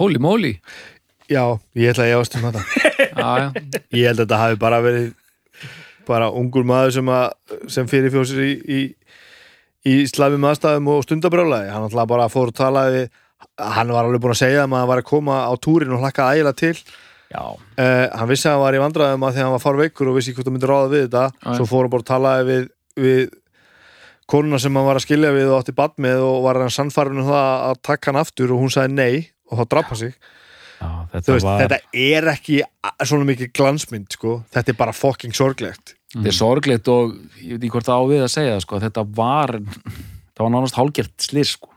holy 0.00 0.20
moly. 0.22 0.54
Já, 1.30 1.44
ég 1.78 1.92
ætla 1.94 2.04
að 2.04 2.10
ég 2.10 2.20
ást 2.20 2.36
um 2.36 2.48
þetta. 2.48 2.64
Já, 3.14 3.28
já, 3.40 3.46
Ég 3.94 4.06
held 4.08 4.18
að 4.18 4.24
þetta 4.24 4.38
hafi 4.40 4.58
bara 4.60 4.78
verið 4.84 5.12
bara 6.04 6.28
ungur 6.36 6.66
maður 6.68 6.92
sem, 6.98 7.08
að, 7.08 7.58
sem 7.72 7.86
fyrirfjóð 7.88 8.26
sér 8.28 8.42
í, 8.44 8.52
í, 8.68 8.80
í 9.88 9.94
slæmum 10.10 10.44
aðstæðum 10.50 10.90
og 10.92 11.04
stundabrjálaði 11.06 11.70
hann 11.72 11.86
alltaf 11.86 12.10
bara 12.10 12.26
fór 12.32 12.52
að 12.52 12.58
tala 12.58 12.82
við 12.92 13.06
hann 13.60 13.92
var 13.94 14.08
alveg 14.08 14.22
búin 14.24 14.34
að 14.34 14.40
segja 14.42 14.64
að 14.64 14.70
maður 14.74 14.90
var 14.90 15.02
að 15.02 15.08
koma 15.08 15.38
á 15.48 15.52
túrin 15.64 15.94
og 15.96 16.02
hlakka 16.04 16.28
ægilega 16.34 16.58
til. 16.60 16.74
Uh, 17.34 18.06
hann 18.14 18.30
vissi 18.30 18.48
að 18.50 18.54
hann 18.56 18.64
var 18.66 18.76
í 18.76 18.82
vandræðum 18.84 19.24
að 19.26 19.34
því 19.34 19.40
að 19.40 19.46
hann 19.48 19.56
var 19.56 19.64
farveikur 19.64 20.10
og 20.10 20.18
vissi 20.18 20.34
hvort 20.36 20.48
hann 20.50 20.56
myndi 20.58 20.70
ráða 20.70 20.92
við 20.92 21.06
þetta. 21.06 21.24
Já. 21.40 21.50
svo 21.58 21.68
fór 21.70 21.86
hann 21.86 21.94
bara 21.94 22.04
að 22.04 22.10
tala 22.12 22.34
við, 22.50 22.66
við 23.00 23.22
konuna 24.30 24.60
sem 24.62 24.76
hann 24.76 24.88
var 24.88 25.00
að 25.00 25.06
skilja 25.06 25.32
við 25.34 25.50
og 25.50 25.62
átti 25.62 25.76
bad 25.76 25.96
með 26.04 26.24
og 26.24 26.42
var 26.46 26.60
hann 26.62 26.74
sannfærun 26.74 27.22
um 27.24 27.30
það 27.32 27.48
að 27.70 27.80
taka 27.90 28.12
hann 28.12 28.20
aftur 28.22 28.54
og 28.54 28.62
hún 28.64 28.72
sagði 28.72 28.98
nei 29.00 29.33
og 29.54 29.60
þá 29.60 29.68
draf 29.74 29.92
hann 29.92 30.00
sig. 30.02 30.16
Já 30.80 30.88
þetta 31.14 31.26
Þú 31.26 31.34
veist, 31.36 31.46
var 31.46 31.60
þetta 31.62 31.78
er 32.04 32.30
ekki 32.34 32.56
svona 33.06 33.28
mikið 33.28 33.52
glansmynd 33.56 34.16
sko. 34.16 34.38
þetta 34.54 34.74
er 34.74 34.80
bara 34.80 34.96
fucking 34.96 35.36
sorglegt. 35.36 35.94
Þetta 36.14 36.30
er 36.30 36.36
sorglegt 36.36 36.90
og 36.92 37.14
ég 37.40 37.54
veit 37.54 37.62
ekki 37.62 37.72
hvort 37.74 37.88
það 37.88 38.02
á 38.02 38.04
við 38.10 38.24
að 38.26 38.34
segja 38.34 38.58
sko, 38.62 38.80
þetta 38.82 39.06
var 39.16 39.54
það 40.34 40.42
var 40.42 40.52
nánast 40.54 40.78
hálgert 40.78 41.14
slis 41.22 41.54
sko. 41.56 41.70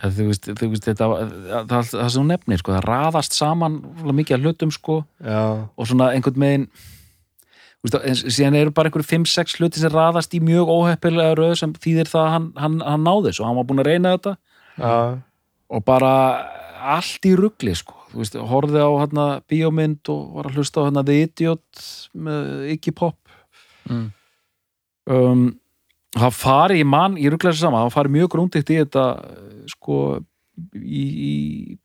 þú 0.00 0.28
veist, 0.30 0.48
þú 0.56 0.70
veist 0.72 0.86
þetta, 0.88 1.08
það, 1.08 1.34
það, 1.68 1.90
það 1.90 2.06
sem 2.12 2.22
hún 2.22 2.30
nefnir, 2.32 2.62
sko, 2.62 2.72
það 2.76 2.86
raðast 2.88 3.36
saman 3.36 3.74
mikið 4.16 4.36
að 4.38 4.46
hlutum, 4.46 4.72
sko, 4.72 5.02
já, 5.20 5.42
og 5.76 5.90
svona 5.90 6.12
einhvern 6.14 6.40
megin 6.40 6.70
síðan 7.84 8.56
eru 8.60 8.72
bara 8.76 8.88
einhverju 8.88 9.08
5-6 9.08 9.58
hluti 9.60 9.80
sem 9.80 9.92
raðast 9.92 10.32
í 10.36 10.40
mjög 10.44 10.68
óheppilega 10.72 11.36
röð 11.36 11.54
sem 11.60 11.72
þýðir 11.76 12.08
það 12.12 12.24
að 12.26 12.32
hann, 12.34 12.48
hann, 12.60 12.78
hann 12.84 13.04
náði 13.06 13.30
þessu, 13.30 13.44
hann 13.48 13.56
var 13.56 13.68
búin 13.68 13.80
að 13.80 13.88
reyna 13.88 14.14
þetta. 14.16 14.34
Já, 14.80 14.92
og 15.70 15.84
bara 15.86 16.12
allt 16.96 17.26
í 17.28 17.34
rugli, 17.38 17.74
sko. 17.76 17.96
Þú 18.10 18.22
veist, 18.22 18.36
horfði 18.50 18.82
á 18.82 18.90
hérna 18.90 19.26
bíómynd 19.50 20.10
og 20.10 20.36
var 20.38 20.48
að 20.50 20.58
hlusta 20.58 20.82
á 20.82 20.86
hérna 20.88 21.04
The 21.06 21.18
Idiot 21.26 21.84
með 22.16 22.72
Iggy 22.74 22.94
Pop. 22.96 23.18
Mm. 23.90 24.08
um, 25.10 25.44
það 26.14 26.34
fari 26.36 26.80
í 26.82 26.86
mann, 26.86 27.16
ég 27.18 27.32
ruggla 27.32 27.52
þessu 27.52 27.64
saman, 27.64 27.86
það 27.86 27.94
fari 27.96 28.12
mjög 28.16 28.32
grúndikt 28.34 28.70
í 28.70 28.76
þetta 28.82 29.04
sko 29.70 29.96
í, 30.76 31.02
í 31.02 31.32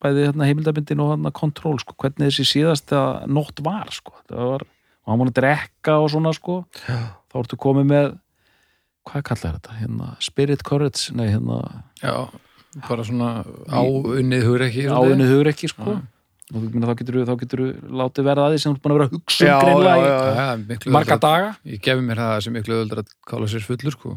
bæði 0.02 0.28
hérna, 0.28 0.48
heimildabindin 0.50 1.02
og 1.04 1.14
hérna 1.14 1.32
kontroll, 1.36 1.78
sko, 1.82 1.96
hvernig 2.02 2.30
þessi 2.30 2.48
síðasta 2.50 3.02
nótt 3.32 3.62
var, 3.66 3.90
sko. 3.96 4.16
Það 4.30 4.52
var, 4.52 4.66
og 5.06 5.12
hann 5.12 5.22
múin 5.22 5.32
að 5.32 5.40
drekka 5.40 5.98
og 6.02 6.12
svona, 6.14 6.34
sko. 6.36 6.60
Já. 6.84 7.00
þá 7.32 7.40
ertu 7.42 7.60
komið 7.62 7.90
með 7.92 8.10
hvað 9.06 9.26
kallar 9.30 9.60
þetta, 9.60 9.78
hérna 9.82 10.12
Spirit 10.24 10.66
Courage, 10.66 11.14
nei, 11.18 11.28
hérna 11.30 11.62
já, 12.02 12.16
bara 12.84 13.06
svona 13.08 13.30
áunnið 13.72 14.46
hugur 14.50 14.66
ekki 14.68 14.86
áðunni 14.92 15.30
hugur 15.30 15.52
ekki, 15.54 15.72
sko 15.72 15.96
og 16.54 16.62
þú 16.62 16.68
meina, 16.76 16.90
þá 16.92 17.00
getur 17.00 17.18
þá 17.26 17.34
getur 17.42 17.62
látið 18.02 18.28
verða 18.28 18.46
að 18.46 18.54
því 18.54 18.62
sem 18.62 18.74
þú 18.74 18.76
ert 18.76 18.84
búin 18.84 18.94
að 18.94 19.00
vera 19.00 19.08
að 19.08 19.16
hugsa 19.16 19.48
Já, 19.48 19.56
um 19.56 19.64
greinlega 19.66 19.96
já, 20.06 20.76
í 20.76 20.94
marga 20.94 21.18
daga. 21.24 21.50
Ég 21.66 21.82
gefi 21.88 22.06
mér 22.06 22.22
það 22.22 22.42
sem 22.46 22.56
miklu 22.56 22.76
öðuldra 22.76 23.02
að 23.02 23.16
kála 23.32 23.50
sér 23.50 23.66
fullur 23.66 23.96
sko. 23.96 24.14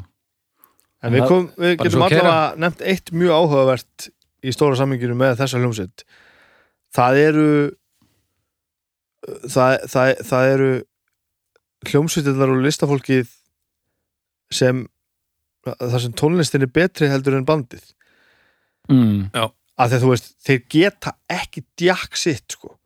en 0.98 1.14
við, 1.14 1.24
kom, 1.30 1.48
við 1.56 1.74
getum 1.80 2.04
allavega 2.04 2.36
nefnt 2.60 2.84
eitt 2.92 3.12
mjög 3.14 3.38
áhugavert 3.38 4.08
í 4.44 4.54
stóra 4.54 4.76
samminginu 4.76 5.16
með 5.16 5.38
þessa 5.40 5.62
hljómsveit. 5.62 6.04
Það 6.98 7.22
eru 7.22 7.48
það, 9.48 9.74
það, 9.94 10.12
það 10.28 10.52
eru 10.52 10.70
hljómsveitirnar 11.88 12.52
og 12.52 12.64
listafólkið 12.66 13.34
sem 14.52 14.84
það 15.68 16.00
sem 16.02 16.16
tónlistin 16.16 16.64
er 16.66 16.72
betri 16.72 17.08
heldur 17.08 17.38
en 17.38 17.48
bandið 17.48 17.88
mm. 18.88 19.48
að 19.78 19.96
þú 20.02 20.12
veist, 20.12 20.34
þeir 20.44 20.60
geta 20.74 21.14
ekki 21.30 21.64
djakk 21.78 22.18
sitt 22.18 22.56
sko 22.58 22.76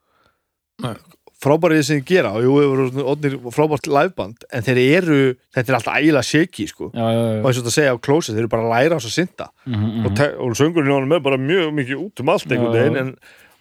frábærið 1.43 1.83
sem 1.85 1.99
þeir 1.99 2.07
gera 2.07 2.31
og 2.37 2.45
jú, 2.45 2.53
vorum 2.55 2.99
odnir 3.13 3.35
frábært 3.53 3.87
liveband 3.89 4.45
en 4.53 4.65
þeir 4.65 4.79
eru, 4.83 5.19
þetta 5.55 5.71
er 5.71 5.77
alltaf 5.77 5.99
ægilega 5.99 6.27
shaky 6.27 6.67
sko 6.69 6.89
já, 6.93 7.03
já, 7.03 7.21
já. 7.21 7.39
og 7.39 7.47
eins 7.47 7.59
og 7.59 7.63
þetta 7.63 7.75
segja 7.75 7.95
á 7.95 8.03
Closet, 8.07 8.35
þeir 8.35 8.43
eru 8.45 8.51
bara 8.53 8.67
að 8.67 8.73
læra 8.73 8.97
á 8.97 8.99
þess 8.99 9.11
að 9.11 9.17
synda 9.17 9.49
Mm 9.63 9.79
-hmm. 9.79 10.05
og, 10.05 10.21
og 10.43 10.57
söngurinn 10.59 10.91
hjá 10.91 10.99
hann 10.99 11.11
er 11.11 11.23
bara 11.23 11.37
mjög 11.37 11.73
mikið 11.73 11.97
út 12.03 12.19
um 12.19 12.29
allt 12.29 12.51
einhvern 12.51 12.73
veginn 12.75 12.97
en, 12.99 13.15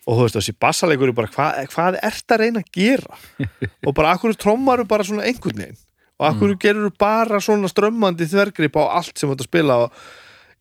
og 0.06 0.16
þú 0.16 0.22
veist 0.22 0.36
þessi 0.36 0.54
bassalegur 0.58 1.08
er 1.08 1.14
bara 1.14 1.30
hvað, 1.30 1.66
hvað 1.74 1.98
ert 2.02 2.32
að 2.32 2.40
reyna 2.40 2.60
að 2.60 2.72
gera 2.72 3.14
og 3.86 3.94
bara 3.94 4.12
akkur 4.14 4.34
trommaru 4.34 4.84
bara 4.84 5.04
svona 5.04 5.26
einhvern 5.26 5.58
veginn 5.58 5.78
og 6.18 6.26
akkur 6.26 6.54
mm. 6.54 6.58
gerur 6.58 6.92
bara 6.98 7.40
svona 7.40 7.68
strömmandi 7.70 8.26
þvergrip 8.26 8.76
á 8.78 8.82
allt 8.98 9.18
sem 9.18 9.30
að 9.30 9.42
spila 9.42 9.74
á, 9.74 9.82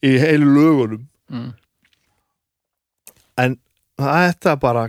í 0.01 0.17
heilu 0.17 0.45
lögunum 0.45 1.07
Mm. 1.31 1.53
En 3.39 3.57
þetta 4.01 4.55
bara 4.59 4.87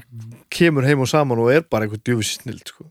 kemur 0.52 0.86
heim 0.86 1.04
og 1.04 1.10
saman 1.10 1.40
og 1.42 1.52
er 1.52 1.64
bara 1.68 1.86
einhver 1.86 2.00
djúfi 2.00 2.26
snild 2.38 2.64
sko. 2.66 2.88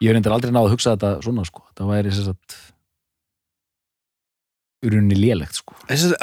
Ég 0.00 0.16
endur 0.16 0.32
aldrei 0.32 0.52
náð 0.54 0.70
að 0.70 0.74
hugsa 0.76 0.94
þetta 0.94 1.12
svona 1.24 1.44
sko. 1.48 1.64
Það 1.76 1.92
væri 1.92 2.12
sem 2.16 2.28
sagt 2.30 2.58
urunni 4.86 5.18
lélegt 5.18 5.58
sko. 5.60 5.76
Þessi, 5.90 6.14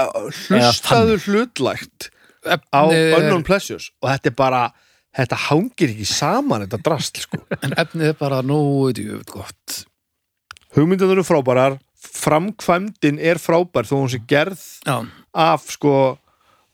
hlustaðu 0.47 1.19
hlutlægt 1.27 2.09
á 2.47 2.81
Unknown 2.89 3.45
Pleasures 3.45 3.91
og 4.01 4.09
þetta 4.09 4.31
er 4.31 4.37
bara 4.37 4.63
þetta 5.17 5.41
hangir 5.49 5.93
ekki 5.93 6.07
saman 6.09 6.65
þetta 6.65 6.81
drast 6.85 7.21
sko. 7.25 7.43
En 7.65 7.75
efnið 7.77 8.13
er 8.13 8.17
bara 8.17 8.41
djúft 8.45 9.33
gott 9.35 9.83
hugmyndan 10.77 11.13
eru 11.15 11.25
frábærar 11.25 11.77
framkvæmdin 11.97 13.19
er 13.19 13.39
frábær 13.41 13.87
þó 13.89 13.97
hún 14.01 14.11
sé 14.11 14.19
gerð 14.29 14.61
Já, 14.85 15.01
af 15.33 15.67
sko 15.73 16.17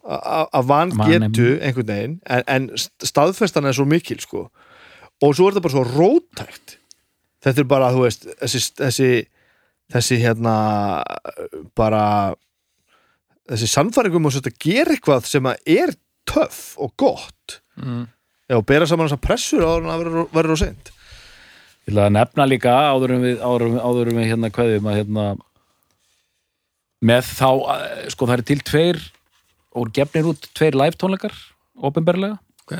a- 0.04 0.48
af 0.52 0.66
vangetu 0.68 1.48
einhvern 1.64 1.88
veginn 1.88 2.16
en, 2.28 2.44
en 2.48 2.70
staðfestan 2.78 3.66
er 3.70 3.76
svo 3.78 3.86
mikil 3.88 4.20
sko. 4.24 4.48
Og 5.24 5.36
svo 5.38 5.48
er 5.48 5.56
þetta 5.56 5.64
bara 5.68 5.76
svo 5.78 5.86
rótækt 5.88 6.78
þetta 7.44 7.60
er 7.64 7.70
bara, 7.70 7.92
þú 7.92 8.04
veist 8.06 8.28
þessi, 8.40 8.62
þessi, 8.80 9.10
þessi 9.94 10.18
hérna 10.24 10.56
bara 11.76 12.04
þessi 13.52 13.68
sannfæringum 13.68 14.26
og 14.30 14.36
þetta 14.38 14.54
gera 14.64 14.96
eitthvað 14.96 15.28
sem 15.28 15.48
að 15.52 15.64
er 15.80 15.96
töff 16.30 16.74
og 16.80 16.94
gott. 16.98 17.58
Mm. 17.76 18.06
Já, 18.48 18.56
og 18.60 18.66
bera 18.68 18.88
saman 18.88 19.08
þessa 19.10 19.20
pressur 19.24 19.64
áður 19.66 19.84
en 19.84 19.92
að 19.92 20.06
verður 20.36 20.56
á 20.56 20.60
seint. 20.64 20.92
Ég 21.84 21.92
ætla 21.92 22.06
að 22.08 22.14
nefna 22.16 22.46
líka 22.48 22.72
áður 22.94 23.12
en 23.18 23.24
við, 23.26 23.42
áður 23.44 23.66
áður 23.84 24.12
en 24.14 24.20
við 24.22 24.30
hérna 24.32 24.50
kveðum 24.56 24.88
að 24.88 24.98
hérna 25.02 25.26
með 27.04 27.26
þá, 27.28 27.50
eh, 27.74 28.06
sko 28.14 28.28
það 28.30 28.38
er 28.38 28.44
til 28.48 28.60
tveir 28.64 29.00
og 29.74 29.94
gefnir 29.96 30.30
út 30.34 30.50
tveir 30.54 30.78
live 30.78 31.00
tónleikar 31.00 31.36
opinberlega 31.82 32.38
ok 32.66 32.78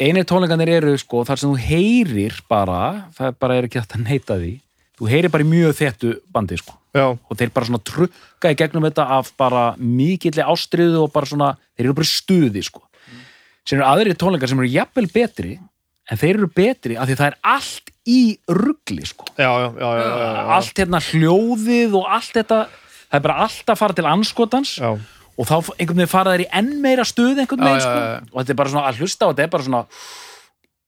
eini 0.00 0.24
tónleikanir 0.28 0.74
eru 0.76 0.96
sko 1.00 1.24
þar 1.26 1.40
sem 1.40 1.52
þú 1.52 1.68
heyrir 1.70 2.40
bara, 2.50 3.08
það 3.16 3.38
bara 3.40 3.56
er 3.56 3.68
ekki 3.68 3.80
hægt 3.80 3.96
að 3.96 4.08
neita 4.08 4.36
því 4.40 4.52
þú 4.96 5.08
heyrir 5.12 5.32
bara 5.32 5.44
í 5.46 5.50
mjög 5.50 5.78
þettu 5.80 6.12
bandi 6.32 6.58
sko 6.60 6.76
Já, 6.96 7.10
og 7.12 7.36
þeir 7.36 7.52
bara 7.52 7.68
svona 7.68 7.84
trukka 7.84 8.52
í 8.52 8.56
gegnum 8.56 8.86
þetta 8.86 9.04
af 9.18 9.32
bara 9.36 9.64
mikilli 9.76 10.44
ástriðu 10.44 11.02
og 11.04 11.10
bara 11.12 11.28
svona, 11.28 11.50
þeir 11.76 11.90
eru 11.90 11.96
bara 11.98 12.08
stuði 12.08 12.62
sko. 12.64 12.84
sem 13.66 13.76
eru 13.76 13.88
aðri 13.88 14.14
tónleikar 14.16 14.48
sem 14.48 14.62
eru 14.62 14.72
jafnvel 14.72 15.10
betri 15.12 15.58
en 16.06 16.20
þeir 16.20 16.38
eru 16.38 16.48
betri 16.54 16.96
af 16.96 17.08
því 17.08 17.18
það 17.18 17.28
er 17.28 17.38
allt 17.56 17.92
í 18.06 18.20
ruggli 18.48 19.04
sko. 19.08 19.28
já, 19.36 19.50
já, 19.76 19.88
allt 20.56 20.80
hérna 20.80 21.02
hljóðið 21.02 21.98
og 22.00 22.08
allt 22.16 22.32
þetta 22.38 22.60
það 22.70 23.18
er 23.18 23.26
bara 23.28 23.38
allt 23.46 23.72
að 23.72 23.80
fara 23.82 23.96
til 23.96 24.08
anskotans 24.08 24.76
já. 24.80 24.90
Og 25.36 25.48
þá 25.48 25.56
einhvern 25.76 25.98
veginn 26.00 26.12
fara 26.12 26.32
þeir 26.36 26.44
í 26.46 26.48
enn 26.60 26.70
meira 26.84 27.04
stuð 27.04 27.42
einhvern 27.42 27.60
Já, 27.60 27.66
veginn 27.66 27.82
já, 27.82 27.86
sko. 27.86 27.98
já, 28.00 28.06
já. 28.14 28.30
og 28.32 28.38
þetta 28.40 28.54
er 28.56 28.60
bara 28.62 28.72
svona 28.74 28.86
að 28.90 29.02
hlusta 29.02 29.26
og 29.28 29.34
þetta 29.34 29.44
er 29.48 29.52
bara 29.56 29.66
svona 29.68 29.82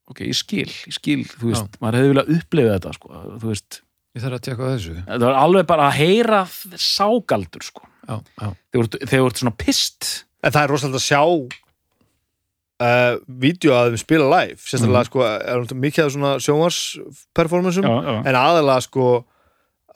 ok, 0.08 0.22
ég 0.24 0.38
skil, 0.38 0.70
ég 0.88 0.96
skil 0.96 1.20
þú 1.28 1.50
veist, 1.52 1.78
maður 1.82 1.98
hefði 2.00 2.12
viljað 2.14 2.32
upplifa 2.38 2.74
þetta 2.78 2.94
sko. 2.96 3.12
þú 3.42 3.52
veist, 3.52 3.82
Ég 4.16 4.22
þarf 4.24 4.38
að 4.38 4.44
tjekka 4.48 4.68
þessu 4.72 4.94
það 5.04 5.24
var 5.28 5.36
alveg 5.44 5.66
bara 5.68 5.84
að 5.90 5.98
heyra 6.00 6.38
ságaldur 6.80 7.62
sko. 7.66 7.84
Já, 8.08 8.14
já, 8.40 8.48
þegar 8.72 8.88
þú 9.12 9.26
ert- 9.28 9.42
svona 9.42 9.52
pist 9.60 10.06
En 10.42 10.52
það 10.54 10.62
er 10.64 10.70
rosalega 10.72 10.96
að 10.98 11.04
sjá 11.04 11.20
uh, 12.82 13.14
vídeo 13.42 13.74
að 13.76 13.90
þeim 13.92 14.00
spila 14.02 14.28
live 14.32 14.58
sérstaklega 14.62 15.08
sko, 15.10 15.24
er 15.26 15.74
mikið 15.84 16.04
af 16.06 16.12
svona 16.14 16.32
sjónvarsperformansum 16.44 17.88
já. 17.88 18.14
en 18.30 18.38
aðalega 18.38 18.84
sko 18.86 19.08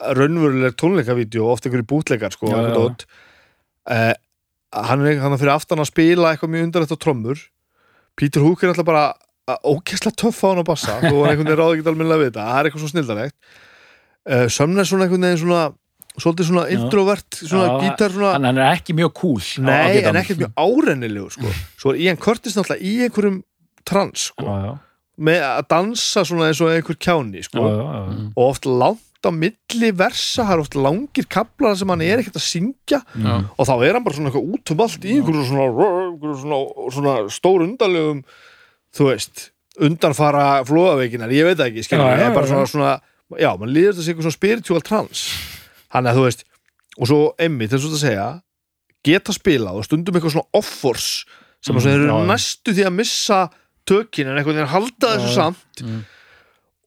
raunveruleg 0.02 0.74
tónleikavídeó, 0.80 1.46
oft 1.52 1.66
einhverju 1.68 1.86
bútleikar 1.92 2.34
sko, 2.34 2.50
Já, 2.50 2.58
já. 2.66 2.72
dót 2.74 3.04
uh, 3.06 4.14
hann 4.72 5.04
er 5.06 5.18
hann 5.22 5.32
er 5.36 5.40
fyrir 5.40 5.54
aftan 5.56 5.82
að 5.82 5.90
spila 5.92 6.32
eitthvað 6.32 6.52
mjög 6.54 6.66
undarlegt 6.68 6.94
á 6.96 6.98
trommur. 7.02 7.42
Peter 8.16 8.40
Hook 8.44 8.62
er 8.64 8.72
alltaf 8.72 8.86
bara 8.88 9.04
ógeðslega 9.66 10.16
töff 10.22 10.40
á 10.44 10.46
hann 10.52 10.62
að 10.62 10.68
bassa. 10.70 10.98
Þú 11.02 11.14
var 11.18 11.32
einhvern 11.32 11.48
veginn 11.50 11.60
ráð 11.60 11.76
ekki 11.76 11.88
almennilega 11.92 12.22
við 12.22 12.30
þetta. 12.32 12.48
Það 12.48 12.58
er 12.60 12.68
eitthvað 12.70 12.82
svo 12.84 12.90
snildalegt 12.92 13.36
uh, 14.32 14.46
Sömn 14.52 14.78
er 14.82 14.88
svona 14.88 15.06
einhvern 15.08 15.26
veginn 15.28 15.40
svona 15.42 15.62
svolítið 16.12 16.48
svona 16.50 16.64
introvert 16.76 17.38
svona 17.40 17.68
Já, 17.70 17.76
gítar 17.86 18.12
svona 18.12 18.32
hann 18.36 18.44
hann 18.50 18.58
er 18.60 18.74
ekki 18.76 18.92
mjög 18.98 19.12
cool 19.16 19.38
á- 19.40 19.48
á 19.48 19.64
Nei, 19.64 19.94
gitarnum. 19.96 20.08
en 20.12 20.20
ekkert 20.20 20.40
mjög 20.42 20.52
árennilegur 20.60 21.32
sko. 21.38 21.52
Svo 21.80 21.94
er 21.94 22.00
Ian 22.04 22.18
Curtis 22.20 22.56
náttúrulega 22.58 22.84
í 22.84 22.92
einhverjum 23.06 23.38
trans 23.88 24.26
sko, 24.28 24.44
já, 24.44 24.74
með 25.24 25.46
að 25.48 25.62
dansa 25.72 26.24
svona 26.28 26.50
eins 26.50 26.60
og 26.60 26.68
einhver 26.74 26.98
kjáni 27.00 27.40
já, 27.40 27.46
sko. 27.48 27.64
og 27.64 28.42
oft 28.44 28.68
langt 28.68 29.00
á 29.28 29.32
milli 29.34 29.90
versa, 29.96 30.44
það 30.44 30.52
er 30.54 30.62
oft 30.64 30.76
langir 30.78 31.26
kaplar 31.30 31.76
sem 31.78 31.92
hann 31.92 32.04
er 32.04 32.22
ekkert 32.22 32.38
að 32.40 32.46
syngja. 32.46 33.00
Já. 33.14 33.34
og 33.56 33.68
þá 33.68 33.72
er 33.86 33.96
hann 33.98 34.04
bara 34.06 34.16
svona 34.18 34.30
eitthvað 34.32 34.52
út 34.56 34.74
um 34.74 34.84
allt 34.86 35.06
í 35.06 35.16
einhverju 35.16 35.46
svona, 35.48 35.88
einhverju 36.02 36.36
svona, 36.42 36.60
svona 36.98 37.14
stór 37.32 37.66
undarlegum 37.66 38.22
þú 38.92 39.08
veist, 39.08 39.48
undanfara 39.80 40.46
flóðaveikinar, 40.68 41.32
ég 41.32 41.48
veit 41.48 41.58
það 41.60 41.70
ekki, 41.70 41.86
skilur 41.86 42.06
Já, 42.06 42.16
það 42.18 42.26
er 42.28 42.36
bara 42.36 42.50
svona, 42.50 42.70
svona, 42.72 42.94
já, 43.40 43.50
mann 43.60 43.72
líður 43.72 43.94
þetta 43.94 44.04
sig 44.06 44.12
eitthvað 44.12 44.28
svona 44.28 44.38
spiritual 44.40 44.82
trans 44.84 45.26
hann 45.94 46.08
að 46.10 46.18
þú 46.18 46.26
veist, 46.28 46.44
og 46.98 47.08
svo 47.08 47.20
emmi, 47.40 47.68
þess 47.72 47.88
að 47.88 48.02
segja 48.02 48.26
geta 49.06 49.34
spilað 49.34 49.80
og 49.80 49.86
stundum 49.86 50.18
eitthvað 50.18 50.36
svona 50.36 50.60
offors 50.60 51.08
sem 51.62 51.78
að 51.78 51.86
Mm, 51.86 52.02
eru 52.02 52.26
næstu 52.26 52.74
því 52.74 52.84
að 52.88 52.96
missa 52.98 53.38
tökin 53.86 54.30
en 54.30 54.38
eitthvað 54.38 54.58
þeir 54.60 54.70
halda 54.72 55.10
þessu 55.16 55.32
samt. 55.34 55.82
Mm. 55.82 56.02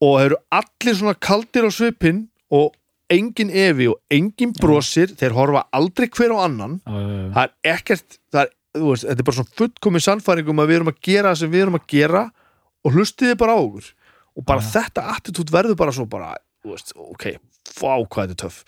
Og 0.02 0.18
þeir 0.18 0.26
eru 0.30 0.38
allir 0.60 0.98
svona 0.98 1.14
kaldir 1.28 1.66
á 1.66 1.70
svipinn 1.72 2.24
og 2.52 2.74
engin 3.12 3.50
evi 3.54 3.86
og 3.92 4.00
engin 4.10 4.52
brosir 4.58 5.12
þeir 5.16 5.34
horfa 5.36 5.64
aldrei 5.76 6.08
hver 6.10 6.34
á 6.34 6.38
annan 6.48 6.80
Já, 6.82 6.92
já, 6.92 7.06
já. 7.06 7.28
það 7.36 7.44
er 7.44 7.76
ekkert 7.76 8.18
það 8.34 8.40
er, 8.42 8.50
þú 8.76 8.88
veist, 8.90 9.06
þetta 9.06 9.22
er 9.22 9.28
bara 9.28 9.36
svona 9.38 9.54
fullkomin 9.60 10.04
sannfæringum 10.06 10.62
að 10.64 10.68
við 10.72 10.76
erum 10.80 10.90
að 10.92 10.98
gera 11.08 11.30
það 11.32 11.40
sem 11.42 11.52
við 11.54 11.62
erum 11.66 11.78
að 11.78 11.86
gera 11.94 12.24
og 12.86 12.92
hlustiði 12.98 13.38
bara 13.40 13.54
á 13.56 13.58
okkur 13.62 13.86
og 14.36 14.44
bara 14.50 14.60
Já. 14.66 14.68
þetta 14.74 15.06
attitút 15.14 15.52
verður 15.54 15.78
bara 15.80 15.94
svo 15.96 16.04
bara, 16.10 16.34
þú 16.60 16.74
veist, 16.74 16.92
ok, 16.98 17.24
fá 17.72 17.94
hvað 18.04 18.26
þetta 18.26 18.36
er 18.36 18.42
töff 18.44 18.58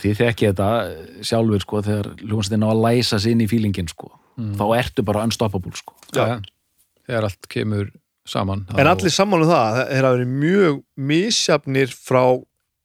Þið 0.00 0.14
þekki 0.20 0.46
þetta 0.52 0.66
eh, 0.86 1.00
sjálfur 1.26 1.60
sko 1.64 1.80
þegar 1.84 2.06
hljómsveitin 2.22 2.62
á 2.64 2.68
að 2.70 2.82
læsa 2.86 3.18
sig 3.20 3.34
inn 3.34 3.42
í 3.44 3.50
fílingin 3.50 3.90
sko 3.90 4.14
Mm. 4.40 4.54
þá 4.56 4.62
ertu 4.78 5.02
bara 5.04 5.24
unstoppable 5.26 5.72
sko 5.76 5.92
Já, 6.16 6.22
já. 6.30 6.36
Þegar 7.04 7.24
allt 7.26 7.48
kemur 7.50 7.88
saman. 8.30 8.64
En 8.76 8.90
allir 8.90 9.12
saman 9.14 9.44
um 9.44 9.50
það, 9.50 9.80
þeir 9.90 10.06
hafa 10.06 10.16
verið 10.18 10.32
mjög 10.44 10.80
misjafnir 11.10 11.92
frá 11.94 12.24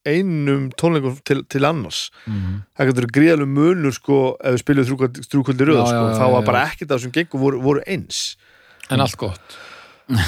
einum 0.06 0.68
tónleikum 0.78 1.18
til, 1.26 1.42
til 1.50 1.66
annars. 1.66 2.06
Mm. 2.30 2.62
það 2.78 2.90
getur 2.90 3.08
gríðalum 3.16 3.54
munur 3.56 3.94
sko 3.94 4.18
ef 4.38 4.56
við 4.56 4.62
spilum 4.62 4.88
þrjúkvöldi 5.26 5.68
röð 5.68 5.82
sko, 5.88 6.04
þá 6.14 6.26
var 6.36 6.46
bara 6.46 6.64
ekkert 6.70 6.92
af 6.92 7.00
þessum 7.00 7.14
gengum 7.16 7.42
voru, 7.42 7.62
voru 7.64 7.82
eins. 7.90 8.36
En 8.90 9.02
allt 9.02 9.18
gott. 9.18 9.58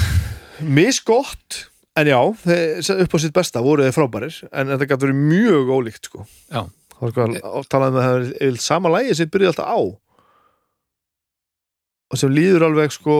Misgott 0.79 1.63
en 1.99 2.11
já, 2.11 2.19
upp 2.19 3.15
á 3.15 3.17
sitt 3.19 3.35
besta 3.35 3.63
voru 3.63 3.85
þeir 3.85 3.95
frábærir 3.95 4.35
en 4.51 4.73
þetta 4.73 4.87
getur 4.87 5.09
verið 5.09 5.23
mjög 5.31 5.73
ólíkt 5.77 6.11
sko. 6.11 6.27
Já. 6.51 6.65
þá 6.95 7.03
er 7.07 7.15
sko 7.15 7.25
að 7.79 7.87
að 7.87 7.99
það 7.99 8.29
er 8.47 8.61
sama 8.63 8.91
lægi 8.97 9.17
sem 9.19 9.31
byrja 9.31 9.53
alltaf 9.53 9.71
á. 9.71 9.79
Og 12.09 12.17
sem 12.17 12.33
líður 12.33 12.67
alveg 12.69 12.93
sko 12.95 13.15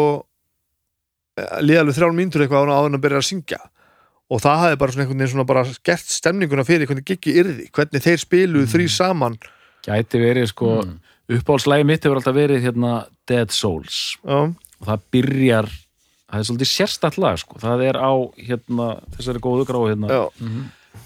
líður 1.66 1.84
alveg 1.84 1.98
þrjálf 2.00 2.16
mínútur 2.20 2.44
eitthvað 2.46 2.72
áður 2.74 2.90
en 2.92 2.98
að 3.00 3.04
byrja 3.06 3.22
að 3.24 3.28
syngja. 3.30 3.60
Og 4.30 4.42
það 4.44 4.60
hafi 4.64 4.78
bara 4.78 4.92
svona 4.94 5.04
einhvern 5.06 5.20
veginn 5.24 5.34
svona 5.34 5.48
bara 5.50 5.64
gert 5.90 6.12
stemninguna 6.14 6.66
fyrir 6.68 6.86
hvernig 6.90 7.06
giggi 7.10 7.34
yrði 7.42 7.70
hvernig 7.74 8.04
þeir 8.06 8.20
spiluðu 8.22 8.66
Mm. 8.68 8.72
þrý 8.74 8.88
saman. 8.94 9.38
Gæti 9.88 10.20
verið 10.22 10.48
sko 10.52 10.84
Mm. 10.84 11.00
uppáhaldslægi 11.30 11.86
mitt 11.86 12.04
hefur 12.04 12.20
alltaf 12.22 12.36
verið 12.36 12.62
hérna 12.62 13.06
Dead 13.28 13.50
Souls. 13.52 14.18
Já, 14.26 14.54
og 14.82 14.86
það 14.88 15.00
byrjar 15.12 15.66
það 16.30 16.40
er 16.40 16.46
svolítið 16.46 16.70
sérstætt 16.78 17.18
lag 17.18 17.38
sko. 17.40 17.58
Það 17.60 17.84
er 17.90 17.96
á 17.98 18.12
hérna 18.38 19.02
þessari 19.18 19.40
góðu 19.42 19.66
grá 19.66 19.80
hérna. 19.90 20.08
Já. 20.08 20.30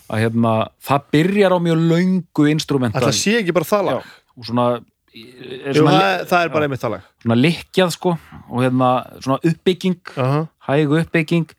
að 0.10 0.20
hérna 0.20 0.70
það 0.84 1.02
byrjar 1.12 1.52
á 1.56 1.60
mjög 1.60 1.80
löngu 1.92 2.50
instrumenta 2.52 3.00
að 3.00 3.08
það 3.08 3.20
sé 3.20 3.32
ekki 3.40 3.54
bara 3.54 3.66
það 3.66 3.86
lag? 3.86 4.04
Og 4.38 4.44
svona 4.46 4.84
er 5.14 5.78
Jú, 5.78 5.86
það, 5.86 6.24
það 6.30 6.40
er 6.40 6.54
bara 6.54 6.68
einmitt 6.68 6.82
það 6.82 6.96
lag. 6.96 7.10
Svona 7.24 7.38
likkjað 7.40 7.92
sko 7.94 8.16
og 8.16 8.64
hérna 8.64 8.94
svona 9.20 9.40
uppbygging 9.52 10.16
uh 10.18 10.40
hægu 10.64 11.00
uppbygging. 11.02 11.50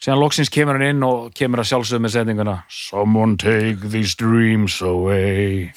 Síðan 0.00 0.20
loksins 0.20 0.52
kemur 0.52 0.76
hann 0.76 0.86
inn 0.90 1.04
og 1.04 1.32
kemur 1.36 1.60
að 1.62 1.70
sjálfsögðu 1.70 2.04
með 2.04 2.14
setninguna 2.14 2.56
Someone 2.72 3.36
take 3.40 3.90
these 3.92 4.16
dreams 4.16 4.80
away. 4.84 5.72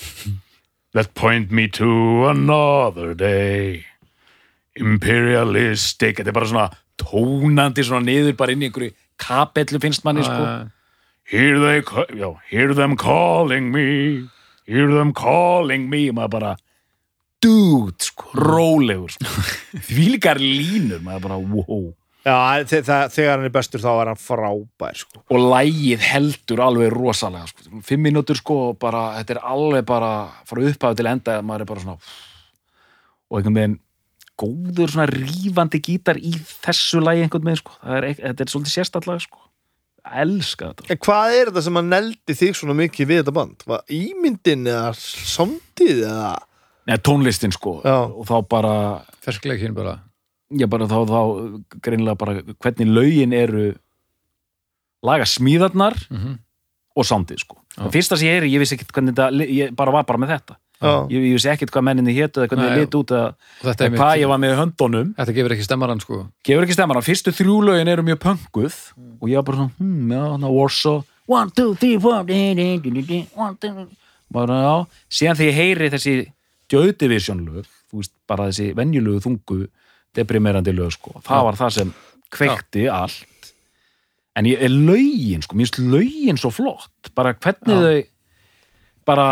That 0.93 1.13
point 1.13 1.51
me 1.51 1.67
to 1.77 2.27
another 2.27 3.13
day. 3.13 3.85
Imperialistic. 4.79 6.17
Þetta 6.17 6.31
er 6.31 6.37
bara 6.39 6.49
svona 6.49 6.69
tónandi 6.99 7.85
svona 7.85 8.07
niður 8.07 8.35
bara 8.39 8.55
inn 8.55 8.63
í 8.63 8.69
einhverju 8.69 8.95
kapellu 9.19 9.79
finnst 9.83 10.05
manni 10.07 10.23
sko. 10.25 10.39
Uh, 10.39 10.65
hear, 11.27 11.59
they, 11.59 11.83
já, 12.15 12.31
hear 12.49 12.73
them 12.73 12.95
calling 12.97 13.71
me. 13.71 14.29
Hear 14.65 14.89
them 14.91 15.13
calling 15.13 15.89
me. 15.91 16.07
Maður 16.15 16.35
bara 16.39 16.55
dude, 17.43 17.95
sko, 18.03 18.29
rólegur 18.35 19.13
sko. 19.15 19.25
því 19.87 20.05
líkar 20.15 20.39
línur 20.43 21.01
maður 21.05 21.25
bara, 21.27 21.39
wow 21.39 21.89
Já, 22.27 22.35
þegar 22.67 23.29
hann 23.31 23.45
er 23.47 23.53
bestur 23.55 23.79
þá 23.81 23.89
er 24.01 24.09
hann 24.11 24.19
frábær 24.19 24.97
sko. 24.99 25.21
og 25.31 25.45
lægið 25.53 26.01
heldur 26.03 26.59
alveg 26.65 26.91
rosalega 26.93 27.47
sko. 27.47 27.79
fimm 27.87 28.03
mínútur 28.05 28.37
sko 28.37 28.57
bara, 28.77 29.05
þetta 29.21 29.37
er 29.37 29.43
alveg 29.53 29.85
bara 29.87 30.09
frá 30.45 30.59
upphafi 30.67 30.99
til 30.99 31.07
enda 31.13 31.37
maður 31.41 31.63
er 31.63 31.69
bara 31.71 31.85
svona 31.85 31.95
og 33.29 33.39
einhvern 33.39 33.55
veginn 33.61 33.77
góður 34.39 34.91
svona 34.93 35.07
rífandi 35.11 35.79
gítar 35.83 36.19
í 36.19 36.33
þessu 36.65 36.99
lægi 37.03 37.23
einhvern 37.25 37.47
veginn 37.47 37.61
sko 37.63 37.79
er, 37.87 38.09
eit- 38.11 38.21
þetta 38.25 38.45
er 38.45 38.51
svolítið 38.53 38.75
sérstallega 38.75 39.23
sko 39.25 39.45
elska 40.19 40.69
þetta 40.73 40.91
En 40.95 41.01
hvað 41.07 41.37
er 41.39 41.49
þetta 41.53 41.63
sem 41.69 41.79
að 41.81 41.89
neldi 41.95 42.35
þig 42.43 42.55
svona 42.59 42.75
mikið 42.83 43.09
við 43.13 43.19
þetta 43.23 43.33
band? 43.39 43.65
Var 43.69 43.83
ímyndin 43.95 44.67
eða 44.71 44.91
samtíð 44.99 46.03
eða 46.03 46.29
Nei, 46.89 46.97
tónlistin 47.05 47.53
sko. 47.53 47.79
Já. 47.85 47.97
og 48.09 48.25
þá 48.27 48.35
bara, 48.49 48.75
ferskleikin 49.25 49.75
bara. 49.77 49.99
Já 50.49 50.65
bara 50.65 50.87
þá, 50.89 50.99
þá 51.05 51.19
greinilega 51.85 52.17
bara 52.17 52.39
hvernig 52.57 52.89
lögin 52.89 53.35
eru 53.37 53.71
laga 55.05 55.27
smíðarnar 55.29 55.97
mm 56.09 56.37
og 56.99 57.05
soundið 57.07 57.43
sko. 57.45 57.59
Það 57.77 57.93
fyrsta 57.93 58.17
sem 58.19 58.27
ég 58.27 58.39
er, 58.39 58.45
ég 58.49 58.59
vissi 58.59 58.75
ekkert 58.75 58.89
hvernig 58.95 59.15
þetta 59.15 59.45
ég 59.55 59.75
bara 59.77 59.93
var 59.93 60.07
bara 60.09 60.19
með 60.19 60.33
þetta. 60.33 60.57
Já, 60.79 60.91
ég, 61.11 61.25
ég 61.29 61.35
vissi 61.37 61.51
ekkert 61.51 61.71
hvað 61.75 61.85
menninni 61.89 62.15
hétu 62.15 62.41
eða 62.41 62.49
hvernig 62.51 62.65
Nei, 62.65 62.71
það 62.71 62.81
lit 62.81 62.97
út 62.99 63.13
er 63.13 63.93
hvað 63.93 64.13
ég 64.21 64.31
var 64.31 64.41
með 64.41 64.55
höndunum. 64.59 65.13
Þetta 65.17 65.35
gefur 65.37 65.55
ekki 65.55 65.67
stemmaran 65.67 66.03
sko. 66.03 66.19
Gefur 66.47 66.65
ekki 66.65 66.75
stemmar, 66.75 66.99
fyrstu 67.05 67.33
þrjú 67.35 67.59
lögin 67.67 67.91
eru 67.93 68.05
mjög 68.07 68.19
pönguð 68.25 68.79
og 69.19 69.31
ég 69.31 69.39
var 69.39 69.47
bara 69.47 69.61
svona, 69.61 69.73
hmm, 69.79 70.11
já, 70.15 70.25
ná, 70.41 70.49
Warsaw. 70.55 70.99
One, 71.29 71.53
two, 71.55 71.75
three, 71.77 71.99
four. 72.01 72.23
Bara, 74.33 74.59
já, 74.65 74.75
síðan 75.19 75.39
þegar 75.39 75.49
ég 75.49 75.59
heyri 75.59 75.91
þessi 75.93 76.15
stjóðdivisjónlög 76.69 77.65
þú 77.89 78.03
veist, 78.03 78.13
bara 78.29 78.49
þessi 78.49 78.71
venjulegu 78.77 79.23
þungu 79.25 79.59
deprimerandi 80.17 80.73
lög, 80.77 80.93
sko 80.95 81.17
það 81.25 81.45
var 81.49 81.59
það 81.59 81.75
sem 81.79 81.93
kvekti 82.33 82.85
Já. 82.85 82.93
allt 83.03 83.51
en 84.37 84.47
ég 84.47 84.61
er 84.63 84.71
laugin, 84.71 85.43
sko 85.43 85.57
mér 85.57 85.67
finnst 85.67 85.81
laugin 85.81 86.39
svo 86.39 86.53
flott 86.53 87.11
bara 87.17 87.33
hvernig 87.35 87.75
Já. 87.75 87.81
þau 87.83 87.99
bara, 89.09 89.27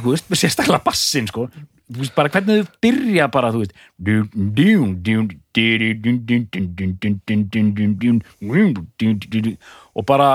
þú 0.00 0.14
veist, 0.14 0.30
með 0.32 0.40
sérstaklega 0.40 0.80
bassin, 0.80 1.26
sko 1.28 1.50
þú 1.52 1.98
veist, 2.00 2.14
bara 2.16 2.30
hvernig 2.32 2.62
þau 2.62 2.78
byrja 2.80 3.26
bara, 3.32 3.50
þú 3.52 3.58
veist 3.64 3.74
og 9.94 10.06
bara 10.08 10.30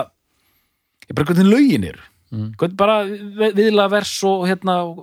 ég 1.06 1.16
bara 1.16 1.28
hvernig 1.30 1.50
laugin 1.50 1.90
er 1.90 1.98
hvernig 2.34 2.76
bara 2.80 2.96
við- 3.06 3.54
viðla 3.56 3.86
vers 3.94 4.14
og 4.28 4.46
hérna 4.50 4.76
og, 4.84 5.00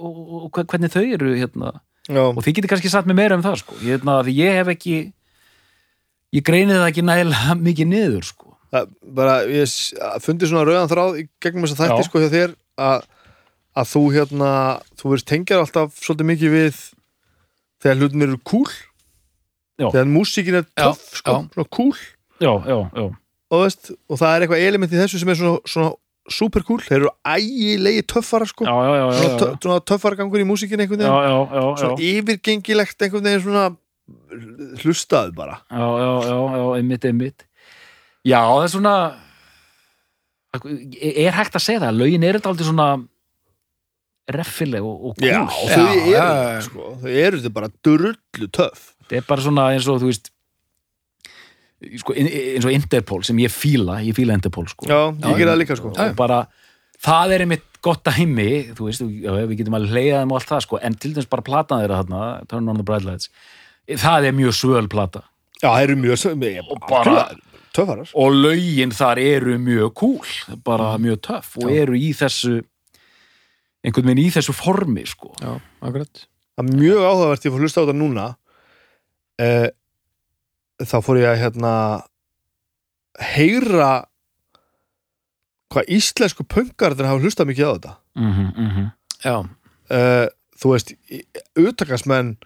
og, 0.48 0.60
hvernig 0.66 0.90
þau 0.92 1.02
eru 1.16 1.34
hérna. 1.38 1.72
Og 2.36 2.40
þið 2.42 2.56
getur 2.58 2.72
kannski 2.74 2.90
satt 2.90 3.06
mig 3.06 3.16
meira 3.16 3.36
um 3.38 3.42
það 3.44 3.60
sko. 3.62 3.76
Hérna, 3.80 4.18
því 4.26 4.34
ég 4.40 4.56
hef 4.58 4.68
ekki 4.74 4.96
ég 6.34 6.42
greini 6.46 6.74
það 6.74 6.88
ekki 6.90 7.04
nægilega 7.06 7.56
mikið 7.68 7.90
niður 7.92 8.26
sko. 8.26 8.48
Það, 8.72 8.88
bara 9.20 9.34
ég 9.52 9.72
fundi 10.24 10.48
svona 10.48 10.64
rauðan 10.66 10.88
þráð 10.90 11.18
í 11.20 11.26
gegnum 11.44 11.66
þess 11.68 11.76
að 11.76 11.82
þætti 11.92 12.06
sko 12.08 12.22
hjá 12.22 12.30
þér 12.32 12.54
að, 12.80 13.02
að 13.76 13.90
þú 13.92 14.02
hérna 14.16 14.52
þú 14.96 15.10
verður 15.12 15.26
tengjar 15.32 15.60
alltaf 15.64 15.98
svolítið 16.00 16.30
mikið 16.32 16.54
við 16.56 16.78
þegar 17.84 18.00
hlutin 18.00 18.24
eru 18.28 18.38
cool. 18.48 18.70
Já. 19.80 19.88
þegar 19.90 20.08
músíkin 20.12 20.56
er 20.60 20.66
töff 20.78 21.16
sko, 21.18 21.34
cool. 21.72 21.96
Já, 22.42 22.52
já, 22.68 22.76
já, 22.92 23.04
og, 23.52 23.60
veist, 23.62 23.88
og 24.10 24.18
það 24.20 24.34
er 24.36 24.44
eitthvað 24.44 24.64
element 24.66 24.92
í 24.92 24.98
þessu 25.00 25.20
sem 25.22 25.30
er 25.32 25.38
svona, 25.38 25.60
svona 25.68 25.92
super 26.30 26.62
cool, 26.62 26.78
þeir 26.84 27.00
eru 27.00 27.10
ægilegi 27.26 28.02
töffara 28.12 28.46
sko, 28.46 28.64
já, 28.68 28.72
já, 28.72 28.92
já, 28.94 29.04
já, 29.06 29.12
svona, 29.18 29.32
já, 29.32 29.38
tö- 29.42 29.56
svona 29.64 29.80
töffara 29.90 30.16
gangur 30.20 30.38
í 30.42 30.46
músíkin 30.46 30.80
einhvern 30.84 31.02
já, 31.02 31.10
veginn, 31.10 31.32
já, 31.32 31.38
já, 31.56 31.62
já. 31.62 31.76
svona 31.82 32.06
yfirgengilegt 32.10 33.02
einhvern 33.02 33.24
veginn 33.26 33.42
svona 33.46 33.64
hlustaðu 34.82 35.34
bara. 35.34 35.58
Já, 35.70 35.86
já, 36.02 36.10
já, 36.28 36.36
já, 36.58 36.64
einmitt, 36.78 37.04
einmitt. 37.10 37.46
Já, 38.24 38.38
það 38.46 38.64
er 38.68 38.72
svona 38.76 38.94
er 40.52 41.32
hægt 41.36 41.56
að 41.56 41.64
segja 41.64 41.80
það 41.86 41.98
lögin 42.02 42.24
er 42.28 42.36
þetta 42.38 42.50
aldrei 42.52 42.66
svona 42.68 42.86
reffileg 44.32 44.84
og, 44.86 45.06
og 45.10 45.22
Já, 45.24 45.40
cool. 45.48 45.64
og 45.64 45.70
þau 45.72 45.82
Já, 45.82 45.92
eru 45.92 46.12
já, 46.12 46.22
það, 46.22 46.42
já. 46.52 46.60
sko, 46.68 46.90
þau 47.02 47.14
eru 47.24 47.40
þetta 47.40 47.54
bara 47.56 47.70
drullu 47.88 48.48
töff. 48.54 48.84
Þetta 49.02 49.18
er 49.18 49.24
bara 49.32 49.44
svona 49.46 49.64
eins 49.74 49.88
og 49.90 49.98
þú 50.02 50.10
veist 50.12 50.30
sko, 52.00 52.14
in- 52.18 52.30
eins 52.30 52.64
og 52.68 52.72
Interpol 52.74 53.24
sem 53.26 53.36
ég 53.42 53.52
fíla, 53.52 54.00
ég 54.06 54.14
fíla 54.16 54.34
Interpol 54.38 54.68
sko. 54.70 54.86
Já, 54.86 55.00
ég 55.12 55.38
já. 55.42 55.46
það 55.50 55.58
líka 55.62 55.76
sko. 55.76 55.92
Og 55.92 56.16
bara, 56.16 56.46
það 57.02 57.34
er 57.36 57.44
einmitt 57.46 57.68
gott 57.82 58.04
dæmi, 58.06 58.74
þú 58.78 58.86
veist, 58.86 59.02
já, 59.02 59.32
við 59.50 59.56
getum 59.62 59.74
alveg 59.78 59.90
hleyjað 59.96 60.20
þeim 60.22 60.32
og 60.32 60.38
allt 60.40 60.50
það, 60.52 60.60
sko, 60.66 60.78
en 60.82 60.94
til 61.02 61.14
dæmis 61.16 61.28
bara 61.32 61.42
platan 61.42 61.82
þeirra 61.82 62.02
þarna, 62.04 62.46
Turn 62.48 62.68
on 62.70 62.76
the 62.78 62.84
Bright 62.86 63.04
Lights 63.08 63.28
það 63.98 64.28
er 64.28 64.36
mjög 64.38 64.54
svöl 64.54 64.88
plata. 64.88 65.24
Já, 65.62 65.68
það 65.72 65.82
eru 65.82 65.96
mjög 65.96 66.36
mjög- 66.38 66.70
Og 66.70 66.78
bara- 66.88 67.28
töffarar. 67.74 68.10
Og 68.14 68.32
lögin 68.32 68.92
þar 68.92 69.18
eru 69.18 69.58
mjög 69.58 69.94
cool 69.94 70.20
bara 70.64 70.96
mjög 70.98 71.20
töff 71.22 71.56
og 71.58 71.70
eru 71.70 71.94
í 71.94 72.12
þessu 72.14 72.62
einhvern 73.84 74.06
veginn 74.12 74.26
í 74.26 74.30
þessu 74.30 74.52
formi, 74.54 75.04
sko. 75.06 75.34
Já, 75.40 75.60
akkurat. 75.82 76.26
Það 76.56 76.68
er 76.68 76.76
mjög 76.78 77.00
áhugavert, 77.08 77.44
ég 77.46 77.52
fór 77.52 77.58
að 77.58 77.64
hlusta 77.66 77.80
á 77.80 77.84
þetta 77.86 77.98
núna 77.98 78.26
eh, 79.40 79.68
þá 80.88 80.96
fór 81.04 81.18
ég 81.20 81.28
að 81.32 81.40
hérna 81.42 81.72
heyra 83.20 83.90
hvað 85.72 85.88
íslensku 85.96 86.44
pöngarðin 86.48 87.08
hafa 87.08 87.22
hlustað 87.24 87.48
mikið 87.50 87.68
á 87.68 87.72
þetta. 87.76 87.92
Mm 88.20 88.32
-hmm, 88.32 88.90
já, 89.24 89.36
eh, 89.90 90.26
þú 90.60 90.72
veist, 90.72 90.92
utakasmenn 91.56 92.36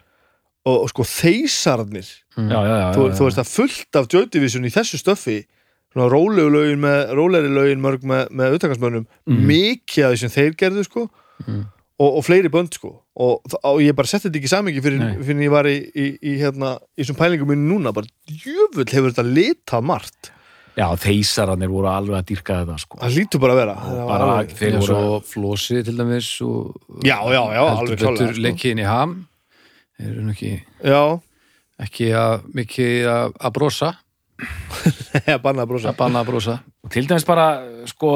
og, 0.67 0.83
og 0.83 0.89
sko 0.91 1.03
þeysarnir. 1.03 2.07
Mm. 2.37 2.49
já, 2.51 2.59
já, 2.67 2.77
já, 2.81 2.89
þú, 2.95 3.03
þú 3.19 3.25
veist 3.25 3.39
að 3.39 3.53
fullt 3.57 3.97
af 3.97 4.07
Joy 4.13 4.27
Division 4.27 4.65
í 4.65 4.71
þessu 4.71 4.99
stöffi 4.99 5.47
svona 5.93 6.11
rólegu 6.13 6.51
lögin 7.49 7.81
mörg 7.81 8.03
með, 8.05 8.29
með 8.31 8.55
utakasmönnum 8.59 9.07
Mhm. 9.27 9.47
mikið 9.47 10.05
af 10.05 10.13
því 10.13 10.17
sem 10.19 10.31
þeir 10.31 10.55
gerðu 10.55 10.85
sko. 10.85 11.09
Mhm. 11.47 11.63
og, 11.99 12.17
og 12.17 12.25
fleiri 12.25 12.49
bönd 12.49 12.73
sko 12.75 13.03
og, 13.17 13.41
og 13.65 13.81
ég 13.81 13.95
bara 13.97 14.09
setti 14.11 14.29
þetta 14.29 14.41
ekki 14.43 14.51
samingi 14.53 14.83
fyrir, 14.85 15.01
Nei. 15.01 15.13
fyrir 15.25 15.47
ég 15.47 15.53
var 15.55 15.69
í, 15.71 15.77
í, 15.97 16.07
í 16.21 16.35
hérna 16.41 16.75
í 16.97 17.03
þessum 17.03 17.17
pælingum 17.19 17.49
mínu 17.53 17.69
núna. 17.75 17.93
Bara 17.97 18.11
djöfull 18.29 18.85
hefur 18.93 19.13
þetta 19.15 19.25
litað 19.31 19.87
margt. 19.89 20.33
Já, 20.77 20.91
þeysararnir 21.01 21.71
voru 21.73 21.89
alveg 21.89 22.19
að 22.19 22.27
dýrka 22.29 22.59
þetta, 22.61 22.75
sko. 22.83 22.99
Það 23.01 23.15
lítur 23.17 23.41
bara 23.41 23.55
að 23.55 23.61
vera. 23.63 23.77
Bara 24.11 24.27
alveg- 24.35 24.51
þeir 24.59 24.75
voru 24.83 24.97
og 25.15 25.23
Flósi 25.25 25.79
til 25.87 25.95
dæmis 25.97 26.29
og 26.45 26.75
Já, 27.01 27.17
já, 27.33 27.41
já, 27.57 27.63
alveg 27.65 27.95
heldur 27.97 28.13
betur 28.19 28.35
sko. 28.35 28.43
leikiðin 28.45 28.83
í 28.85 28.89
ham. 28.91 29.15
Þeir 29.97 30.11
eru 30.13 30.25
nú 30.27 30.35
ekki, 30.37 30.51
já, 30.85 31.01
ekki 31.87 32.11
að, 32.21 32.45
mikið 32.61 33.09
að, 33.15 33.33
að 33.41 33.55
brosa. 33.57 33.95
Banna 35.41 35.65
að 35.67 35.97
banna 35.97 36.21
að 36.21 36.29
brosa. 36.29 36.59
Til 36.93 37.07
dæmis 37.09 37.25
bara, 37.25 37.47
sko 37.89 38.11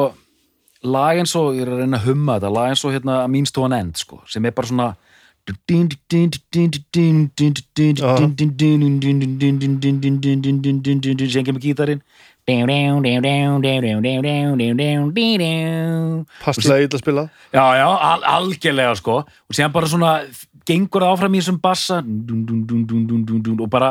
lag 0.83 1.21
eins 1.21 1.35
og, 1.37 1.55
ég 1.57 1.67
er 1.67 1.75
að 1.75 1.85
reyna 1.85 2.01
að 2.01 2.09
humma 2.09 2.39
þetta 2.39 2.55
lag 2.57 2.73
eins 2.73 2.85
og 2.85 2.95
hérna 2.95 3.15
Means 3.29 3.53
to 3.53 3.65
an 3.67 3.77
End, 3.77 3.97
sko 4.01 4.23
sem 4.31 4.45
er 4.45 4.57
bara 4.57 4.71
svona 4.71 4.91
sem 5.51 5.57
kemur 11.45 11.63
gítarinn 11.63 12.03
passlega 16.41 16.85
illa 16.85 17.01
spilað 17.01 17.29
já, 17.53 17.65
já, 17.77 17.87
al 17.87 18.25
algjörlega 18.37 18.95
sko 18.99 19.17
og 19.25 19.57
sem 19.57 19.73
bara 19.73 19.91
svona 19.91 20.13
gengur 20.67 21.05
það 21.05 21.15
áfram 21.15 21.35
í 21.35 21.43
þessum 21.43 21.61
bassa 21.61 21.97
og 22.01 23.71
bara 23.71 23.91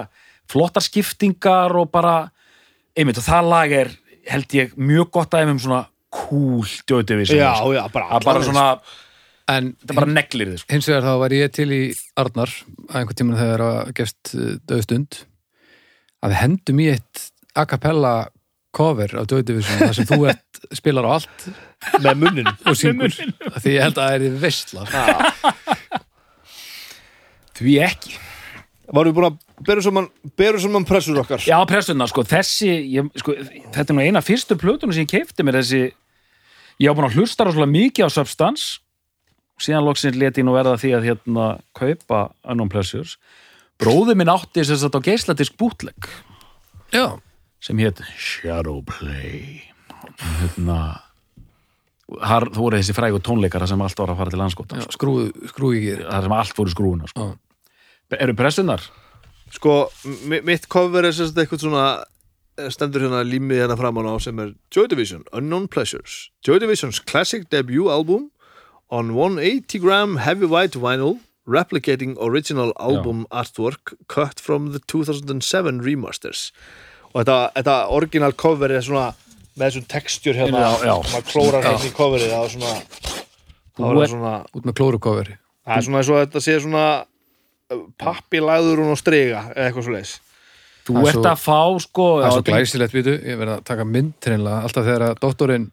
flottar 0.50 0.86
skiptingar 0.86 1.76
og 1.78 1.92
bara 1.92 2.32
einmitt 2.98 3.22
og 3.22 3.26
það 3.26 3.54
lag 3.54 3.70
er 3.84 3.88
held 4.30 4.58
ég 4.58 4.76
mjög 4.78 5.12
gott 5.12 5.34
aðeim 5.34 5.56
um 5.56 5.62
svona 5.62 5.86
cool 6.14 6.66
djóðdevis 6.90 7.34
já, 7.34 7.52
já, 7.76 7.84
bara, 7.94 8.10
það 8.16 8.28
bara 8.30 8.46
svona, 8.48 8.66
en 9.54 9.74
það 9.84 10.00
bara 10.02 10.14
neglir 10.14 10.54
þið 10.54 10.62
sko. 10.64 10.74
hins 10.74 10.90
vegar 10.90 11.08
þá 11.08 11.14
var 11.24 11.36
ég 11.38 11.54
til 11.56 11.70
í 11.76 11.84
Arnar 12.20 12.56
að 12.90 13.00
einhvern 13.02 13.20
tímann 13.22 13.42
þegar 13.42 13.66
að 13.68 13.94
gefst 14.00 14.34
döðstund 14.70 15.22
að 16.20 16.34
við 16.34 16.42
hendum 16.44 16.84
í 16.84 16.90
eitt 16.96 17.30
a 17.58 17.66
cappella 17.70 18.14
cover 18.76 19.16
á 19.18 19.24
Division 19.26 19.82
þar 19.82 19.96
sem 19.98 20.08
þú 20.10 20.20
ert, 20.30 20.62
spilar 20.78 21.08
á 21.10 21.12
allt. 21.18 21.46
Með 22.04 22.20
munnin 22.22 22.50
og 22.50 22.78
syngur. 22.78 23.14
Því 23.58 23.76
ég 23.76 23.86
held 23.86 23.98
að 23.98 24.04
það 24.04 24.16
er 24.16 24.26
í 24.26 24.32
veistla 24.44 24.86
því 27.60 27.76
ekki. 27.84 28.14
Varum 28.90 29.12
við 29.12 29.18
búin 29.18 29.28
að 29.30 29.40
beru 29.68 29.84
saman, 29.84 30.10
saman 30.62 30.86
pressur 30.88 31.20
okkar. 31.22 31.44
Já, 31.44 31.58
pressunna, 31.68 32.08
sko, 32.10 32.24
þessi 32.28 32.70
ég, 32.96 33.10
sko, 33.20 33.36
þetta 33.76 33.88
er 33.88 33.98
nú 33.98 34.06
eina 34.06 34.24
fyrstu 34.26 34.58
plötunum 34.60 34.96
sem 34.96 35.08
ég 35.08 35.12
keipti 35.12 35.46
mér 35.46 35.60
þessi 35.62 35.82
ég 36.80 36.88
var 36.88 36.98
búin 37.00 37.10
að 37.10 37.20
hlusta 37.20 37.48
rosalega 37.48 37.74
mikið 37.74 38.08
á 38.08 38.16
Substance. 38.16 38.80
Síðan 39.60 39.84
loksins 39.84 40.16
leti 40.16 40.40
ég 40.40 40.48
nú 40.48 40.56
verða 40.56 40.78
því 40.80 40.94
að 40.96 41.08
hérna 41.10 41.48
kaupa 41.76 42.30
Unknown 42.48 42.72
Pleasures 42.72 43.18
bróði 43.80 44.16
minn 44.20 44.32
átti 44.32 44.64
þess 44.64 44.86
að 44.88 45.00
á 45.00 45.08
geisladisk 45.08 45.56
bútleg 45.60 46.10
já, 46.94 47.20
sem 47.64 47.80
hétt 47.80 48.02
Shadowplay 48.20 49.62
hérna 50.40 50.80
þar, 52.08 52.50
þú 52.52 52.64
voru 52.66 52.80
þessi 52.80 52.96
frægu 52.98 53.22
tónleikara 53.24 53.68
sem 53.70 53.84
allt 53.84 54.02
var 54.02 54.14
að 54.14 54.22
fara 54.24 54.34
til 54.34 54.42
landskóta 54.42 54.80
já 54.82 54.88
skrúi, 54.96 55.30
skrúi 55.52 55.80
ekki 55.80 56.08
þar 56.08 56.28
sem 56.28 56.38
allt 56.40 56.58
voru 56.60 56.76
skrúuna 56.76 57.12
sko. 57.12 57.30
Já. 57.30 58.18
Eru 58.20 58.34
pressunar? 58.34 58.84
Sko, 59.56 59.90
mi- 60.30 60.42
mitt 60.46 60.68
cover 60.70 61.06
er 61.08 61.12
sérst 61.16 61.38
eitthvað 61.42 61.64
svona 61.66 61.86
eh, 62.60 62.70
stendur 62.74 63.02
hérna 63.08 63.24
límið 63.26 63.64
hérna 63.64 63.78
framan 63.80 64.06
á 64.10 64.16
sem 64.22 64.40
er 64.44 64.54
Joy 64.72 64.88
Division, 64.92 65.24
Unknown 65.34 65.68
Pleasures. 65.68 66.30
Joy 66.46 66.60
Division's 66.60 67.00
classic 67.00 67.50
debut 67.50 67.90
album 67.90 68.30
on 68.90 69.14
180 69.16 69.80
gram 69.80 70.18
heavy 70.18 70.46
white 70.46 70.78
vinyl 70.80 71.18
replicating 71.50 72.16
original 72.22 72.74
album 72.80 73.26
artwork 73.32 73.96
cut 74.08 74.40
from 74.40 74.72
the 74.74 74.80
2007 74.86 75.82
remasters. 75.82 76.52
Og 77.14 77.24
þetta, 77.24 77.38
þetta 77.58 77.78
original 77.90 78.34
cover 78.38 78.70
er 78.70 78.86
svona 78.86 79.08
með 79.58 79.66
þessum 79.72 79.86
textjur 79.90 80.38
hérna 80.38 80.60
Já, 80.62 80.70
já. 80.86 80.94
maður 81.10 81.26
klórar 81.32 81.66
hérna 81.66 81.90
í 81.90 81.94
coverið 81.98 82.30
það 82.32 82.44
er 82.46 82.54
svona 82.54 84.08
svona 84.08 84.34
út 84.56 84.68
með 84.68 84.76
klórukoferi 84.78 85.34
það 85.66 85.78
er 85.80 85.86
svona 85.88 86.00
eins 86.02 86.12
og 86.14 86.20
þetta 86.22 86.42
sé 86.46 86.56
svona 86.64 86.84
pappi 88.02 88.42
lagður 88.44 88.82
hún 88.84 88.94
á 88.94 88.98
strega 89.00 89.42
eða 89.56 89.68
eitthvað 89.70 89.86
svo 89.88 89.96
leis 89.98 90.16
Þú 90.90 90.94
Það 90.96 91.02
er 91.04 91.10
ert 91.12 91.18
svo- 91.20 91.30
að 91.30 91.42
fá 91.44 91.60
sko 91.84 92.06
það 92.18 92.26
er 92.26 92.32
svo 92.34 92.46
glæsilegt 92.48 92.94
vitu, 92.96 93.14
ég 93.30 93.38
verð 93.38 93.52
að 93.60 93.66
taka 93.68 93.84
mynd 93.86 94.14
hreinlega, 94.26 94.62
alltaf 94.66 94.88
þegar 94.88 95.04
að 95.10 95.20
doktorinn 95.22 95.68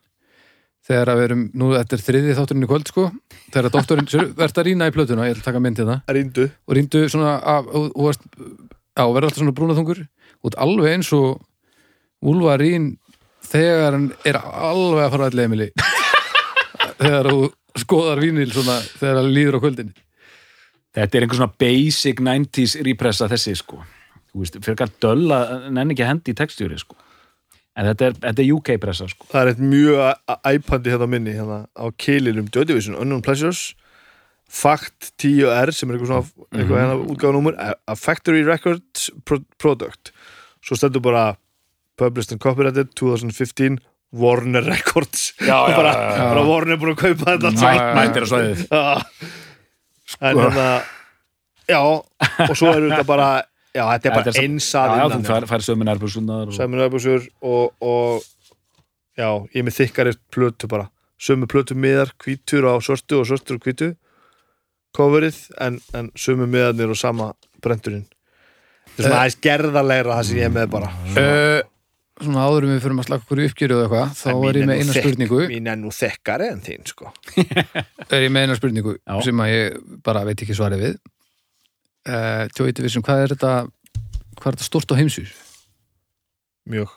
þegar 0.86 1.08
að 1.12 1.16
við 1.18 1.24
erum, 1.30 1.44
nú 1.56 1.68
þetta 1.72 1.96
er 1.96 2.02
þriði 2.06 2.34
þátturinn 2.36 2.66
í 2.66 2.68
kvöld 2.70 2.90
sko, 2.92 3.04
þegar 3.48 3.68
að 3.70 3.74
doktorinn 3.78 4.10
verður 4.36 4.60
að 4.60 4.66
rýna 4.68 4.86
í 4.90 4.94
plötuna, 4.94 5.24
ég 5.26 5.32
ætla 5.34 5.42
að 5.42 5.48
taka 5.48 5.62
mynd 5.64 5.80
hérna. 5.80 5.96
Ríndu 6.14 6.44
og 6.68 6.76
rýndu 6.78 7.00
svona 7.10 7.32
af, 7.42 7.66
og, 7.72 7.88
og, 7.96 8.04
varst, 8.10 8.28
á, 8.94 9.02
verður 9.08 9.26
alltaf 9.30 9.40
svona 9.40 9.56
brúnaþungur. 9.56 10.02
Út 10.46 10.58
alveg 10.62 10.92
eins 10.92 11.10
og 11.16 11.40
Úlfarín 12.26 12.92
þegar 13.50 13.96
hann 13.96 14.06
er 14.28 14.38
alveg 14.42 15.04
að 15.08 15.12
fara 15.16 15.30
allir 15.32 15.48
emili 15.48 15.68
þegar 17.02 17.28
þú 17.32 17.40
skoðar 17.82 18.22
vínil 18.22 18.48
svona 18.52 18.78
þegar 19.00 19.20
hann 19.22 19.32
líður 19.34 19.58
á 19.58 19.60
kvöldin 19.64 19.90
Þetta 20.96 21.18
er 21.18 21.26
einhver 21.26 21.40
svona 21.40 21.54
basic 21.60 22.22
90s 22.24 22.78
repressa 22.86 23.28
þessi 23.28 23.56
sko. 23.58 23.82
Fyrir 24.36 24.84
að 24.84 24.94
dölla 25.00 25.40
nenni 25.72 25.94
ekki 25.94 26.04
að 26.04 26.12
hendi 26.12 26.32
í 26.32 26.36
textjúri 26.36 26.78
sko. 26.80 26.96
En 27.76 27.84
þetta 27.90 28.06
er, 28.08 28.14
þetta 28.22 28.42
er 28.42 28.52
UK 28.56 28.70
pressa 28.80 29.08
sko. 29.10 29.26
Það 29.28 29.42
er 29.42 29.50
eitt 29.52 29.58
mjög 29.60 30.38
æpandi 30.48 30.92
hérna 30.94 31.08
minni 31.12 31.34
hérna 31.36 31.58
á 31.76 31.84
kilinum 32.00 32.48
Joy 32.52 32.64
Division 32.68 32.96
Unknown 32.96 33.24
Pleasures 33.24 33.74
Fact 34.46 35.10
10R 35.20 35.74
sem 35.74 35.90
er 35.90 35.98
eitthvað 35.98 36.12
svona 36.12 36.46
eitthvað 36.54 36.80
hérna 36.80 36.96
útgáðanúmur 37.12 37.58
a, 37.60 37.96
Factory 37.98 38.44
Records 38.46 39.10
pro 39.28 39.42
product. 39.60 40.14
Svo 40.64 40.78
stendur 40.78 41.04
bara 41.04 41.34
Published 42.00 42.32
and 42.32 42.40
Copyrighted 42.40 42.94
2015 42.96 43.80
Warner 44.16 44.64
Records. 44.64 45.34
Já, 45.40 45.58
já, 45.68 45.76
bara, 45.76 45.92
já, 45.92 46.28
bara 46.30 46.46
Warner 46.48 46.78
er 46.78 46.80
búin 46.80 46.94
að 46.94 47.02
kaupa 47.02 47.34
þetta. 47.34 47.74
Mættir 47.98 48.24
að 48.28 48.32
svæðið. 48.32 48.64
Já. 48.72 49.34
En 50.20 50.40
hérna 50.40 50.70
já, 51.68 51.80
og 51.82 52.54
svo 52.56 52.72
er 52.72 52.88
þetta 52.88 53.06
bara 53.08 53.28
já, 53.76 53.84
þetta 53.84 54.08
er 54.08 54.16
bara 54.16 54.32
er 54.32 54.40
eins 54.42 54.70
að 54.78 54.88
já, 54.92 55.02
þú 55.02 55.10
innan 55.10 55.28
fær, 55.28 55.46
fær 55.50 55.66
sömu 55.66 55.86
nærbusunar 55.88 56.48
og... 56.48 56.56
Sæmur 56.56 56.84
Öbusur 56.86 57.28
og, 57.42 57.72
og 57.84 58.26
já, 59.18 59.28
ég 59.52 59.60
er 59.60 59.66
með 59.66 59.78
þykkari 59.80 60.16
plötu 60.32 60.70
bara. 60.70 60.88
Sömu 61.20 61.48
plötu 61.48 61.76
miðar, 61.78 62.12
hvítur 62.20 62.68
á 62.68 62.76
svörtu 62.84 63.22
og 63.22 63.28
svörtur 63.28 63.58
og 63.58 63.64
hvítu 63.64 63.94
coverið, 64.96 65.38
en, 65.60 65.78
en 65.96 66.10
sömu 66.16 66.48
miðarnir 66.48 66.92
og 66.92 66.98
sama 67.00 67.30
brenturinn. 67.64 68.06
Þetta 68.96 69.02
er 69.02 69.08
svona 69.10 69.22
aðeins 69.22 69.40
gerðarlegra 69.44 70.18
það 70.18 70.28
sem 70.28 70.38
ég 70.40 70.48
er 70.48 70.54
með 70.54 70.70
bara. 70.72 70.92
Uh, 71.16 71.58
svona 72.20 72.44
áður 72.48 72.66
en 72.66 72.72
við 72.74 72.82
fyrir 72.84 73.00
að 73.00 73.08
slaka 73.08 73.26
okkur 73.26 73.40
í 73.42 73.46
uppgjöru 73.50 73.76
og 73.76 73.82
eitthvað, 73.84 74.12
þá 74.16 74.28
En 74.32 74.44
er 74.48 74.58
ég 74.60 74.68
með 74.70 74.80
eina 74.82 74.96
spurningu 74.96 75.40
mín 75.50 75.70
er 75.72 75.80
nú 75.80 75.92
þekkari 75.92 76.50
en 76.52 76.62
þín 76.64 76.86
sko 76.88 77.10
er 78.16 78.24
ég 78.24 78.32
með 78.32 78.46
eina 78.46 78.58
spurningu 78.58 78.94
Já. 78.96 79.16
sem 79.26 79.42
að 79.44 79.52
ég 79.52 79.80
bara 80.06 80.24
veit 80.28 80.44
ekki 80.46 80.56
svarið 80.56 80.84
við 80.86 80.94
uh, 82.08 82.44
Joy 82.56 82.72
Division, 82.76 83.04
hvað 83.04 83.24
er 83.24 83.34
þetta 83.36 83.52
hvað 84.36 84.48
er 84.48 84.56
þetta 84.56 84.68
stórt 84.70 84.94
á 84.96 85.00
heimsvís? 85.00 85.34
mjög 86.72 86.94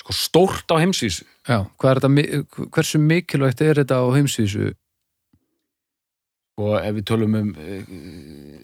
Sko 0.00 0.14
stórt 0.16 0.70
á 0.72 0.80
heimsvísu 0.80 1.26
Já, 1.48 1.66
hvað 1.76 1.90
er 1.90 2.00
þetta, 2.00 2.66
hversu 2.72 3.00
mikilvægt 3.02 3.60
er 3.64 3.82
þetta 3.82 4.00
á 4.00 4.06
heimsvísu? 4.14 4.70
Og 6.60 6.76
ef 6.80 6.94
við 6.98 7.06
tölum 7.10 7.34
um 7.40 7.50
eh, 7.58 7.82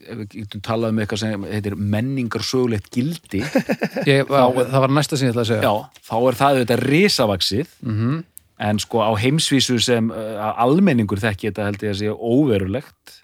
ef 0.06 0.20
við 0.22 0.28
getum 0.36 0.62
talað 0.68 0.94
um 0.94 1.02
eitthvað 1.02 1.22
sem 1.24 1.46
heitir 1.50 1.76
menningar 1.96 2.44
sögulegt 2.46 2.88
gildi 2.94 3.42
Ég, 4.10 4.28
það 4.30 4.80
var 4.84 4.94
næsta 4.94 5.18
sem 5.18 5.28
ég 5.28 5.34
ætla 5.34 5.44
að 5.46 5.50
segja 5.52 5.66
já, 5.66 5.74
þá 6.06 6.16
er 6.20 6.40
það 6.40 6.56
auðvitað 6.60 6.88
risavaksið 6.92 7.76
mm 7.86 8.16
en 8.56 8.78
sko 8.80 9.02
á 9.04 9.12
heimsvísu 9.20 9.76
sem 9.84 10.06
uh, 10.08 10.46
almenningur 10.64 11.20
þekki 11.20 11.50
þetta 11.50 11.66
held 11.68 11.82
ég 11.84 11.90
að 11.92 11.98
sé 12.00 12.12
óverulegt 12.14 13.16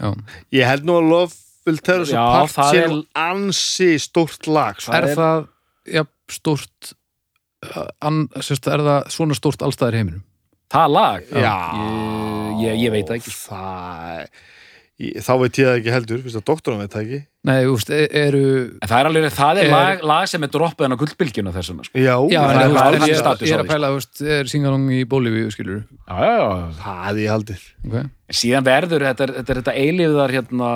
já. 0.00 0.08
ég 0.56 0.64
held 0.64 0.86
nú 0.88 0.94
að 0.96 1.10
Love 1.10 1.34
Will 1.68 1.78
Tear 1.84 2.06
Us 2.06 2.12
Já, 2.14 2.22
Apart 2.22 2.54
það 2.56 2.70
sé 2.72 2.80
er- 2.80 2.90
nú 2.94 3.02
ansi 3.20 3.90
stórt 4.02 4.48
lag 4.48 4.80
sko. 4.80 4.94
Er, 4.96 5.10
er- 5.10 5.18
það 5.20 5.44
ja, 5.98 6.04
stórt 6.32 6.92
uh, 7.68 7.84
an, 8.00 8.24
sérst, 8.40 8.66
er 8.72 8.82
það 8.88 9.12
svona 9.14 9.36
stórt 9.38 9.62
allstæðir 9.66 9.98
heiminum? 10.00 10.24
Það 10.72 10.94
lag 10.96 11.28
Já. 11.32 11.56
ég, 11.76 12.64
ég, 12.66 12.80
ég 12.86 12.96
veit 12.96 13.06
það 13.12 13.20
ekki 13.20 13.36
það 13.36 14.24
ég, 15.02 15.18
þá 15.24 15.32
veit 15.40 15.58
ég 15.58 15.66
það 15.68 15.76
ekki 15.80 15.92
heldur, 15.96 16.20
fyrst 16.24 16.38
að 16.38 16.48
doktoran 16.52 16.82
veit 16.84 16.92
það 16.96 17.04
ekki 17.06 17.20
Nei, 17.42 17.64
úst, 17.66 17.88
e- 17.90 18.06
eru 18.14 18.40
en 18.78 18.86
það 18.86 19.00
er 19.00 19.08
alveg, 19.08 19.24
það 19.34 19.58
er, 19.58 19.64
Er- 19.66 19.72
lag, 19.72 20.02
lag 20.06 20.28
sem 20.30 20.44
er 20.46 20.50
droppið 20.54 20.86
hann 20.86 20.94
á 20.94 21.00
gullbylgjuna 21.00 21.50
þessum 21.56 21.80
sko. 21.82 21.98
já, 21.98 22.12
Já, 22.30 22.38
það 22.38 22.52
en, 22.52 22.60
er 22.60 22.68
úst, 22.70 22.82
alveg 22.84 23.00
en 23.02 23.08
ég, 23.10 23.18
status 23.18 23.48
ég 23.48 23.50
á 23.50 23.56
er 23.56 23.62
því, 23.64 23.66
að 23.66 23.72
pæla, 23.72 23.90
úst, 23.96 24.20
er 24.36 24.50
singalong 24.52 24.84
í 24.94 25.00
Bólivíu, 25.10 25.48
skilur 25.50 25.80
já, 25.82 26.20
já, 26.22 26.36
já. 26.38 26.68
það 26.84 27.18
ég 27.24 27.32
haldið 27.34 27.64
okay. 27.88 28.04
En 28.32 28.38
síðan 28.38 28.68
verður 28.68 29.06
þetta, 29.08 29.26
er- 29.26 29.34
þetta 29.40 29.52
er 29.56 29.60
þetta 29.62 29.74
eilíðar 29.82 30.36
hérna, 30.36 30.70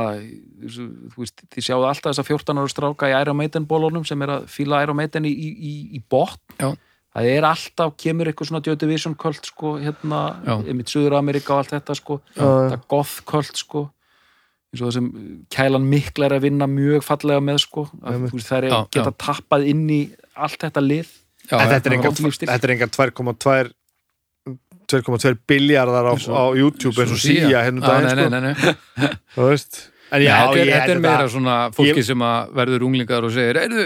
þú 0.74 1.22
veist, 1.22 1.46
þið 1.54 1.68
sjáðu 1.68 1.86
alltaf 1.92 2.10
þessa 2.10 2.26
14 2.26 2.58
ára 2.64 2.72
stráka 2.74 3.12
í 3.12 3.14
Iron 3.20 3.38
Maiden 3.38 3.68
bólunum 3.70 4.04
sem 4.10 4.26
er 4.26 4.34
að 4.40 4.50
fíla 4.50 4.82
Iron 4.82 4.98
Maiden 4.98 5.30
í, 5.30 5.30
í, 5.30 5.52
í, 5.70 5.74
í 5.96 6.02
botn 6.10 6.42
Já. 6.58 6.72
Það 7.16 7.32
er 7.32 7.48
alltaf, 7.48 7.92
kemur 8.00 8.30
eitthvað 8.30 8.50
svona 8.50 8.62
Joy 8.66 8.78
Division 8.80 9.16
kvöld 9.18 9.48
sko, 9.48 9.76
hérna, 9.80 10.22
mitt 10.76 10.92
Suður 10.92 11.16
Amerika 11.18 11.54
og 11.54 11.62
allt 11.62 11.72
þetta 11.76 11.96
sko, 11.96 12.18
Já. 12.36 12.42
þetta 12.44 12.80
goth 12.92 13.22
kvöld 13.28 13.60
sko. 13.60 13.86
Eins 14.74 14.82
og 14.82 14.90
það 14.90 14.96
sem 14.98 15.08
kælan 15.54 15.88
mikla 15.88 16.28
er 16.28 16.36
að 16.36 16.44
vinna 16.48 16.68
mjög 16.68 17.06
fallega 17.06 17.44
með 17.44 17.62
sko, 17.64 17.86
að, 18.02 18.26
veist, 18.26 18.50
það 18.50 18.58
er 18.58 18.68
Já, 18.68 18.78
geta 18.98 19.14
já. 19.14 19.18
tappað 19.24 19.66
inn 19.72 19.88
í 19.88 20.00
allt 20.36 20.60
þetta 20.66 20.84
lið. 20.84 21.16
Já, 21.46 21.56
en 21.56 21.72
þetta 21.72 21.92
er 21.92 21.96
er 22.66 22.76
engan 22.76 22.94
2,2 22.98 23.74
2,2 24.86 25.34
biljardar 25.50 26.06
á, 26.06 26.14
á 26.14 26.44
YouTube 26.54 26.94
eins 27.02 27.14
og 27.14 27.18
síja 27.18 27.62
hérna 27.64 27.80
um 27.80 27.86
daginn 27.86 28.06
nei, 28.06 28.14
sko. 28.14 28.30
nei, 28.30 28.40
nei, 28.40 28.54
nei. 28.54 29.14
þú 29.34 29.48
veist 29.50 29.78
Já, 30.24 30.34
þetta 30.46 30.58
er, 30.62 30.70
þetta 30.72 30.92
er 30.96 31.00
meira 31.04 31.24
að 31.26 31.30
svona 31.36 31.54
fólki 31.76 32.00
Ég- 32.00 32.04
sem 32.08 32.18
verður 32.56 32.84
unglingar 32.86 33.24
og 33.26 33.32
segir, 33.34 33.58
heyrðu, 33.60 33.84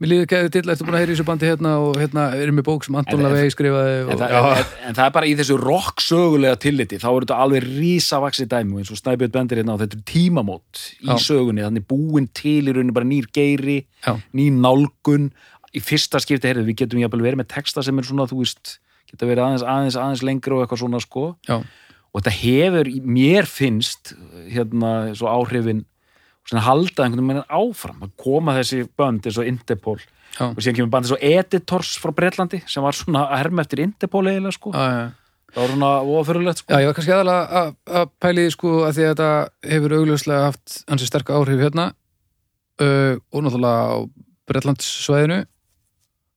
mér 0.00 0.08
líður 0.12 0.26
gæði 0.32 0.50
til 0.54 0.62
eftir 0.72 0.86
búin 0.86 0.96
að 0.96 1.02
heyra 1.02 1.12
í 1.12 1.16
þessu 1.16 1.26
bandi 1.28 1.46
hérna 1.50 1.72
og 1.84 1.96
hérna 2.00 2.24
erum 2.40 2.56
við 2.60 2.66
bók 2.68 2.84
sem 2.86 2.94
Anton 3.00 3.20
En- 3.20 3.26
Lavey 3.26 3.50
skrifaði 3.52 3.96
en, 4.00 4.08
og, 4.12 4.20
það, 4.20 4.30
Já. 4.36 4.40
en, 4.60 4.70
en 4.88 4.94
það 4.94 5.06
er 5.06 5.14
bara 5.18 5.26
í 5.26 5.34
þessu 5.40 5.58
rock 5.60 6.00
sögulega 6.04 6.56
tilliti 6.60 6.96
þá 7.02 7.08
er 7.12 7.26
þetta 7.26 7.40
alveg 7.44 7.66
rísavaxið 7.66 8.48
dæmi 8.54 8.72
og 8.72 8.78
eins 8.84 8.90
og 8.94 9.00
Snæbjörn 9.02 9.34
bendir 9.36 9.60
hérna 9.62 9.76
á 9.76 9.80
þetta 9.84 9.98
er 10.00 10.04
tímamót 10.12 10.82
í 11.02 11.10
Já. 11.12 11.16
sögunni, 11.26 11.64
þannig 11.66 11.86
búin 11.90 12.28
til 12.32 12.64
í 12.64 12.72
rauninni 12.72 12.92
bara 12.96 13.06
nýr 13.06 13.28
geiri, 13.32 13.78
Já. 14.06 14.16
ný 14.32 14.48
nálgun 14.52 15.30
í 15.76 15.80
fyrsta 15.84 16.20
skipti, 16.24 16.48
heyrðu, 16.48 16.64
við 16.70 16.76
getum 16.84 17.00
jafnvel 17.04 17.20
verið 17.26 17.42
með 17.42 17.50
texta 17.52 17.82
sem 17.84 17.98
er 17.98 18.04
svona, 18.08 18.24
þú 18.30 18.38
veist 18.40 18.78
geta 19.10 19.26
verið 19.28 19.44
aðeins, 19.44 19.62
aðeins, 19.62 19.96
aðeins 20.00 21.66
og 22.16 22.22
þetta 22.24 22.32
hefur, 22.40 22.88
mér 23.04 23.44
finnst 23.44 24.14
hérna, 24.48 25.12
svo 25.18 25.28
áhrifin 25.28 25.82
svona 26.46 26.62
halda 26.64 27.04
einhvern 27.04 27.28
veginn 27.28 27.48
áfram 27.52 28.04
að 28.06 28.12
koma 28.22 28.54
þessi 28.56 28.86
bönd 28.96 29.26
eins 29.28 29.36
og 29.42 29.48
Interpol. 29.50 29.98
Já. 30.36 30.50
og 30.50 30.58
síðan 30.60 30.76
kemur 30.76 30.90
band 30.92 31.06
eins 31.06 31.14
og 31.16 31.22
Editors 31.24 31.94
frá 32.00 32.12
Bretlandi 32.12 32.58
sem 32.68 32.84
var 32.84 32.96
svona 32.96 33.22
að 33.30 33.38
herma 33.40 33.62
eftir 33.64 33.80
Interpol 33.84 34.26
eiginlega 34.28 34.52
sko, 34.56 34.72
já, 34.74 34.86
já. 34.92 35.06
það 35.54 35.60
var 35.62 35.70
svona 35.72 35.90
ofurulegt 36.20 36.60
sko. 36.60 36.72
Já, 36.72 36.80
ég 36.82 36.90
var 36.90 36.96
kannski 36.98 37.14
aðalega 37.16 37.62
að- 38.00 38.10
pæli 38.20 38.44
sko 38.52 38.72
að 38.86 38.92
því 38.98 39.04
að 39.06 39.12
þetta 39.14 39.30
hefur 39.74 39.94
augljóslega 40.00 40.46
haft 40.50 40.76
ansi 40.92 41.08
sterk 41.08 41.32
áhrif 41.36 41.62
hérna. 41.64 41.86
Uh, 42.76 43.16
og 43.32 43.46
náttúrulega 43.46 43.84
á 43.88 43.96
Bretlandssvæðinu. 44.46 45.38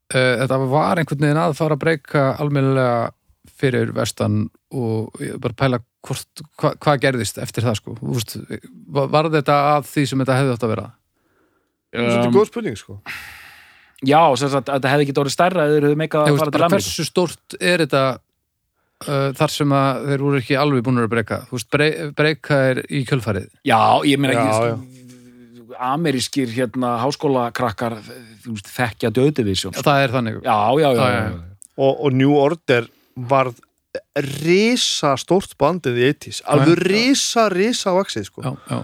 Uh, 0.10 0.36
þetta 0.42 0.60
var 0.72 1.02
einhvern 1.02 1.26
veginn 1.26 1.42
að 1.44 1.58
fara 1.60 1.76
að 1.76 1.84
breyka 1.84 2.22
almennilega 2.40 3.12
fyrir 3.60 3.92
vestan 3.96 4.46
og 4.76 5.20
bara 5.42 5.58
pæla 5.58 5.82
hvort, 6.06 6.44
hva, 6.60 6.74
hvað 6.80 7.02
gerðist 7.06 7.42
eftir 7.42 7.66
það 7.66 7.80
sko. 7.82 7.98
Úst, 8.14 8.38
var, 8.94 9.30
þetta 9.34 9.58
að 9.76 9.90
því 9.90 10.06
sem 10.12 10.24
þetta 10.24 10.40
hefði 10.40 10.56
átt 10.56 10.66
að 10.68 10.74
vera? 10.76 10.88
Þetta 11.90 12.16
er 12.16 12.30
um, 12.30 12.36
góð 12.38 12.50
spurning 12.52 12.80
sko. 12.80 13.00
Já, 14.08 14.22
sem 14.40 14.52
sagt, 14.54 14.72
þetta 14.72 14.94
hefði 14.94 15.08
ekki 15.08 15.20
orðið 15.24 15.36
stærra 15.36 15.66
eða 15.66 15.76
þeir 15.76 15.88
hefðu 15.90 16.00
meika 16.00 16.24
að 16.24 16.40
fara 16.40 16.54
til 16.56 16.64
Ameríku. 16.64 16.78
hversu 16.78 17.08
stórt 17.08 17.58
er 17.60 17.84
þetta 17.84 18.04
uh, 18.14 19.32
þar 19.42 19.56
sem 19.56 19.76
að 19.80 20.06
þeir 20.12 20.24
voru 20.28 20.40
ekki 20.44 20.60
alveg 20.62 20.86
búin 20.88 21.02
að 21.04 21.12
breyka? 21.16 21.42
Breyka 22.16 22.62
er 22.70 22.82
í 22.88 23.04
kjölfarið. 23.10 23.50
Já, 23.68 23.82
ég 24.08 24.22
meina 24.22 24.38
Já, 24.38 24.46
ekki 24.46 25.00
amerískir 25.80 26.52
hérna 26.52 26.98
háskólakrakkar 27.04 27.98
þekkja 28.68 29.12
döðdivisjón 29.16 29.76
Já, 29.78 29.84
það 29.86 30.04
er 30.04 30.14
þannig. 30.16 30.40
Já, 30.44 30.58
já, 30.76 30.88
já, 30.88 30.90
Já, 30.90 31.06
já, 31.14 31.22
já. 31.24 31.68
og, 31.80 32.02
og 32.06 32.16
New 32.16 32.34
Order 32.36 32.90
varð 33.30 33.60
risa 34.44 35.16
stórt 35.20 35.56
bandið 35.60 35.98
í 35.98 36.08
80s 36.14 36.42
alveg 36.54 36.84
risa, 36.86 37.48
risa 37.50 37.94
vaksið 37.98 38.28
sko. 38.28 38.44
Já, 38.46 38.52
já. 38.70 38.80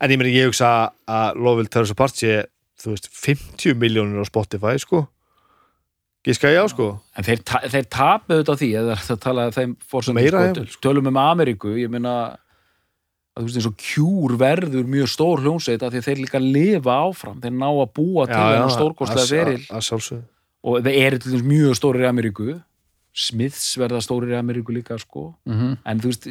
en 0.00 0.14
ég 0.14 0.20
meni 0.20 0.34
ég 0.34 0.50
hugsa 0.50 0.70
að 1.06 1.40
Love 1.40 1.62
Will 1.62 1.70
Tear 1.70 1.86
Us 1.86 1.94
Apart 1.94 2.18
sé 2.18 2.44
þú 2.82 2.94
veist 2.94 3.10
50 3.14 3.78
miljónir 3.80 4.24
á 4.24 4.26
Spotify 4.28 4.76
sko. 4.82 5.06
Gíska 6.24 6.50
ég 6.50 6.64
á 6.64 6.68
sko. 6.72 6.88
En 7.16 7.26
þeir, 7.26 7.42
ta 7.44 7.60
þeir 7.68 7.88
tapu 7.92 8.32
auðvitað 8.32 8.56
á 8.56 8.60
því 8.60 8.70
það 9.08 9.20
tala 9.22 9.50
þeim 9.52 9.76
fórsöndum 9.84 10.22
Meira, 10.22 10.46
sko, 10.56 10.80
tölum 10.84 11.10
um 11.10 11.20
Ameríku 11.20 11.74
ég 11.76 11.92
meina 11.92 12.14
að 13.34 13.42
þú 13.42 13.48
veist 13.48 13.58
eins 13.60 13.68
og 13.68 13.80
kjúr 13.82 14.36
verður 14.40 14.86
mjög 14.88 15.10
stór 15.10 15.42
hljónsveit 15.42 15.82
af 15.82 15.92
því 15.92 16.04
þeir 16.06 16.20
líka 16.22 16.40
lifa 16.42 17.00
áfram. 17.02 17.40
Þeir 17.42 17.56
ná 17.58 17.68
að 17.68 17.90
búa 17.98 18.28
til 18.30 18.38
þennan 18.38 18.72
stórkostlega 18.72 19.42
veril 19.42 20.22
og 20.64 20.86
þeir 20.86 21.00
eru 21.02 21.20
til 21.20 21.34
þess 21.34 21.46
mjög 21.48 21.76
stórir 21.76 22.06
í 22.06 22.08
Ameríku 22.08 22.48
Smiths 23.14 23.76
verða 23.78 24.00
stórir 24.02 24.32
í 24.34 24.38
Ameríku 24.38 24.74
líka 24.74 24.98
sko. 24.98 25.36
Mhm. 25.46 25.78
en 25.86 26.00
þú 26.00 26.10
veist, 26.10 26.26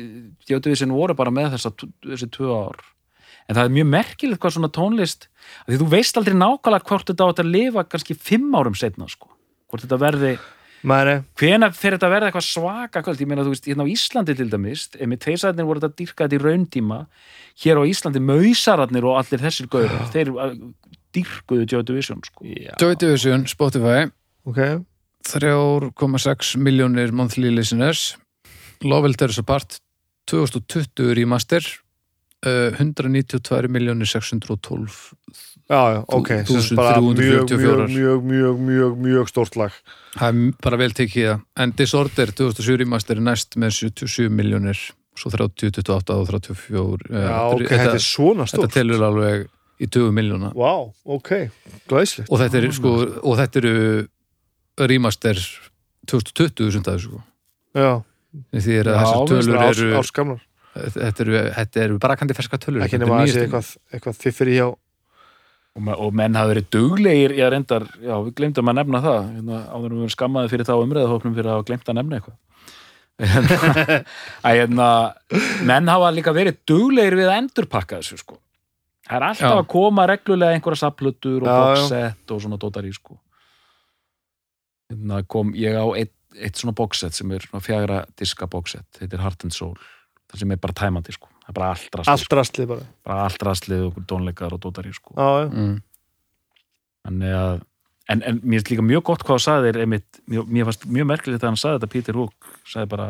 Djótivísin 0.47 0.91
voru 0.91 1.15
bara 1.15 1.31
með 1.31 1.55
þessa, 1.55 1.71
þessi 2.03 2.27
tvö 2.29 2.51
ár. 2.51 2.79
En 3.47 3.55
það 3.55 3.65
er 3.65 3.75
mjög 3.75 3.87
merkilegt 3.87 4.39
hvað 4.39 4.55
svona 4.55 4.71
tónlist 4.71 5.27
af 5.63 5.71
því 5.71 5.79
þú 5.79 5.87
veist 5.91 6.17
aldrei 6.17 6.35
nákvæmlega 6.35 6.87
hvort 6.87 7.07
þetta 7.07 7.23
á 7.23 7.29
þetta 7.31 7.43
að 7.43 7.53
lifa 7.55 7.83
kannski 7.83 8.15
fimm 8.15 8.51
árum 8.55 8.75
setna 8.75 9.07
sko. 9.07 9.29
hvort 9.69 9.83
þetta 9.83 9.99
verði 9.99 10.37
hvenær 10.83 11.73
fer 11.73 11.95
þetta 11.95 12.07
að 12.07 12.13
verða 12.13 12.27
eitthvað 12.29 12.47
svaka 12.51 13.01
kvöld? 13.01 13.19
Ég 13.19 13.27
meina 13.27 13.43
þú 13.43 13.55
veist, 13.55 13.65
hérna 13.65 13.87
á 13.87 13.93
Íslandi 13.93 14.35
til 14.35 14.49
dæmis 14.51 14.89
emi 14.99 15.15
tveisæðinir 15.17 15.65
voru 15.65 15.79
þetta 15.79 15.95
dýrkað 15.95 16.35
í 16.35 16.39
rauntíma. 16.43 17.07
Hér 17.63 17.79
á 17.79 17.83
Íslandi 17.87 18.19
mausararnir 18.19 19.07
og 19.07 19.17
allir 19.17 19.39
þessir 19.39 19.69
gaurar, 19.71 20.11
þeir 20.11 20.33
uh, 20.35 20.51
dýrkuðu 21.15 21.65
Joy 21.71 21.83
Division 21.87 22.19
sko. 22.23 22.43
Joy 22.79 22.95
Division, 22.99 23.47
Spotify. 23.47 24.11
Ok 24.43 24.83
3,6 25.27 26.57
miljónir 26.59 27.13
monthly 27.15 27.49
listeners. 27.53 28.17
Love 28.83 29.07
Will 29.07 29.15
Tear 29.15 29.31
Us 29.31 29.39
Apart 29.39 29.79
2020 30.27 31.13
remaster 31.15 31.63
uh, 32.45 32.71
192 32.75 33.67
miljónir 33.67 34.07
612 34.07 35.13
já, 35.69 36.03
ok 36.07 36.29
bara 36.75 37.01
mjög, 37.01 37.17
1344. 37.17 37.87
mjög, 37.87 37.87
mjög, 37.87 38.23
mjög, 38.23 38.59
mjög, 38.59 38.97
mjög 38.97 39.29
stórt 39.29 39.55
lag. 39.55 39.71
Það 40.17 40.27
er 40.27 40.53
bara 40.63 40.79
vel 40.79 40.95
tekið 40.95 41.29
það 41.29 41.63
en 41.63 41.73
Disorder 41.79 42.35
2007 42.41 42.77
remaster 42.83 43.19
er 43.19 43.25
næst 43.29 43.57
með 43.59 43.75
77 43.79 44.29
miljónir 44.29 44.79
svo 45.17 45.31
30, 45.33 45.71
28 45.79 46.15
og 46.17 46.29
34 46.29 47.11
já, 47.13 47.35
ok, 47.53 47.67
þetta 47.69 47.97
er 47.97 48.03
svona 48.03 48.47
þetta 48.47 48.57
stórt 48.57 48.75
telur 48.75 49.05
alveg 49.09 49.45
í 49.79 49.87
20 49.87 50.15
miljóna 50.15 50.51
wow, 50.57 50.89
ok, 51.05 51.31
glæslegt 51.89 52.31
og 52.31 52.41
þetta 52.41 52.59
er 52.59 52.69
sko 52.73 52.93
og 53.21 53.37
þetta 53.39 53.61
eru 53.61 53.77
remaster 54.79 55.37
2020 56.09 56.71
sem 56.73 56.83
það 56.85 56.93
er 56.97 57.03
sko. 57.05 57.21
Já, 57.77 57.91
því 58.57 58.79
er 58.81 58.89
að 58.91 58.99
þessar 59.03 59.27
tölur 59.33 59.59
árs, 59.61 59.79
eru 59.83 59.97
árskamlar 59.99 60.41
þetta 60.73 61.21
eru, 61.25 61.35
þetta 61.53 61.81
eru 61.83 61.97
bara 62.01 62.15
kandi 62.17 62.33
ferska 62.33 62.57
tölur 62.57 62.81
ekki 62.85 62.97
nema 63.01 63.19
er 63.19 63.27
að 63.27 63.27
sé 63.29 63.33
nýjustu. 63.37 63.43
eitthvað, 63.45 63.67
eitthvað 63.93 64.15
fiffir 64.23 64.49
hjá 64.55 64.65
og, 64.73 65.81
me- 65.85 65.97
og 66.01 66.15
menn 66.17 66.33
hafa 66.39 66.49
verið 66.53 66.65
duglegir 66.73 67.35
já, 67.37 67.45
reyndar, 67.53 67.85
já, 68.01 68.13
við 68.25 68.33
glemdum 68.39 68.71
að 68.73 68.79
nefna 68.79 69.01
það. 69.05 69.19
Hérna, 69.37 69.59
áður 69.69 69.85
en 69.91 69.93
við 69.93 70.01
erum 70.03 70.13
skammaði 70.15 70.51
fyrir 70.53 70.67
þá 70.69 70.73
umræða 70.81 71.11
hópnum 71.13 71.35
fyrir 71.37 71.49
að 71.51 71.55
hafa 71.59 71.67
glemt 71.69 71.89
að 71.93 71.99
nefna 71.99 72.19
eitthvað. 72.19 72.39
Að 74.47 74.55
hérna 74.57 74.87
menn 75.69 75.89
hafa 75.93 76.07
líka 76.15 76.33
verið 76.33 76.57
duglegir 76.67 77.15
við 77.19 77.27
að 77.29 77.37
endurpakka 77.43 77.99
þessu 78.01 78.17
sko. 78.23 78.39
Það 79.05 79.17
er 79.19 79.25
alltaf 79.27 79.51
Já. 79.53 79.59
að 79.59 79.67
koma 79.73 80.05
reglulega 80.09 80.55
einhverja 80.57 80.81
saplutur 80.81 81.43
og 81.43 81.47
Já, 81.47 81.53
já. 81.53 81.61
boxset 81.67 82.33
og 82.33 82.41
svona 82.41 82.57
dótar 82.61 82.87
í 82.89 82.93
sko 82.95 83.19
kom 85.27 85.53
ég 85.57 85.77
á 85.77 85.85
eitt, 85.97 86.13
eitt 86.37 86.59
svona 86.59 86.75
boxset 86.77 87.15
sem 87.15 87.31
er 87.31 87.45
svona 87.45 87.63
fjagra 87.63 88.03
diska 88.19 88.47
boxset, 88.49 88.87
þetta 88.99 89.17
er 89.17 89.25
Heart 89.25 89.47
and 89.47 89.55
Soul 89.55 89.75
það 90.31 90.43
sem 90.43 90.53
er 90.55 90.61
bara 90.61 90.77
tæmandi 90.77 91.13
sko 91.15 91.29
það 91.43 91.49
er 91.49 91.57
bara 91.59 91.71
allt 91.73 91.97
rastlið, 91.99 92.13
allt 92.13 92.37
rastlið 92.39 92.69
bara 92.71 92.85
sko. 92.85 92.93
bara 93.09 93.25
allt 93.27 93.47
rastlið 93.49 93.83
og 93.89 93.99
tónleikar 94.09 94.55
og 94.55 94.63
dótar 94.63 94.89
í 94.89 94.93
sko 94.95 95.17
já, 95.17 95.27
já, 95.43 95.49
mm. 95.51 95.81
Þannig 97.03 97.33
að, 97.35 97.57
en, 98.13 98.21
en 98.23 98.37
mér 98.39 98.61
finnst 98.61 98.71
líka 98.71 98.85
mjög 98.85 99.03
gott 99.09 99.25
hvað 99.27 99.35
það 99.35 99.43
sagði 99.43 99.67
þér, 99.67 99.79
einmitt, 99.83 100.21
mjög, 100.31 100.53
mér 100.55 100.69
fannst 100.69 100.85
mjög 100.87 101.09
merkilegt 101.09 101.43
að 101.43 101.51
hann 101.51 101.59
sagði 101.59 101.79
þetta, 101.79 101.91
Peter 101.95 102.19
Hook, 102.19 102.53
sagði 102.71 102.91
bara, 102.93 103.07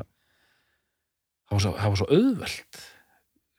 það 1.46 1.56
var 1.56 1.64
svo, 1.66 1.74
það 1.78 1.94
var 1.94 2.02
svo 2.02 2.08
auðvelt. 2.18 2.80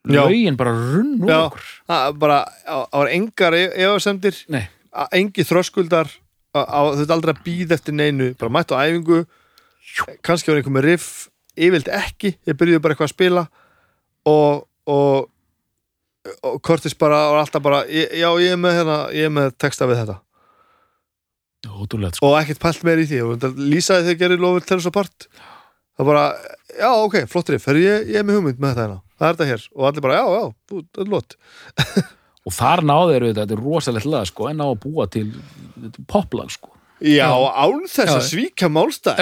Já. 0.05 0.19
Lögin 0.19 0.59
bara 0.61 0.73
runn 0.77 1.13
úr 1.23 1.31
Já. 1.31 1.39
okkur. 1.47 1.69
það 1.89 2.19
bara, 2.21 2.41
það 2.67 2.99
var 2.99 3.13
engar 3.15 3.57
e- 3.57 3.71
efasemdir 3.87 4.41
engi 5.17 5.47
þröskuldar 5.49 6.11
þú 6.55 7.03
veit 7.03 7.11
aldrei 7.15 7.35
að 7.35 7.43
býða 7.47 7.77
eftir 7.79 7.97
neinu 7.99 8.31
bara 8.39 8.53
mætt 8.55 8.71
á 8.75 8.79
æfingu. 8.87 9.25
Kannski 10.27 10.51
var 10.53 10.61
einhver 10.61 10.75
með 10.79 10.87
riff, 10.89 11.09
yfirlt 11.59 11.89
ekki 11.93 12.35
ég 12.49 12.57
byrjuði 12.59 12.83
bara 12.83 12.95
eitthvað 12.95 13.11
að 13.11 13.15
spila. 13.15 13.45
Og 14.31 14.65
og, 14.91 15.31
og 16.45 16.59
Curtis 16.65 16.95
bara 17.01 17.23
var 17.33 17.41
alltaf 17.45 17.63
bara 17.65 17.83
ég- 17.89 18.13
já 18.21 18.29
ég 18.41 18.53
er 18.53 18.61
með, 18.61 18.75
hérna, 18.79 18.99
ég 19.17 19.29
er 19.29 19.33
með 19.33 19.55
texta 19.61 19.87
við 19.89 20.03
þetta. 20.03 20.19
Ótrúlegt, 21.65 22.19
sko. 22.19 22.29
og 22.29 22.37
ekkert 22.43 22.61
pælt 22.61 22.83
meir 22.85 23.01
í 23.01 23.07
því. 23.09 23.21
Og 23.25 23.47
lýsaði 23.57 24.11
þegar 24.11 24.19
gerir 24.21 24.43
lofið 24.43 24.67
þess 24.69 24.89
að 24.91 24.97
part. 24.99 25.27
Það 25.97 26.09
bara, 26.11 26.25
já 26.77 26.91
ok, 27.01 27.17
flott 27.31 27.49
riff. 27.55 27.65
Herri, 27.71 27.85
ég, 27.87 28.09
ég 28.13 28.21
er 28.21 28.27
með 28.29 28.37
hugmynd 28.41 28.61
með 28.61 28.75
þetta 28.75 28.85
hérna, 28.85 29.01
það 29.19 29.29
er 29.29 29.35
þetta 29.39 29.49
hér. 29.53 29.65
Og 29.75 29.87
allir 29.89 30.05
bara, 30.05 30.19
já, 30.21 30.27
já, 30.35 30.45
þú, 30.69 30.83
er 31.01 31.11
lott 31.15 31.37
Og 32.45 32.53
þar 32.53 32.85
náðu 32.85 33.13
þeir 33.15 33.25
auðvitað, 33.25 33.43
þetta 33.43 33.57
er 33.57 33.65
rosalegt 33.65 34.09
lag, 34.13 34.29
sko, 34.29 34.49
en 34.51 34.59
ná 34.61 34.65
að 34.67 34.81
búa 34.83 35.07
til 35.09 35.27
þetta 35.33 36.07
poplag, 36.13 36.51
sko. 36.53 36.75
Já, 37.05 37.27
án 37.29 37.89
þess 37.91 38.13
að 38.15 38.27
svíka 38.29 38.69
málstæð 38.71 39.19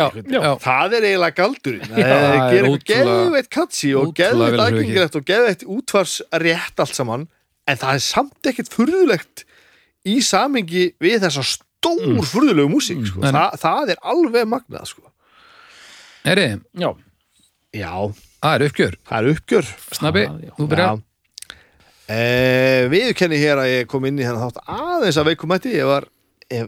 það 0.60 0.96
er 0.98 1.06
eiginlega 1.08 1.36
galdurinn. 1.38 1.86
Það 1.88 2.10
er 2.12 2.56
er 2.58 2.66
ótrúlega- 2.68 2.90
geðveitt 2.92 3.48
katsi 3.50 3.92
og 3.98 4.12
geðveitt 4.14 4.60
aðgengilegt 4.60 5.16
og 5.18 5.24
geðveitt 5.26 5.64
útvarsrétt 5.64 6.82
allt 6.84 6.98
saman 6.98 7.24
en 7.66 7.80
það 7.80 7.94
er 7.94 8.04
samt 8.04 8.50
ekkert 8.50 8.70
furðulegt 8.74 9.44
í 10.04 10.18
samingi 10.20 10.92
við 11.00 11.24
þessa 11.24 11.46
stór 11.46 12.12
mm. 12.12 12.20
furðulegu 12.28 12.70
músík 12.70 13.00
sko. 13.08 13.22
Nei, 13.24 13.32
nei. 13.32 13.40
Þa, 13.40 13.62
það 13.64 13.94
er 13.94 14.04
alveg 14.12 14.50
magnað 14.52 14.90
sko. 14.92 15.08
Eri, 16.28 16.48
Já, 16.78 16.92
Já, 17.72 18.12
það 18.42 18.54
er 18.54 18.66
uppgjör. 18.68 18.96
Það 19.08 19.18
er 19.18 19.32
uppgjör. 19.32 19.72
Snabbi, 19.96 20.26
þú 20.58 20.68
byrja 20.68 20.90
Já. 20.92 21.00
Eh, 22.10 22.88
Viðurkenni 22.90 23.38
hér 23.40 23.60
að 23.62 23.68
ég 23.72 23.86
kom 23.90 24.04
inn 24.08 24.18
í 24.18 24.24
hennar 24.26 24.48
þátt 24.50 24.64
aðeins 24.66 25.18
að 25.22 25.28
veikum 25.30 25.52
mætti 25.52 25.70
ég 25.76 25.86
var 25.86 26.08
ef, 26.50 26.66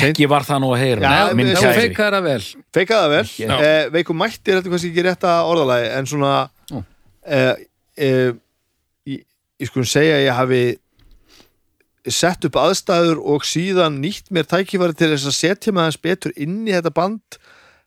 ekki 0.00 0.26
var 0.28 0.44
það 0.44 0.58
nú 0.64 0.70
að 0.74 0.82
heyra. 0.82 1.00
Já, 1.00 1.24
Nei, 1.30 1.34
minn 1.38 1.46
við- 1.52 1.56
Þú 1.56 1.62
kæri. 1.68 1.80
feikar 1.86 2.12
það 2.18 2.26
vel 2.26 2.42
feikaði 2.74 3.00
það 3.00 3.14
vel 3.14 3.64
eh, 3.70 3.88
veikum 3.94 4.18
mætti 4.20 4.50
er 4.52 4.58
þetta 4.60 4.72
kannski 4.74 4.90
ekki 4.92 5.04
rétta 5.06 5.34
orðalagi 5.48 5.88
en 5.96 6.10
svona 6.10 6.32
Ó. 6.74 6.82
eh, 7.24 7.54
eh, 7.96 8.32
ég, 9.06 9.22
ég 9.62 9.70
skulum 9.70 9.86
segja 9.88 10.18
að 10.18 10.26
ég 10.26 10.36
hafi 10.40 10.62
sett 12.10 12.44
upp 12.48 12.56
aðstæður 12.60 13.18
og 13.24 13.42
síðan 13.46 14.00
nýtt 14.02 14.30
mér 14.34 14.46
tækifæri 14.48 14.96
til 14.96 15.12
þess 15.14 15.28
að 15.30 15.36
setja 15.38 15.72
mig 15.72 15.84
aðeins 15.86 16.02
betur 16.02 16.32
inn 16.36 16.62
í 16.66 16.72
þetta 16.74 16.92
band 16.96 17.38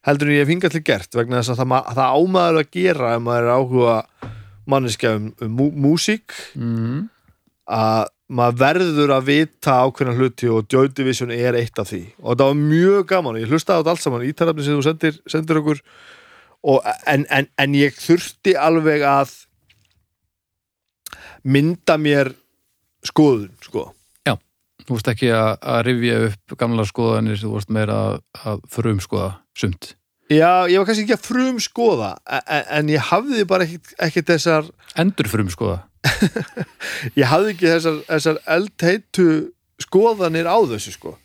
heldur 0.08 0.30
en 0.30 0.36
ég 0.38 0.44
hef 0.45 0.52
hingað 0.54 0.72
til 0.78 0.84
gert 0.88 1.16
vegna 1.18 1.41
þess 1.41 1.54
að 1.56 1.62
það, 1.64 1.70
ma- 1.74 1.86
það 1.94 2.18
ámaður 2.18 2.60
að 2.64 2.70
gera 2.78 3.14
ef 3.18 3.22
maður 3.26 3.48
er 3.48 3.54
áhuga 3.58 3.95
manneskja 4.69 5.15
um, 5.18 5.30
um 5.41 5.56
mú, 5.60 5.69
músík 5.85 6.35
mm. 6.56 7.06
að 7.72 8.11
maður 8.34 8.60
verður 8.64 9.14
að 9.18 9.30
vita 9.30 9.77
ákveðna 9.84 10.15
hluti 10.18 10.49
og 10.49 10.68
Joy 10.72 10.90
Division 10.95 11.34
er 11.35 11.57
eitt 11.60 11.80
af 11.80 11.91
því 11.91 12.03
og 12.22 12.38
það 12.38 12.52
var 12.52 12.60
mjög 12.61 13.07
gaman 13.11 13.38
og 13.38 13.44
ég 13.44 13.53
hlustaði 13.53 13.77
á 13.77 13.81
þetta 13.81 13.95
allt 13.95 14.06
saman 14.06 14.27
ítarafni 14.27 14.65
sem 14.65 14.77
þú 14.77 14.85
sendir, 14.88 15.18
sendir 15.30 15.61
okkur 15.61 15.81
og, 16.64 16.94
en, 17.10 17.26
en, 17.30 17.49
en 17.60 17.76
ég 17.77 17.98
þurfti 17.99 18.56
alveg 18.60 19.03
að 19.07 19.35
mynda 21.44 21.98
mér 21.99 22.31
skoðun 23.03 23.52
sko. 23.64 23.90
Þú 24.84 24.98
veist 24.98 25.10
ekki 25.14 25.30
að, 25.31 25.52
að 25.64 25.81
rifja 25.88 26.15
upp 26.27 26.56
gamla 26.60 26.85
skoðanir, 26.88 27.40
þú 27.40 27.53
veist 27.56 27.69
meira 27.72 27.99
að, 28.07 28.15
að 28.44 28.64
frum 28.72 28.99
skoða 29.03 29.30
sumt 29.56 29.94
já, 30.35 30.51
ég 30.72 30.77
var 30.81 30.85
kannski 30.89 31.03
ekki 31.05 31.18
að 31.18 31.26
frum 31.27 31.60
skoða 31.64 32.11
en, 32.27 32.64
en 32.80 32.91
ég 32.93 33.10
hafði 33.11 33.45
bara 33.49 33.68
ekkit 33.68 34.30
þessar 34.34 34.69
Endur 34.99 35.27
frum 35.31 35.49
skoða 35.53 35.81
ég 37.19 37.27
hafði 37.30 37.53
ekki 37.55 37.69
þessar, 37.72 37.99
þessar 38.10 38.39
eldheitu 38.57 39.27
skoðanir 39.84 40.47
á 40.49 40.57
þessu 40.73 40.93
sko 40.95 41.15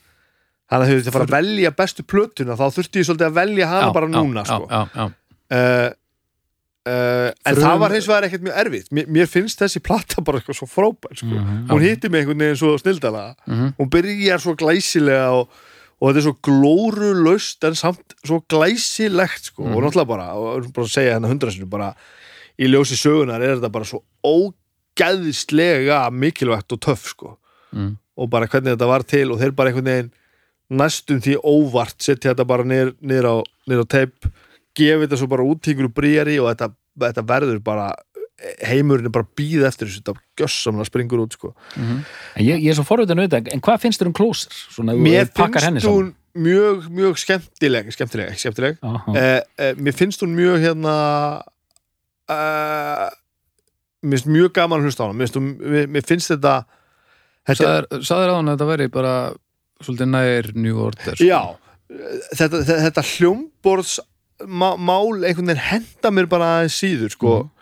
þannig 0.68 0.82
að 0.82 0.88
þau 0.88 0.94
þurfti 0.98 1.08
að 1.10 1.16
fara 1.16 1.28
að 1.28 1.36
velja 1.38 1.70
bestu 1.78 2.04
plötuna 2.04 2.56
þá 2.58 2.66
þurfti 2.76 3.00
ég 3.02 3.08
svolítið 3.08 3.28
að 3.30 3.38
velja 3.40 3.70
hana 3.70 3.86
Já, 3.88 3.94
bara 3.96 4.10
núna 4.12 4.44
já, 4.44 4.50
sko 4.50 4.66
já, 4.68 4.80
já, 4.80 5.00
já. 5.00 5.06
uh, 5.58 5.88
uh, 6.88 7.28
en 7.48 7.54
Frum- 7.56 7.64
það 7.64 7.78
var 7.84 7.94
hins 7.96 8.08
vegar 8.10 8.26
ekkert 8.28 8.44
mjög 8.48 8.58
erfitt 8.64 8.90
mér, 8.98 9.08
mér 9.18 9.30
finnst 9.30 9.62
þessi 9.62 9.82
plata 9.84 10.24
bara 10.24 10.40
eitthvað 10.42 10.58
svo 10.60 10.68
frábær 10.70 11.16
sko. 11.16 11.30
Mhm. 11.32 11.62
hún 11.72 11.84
hitti 11.86 12.10
mig 12.12 12.22
einhvern 12.24 12.44
veginn 12.44 12.60
svo 12.60 12.74
snildala 12.82 13.24
Mhm. 13.46 13.72
hún 13.80 13.90
byrjar 13.96 14.44
svo 14.44 14.54
glæsilega 14.60 15.30
og, 15.40 15.48
og 15.98 16.08
þetta 16.08 16.20
er 16.20 16.26
svo 16.28 16.36
glórulaust 16.46 17.64
en 17.68 17.78
samt 17.78 18.14
svo 18.22 18.40
glæsilegt 18.50 19.50
sko. 19.50 19.64
Mhm. 19.64 19.74
og 19.74 19.82
náttúrulega 19.82 20.12
bara, 20.12 20.26
og 20.34 20.72
bara 20.72 20.86
að 20.86 20.94
segja 20.94 21.14
hennar 21.16 21.32
hundrasinu 21.32 21.66
bara 21.70 21.94
í 22.58 22.66
ljósi 22.70 22.96
sögunar 22.98 23.42
er 23.42 23.56
þetta 23.56 23.72
bara 23.72 23.84
svo 23.84 24.02
ógæðislega 24.24 26.10
mikilvægt 26.10 26.72
og 26.72 26.80
töff 26.80 27.04
sko. 27.14 27.36
Mm. 27.72 27.98
og 28.16 28.30
bara 28.30 28.46
hvernig 28.48 28.72
þetta 28.74 28.86
var 28.88 29.02
til 29.04 29.30
og 29.30 29.38
þeir 29.38 29.52
bara 29.52 29.68
einhvern 29.68 29.84
veginn 29.84 30.12
næstum 30.70 31.20
því 31.20 31.34
óvart 31.44 32.00
setja 32.00 32.32
þetta 32.32 32.46
bara 32.48 32.64
niður, 32.64 32.94
á, 33.28 33.34
á 33.44 33.84
teip 33.88 34.24
gefa 34.76 35.04
þetta 35.04 35.18
svo 35.20 35.28
bara 35.28 35.44
út 35.44 35.68
í 35.68 35.74
ykkur 35.74 35.90
brýjari 35.92 36.38
og 36.40 36.48
þetta, 36.48 36.70
þetta 37.04 37.24
verður 37.28 37.60
bara 37.64 37.90
heimurinn 38.38 39.08
er 39.08 39.14
bara 39.14 39.26
býð 39.38 39.64
eftir 39.66 39.88
þessu 39.88 40.02
þetta 40.02 40.14
gjössamlega 40.38 40.86
springur 40.86 41.22
út 41.24 41.34
sko. 41.34 41.52
en 41.74 42.04
ég, 42.44 42.60
ég 42.62 42.70
er 42.70 42.78
svo 42.78 42.86
forveitin 42.86 43.18
auðvitað, 43.18 43.50
en 43.54 43.62
hvað 43.64 43.82
finnst 43.82 44.02
þér 44.02 44.10
um 44.12 44.16
Closer? 44.18 44.54
Svona, 44.70 44.94
mér 44.94 45.30
finnst 45.34 45.88
hún 45.88 46.12
mjög, 46.38 46.88
mjög 46.94 47.18
skemmtileg 47.24 47.90
skemmtileg, 47.94 48.32
ekki 48.32 48.44
skemmtileg 48.44 48.78
eh, 49.14 49.40
eh, 49.58 49.72
mér 49.78 49.96
finnst 49.96 50.22
hún 50.22 50.36
mjög 50.38 50.62
hérna 50.62 50.94
eh, 52.30 53.08
mér 54.06 54.20
finnst 54.20 54.30
mjög 54.30 54.54
gaman 54.60 54.82
að 54.82 54.88
hlusta 54.88 55.02
á 55.02 55.06
hana 55.08 55.18
mér 55.18 55.34
hún, 55.34 55.50
mér, 55.58 55.90
mér 55.96 56.06
finnst 56.06 56.34
þetta 56.34 56.60
Saður 57.48 58.28
á 58.28 58.34
hann 58.36 58.50
að 58.50 58.58
þetta 58.58 58.68
væri 58.68 58.86
bara 58.92 59.12
svolítið 59.80 60.10
nær 60.12 60.50
New 60.52 60.80
Order 60.84 61.16
sko. 61.16 61.24
já 61.24 61.40
þetta, 61.88 62.60
þetta, 62.60 62.80
þetta 62.86 63.06
hljómborðs 63.14 63.94
má, 64.46 64.74
mál 64.76 65.24
einhvern 65.24 65.48
veginn 65.48 65.64
henda 65.70 66.12
mér 66.14 66.28
bara 66.30 66.50
síður 66.70 67.14
sko 67.16 67.38
mm. 67.38 67.54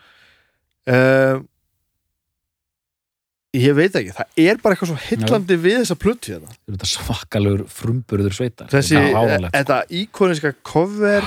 Ég 3.57 3.75
veit 3.77 3.97
ekki 3.99 4.15
það 4.15 4.41
er 4.43 4.61
bara 4.63 4.77
eitthvað 4.77 4.93
svo 4.93 5.01
hillandi 5.09 5.59
við 5.63 5.79
þessa 5.81 5.97
plötu 5.99 6.35
hérna. 6.35 6.55
Þetta 6.69 6.89
svakalegur 6.93 7.65
frumburður 7.73 8.37
sveitar. 8.37 8.71
Þessi, 8.73 8.99
Þetta 9.01 9.37
sko. 9.41 9.51
þetta 9.57 9.79
íkoniska 10.01 10.53
cover 10.67 11.27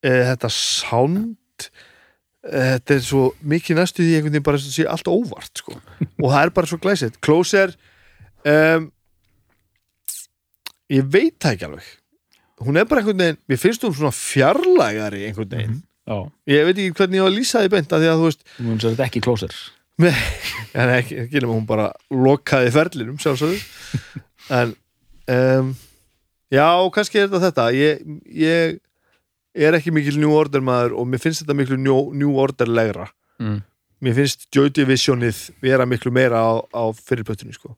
e, 0.00 0.12
þetta 0.30 0.52
sound 0.54 1.66
e, 1.66 2.54
þetta 2.54 2.96
er 2.96 3.04
svo 3.08 3.24
mikið 3.54 3.80
næstu 3.80 4.04
því 4.04 4.16
einhvern 4.18 4.36
veginn 4.36 4.48
bara 4.50 4.62
sem 4.62 4.74
sé 4.78 4.88
allt 4.88 5.10
óvart 5.10 5.62
sko. 5.62 5.76
og 6.22 6.28
það 6.28 6.40
er 6.44 6.54
bara 6.60 6.70
svo 6.70 6.80
glæsitt 6.82 7.20
Closer 7.24 7.74
um, 8.46 8.90
ég 10.90 11.06
veit 11.12 11.36
það 11.38 11.56
ekki 11.56 11.68
alveg. 11.70 11.92
Hún 12.60 12.76
er 12.76 12.88
bara 12.88 13.00
einhvern 13.02 13.22
veginn, 13.24 13.40
mér 13.48 13.60
finnst 13.60 13.84
hún 13.86 13.96
svona 13.96 14.14
fjarlægari 14.14 15.26
einhvern 15.28 15.54
veginn. 15.54 15.78
Já, 15.80 15.89
ég 16.50 16.66
veit 16.66 16.74
ekki 16.76 16.96
hvernig 16.98 17.20
ég 17.20 17.24
var 17.24 17.30
að 17.30 17.38
lýsa 17.38 17.62
því 17.62 17.70
beint 17.74 17.92
af 17.94 18.02
því 18.02 18.10
að 18.10 18.20
þú 18.20 18.26
veist, 18.26 18.42
hún 18.58 18.82
sér 18.82 19.04
ekki 19.06 19.22
Closer. 19.24 19.54
En 20.80 20.90
ekki, 20.94 21.16
ekki 21.26 21.42
nema 21.42 21.56
hún 21.56 21.66
bara 21.68 21.90
lokaði 22.14 22.70
ferlinum 22.74 23.18
sjálfsögðu. 23.20 23.58
En 24.54 24.72
um, 25.34 25.72
já, 26.50 26.66
kannski 26.94 27.20
er 27.20 27.26
þetta 27.28 27.40
þetta. 27.48 27.66
Ég, 27.76 28.00
ég 28.32 28.78
er 29.66 29.76
ekki 29.76 29.92
mikil 29.94 30.16
New 30.20 30.32
Order 30.34 30.62
maður 30.64 30.96
og 31.00 31.10
mér 31.10 31.22
finnst 31.22 31.44
þetta 31.44 31.58
miklu 31.58 31.78
New, 31.80 32.14
new 32.16 32.38
Order 32.40 32.70
legra. 32.70 33.10
Mm. 33.40 33.60
mér 34.04 34.16
finnst 34.16 34.46
Joy 34.52 34.68
Divisionið 34.76 35.38
vera 35.64 35.86
miklu 35.88 36.12
meira 36.12 36.40
á, 36.40 36.60
á 36.72 36.84
fyrirpötunni 36.96 37.54
sko. 37.56 37.74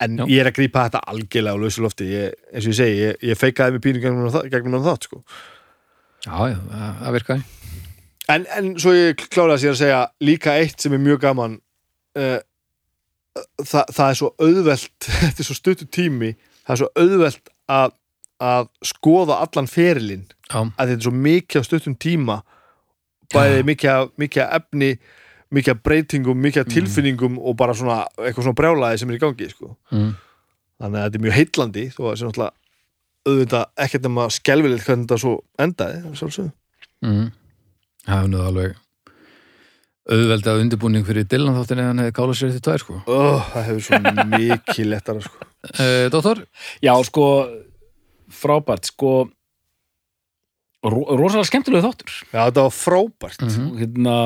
En 0.00 0.20
Já. 0.20 0.24
ég 0.30 0.40
er 0.42 0.48
að 0.48 0.58
grípa 0.60 0.86
þetta 0.86 1.02
algjörlega 1.10 1.58
á 1.58 1.60
lausu 1.60 1.82
lofti. 1.84 2.08
Ég, 2.14 2.34
eins 2.52 2.64
og 2.64 2.72
ég 2.72 2.78
segi, 2.78 2.98
ég, 3.02 3.22
ég 3.32 3.38
feikaði 3.40 3.74
mig 3.76 3.84
pínu 3.84 4.02
gegnum 4.02 4.28
gegnum 4.48 4.84
það 4.86 5.08
sko 5.08 5.22
Já, 6.26 6.36
já, 6.50 6.58
það 6.98 7.14
virkaði. 7.18 7.46
En, 8.28 8.44
en 8.52 8.74
svo 8.80 8.92
ég 8.92 9.22
kláraði 9.32 9.62
sér 9.62 9.74
að 9.74 9.80
segja 9.80 10.00
líka 10.24 10.56
eitt 10.60 10.82
sem 10.84 10.92
er 10.92 11.00
mjög 11.00 11.22
gaman 11.22 11.54
uh, 12.18 12.40
það, 13.62 13.94
það 13.94 14.04
er 14.08 14.18
svo 14.20 14.32
auðvelt 14.36 15.08
þetta 15.22 15.44
er 15.44 15.48
svo 15.48 15.56
stuttu 15.56 15.88
tími 15.88 16.34
það 16.34 16.74
er 16.74 16.80
svo 16.82 16.90
auðvelt 16.98 17.52
að, 17.72 17.94
að 18.44 18.68
skoða 18.90 19.40
allan 19.46 19.70
ferilinn. 19.70 20.26
Að 20.76 20.92
þetta 20.92 20.98
er 20.98 21.06
svo 21.08 21.14
mikið 21.14 21.64
á 21.64 21.68
stuttum 21.68 21.96
tíma 21.96 22.42
bæði 23.32 23.64
mikið, 23.68 23.90
af 24.44 24.60
efni 24.60 24.92
mikið 25.54 25.74
af 25.74 25.82
breytingum, 25.84 26.40
mikið 26.44 26.64
af 26.64 26.72
tilfinningum 26.72 27.38
og 27.40 27.56
bara 27.56 27.74
svona 27.76 28.02
eitthvað 28.20 28.46
svona 28.46 28.58
brjálaði 28.58 29.00
sem 29.00 29.12
er 29.12 29.16
í 29.16 29.22
gangi 29.22 29.48
sko. 29.52 29.74
mm. 29.92 30.10
þannig 30.82 30.98
að 30.98 31.04
þetta 31.06 31.18
er 31.18 31.24
mjög 31.24 31.36
heitlandi 31.38 31.84
þó 31.94 32.00
að 32.02 32.08
það 32.08 32.18
sé 32.18 32.28
náttúrulega 32.28 32.56
auðvitað 33.26 33.64
ekkert 33.84 34.04
nema 34.06 34.28
skelvilegt 34.30 34.84
hvernig 34.86 35.06
þetta 35.08 35.18
svo 35.22 35.32
endaði 35.58 36.14
sjálfsögðu. 36.18 36.52
Mm. 37.06 37.26
Það 38.08 38.22
er 38.24 38.28
nú 38.32 38.42
alveg 38.44 38.76
auðveldi 40.08 40.48
að 40.48 40.60
undirbúning 40.62 41.04
fyrir 41.04 41.26
Dylan 41.28 41.56
þáttin 41.58 41.80
eða 41.82 41.90
hann 41.90 41.98
hefði 42.00 42.14
kála 42.16 42.34
sér 42.38 42.52
því 42.54 42.60
tvær 42.64 42.80
sko. 42.84 42.94
oh, 43.12 43.48
það 43.52 43.66
hefur 43.66 43.82
svo 43.84 43.98
mikið 44.38 44.86
lettara 44.88 45.20
sko. 45.26 45.48
uh, 45.82 46.04
Dóttor, 46.14 46.40
Já, 46.80 46.94
sko, 47.04 47.24
frábært 48.32 48.88
sko 48.88 49.10
ro 50.88 51.02
rosalega 51.18 51.48
skemmtilegu 51.50 51.84
þáttur 51.84 52.14
Já, 52.32 52.40
þetta 52.48 52.64
var 52.68 52.76
frábært 52.78 53.44
Mhm. 53.44 53.66
hérna 53.82 54.16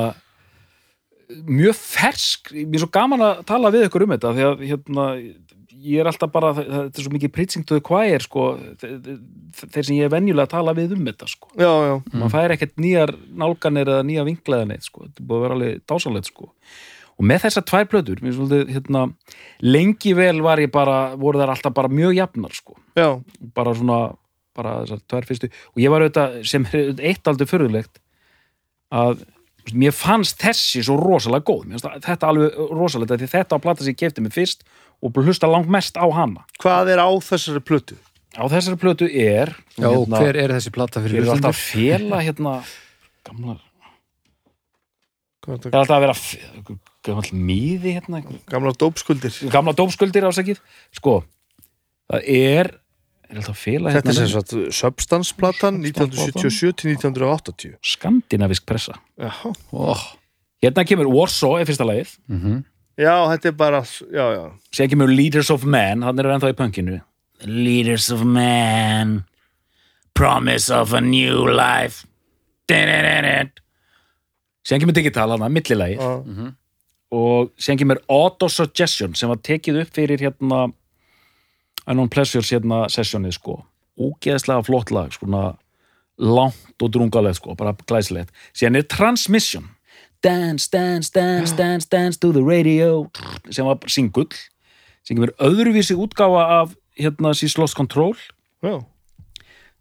mjög 1.48 1.74
fersk, 1.80 2.50
mér 2.52 2.76
er 2.76 2.82
svo 2.84 2.90
gaman 2.92 3.22
að 3.24 3.38
tala 3.48 3.70
við 3.72 3.86
ykkur 3.88 4.02
um 4.04 4.10
þetta 4.12 4.32
því 4.36 4.42
að 4.50 4.64
hérna 4.68 5.04
ég 5.82 6.00
er 6.02 6.08
alltaf 6.10 6.30
bara, 6.32 6.52
þetta 6.54 6.98
er 7.00 7.04
svo 7.06 7.12
mikið 7.14 7.32
preaching 7.34 7.64
to 7.66 7.74
the 7.78 7.82
choir 7.84 8.22
sko, 8.24 8.44
þe- 8.80 8.94
þe- 9.02 9.68
þeir 9.74 9.84
sem 9.88 9.96
ég 9.98 10.06
er 10.08 10.12
venjulega 10.14 10.46
að 10.46 10.54
tala 10.54 10.74
við 10.78 10.94
um 10.96 11.04
þetta 11.08 11.28
sko. 11.32 11.50
Já, 11.58 11.70
já, 11.88 11.94
maður 12.14 12.32
fær 12.36 12.54
ekkert 12.56 12.76
nýjar 12.82 13.12
nálganir 13.42 13.90
eða 13.92 14.06
nýja 14.08 14.24
vinklaðan 14.28 14.74
eitt 14.76 14.86
sko, 14.88 15.06
þetta 15.08 15.26
búið 15.26 15.38
að 15.38 15.44
vera 15.46 15.58
alveg 15.58 15.82
dásalegt 15.92 16.30
sko. 16.32 16.50
Og 17.20 17.26
með 17.28 17.42
þessar 17.44 17.66
tvær 17.68 17.88
plötur, 17.92 18.22
mér 18.24 18.32
svolítið 18.38 18.70
hérna, 18.72 19.02
lengi 19.62 20.14
vel 20.16 20.40
var 20.42 20.58
ég 20.62 20.70
bara 20.72 20.96
voru 21.20 21.38
þær 21.42 21.52
alltaf 21.56 21.74
bara 21.76 21.90
mjög 21.92 22.14
jafnar 22.16 22.54
sko. 22.56 22.78
Já, 22.96 23.08
bara 23.54 23.74
svona, 23.76 23.98
bara 24.56 24.78
þessar 24.86 25.02
tvær 25.12 25.28
fyrstu. 25.28 25.50
Og 25.76 25.82
ég 25.84 25.92
var 25.92 26.00
auðvitað, 26.06 26.40
sem 26.48 26.64
eitt 26.98 27.28
aldrei 27.28 27.46
förðulegt 27.50 28.00
að 28.92 29.22
mér 29.78 29.94
fannst 29.94 30.40
þessi 30.42 30.82
svo 30.82 30.96
rosalega 30.98 31.44
góð. 31.46 31.66
Mér 31.70 31.78
fannst 31.84 32.08
þetta 32.08 32.30
alveg 32.32 32.56
rosalegt 32.74 33.12
af 33.14 33.20
því 33.22 33.28
þetta 33.36 33.60
á 33.60 33.62
plata 33.62 33.84
sem 33.84 33.92
ég 33.94 34.00
kefti 34.02 34.24
mig 34.24 34.34
fyrst 34.34 34.64
og 35.02 35.18
hlusta 35.18 35.50
langt 35.50 35.70
mest 35.72 35.98
á 35.98 36.06
hana. 36.14 36.46
Hvað 36.62 36.94
er 36.94 37.02
á 37.02 37.10
þessari 37.18 37.62
plötu? 37.64 37.98
á 38.32 38.44
þessari 38.48 38.78
plötu 38.80 39.08
er 39.08 39.52
já, 39.76 39.90
hver 39.90 40.38
er 40.40 40.54
þessi 40.56 40.72
plata 40.72 41.02
ég 41.02 41.08
fyrir 41.08 41.26
er 41.26 41.34
alltaf 41.34 41.52
að 41.52 41.60
fela 41.60 42.20
hérna 42.24 42.54
gamla, 43.26 43.56
það 45.44 45.68
er 45.68 45.76
alltaf 45.82 45.96
að 45.96 46.04
vera 46.06 46.78
gammal 47.02 47.26
mýði 47.34 47.96
hérna. 47.96 48.22
Gamlar 48.46 48.76
dópskuldir. 48.78 49.34
Gamla 49.52 49.74
dópskuldir 49.76 50.28
ásakið 50.28 50.62
sko, 50.94 51.20
það 52.10 52.30
er 52.38 52.72
er 53.32 53.46
fela 53.56 53.92
Þetta 53.94 54.10
er 54.12 54.16
sem 54.16 54.26
hérna 54.28 54.42
sagt 54.42 54.74
Substance-platan 54.76 55.78
1977 55.80 56.74
til 56.76 56.92
1980 56.92 57.78
skandinavisk 57.94 58.66
pressa. 58.68 58.98
Já, 59.16 59.32
oh. 59.72 60.02
hérna 60.62 60.84
kemur 60.88 61.08
Warsaw 61.10 61.56
er 61.60 61.68
fyrsta 61.68 61.88
lagið. 61.88 62.16
Mm 62.28 62.62
já 62.98 63.14
þetta 63.32 63.48
er 63.48 63.56
bara 63.56 63.82
Já, 63.82 64.24
já, 64.36 64.44
Sér 64.74 64.88
kemur 64.92 65.08
Leaders 65.08 65.50
of 65.50 65.64
Man, 65.64 66.02
hann 66.02 66.18
er 66.18 66.24
ennþá 66.34 66.52
í 66.52 66.58
punkinu. 66.58 67.00
Leaders 67.44 68.10
of 68.12 68.22
Man, 68.24 69.24
Promise 70.14 70.70
of 70.74 70.92
a 70.92 71.00
New 71.00 71.46
Life. 71.48 72.06
Sér 74.62 74.78
kemur 74.80 74.94
Digital, 74.94 75.30
hann 75.34 75.42
að 75.42 75.56
millilagi. 75.56 75.96
já. 75.98 76.52
Og 77.12 77.50
sér 77.60 77.76
kemur 77.76 77.98
Auto-Suggestion 78.08 79.14
sem 79.18 79.28
var 79.28 79.36
tekið 79.44 79.82
upp 79.82 79.90
fyrir 79.92 80.22
hérna 80.22 80.72
Unknown 81.86 82.08
Pleasures 82.08 82.52
hérna 82.54 82.86
sessjónið 82.88 83.34
sko. 83.36 83.58
Úgeðslega 84.00 84.64
flott 84.64 84.90
lag, 84.94 85.12
svona 85.12 85.56
langt 86.22 86.80
og 86.80 86.92
drungalegt 86.94 87.36
sko, 87.40 87.54
bara 87.58 87.74
glæsilegt. 87.86 88.30
Sér 88.56 88.76
er 88.78 88.86
Transmission. 88.88 89.68
Dance, 90.22 90.68
dance, 90.70 91.10
dance, 91.10 91.50
dance, 91.56 91.84
dance 91.90 92.16
to 92.22 92.30
the 92.32 92.42
radio 92.46 93.08
sem 93.50 93.66
var 93.66 93.78
singull 93.90 94.28
sem 95.02 95.16
kemur 95.18 95.32
öðruvísi 95.42 95.96
útgáfa 95.98 96.44
af 96.60 96.76
hérna 97.00 97.32
She's 97.34 97.56
Lost 97.58 97.74
Control 97.74 98.14
já. 98.62 98.76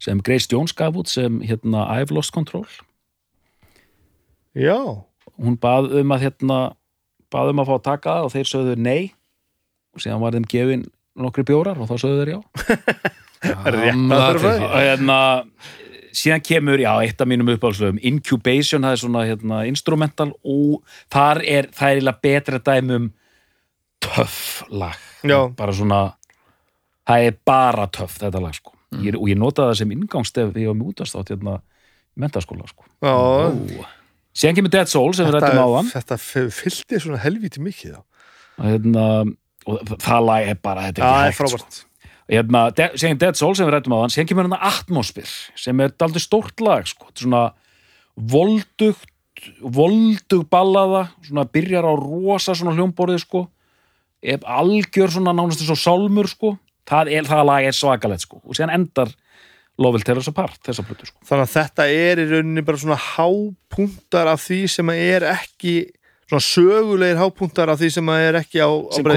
sem 0.02 0.18
Grace 0.26 0.48
Jones 0.50 0.72
gaf 0.74 0.96
út 0.98 1.06
sem 1.12 1.38
hérna 1.46 1.84
I've 1.94 2.10
Lost 2.14 2.32
Control 2.34 2.66
já. 4.58 4.78
hún 5.38 5.56
bað 5.62 5.92
um 6.02 6.10
að 6.16 6.24
hérna 6.26 6.58
bað 7.32 7.52
um 7.54 7.62
að 7.62 7.70
fá 7.70 7.74
að 7.78 7.84
taka 7.86 8.16
það 8.16 8.26
og 8.26 8.32
þeir 8.34 8.50
sögðu 8.50 8.74
nei 8.82 9.02
og 9.94 10.02
síðan 10.02 10.20
var 10.24 10.34
þeim 10.36 10.48
gefin 10.50 10.82
nokkri 11.22 11.44
bjórar 11.48 11.78
og 11.78 11.86
þá 11.88 11.94
sögðu 12.02 12.18
þeir 12.24 12.34
já 12.34 12.40
Rétt 13.42 14.10
aðferðafræði. 14.10 14.58
trikki. 14.58 14.66
og 14.66 14.82
hérna 14.86 15.20
síðan 16.12 16.44
kemur, 16.44 16.80
já, 16.82 16.92
eitt 17.00 17.20
af 17.20 17.28
mínum 17.30 17.50
uppáhaldslöfum 17.54 18.00
Incubation, 18.04 18.84
það 18.84 18.94
er 18.94 19.00
svona 19.00 19.24
hérna, 19.28 19.62
instrumental 19.68 20.30
og 20.42 20.82
þar 21.12 21.42
er 21.44 21.68
það 21.72 21.88
er 21.88 21.96
eiginlega 21.96 22.22
betra 22.26 22.60
dæmum 22.62 23.10
töff 24.02 24.62
lag 24.70 24.98
Já. 25.22 25.48
bara 25.56 25.74
svona 25.76 26.00
það 27.08 27.26
er 27.28 27.36
bara 27.46 27.88
töff 27.92 28.18
þetta 28.20 28.42
lag 28.42 28.54
sko. 28.56 28.74
ég, 29.00 29.16
og 29.16 29.28
ég 29.30 29.38
notaði 29.40 29.72
það 29.72 29.78
sem 29.80 29.94
inngangstef 29.96 30.50
þegar 30.50 30.64
ég 30.64 30.72
var 30.72 30.78
með 30.80 30.90
útastátt 30.92 31.32
hérna 31.32 31.58
mentaskóla 32.22 32.66
sko. 32.68 32.84
Ó. 33.00 33.84
síðan 34.36 34.58
kemur 34.58 34.74
Dead 34.74 34.90
Soul 34.90 35.14
sem 35.16 35.28
við 35.28 35.38
rættum 35.38 35.62
á 35.64 35.68
hann 35.78 35.92
þetta 35.92 36.18
fyllti 36.20 37.00
svona 37.00 37.22
helvíti 37.22 37.62
mikið 37.64 37.96
hérna, 38.60 39.06
og 39.64 39.94
það 39.96 40.28
lag 40.28 40.52
er 40.52 40.60
bara 40.60 40.90
þetta 40.90 41.06
er 41.06 41.30
ekki 41.30 41.46
hægt 41.46 41.56
sko. 41.56 41.88
Hérna, 42.30 42.66
segjum 42.94 43.20
Dead 43.20 43.38
Soul 43.38 43.56
sem 43.58 43.66
við 43.68 43.74
rættum 43.76 43.96
á 43.96 44.02
hann 44.02 44.12
síðan 44.12 44.28
kemur 44.30 44.48
hann 44.48 44.68
Atmosphere 44.68 45.30
sem 45.58 45.80
er 45.82 45.94
daldið 45.98 46.26
stórt 46.26 46.62
lag 46.62 46.86
sko. 46.88 47.10
Svona 47.18 47.48
voldugt 48.16 49.08
voldug 49.62 50.44
ballaða 50.52 51.06
svona 51.24 51.46
byrjar 51.50 51.88
á 51.88 51.92
rosa 51.98 52.54
svona 52.54 52.76
hljómborðið 52.76 53.24
sko. 53.24 53.46
Algjör 54.22 55.10
svona 55.10 55.34
nánast 55.34 55.64
eins 55.64 55.72
og 55.74 55.80
sálmur 55.80 56.30
sko. 56.30 56.54
Það, 56.86 57.10
er, 57.14 57.26
það 57.26 57.44
lag 57.48 57.66
er 57.66 57.74
svakalegt 57.74 58.26
sko. 58.26 58.42
Og 58.46 58.58
síðan 58.58 58.74
endar 58.76 59.10
Lovell 59.80 60.04
Tellers 60.04 60.28
Apart, 60.28 60.60
þessa 60.66 60.84
plötu 60.84 61.08
sko. 61.08 61.18
þannig 61.26 61.46
að 61.46 61.54
þetta 61.54 61.86
er 61.88 62.20
í 62.20 62.26
rauninni 62.28 62.64
bara 62.66 62.80
svona 62.82 62.98
hápunktar 63.00 64.28
af 64.28 64.42
því 64.44 64.60
sem 64.68 64.92
að 64.92 65.00
er 65.06 65.26
ekki 65.30 65.74
svona 66.28 66.44
sögulegir 66.44 67.20
hápunktar 67.22 67.72
af 67.72 67.80
því 67.80 67.88
sem 67.96 68.12
að 68.12 68.26
er 68.26 68.38
ekki 68.42 68.60
á, 68.60 68.68
á 68.68 68.92
sem 68.92 69.08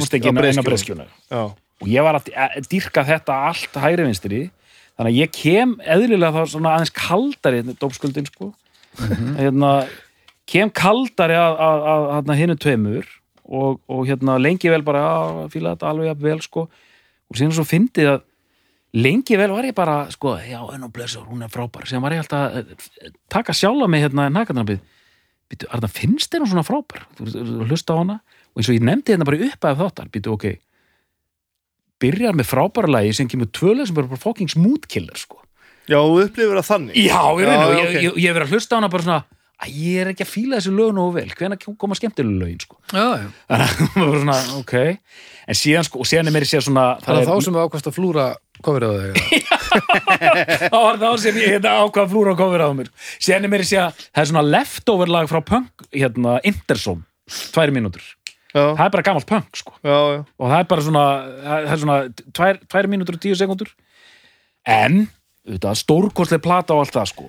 og 1.84 1.88
ég 1.92 2.06
var 2.06 2.20
að 2.20 2.30
að 2.36 2.70
dýrka 2.72 3.04
þetta 3.08 3.40
allt 3.50 3.80
hægri 3.84 4.06
vinstri. 4.08 4.42
Þannig 4.96 5.12
að 5.12 5.20
ég 5.20 5.32
kem 5.36 5.74
eðlilega 5.84 6.32
þá 6.32 6.52
svona 6.54 6.74
aðeins 6.78 6.94
kaldari 6.96 7.64
dópskuldin 7.82 8.30
sko. 8.30 8.54
Hérna, 9.36 9.72
kem 10.48 10.70
kaldari 10.72 11.36
að, 11.36 11.58
að, 11.60 11.88
að, 11.92 12.06
að 12.32 12.40
hinnu 12.40 12.56
tveimur 12.64 13.10
og, 13.44 13.82
og 13.92 14.06
hérna 14.08 14.38
lengi 14.40 14.72
vel 14.72 14.86
bara 14.88 15.02
að 15.10 15.42
fíla 15.52 15.74
þetta 15.76 15.90
alveg 15.92 16.08
jafn 16.14 16.24
vel 16.30 16.40
sko. 16.46 16.64
Og 17.28 17.36
síðan 17.40 17.56
svo 17.58 17.66
fyndið 17.68 18.12
að 18.14 18.24
lengi 18.96 19.36
vel 19.42 19.52
var 19.52 19.68
ég 19.68 19.76
bara 19.76 19.98
sko, 20.14 20.38
já, 20.40 20.62
enn 20.72 20.88
og 20.88 20.94
blessur, 20.96 21.26
hún 21.28 21.44
er 21.44 21.52
frábær. 21.52 21.84
Síðan 21.90 22.06
var 22.06 22.16
ég 22.16 22.24
alltaf 22.24 22.56
að 22.62 23.16
taka 23.36 23.56
sjálfa 23.58 23.90
mig 23.92 24.06
hérna 24.06 24.30
Arna, 25.76 25.88
finnst 25.92 26.32
þér 26.34 26.42
hún 26.42 26.50
svona 26.56 26.64
frábær? 26.66 27.04
Þú 27.20 27.26
þú- 27.30 27.44
þú 27.52 27.66
hlusta 27.68 27.94
á 27.94 28.00
hana. 28.00 28.16
Og 28.56 28.62
eins 28.64 28.70
og 28.72 28.76
ég 28.80 28.86
nefndi 28.88 29.12
hérna 29.14 29.28
bara 29.28 29.44
upp 29.52 29.66
af 29.68 29.78
þáttar, 29.84 30.08
býtu, 30.10 30.32
ok 30.34 30.46
byrjar 32.06 32.38
með 32.38 32.52
frábæra 32.54 32.94
lagi 33.00 33.16
sem 33.18 33.30
kemur 33.32 33.50
tvölega 33.52 33.90
sem 33.90 33.98
er 34.02 34.10
bara 34.14 34.22
fucking 34.22 34.52
smooth 34.54 34.86
killer 34.92 35.18
sko. 35.20 35.42
já 35.90 36.00
þú 36.02 36.22
upplifir 36.26 36.60
það 36.62 36.70
þannig. 36.72 37.00
Já, 37.06 37.22
ég 37.42 37.50
meina, 37.50 37.66
já, 37.70 37.80
ég, 37.82 37.98
ég, 38.08 38.22
ég 38.26 38.38
verið 38.38 38.48
að 38.48 38.56
hlusta 38.56 38.74
á 38.74 38.80
hana 38.80 38.90
bara 38.94 39.06
svona 39.06 39.24
að 39.56 39.76
ég 39.80 40.02
er 40.02 40.10
ekki 40.12 40.26
að 40.26 40.32
fíla 40.34 40.58
þessi 40.60 40.74
lög 40.76 40.90
nógu 40.96 41.14
vel. 41.16 41.30
Hvenær 41.40 41.62
koma 41.80 41.96
skemmtilega 41.96 42.40
lögin 42.42 42.64
sko. 42.64 42.80
Já, 42.92 43.06
já. 43.22 43.28
að 43.56 43.76
svona, 44.22 44.38
ok. 44.60 44.74
En 45.46 45.60
síðan 45.60 45.88
sko, 45.88 46.02
og 46.04 46.10
síðan 46.10 46.32
er 46.32 46.36
mér 46.36 46.48
sér 46.50 46.66
svona 46.66 46.86
Það 47.06 47.22
er 47.22 47.30
þá 47.30 47.36
sem 47.46 47.56
við 47.56 47.68
ákvæmst 47.68 47.90
að 47.92 47.96
flúra 47.96 48.26
kofrið 48.66 48.90
á 48.90 48.96
þig. 49.06 49.48
þá 50.74 50.78
var 50.80 51.00
það 51.04 51.18
sem 51.24 51.40
ég 51.40 51.54
hérna 51.56 51.76
ákvað 51.86 52.12
flúra 52.16 52.34
og 52.34 52.42
kofir 52.42 52.66
á 52.66 52.70
mér. 52.76 52.92
Síðan 53.16 53.48
er 53.48 53.54
mér 53.54 53.66
sér 53.70 53.84
að 53.86 54.04
það 54.10 54.24
er 54.24 54.32
svona 54.32 54.46
leftover 54.50 55.14
lag 55.16 55.32
frá 55.32 55.40
punk, 55.46 55.88
hérna, 55.94 56.40
Interzone. 56.50 57.06
Tvær 57.26 57.72
mínútur, 57.74 58.04
já, 58.56 58.64
það 58.80 58.86
er 58.88 58.94
bara 58.96 59.06
gamalt 59.10 59.28
punk 59.30 59.60
sko. 59.60 59.76
Já, 59.84 59.98
já. 60.16 60.22
og 60.40 60.52
það 60.52 60.58
er 60.62 60.70
bara 60.72 60.86
svona, 60.88 61.06
það 61.46 61.68
er 61.76 61.82
svona 61.84 61.98
tvær, 62.40 62.62
tvær 62.72 62.90
mínútur 62.92 63.18
og 63.20 63.24
tíu 63.26 63.36
sekundur 63.38 63.74
en, 64.66 65.02
auðvitað, 65.46 65.82
stórkostlega 65.84 66.46
plata 66.46 66.74
og 66.76 66.86
allt 66.86 66.96
það 66.96 67.12
sko. 67.12 67.28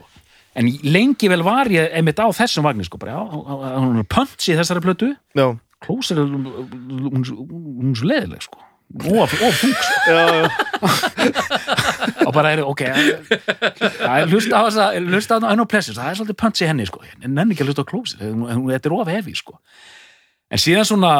En 0.57 0.71
lengi 0.89 1.29
vel 1.29 1.43
var 1.45 1.69
ég 1.69 1.91
einmitt 1.99 2.17
á 2.23 2.27
þessum 2.33 2.65
vagni 2.65 2.87
sko, 2.87 2.97
bara 3.03 3.19
hún 3.27 4.01
er 4.01 4.07
punch 4.09 4.47
í 4.49 4.57
þessari 4.57 4.81
plötu. 4.81 5.11
Já. 5.37 5.51
Closer, 5.85 6.23
hún, 6.23 6.47
er 7.21 7.99
svo 7.99 8.09
leðileg 8.09 8.47
sko. 8.47 8.63
Og, 8.97 9.29
þung 9.29 9.75
sko. 9.83 10.15
Og 12.27 12.33
bara 12.33 12.53
er, 12.55 12.63
ok 12.63 12.85
það 12.87 14.15
er 14.15 14.31
hlusta 14.31 14.61
á 14.61 14.63
þess 14.69 14.79
að 14.85 15.11
hlusta 15.11 15.39
á 15.43 15.49
hana 15.51 15.67
Pleasures, 15.69 15.99
það 15.99 16.11
er 16.13 16.19
svolítið 16.21 16.39
punch 16.41 16.63
í 16.63 16.69
henni 16.71 16.87
sko. 16.89 17.03
En 17.21 17.35
nenni 17.35 17.57
ekki 17.57 17.67
að 17.67 17.73
hlusta 17.73 17.83
á 17.83 17.91
hún- 18.23 18.71
þetta 18.71 18.87
er 18.89 18.97
of 18.97 19.11
hefi 19.11 19.35
sko 19.37 19.59
en 20.51 20.63
síðan 20.63 20.89
svona 20.89 21.15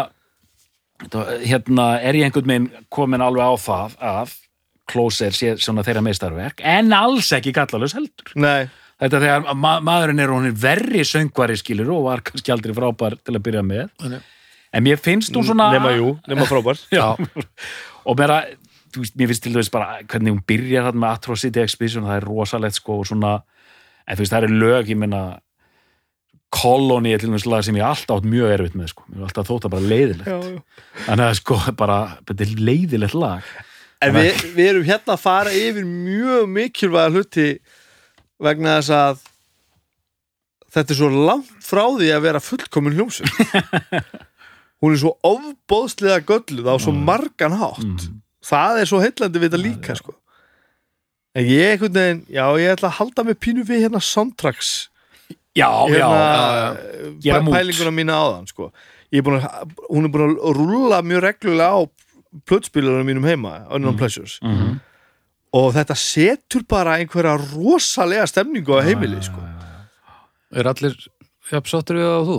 hérna 1.45 1.87
er 2.01 2.17
ég 2.17 2.27
einhvern 2.29 2.51
veginn 2.51 2.69
komin 2.93 3.25
alveg 3.25 3.45
á 3.45 3.55
það 3.61 3.97
að 4.01 4.35
Closer 4.87 5.35
sé 5.35 5.57
svona 5.59 5.83
þeirra 5.83 6.03
meistarverk 6.07 6.61
en 6.63 6.93
alls 6.95 7.33
ekki 7.35 7.51
gallalus 7.55 7.97
heldur. 7.97 8.31
Nei, 8.39 8.69
þetta 9.03 9.23
þegar 9.25 9.57
ma 9.59 9.73
maðurinn 9.83 10.23
er 10.23 10.31
er 10.37 10.61
verri 10.63 11.03
söngvari 11.03 11.57
skilur 11.59 11.91
og 11.97 12.05
var 12.07 12.23
kannski 12.27 12.55
aldrei 12.55 12.75
frábær 12.77 13.19
til 13.19 13.35
að 13.35 13.43
byrja 13.49 13.65
með. 13.67 13.91
Nei. 14.07 14.21
en 14.73 14.85
mér 14.85 15.01
finnst 15.03 15.35
hún 15.35 15.47
svona 15.47 15.73
nema 15.75 15.97
jú, 15.97 16.15
nema 16.29 16.47
frábær. 16.47 16.79
Og 18.07 18.15
mér 18.15 18.31
að 18.31 18.55
þú 18.95 19.03
veist, 19.03 19.17
mér 19.19 19.31
finnst 19.31 19.45
til 19.45 19.55
dæmis 19.57 19.73
bara 19.73 20.01
hvernig 20.07 20.35
hún 20.35 20.45
byrjar 20.47 20.89
þarna 20.89 21.03
með 21.03 21.15
Atrocity 21.17 21.63
Exhibition, 21.63 22.07
það 22.07 22.21
er 22.21 22.27
rosalegt 22.31 22.79
sko 22.79 23.01
svona, 23.09 23.33
en 24.07 24.17
þú 24.17 24.23
veist, 24.23 24.35
það 24.37 24.47
er 24.47 24.55
lög 24.63 24.93
ég 24.93 25.01
meina 25.01 25.23
Colony 26.55 27.13
er 27.13 27.21
til 27.21 27.31
dæmis 27.31 27.47
lag 27.49 27.65
sem 27.67 27.77
ég 27.77 27.85
alltaf 27.85 28.21
átt 28.21 28.29
mjög 28.31 28.53
erfitt 28.55 28.77
með 28.79 28.93
sko, 28.93 29.07
mér 29.11 29.23
er 29.23 29.29
alltaf 29.29 29.49
þótt 29.49 29.67
að 29.67 29.73
bara 29.75 29.89
leiðilegt. 29.93 30.29
Já, 30.31 30.37
já. 30.55 30.85
þannig 31.07 31.27
að 31.27 31.39
sko, 31.41 31.57
bara, 31.79 31.97
þetta 32.29 32.47
er 32.47 32.53
leiðilegt 32.69 33.17
lag. 33.19 33.49
En 34.05 34.13
við, 34.15 34.45
við 34.55 34.71
erum 34.71 34.87
hérna 34.87 35.17
að 35.17 35.25
fara 35.25 35.55
yfir 35.57 35.89
mjög 35.89 36.51
mikilvæga 36.53 37.13
hluti 37.15 37.49
vegna 38.43 38.77
þess 38.79 38.95
að 38.95 39.25
þetta 40.77 40.93
er 40.93 41.01
svo 41.01 41.11
langt 41.15 41.67
frá 41.67 41.83
því 41.97 42.13
að 42.15 42.25
vera 42.29 42.43
fullkomin 42.45 42.97
hljómsveit. 42.99 43.33
Hún 44.85 44.93
er 44.93 45.01
svo 45.01 45.15
ofbóðslega 45.25 46.21
gölluð 46.29 46.69
á 46.69 46.77
svo 46.79 46.93
margan 46.93 47.57
hátt. 47.57 47.83
Mm. 47.83 48.21
það 48.45 48.81
er 48.83 48.91
svo 48.91 49.01
heillandi 49.03 49.41
við 49.41 49.49
þetta 49.49 49.63
líka 49.63 49.97
sko. 49.99 50.13
en 51.37 51.49
ég 51.49 51.73
einhvern 51.73 51.97
veginn 51.97 52.21
já 52.29 52.45
ég 52.61 52.75
ætla 52.77 52.93
að 52.93 52.99
halda 53.01 53.25
mig 53.27 53.41
pínu 53.41 53.65
við 53.67 53.87
hérna 53.87 54.03
soundtracks 54.05 54.91
já, 55.57 55.71
já, 55.89 56.09
hérna, 57.25 57.43
mút. 57.45 57.55
pælinguna 57.57 57.93
mína 57.97 58.17
áðan 58.23 58.47
sko. 58.51 58.71
Er 59.13 59.23
að, 59.23 59.71
hún 59.91 60.05
er 60.05 60.11
búin 60.13 60.35
að 60.37 60.57
rúlla 60.59 60.99
mjög 61.07 61.23
reglulega 61.23 61.73
á 61.73 61.81
plötspilunum 62.45 63.07
mínum 63.07 63.25
heima 63.25 63.53
Unknown 63.73 63.97
Pleasures 63.97 64.39
Mhm. 64.43 64.81
og 65.57 65.73
þetta 65.75 65.97
setur 65.97 66.63
bara 66.69 66.99
einhverja 66.99 67.37
rosalega 67.55 68.27
stemningu 68.27 68.77
á 68.77 68.85
heimili 68.85 69.23
sko. 69.23 69.41
Er 70.53 70.65
allir 70.69 70.95
jafnsáttur 71.51 71.97
við 71.97 72.05
það 72.07 72.21
og 72.21 72.27
þú? 72.29 72.39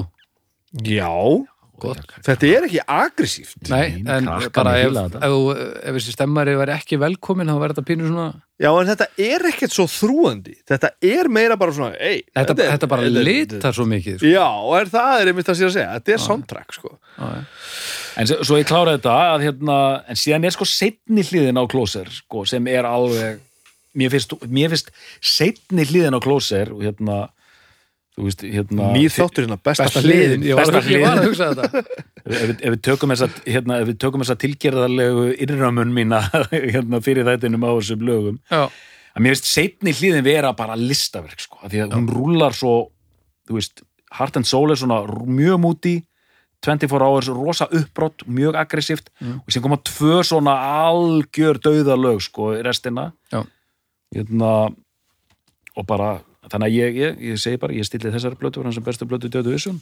já. 0.83 1.47
Þetta 1.77 2.47
er 2.49 2.65
ekki 2.67 2.79
aggressíft 2.87 3.69
Nei, 3.69 4.01
en 4.07 4.25
bara 4.55 4.73
ef, 4.81 4.89
ef, 4.89 4.97
þetta. 4.97 5.21
þú- 5.21 5.57
ef 5.83 5.97
þessi 5.99 6.15
stemmari 6.15 6.55
væri 6.57 6.73
ekki 6.75 6.99
velkomin 7.01 7.47
þá 7.51 7.57
verður 7.61 7.75
þetta 7.77 7.87
pínu 7.91 8.07
svona 8.09 8.27
já 8.57 8.69
en 8.81 8.87
þetta 8.89 9.07
er 9.27 9.45
ekkert 9.51 9.75
svo 9.75 9.85
þrúandi 9.85 10.55
þetta 10.67 10.89
er 11.05 11.29
meira 11.29 11.55
bara 11.61 11.71
svona 11.77 11.93
ei, 12.01 12.23
Þetta, 12.35 12.57
er- 12.57 12.71
þetta 12.77 12.87
bara 12.89 13.05
þetta 13.05 13.21
er- 13.21 13.29
litar 13.29 13.73
svo 13.77 13.85
mikið 13.85 14.17
sko. 14.17 14.31
já, 14.33 14.47
er 14.81 14.91
það 14.97 15.21
er 15.21 15.31
einmitt 15.33 15.51
að 15.53 15.59
sér 15.61 15.69
að 15.69 15.75
segja 15.77 15.93
þetta 15.99 16.13
er 16.17 16.23
soundtrack 16.25 16.73
sko. 16.73 16.97
En 18.17 18.25
svo, 18.25 18.57
ég 18.57 18.65
klára 18.65 18.95
þetta 18.97 19.13
að 19.37 19.43
hérna, 19.45 19.75
en 20.09 20.17
síðan 20.17 20.45
er 20.49 20.55
sko 20.55 20.65
setni 20.65 21.21
hliðin 21.21 21.59
á 21.61 21.63
Closer 21.69 22.07
sko, 22.09 22.45
sem 22.49 22.65
er 22.71 22.87
alveg 22.89 23.37
mér 23.97 24.09
finnst, 24.13 24.33
mér 24.49 24.69
finnst 24.73 24.89
setni 25.21 25.85
hliðin 25.85 26.17
á 26.17 26.21
Closer 26.21 26.71
og 26.73 26.81
hérna 26.81 27.27
veist, 28.25 28.41
hérna 28.41 28.89
nýr 28.95 29.11
þáttur 29.13 29.45
hérna, 29.45 29.57
besta, 29.61 29.83
Besta 29.85 30.01
hliðin, 30.01 30.43
ég 30.47 30.55
var, 30.57 30.65
Besta 30.65 30.79
að- 30.79 30.87
að 30.87 30.89
hliðin. 30.89 31.85
ef, 32.25 32.43
við- 32.49 32.61
ef 32.65 32.71
við 32.73 32.81
tökum 32.87 33.13
þessa 33.13 33.27
hérna, 33.45 33.77
ef 33.83 33.87
við 33.91 33.97
tökum 34.01 34.23
þessa 34.25 34.37
tilgerðarlegu 34.41 35.25
innramun 35.45 35.93
mína 35.93 36.21
hérna, 36.51 37.01
fyrir 37.05 37.27
þættinum 37.29 37.63
á 37.67 37.71
þessum 37.77 38.01
lögum 38.07 38.39
Já, 38.49 38.63
að 39.13 39.21
mér 39.25 39.35
finnst 39.37 39.51
setni 39.53 39.93
hliðin 39.93 40.25
vera 40.25 40.53
bara 40.57 40.75
listaverk 40.79 41.39
sko, 41.45 41.59
af 41.63 41.71
því 41.71 41.83
að 41.85 41.93
hún 41.99 42.09
rúlar 42.09 42.57
svo 42.57 42.75
þú 43.47 43.59
veist, 43.59 43.83
Heart 44.17 44.37
and 44.41 44.47
Soul 44.47 44.71
er 44.71 44.79
svona 44.79 45.01
mjög 45.27 45.59
múti 45.61 45.95
24 46.65 47.05
hours, 47.05 47.27
rosa 47.29 47.67
uppbrott, 47.69 48.23
mjög 48.25 48.55
aggressíft 48.57 49.11
Mm. 49.21 49.41
og 49.45 49.51
sem 49.53 49.61
koma 49.61 49.77
tvö 49.77 50.23
svona 50.25 50.55
algjör 50.89 51.59
dauða 51.61 51.93
lög 52.01 52.21
sko, 52.25 52.55
restina 52.65 53.11
Já. 53.31 53.43
hérna 54.15 54.73
og 55.77 55.85
bara, 55.85 56.21
þannig 56.51 56.67
að 56.67 56.77
ég, 56.77 57.01
ég, 57.01 57.17
ég 57.31 57.41
segi 57.41 57.59
bara, 57.61 57.75
ég 57.77 57.87
stilli 57.87 58.13
þessari 58.13 58.39
blötu 58.39 58.61
fyrir 58.61 58.71
hans 58.71 58.85
bestu 58.85 59.07
blötu 59.09 59.31
dötu 59.31 59.53
vissum 59.53 59.81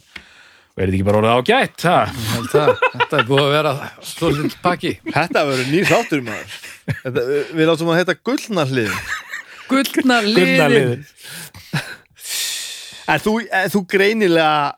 og 0.76 0.82
er 0.82 0.90
þetta 0.90 0.96
ekki 0.98 1.06
bara 1.06 1.20
orðið 1.22 1.36
ágætt, 1.40 1.84
þetta 2.52 3.20
er 3.20 3.28
búið 3.28 3.44
að 3.46 3.54
vera 3.54 3.70
lill 4.36 4.50
pakki. 4.60 4.90
Þetta 5.06 5.44
verður 5.48 5.70
nýr 5.72 5.86
þáttur 5.88 6.24
maður. 6.26 6.58
Þetta, 7.00 7.22
við 7.56 7.70
látum 7.70 7.92
að 7.92 8.00
heita 8.02 8.16
gullna 8.28 8.66
hliðin 8.68 9.06
Gullna 9.66 9.94
Gullna 9.96 10.18
liðin 10.26 10.74
liðin. 10.74 11.06
En 13.06 13.22
þú, 13.22 13.32
en 13.54 13.72
þú 13.72 13.82
greinilega 13.90 14.76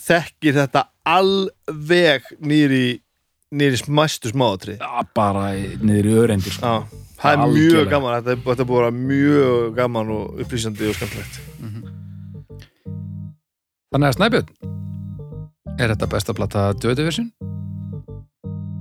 þekkir 0.00 0.56
þetta 0.56 0.82
alveg 1.08 2.26
nýri 2.40 2.84
nýri 3.50 3.80
smæstu 3.80 4.30
smáatri 4.30 4.76
bara 5.16 5.50
í 5.58 5.74
örendir 6.14 6.54
sko. 6.54 6.74
Það 7.20 7.32
er 7.32 7.38
mjög 7.40 7.50
Algjörlega. 7.50 7.90
gaman 7.90 8.14
þetta 8.16 8.32
er, 8.32 8.38
þetta 8.46 8.62
er 8.64 8.68
búið 8.70 8.80
að 8.80 8.84
vera 8.86 8.92
mjög 8.96 9.74
gaman 9.76 10.12
og 10.14 10.40
upplýsandi 10.44 10.88
og 10.88 10.94
skemmtilegt 10.96 11.34
Þannig 13.90 14.06
að 14.08 14.16
Snæbjörn 14.16 14.48
Er 15.80 15.92
þetta 15.94 16.08
besta 16.12 16.34
plata 16.36 16.62
Döðuvissin? 16.80 17.28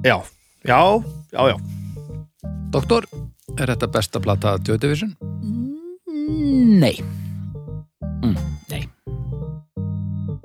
Já, 0.06 0.16
já, 0.68 0.80
já, 1.34 1.41
já 1.52 1.56
Doktor, 2.72 3.07
er 3.57 3.74
þetta 3.74 3.90
besta 3.91 4.22
plata 4.24 4.56
Döðuvissin? 4.64 5.16
Nei 6.80 6.95
mm, 8.24 8.38
Nei 8.72 8.84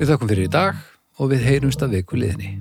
Við 0.00 0.10
þökkum 0.10 0.30
fyrir 0.32 0.48
í 0.48 0.52
dag 0.54 0.82
og 1.22 1.30
við 1.30 1.44
heyrumst 1.46 1.82
að 1.86 2.00
viku 2.00 2.18
liðinni 2.18 2.56